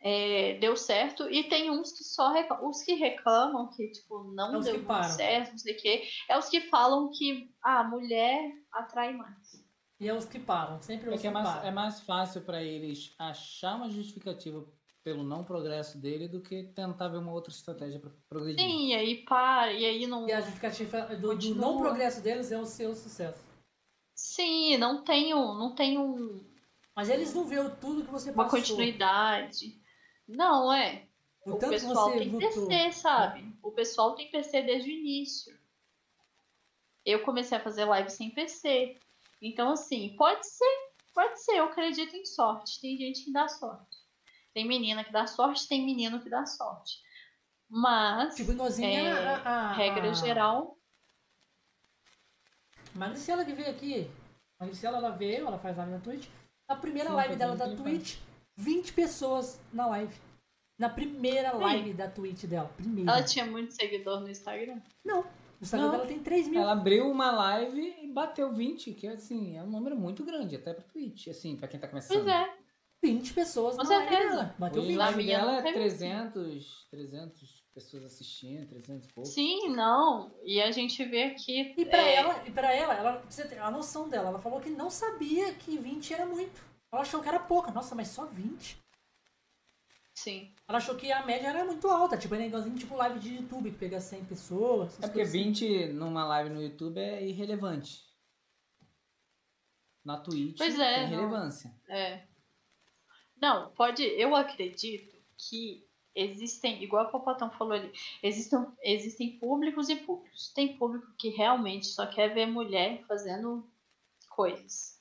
[0.00, 1.28] é, deu certo.
[1.30, 5.50] E tem uns que só reclamam, os que reclamam que, tipo, não É deu certo,
[5.50, 9.61] não sei o quê, é os que falam que a mulher atrai mais.
[10.02, 11.68] E é os que param, sempre É os que que é mais, param.
[11.68, 14.64] é mais fácil pra eles achar uma justificativa
[15.04, 18.64] pelo não progresso dele do que tentar ver uma outra estratégia pra progredir.
[18.64, 20.28] Sim, e aí para, e aí não.
[20.28, 21.60] E a justificativa do, Continua.
[21.66, 23.42] não progresso deles é o seu sucesso.
[24.14, 26.44] Sim, não tem um, não tem um,
[26.96, 28.58] Mas eles não veem tudo que você uma passou.
[28.60, 29.80] continuidade.
[30.28, 31.06] Não, é.
[31.46, 32.66] O O que pessoal você tem lutou.
[32.68, 33.56] PC, sabe?
[33.62, 35.56] O pessoal tem PC desde o início.
[37.04, 38.96] Eu comecei a fazer live sem PC.
[39.42, 42.80] Então, assim, pode ser, pode ser, eu acredito em sorte.
[42.80, 43.96] Tem gente que dá sorte.
[44.54, 46.98] Tem menina que dá sorte, tem menino que dá sorte.
[47.68, 49.36] Mas, Tipo, É, a,
[49.70, 50.78] a, regra a- geral,
[52.94, 54.10] Magricela que veio aqui.
[54.60, 56.28] Magricela, ela veio, ela faz live na Twitch.
[56.68, 58.18] Na primeira Sim, live dela da Twitch,
[58.56, 60.14] 20 pessoas na live.
[60.78, 62.68] Na primeira live da Twitch dela.
[62.76, 63.10] Primeira.
[63.10, 64.80] ela tinha muito seguidor no Instagram.
[65.04, 65.24] Não.
[65.62, 65.92] O Instagram Não.
[65.92, 66.60] dela tem 3 mil.
[66.60, 70.74] Ela abriu uma live e bateu 20, que assim, é um número muito grande, até
[70.74, 72.24] pra Twitch, assim, pra quem tá começando.
[72.24, 72.52] Pois é.
[73.00, 74.30] 20 pessoas Com na live certeza.
[74.30, 74.54] dela.
[74.58, 74.96] Bateu Hoje 20.
[74.96, 79.28] a Na live dela é teve 300, 300 pessoas assistindo, 300 e pouco.
[79.28, 80.34] Sim, não.
[80.42, 81.74] E a gente vê aqui.
[81.78, 84.60] E pra é, ela, e pra ela, ela, você ter a noção dela, ela falou
[84.60, 86.60] que não sabia que 20 era muito.
[86.92, 87.70] Ela achou que era pouca.
[87.70, 88.78] Nossa, mas só 20?
[90.12, 90.52] Sim.
[90.72, 93.70] Ela achou que a média era muito alta, tipo, era igualzinho tipo live de YouTube,
[93.70, 94.94] que pega 100 pessoas.
[94.94, 95.44] É porque coisas assim.
[95.44, 98.00] 20 numa live no YouTube é irrelevante.
[100.02, 101.16] Na Twitch Pois é, tem não.
[101.18, 101.70] relevância.
[101.90, 102.26] É.
[103.36, 104.02] Não, pode.
[104.02, 107.92] Eu acredito que existem, igual a Popotão falou ali,
[108.22, 110.54] existem, existem públicos e públicos.
[110.54, 113.70] Tem público que realmente só quer ver mulher fazendo
[114.30, 114.91] coisas.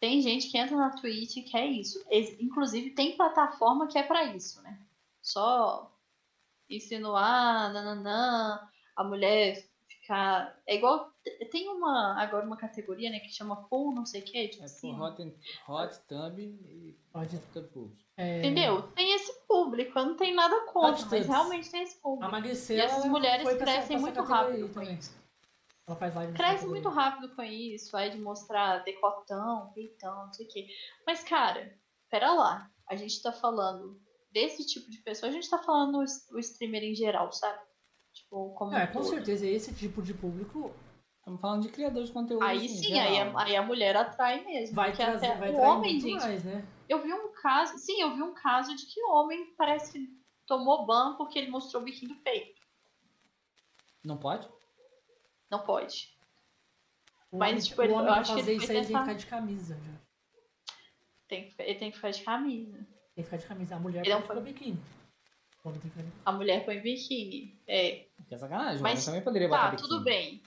[0.00, 2.04] Tem gente que entra na Twitch e quer isso.
[2.40, 4.78] Inclusive, tem plataforma que é pra isso, né?
[5.22, 5.90] Só
[6.68, 8.60] insinuar, nananã,
[8.96, 9.56] a mulher
[9.88, 10.54] ficar.
[10.66, 11.10] É igual.
[11.50, 14.66] Tem uma agora uma categoria, né, que chama pool, não sei o que, tipo É
[14.66, 14.94] assim.
[15.00, 15.22] Hot,
[15.68, 18.06] hot Tub e Pode- Tub Pubs.
[18.16, 18.82] É, Entendeu?
[18.92, 21.26] Tem esse público, eu não tenho nada contra, Hot mas tubs.
[21.26, 22.30] realmente tem esse A público.
[22.32, 25.14] Magricela E essas mulheres crescem muito rápido com isso.
[25.86, 30.46] Ela faz live Cresce muito rápido com isso, aí de mostrar decotão, peitão, não sei
[30.46, 30.66] o quê.
[31.06, 31.78] Mas, cara,
[32.10, 32.70] pera lá.
[32.88, 34.00] A gente tá falando
[34.32, 37.60] desse tipo de pessoa, a gente tá falando o, streamer em geral, sabe?
[38.12, 39.10] Tipo, como É, um com todo.
[39.10, 40.74] certeza, esse tipo de público
[41.26, 42.44] Estamos falando de criadores de conteúdo.
[42.44, 44.76] Aí assim, sim, aí a, aí a mulher atrai mesmo.
[44.76, 46.22] vai trazer, até vai o trazer homem, muito gente.
[46.22, 46.64] mais, né?
[46.88, 50.08] Eu vi um caso, sim, eu vi um caso de que o homem parece que
[50.46, 52.60] tomou ban porque ele mostrou o biquíni do peito.
[54.04, 54.48] Não pode?
[55.50, 56.14] Não pode.
[57.30, 59.00] O Mas, homem, tipo, ele- eu acho que fazer ele isso aí tem que tentar-
[59.02, 59.92] ficar de camisa, já.
[61.28, 62.76] Tem que, ele tem que ficar de camisa.
[62.78, 63.76] Tem que ficar de camisa.
[63.76, 64.80] A mulher Ele não pode ficar biquíni.
[65.64, 67.58] O homem tem que ficar de A mulher põe biquíni.
[67.66, 68.06] É.
[68.28, 68.82] Que é sacanagem.
[68.82, 69.88] Mas, também poderia botar Tá, biquíni.
[69.88, 70.42] tudo bem.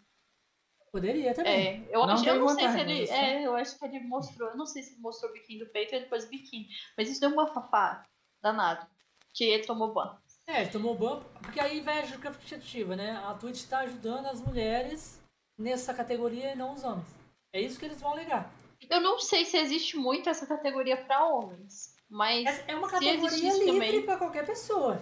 [0.92, 1.54] Poderia também.
[1.86, 3.10] É, eu, Não acho, eu não sei se ele.
[3.10, 4.50] É, eu acho que ele mostrou.
[4.50, 6.68] Eu não sei se ele mostrou o biquíni do peito e depois o biquíni.
[6.98, 8.08] Mas isso deu um bafafá
[8.42, 8.88] danado.
[9.34, 10.18] Que ele tomou ban.
[10.50, 13.22] É, ele tomou ban, porque aí inveja cativa, né?
[13.24, 15.22] A Twitch tá ajudando as mulheres
[15.56, 17.06] nessa categoria e não os homens.
[17.54, 18.52] É isso que eles vão alegar.
[18.90, 21.94] Eu não sei se existe muito essa categoria pra homens.
[22.10, 22.48] Mas.
[22.48, 25.00] É é uma categoria livre também- pra qualquer pessoa.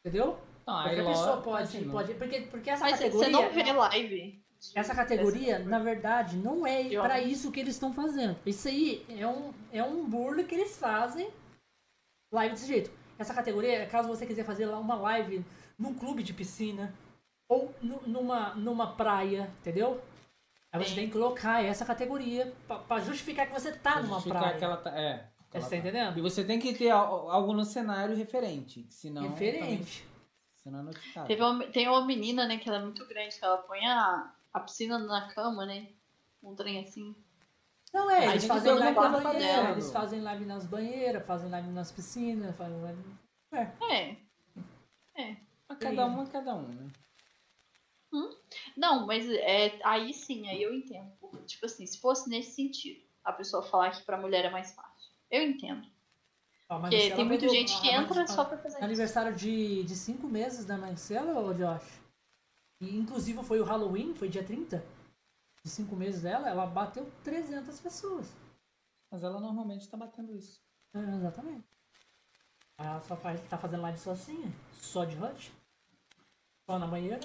[0.00, 0.38] Entendeu?
[0.66, 2.14] Aí Qualquer logo, pessoa pode, assim, pode.
[2.14, 3.30] Porque, porque essa Mas você categoria.
[3.30, 4.42] não vê live.
[4.74, 7.32] Essa categoria, na verdade, não é homens.
[7.32, 8.36] isso que eles estão fazendo.
[8.46, 11.30] Isso aí é um, é um burla que eles fazem
[12.32, 12.97] live desse jeito.
[13.18, 15.44] Essa categoria é caso você quiser fazer lá uma live
[15.78, 16.94] num clube de piscina
[17.48, 20.00] ou nu- numa, numa praia, entendeu?
[20.72, 20.94] Aí você Sim.
[20.96, 24.58] tem que colocar essa categoria pra, pra justificar que você tá pra numa justificar praia.
[24.58, 25.28] que ela tá- é.
[25.50, 25.76] que Você tá tá.
[25.78, 26.18] entendendo?
[26.18, 28.86] E você tem que ter al- algo no cenário referente.
[28.90, 30.06] Senão, Diferente.
[30.62, 31.26] senão é notificado.
[31.26, 34.30] Teve uma, tem uma menina, né, que ela é muito grande, que ela põe a,
[34.52, 35.88] a piscina na cama, né?
[36.42, 37.16] Um trem assim.
[37.92, 41.68] Não é, Aí eles fazem live na banheira, eles fazem live nas banheiras, fazem live
[41.70, 43.02] nas piscinas, fazem live...
[43.52, 43.72] É.
[45.68, 46.90] Mas cada um é cada um, né?
[48.76, 51.10] Não, mas é, aí sim, aí eu entendo.
[51.46, 55.10] Tipo assim, se fosse nesse sentido, a pessoa falar que pra mulher é mais fácil.
[55.30, 55.86] Eu entendo.
[56.80, 58.84] Porque tem muita gente que a- entra a- só pra fazer isso.
[58.84, 62.00] Aniversário de, de cinco meses da Marcela, ô Josh.
[62.80, 64.84] E inclusive foi o Halloween, foi dia 30.
[65.68, 68.34] De cinco meses dela, ela bateu 300 pessoas.
[69.10, 70.62] Mas ela normalmente tá batendo isso.
[70.94, 71.68] É, exatamente.
[72.78, 75.52] Aí Ela só faz, tá fazendo live sozinha, só de hut.
[76.64, 77.20] Só na banheira.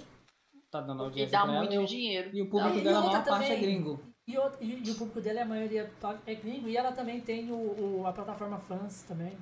[0.70, 1.60] Tá dando E audiência dá pra ela.
[1.62, 2.36] muito e o- dinheiro.
[2.36, 3.62] E o público e dela, a maior parte é também.
[3.62, 4.04] gringo.
[4.28, 5.90] E, o- e- e o público dela, a maioria
[6.26, 6.68] é gringo.
[6.68, 9.38] E ela também tem o, o- a plataforma fãs também.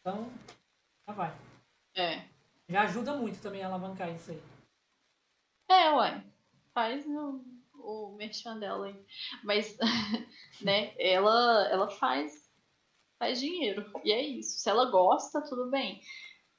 [0.00, 0.28] Então,
[1.06, 1.32] já vai.
[1.94, 2.24] É.
[2.68, 4.42] Já ajuda muito também a alavancar isso aí.
[5.68, 6.24] É, ué.
[6.72, 7.44] Faz no,
[7.82, 9.04] o merchan dela aí.
[9.44, 9.76] Mas,
[10.62, 12.32] né, ela, ela faz,
[13.18, 13.84] faz dinheiro.
[14.04, 14.58] E é isso.
[14.58, 16.00] Se ela gosta, tudo bem.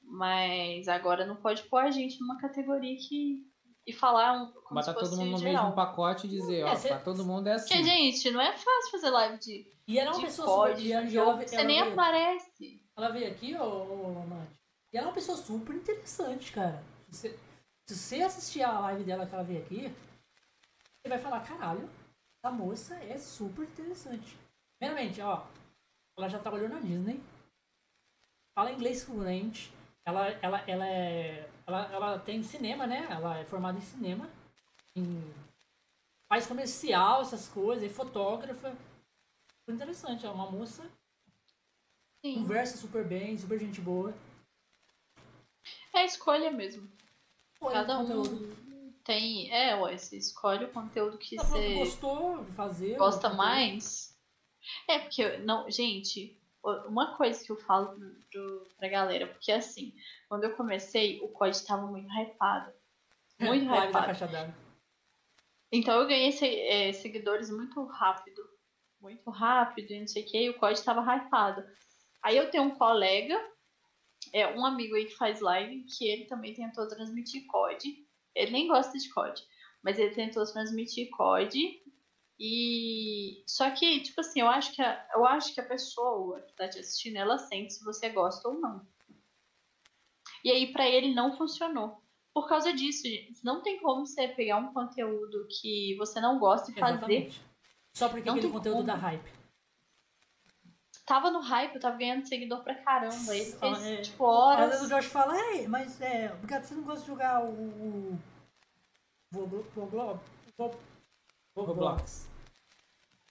[0.02, 3.46] Mas agora não pode pôr a gente numa categoria que.
[3.84, 5.62] E falar um, como se fosse todo mundo no geral.
[5.64, 7.68] mesmo pacote e dizer, É, ó, cê- pra todo mundo é assim.
[7.74, 10.82] Porque, gente, não é fácil fazer live de, E ela é uma de pessoa COD,
[11.08, 11.48] super.
[11.48, 12.80] Você nem veio- aparece.
[12.96, 14.52] Ela veio aqui, ô, ô Mate.
[14.92, 16.80] E ela é uma pessoa super interessante, cara.
[17.08, 17.36] Você,
[17.88, 19.92] se você assistir a live dela que ela veio aqui,
[21.02, 21.90] você vai falar, caralho,
[22.38, 24.38] essa moça é super interessante.
[24.78, 25.44] Primeiramente, ó,
[26.16, 27.20] ela já trabalhou na Disney.
[28.54, 29.72] Fala inglês fluente.
[30.04, 31.48] Ela, ela, ela é.
[31.66, 33.06] Ela, ela tem cinema, né?
[33.10, 34.28] Ela é formada em cinema.
[34.94, 35.32] Em,
[36.28, 38.76] faz comercial, essas coisas, é fotógrafa.
[39.60, 40.82] Super interessante, é uma moça
[42.24, 42.34] Sim.
[42.36, 44.14] conversa super bem, super gente boa.
[45.94, 46.88] É escolha mesmo.
[47.60, 48.22] Cada um.
[49.04, 49.52] Tem.
[49.52, 52.96] É, ué, você escolhe o conteúdo que você gostou de fazer.
[52.96, 54.16] gosta mais.
[54.88, 56.40] É, porque, não, gente,
[56.86, 59.92] uma coisa que eu falo pro, pro, pra galera, porque assim,
[60.28, 62.72] quando eu comecei, o COD tava muito hypado.
[63.40, 64.12] Muito hypado.
[65.72, 66.30] Então eu ganhei
[66.68, 68.40] é, seguidores muito rápido.
[69.00, 71.64] Muito rápido e não sei o que, e o COD tava hypado.
[72.22, 73.34] Aí eu tenho um colega,
[74.32, 78.06] é um amigo aí que faz live, que ele também tentou transmitir COD.
[78.34, 79.42] Ele nem gosta de COD,
[79.82, 81.80] mas ele tentou transmitir COD.
[82.38, 86.54] E só que, tipo assim, eu acho que a, eu acho que a pessoa que
[86.54, 88.86] tá te assistindo, ela sente se você gosta ou não.
[90.44, 92.02] E aí pra ele não funcionou.
[92.34, 96.70] Por causa disso, gente, não tem como você pegar um conteúdo que você não gosta
[96.70, 96.96] e fazer.
[96.96, 97.42] Exatamente.
[97.92, 98.86] Só porque Não aquele conteúdo como.
[98.86, 99.41] da hype.
[101.12, 103.36] Tava no hype, eu tava ganhando seguidor pra caramba.
[103.36, 103.96] Ele fez, Ah, é.
[104.00, 104.82] tipo, Às vezes horas.
[104.82, 106.32] o Josh fala, ei, mas é.
[106.32, 107.50] Obrigado, você não gosta de jogar o.
[107.50, 108.18] o.
[111.54, 112.30] Roblox.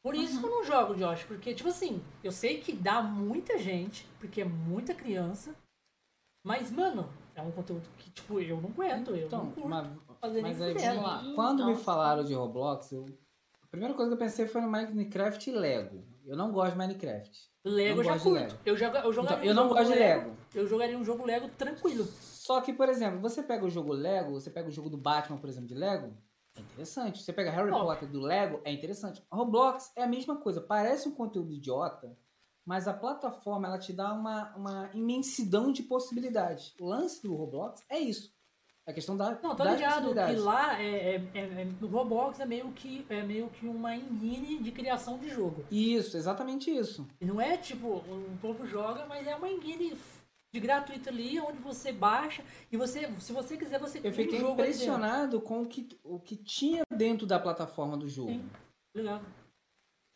[0.04, 3.58] Por isso que eu não jogo, Josh, porque, tipo assim, eu sei que dá muita
[3.58, 5.56] gente, porque é muita criança,
[6.44, 9.70] mas, mano, é um conteúdo que, tipo, eu não aguento, eu Então, não curto.
[9.70, 9.88] mas
[10.20, 11.02] fazer Mas aí, fudendo.
[11.02, 11.34] vamos lá.
[11.36, 11.84] Quando me nossa.
[11.84, 13.06] falaram de Roblox, eu...
[13.64, 16.11] a primeira coisa que eu pensei foi no Minecraft e Lego.
[16.26, 17.52] Eu não gosto de Minecraft.
[17.64, 18.32] Lego Não eu já curto.
[18.32, 18.58] Lego.
[18.66, 20.38] Eu, joga, eu Então, eu um não jogo gosto de Lego.
[20.54, 22.06] Eu jogaria um jogo Lego tranquilo.
[22.22, 25.38] Só que, por exemplo, você pega o jogo Lego, você pega o jogo do Batman,
[25.38, 26.12] por exemplo, de Lego,
[26.56, 27.22] é interessante.
[27.22, 27.82] Você pega Harry Bom.
[27.82, 29.24] Potter do Lego, é interessante.
[29.32, 32.18] Roblox é a mesma coisa, parece um conteúdo idiota,
[32.66, 36.74] mas a plataforma ela te dá uma, uma imensidão de possibilidades.
[36.80, 38.34] O lance do Roblox é isso.
[38.88, 41.88] É a questão da, Não, tô das ligado que lá é, é, é, é- no
[41.88, 45.64] Roblox é meio que é meio que uma engine de criação de jogo.
[45.70, 47.08] Isso, exatamente isso.
[47.20, 49.96] E não é tipo, o povo joga, mas é uma engine
[50.54, 54.14] de gratuito ali, onde você baixa e você, se você quiser, você Eu cria um
[54.14, 58.32] fiquei jogo ali impressionado com o que, o que tinha dentro da plataforma do jogo.
[58.32, 58.50] Sim.
[58.96, 59.26] Ligado?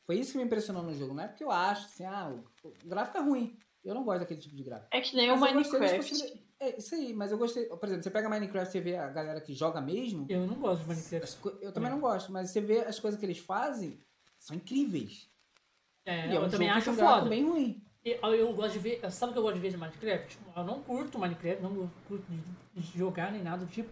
[0.06, 1.14] Foi isso que me impressionou no jogo.
[1.14, 2.30] Não é porque eu acho assim, ah,
[2.64, 3.58] o, o gráfico é ruim.
[3.84, 4.90] Eu não gosto daquele tipo de gráfico.
[4.92, 6.45] É que nem o Mas das Minecraft.
[6.60, 7.66] É isso aí, mas eu gostei.
[7.66, 10.26] Por exemplo, você pega Minecraft e vê a galera que joga mesmo.
[10.30, 11.40] Eu não gosto de Minecraft.
[11.62, 14.00] eu também não gosto, mas você vê as coisas que eles fazem,
[14.40, 15.30] são incríveis.
[16.06, 17.30] É, é eu um também jogo acho foda.
[17.30, 17.84] bem ruim.
[18.04, 19.12] Eu, eu gosto de ver.
[19.12, 20.40] Sabe o que eu gosto de ver de Minecraft?
[20.56, 23.90] Eu não curto Minecraft, não curto de, de jogar nem nada do tipo.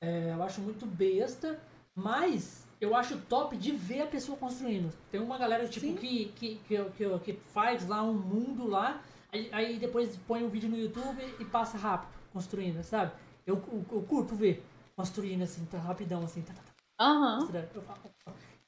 [0.00, 1.60] É, eu acho muito besta,
[1.94, 4.92] mas eu acho top de ver a pessoa construindo.
[5.10, 5.94] Tem uma galera tipo Sim.
[5.96, 9.02] que, que, que, que, que faz lá um mundo lá,
[9.32, 13.12] aí, aí depois põe um vídeo no YouTube e passa rápido, construindo, sabe?
[13.46, 14.64] Eu, eu, eu curto ver
[14.96, 16.72] construindo assim, tá rapidão, assim, tá, tá, tá,
[17.04, 17.40] Aham.
[17.40, 17.68] mostrando.
[17.74, 18.00] Eu falo,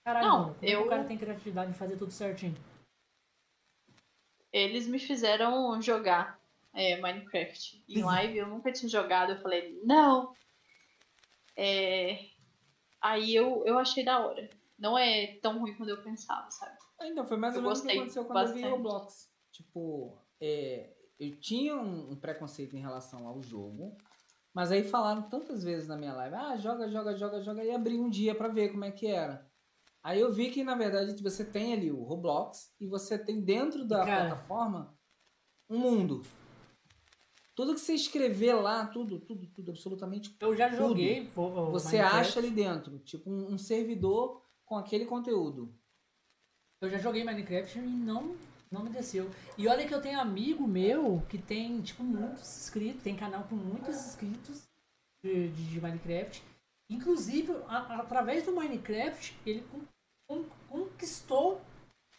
[0.05, 2.57] caralho, Não, mano, é eu- o cara tem criatividade de fazer tudo certinho.
[4.53, 6.41] Eles me fizeram jogar
[6.73, 7.85] é, Minecraft.
[7.89, 8.07] Em Uhum.
[8.07, 9.33] live eu nunca tinha jogado.
[9.33, 10.35] Eu falei, não.
[11.57, 12.31] É,
[13.01, 14.49] Aí eu, eu achei da hora.
[14.79, 16.77] Não é tão ruim quanto eu pensava, sabe?
[17.03, 19.31] Então, foi mais ou Eu menos o que aconteceu quando eu vi bastante.
[19.53, 23.97] Tipo, é, eu tinha um, um preconceito em relação ao jogo,
[24.55, 27.99] mas aí falaram tantas vezes na minha live, ah, joga, joga, joga, joga, e abri
[27.99, 29.49] um dia pra ver como é que era.
[30.03, 33.85] Aí eu vi que, na verdade, você tem ali o Roblox e você tem dentro
[33.85, 34.29] da Cara.
[34.29, 34.99] plataforma
[35.69, 36.23] um mundo.
[37.55, 41.31] Tudo que você escrever lá, tudo, tudo, tudo, absolutamente Eu já joguei.
[41.37, 45.75] o você acha ali dentro, tipo um, um servidor com aquele conteúdo.
[46.81, 48.35] Eu já joguei Minecraft e não,
[48.71, 49.31] não me desceu.
[49.59, 53.57] E olha que eu tenho amigo meu que tem, tipo, muitos inscritos, tem canal com
[53.57, 54.63] muitos inscritos
[55.25, 56.43] de, de- de Minecraft.
[56.89, 59.85] Inclusive, a- através do Minecraft, ele con-
[60.29, 61.61] con- conquistou,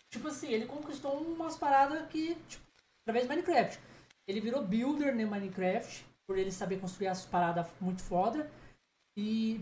[0.09, 2.63] tipo assim, ele conquistou umas paradas que, tipo,
[3.03, 3.79] através do Minecraft.
[4.27, 8.49] Ele virou builder no Minecraft, por ele saber construir as paradas muito foda.
[9.17, 9.59] E,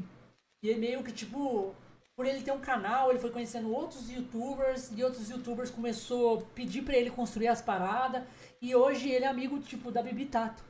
[0.64, 1.74] e é meio que, tipo,
[2.20, 6.42] por ele ter um canal, ele foi conhecendo outros youtubers e outros youtubers começou a
[6.54, 8.22] pedir pra ele construir as paradas
[8.62, 10.62] e hoje ele é amigo tipo da Bibi Tato.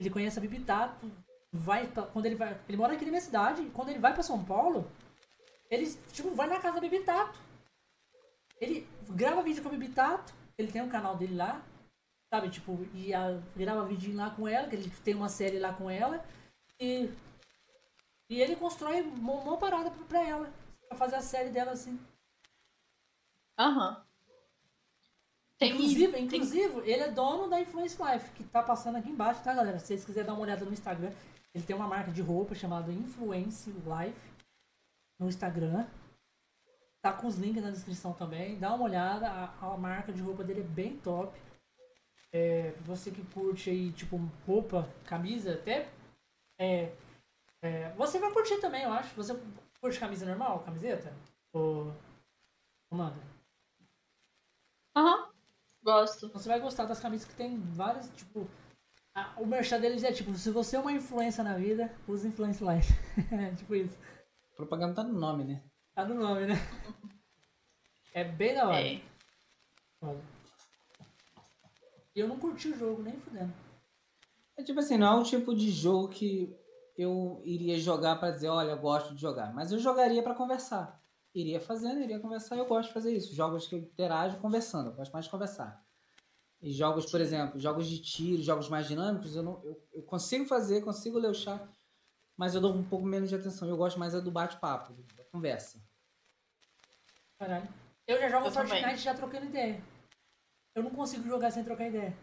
[0.00, 1.12] Ele conhece a Bibi Tato,
[1.52, 4.22] vai pra- quando ele vai, ele mora aqui na minha cidade, quando ele vai pra
[4.22, 4.90] São Paulo,
[5.70, 7.38] ele tipo vai na casa da Bibi Tato.
[8.58, 11.60] Ele grava vídeo com a Bibi Tato, ele tem um canal dele lá,
[12.32, 15.74] sabe, tipo, e a, grava vídeo lá com ela, que ele tem uma série lá
[15.74, 16.24] com ela
[16.80, 17.10] e
[18.32, 20.52] e ele constrói uma, uma parada pra- ela.
[20.88, 21.98] Pra fazer a série dela assim.
[23.58, 24.04] Aham.
[25.58, 29.42] Tem, inclusive, tem- inclusive, ele é dono da Influence Life, que tá passando aqui embaixo,
[29.44, 29.78] tá, galera?
[29.78, 31.12] Se vocês quiserem dar uma olhada no Instagram,
[31.54, 34.32] ele tem uma marca de roupa chamada Influence Life
[35.20, 35.86] no Instagram.
[37.00, 38.58] Tá com os links na descrição também.
[38.58, 41.38] Dá uma olhada, a, a marca de roupa dele é bem top.
[42.32, 45.88] É, você que curte aí, tipo, roupa, camisa, até.
[46.58, 46.92] É,
[47.62, 49.14] é, você vai curtir também, eu acho.
[49.14, 49.34] Você
[49.80, 51.12] curte camisa normal, camiseta?
[51.52, 51.94] Ou.
[52.90, 53.16] Comanda?
[54.96, 55.30] Aham.
[55.82, 56.28] Gosto.
[56.28, 58.46] Você vai gostar das camisas que tem várias, tipo.
[59.14, 62.62] a- o merchan deles é tipo, se você é uma influência na vida, use Influence
[62.64, 62.92] Life.
[63.32, 63.96] É, tipo isso.
[64.56, 65.62] Propaganda tá no nome, né?
[65.94, 66.54] Tá no nome, né?
[68.14, 68.80] É bem da hora.
[68.80, 69.00] É.
[72.14, 73.52] E eu não curti o jogo, nem fudendo.
[74.56, 76.54] É tipo assim, não é um tipo de jogo que
[76.96, 79.52] eu iria jogar pra dizer, olha, eu gosto de jogar.
[79.52, 81.00] Mas eu jogaria pra conversar.
[81.34, 83.34] Iria fazendo, iria conversar, eu gosto de fazer isso.
[83.34, 85.82] Jogos que eu interajo conversando, eu gosto mais de conversar.
[86.60, 90.44] E jogos, por exemplo, jogos de tiro, jogos mais dinâmicos, eu, não, eu, eu consigo
[90.44, 91.60] fazer, consigo ler o chat,
[92.36, 93.68] mas eu dou um pouco menos de atenção.
[93.68, 95.82] Eu gosto mais é do bate-papo, da conversa.
[97.38, 97.68] Caralho.
[98.06, 98.96] Eu já jogo Eu Fortnite também.
[98.96, 99.82] já trocando ideia.
[100.74, 102.16] Eu não consigo jogar sem trocar ideia.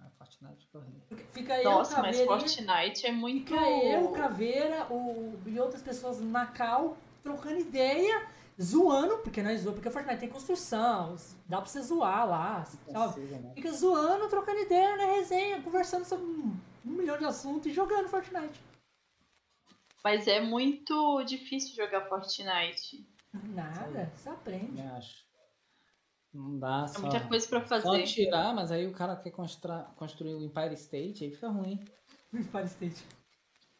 [0.00, 0.68] Ah, Fortnite.
[1.08, 3.48] Porque Fica eu, Nossa, mas Caveirinha, Fortnite é muito.
[3.48, 8.26] Fica eu, Caveira o, e outras pessoas na cal trocando ideia,
[8.60, 13.52] zoando, porque nós zoamos, porque Fortnite tem construção, dá pra você zoar lá, né?
[13.54, 18.08] Fica zoando, trocando ideia na resenha, conversando sobre um, um milhão de assuntos e jogando
[18.08, 18.60] Fortnite.
[20.02, 23.06] Mas é muito difícil jogar Fortnite.
[23.32, 24.80] Nada, você aprende.
[24.80, 25.29] Eu acho.
[26.32, 27.00] Não dá É só.
[27.00, 28.04] muita coisa pra Só fazer.
[28.04, 31.80] tirar, mas aí o cara quer constra- construir o Empire State, aí fica ruim.
[32.32, 33.04] Empire State.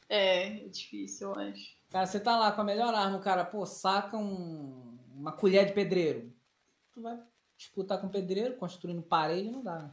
[0.08, 1.76] É, é difícil, eu acho.
[1.90, 5.66] Cara, você tá lá com a melhor arma, o cara, pô, saca um- uma colher
[5.66, 6.32] de pedreiro.
[6.92, 7.22] Tu vai
[7.56, 9.92] disputar com o pedreiro, construindo parede, não dá.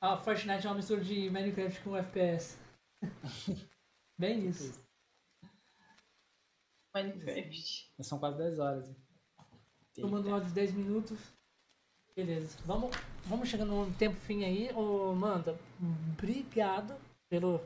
[0.00, 2.58] Ah, Fortnite é uma mistura de Minecraft com FPS.
[4.18, 4.80] Bem isso.
[6.94, 7.92] Minecraft.
[8.00, 8.90] São quase 10 horas.
[9.94, 11.18] Tomando um áudio de 10 minutos.
[12.18, 12.58] Beleza.
[12.66, 12.90] Vamos,
[13.26, 14.72] vamos chegando no tempo fim aí.
[14.74, 16.96] Ô, Manda, obrigado
[17.30, 17.60] pelo.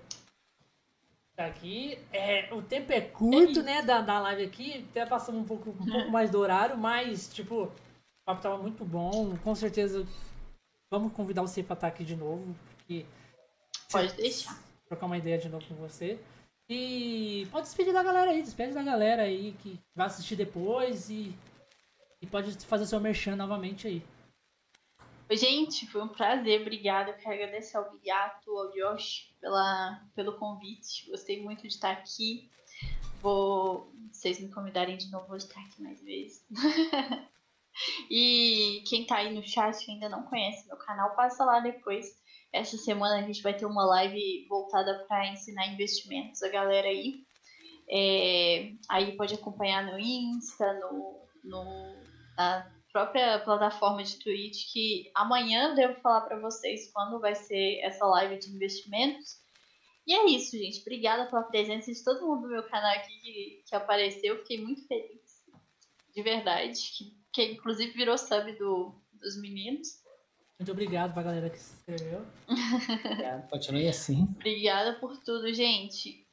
[1.34, 1.98] Tá aqui.
[2.12, 4.86] É, o tempo é curto, né, da, da live aqui.
[4.90, 7.72] Até passamos um pouco, um pouco mais do horário, mas, tipo, o
[8.26, 9.34] papo tava muito bom.
[9.38, 10.06] Com certeza
[10.90, 12.54] vamos convidar você pra estar aqui de novo.
[12.76, 13.06] Porque
[13.90, 14.62] Pode deixar.
[14.86, 16.18] trocar uma ideia de novo com você.
[16.68, 21.34] E pode despedir da galera aí, despede da galera aí que vai assistir depois e,
[22.20, 24.02] e pode fazer seu merchan novamente aí.
[25.36, 27.10] Gente, foi um prazer, obrigada.
[27.10, 31.08] Eu quero agradecer ao Bigato, ao Josh pela, pelo convite.
[31.10, 32.50] Gostei muito de estar aqui.
[33.20, 33.92] Vou.
[34.12, 36.44] Se vocês me convidarem de novo, vou estar aqui mais vezes.
[38.10, 42.20] e quem tá aí no chat que ainda não conhece meu canal, passa lá depois.
[42.52, 47.24] Essa semana a gente vai ter uma live voltada para ensinar investimentos a galera aí.
[47.88, 51.96] É, aí pode acompanhar no Insta, no, no,
[52.36, 57.80] na própria plataforma de Twitch, que amanhã eu devo falar para vocês quando vai ser
[57.80, 59.40] essa live de investimentos.
[60.06, 60.80] E é isso, gente.
[60.80, 64.38] Obrigada pela presença de todo mundo do meu canal aqui que, que apareceu.
[64.38, 65.42] Fiquei muito feliz.
[66.14, 66.78] De verdade.
[66.96, 70.02] Que, que inclusive virou sub do, dos meninos.
[70.58, 72.26] Muito obrigado pra galera que se inscreveu.
[72.48, 73.48] Obrigado.
[73.48, 74.24] Continue assim.
[74.36, 76.26] Obrigada por tudo, gente.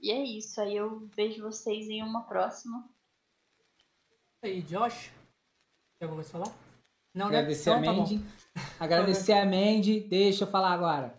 [0.00, 0.60] E é isso.
[0.60, 2.88] Aí eu vejo vocês em uma próxima.
[4.42, 5.12] E aí, Josh?
[6.00, 6.58] Tem alguma coisa falar?
[7.12, 7.76] Não, Agradecer né?
[7.76, 8.08] a Então, tá bom.
[8.08, 8.24] Mandy.
[8.80, 10.00] Agradecer a Mandy.
[10.00, 11.14] Deixa eu falar agora.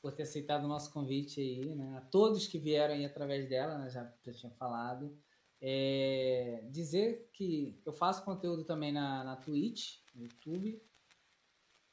[0.00, 1.96] Por ter aceitado o nosso convite aí, né?
[1.96, 3.90] A todos que vieram aí através dela, né?
[3.90, 5.18] já, já tinha falado.
[5.60, 10.80] É, dizer que eu faço conteúdo também na, na Twitch, no YouTube.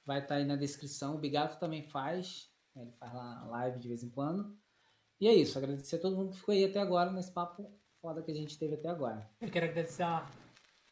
[0.06, 1.16] Vai estar aí na descrição.
[1.16, 2.52] O Bigato também faz.
[2.76, 4.56] né, Ele faz lá live de vez em quando.
[5.20, 5.58] E é isso.
[5.58, 7.68] Agradecer a todo mundo que ficou aí até agora nesse papo
[8.00, 9.28] foda que a gente teve até agora.
[9.42, 10.30] Eu quero agradecer a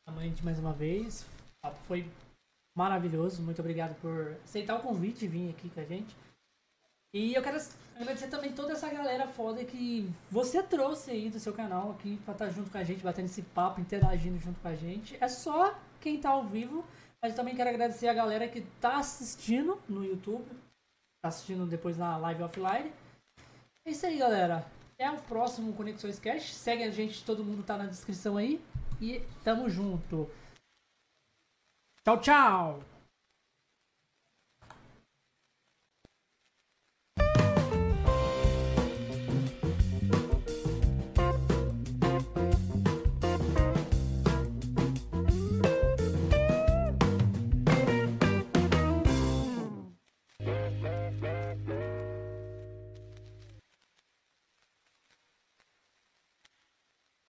[0.05, 1.23] a mãe de mais uma vez.
[1.23, 2.09] O papo foi
[2.75, 3.41] maravilhoso.
[3.41, 6.15] Muito obrigado por aceitar o convite e vir aqui com a gente.
[7.13, 7.57] E eu quero
[7.95, 12.33] agradecer também toda essa galera foda que você trouxe aí do seu canal aqui pra
[12.33, 15.15] estar junto com a gente, batendo esse papo, interagindo junto com a gente.
[15.21, 16.83] É só quem tá ao vivo,
[17.21, 20.45] mas eu também quero agradecer a galera que tá assistindo no YouTube,
[21.21, 22.91] tá assistindo depois na live offline.
[23.85, 24.65] É isso aí, galera.
[24.93, 26.55] Até o próximo Conexões Cash.
[26.55, 28.59] Segue a gente, todo mundo tá na descrição aí.
[29.01, 30.29] E tamo junto.
[32.03, 32.92] Tchau, tchau!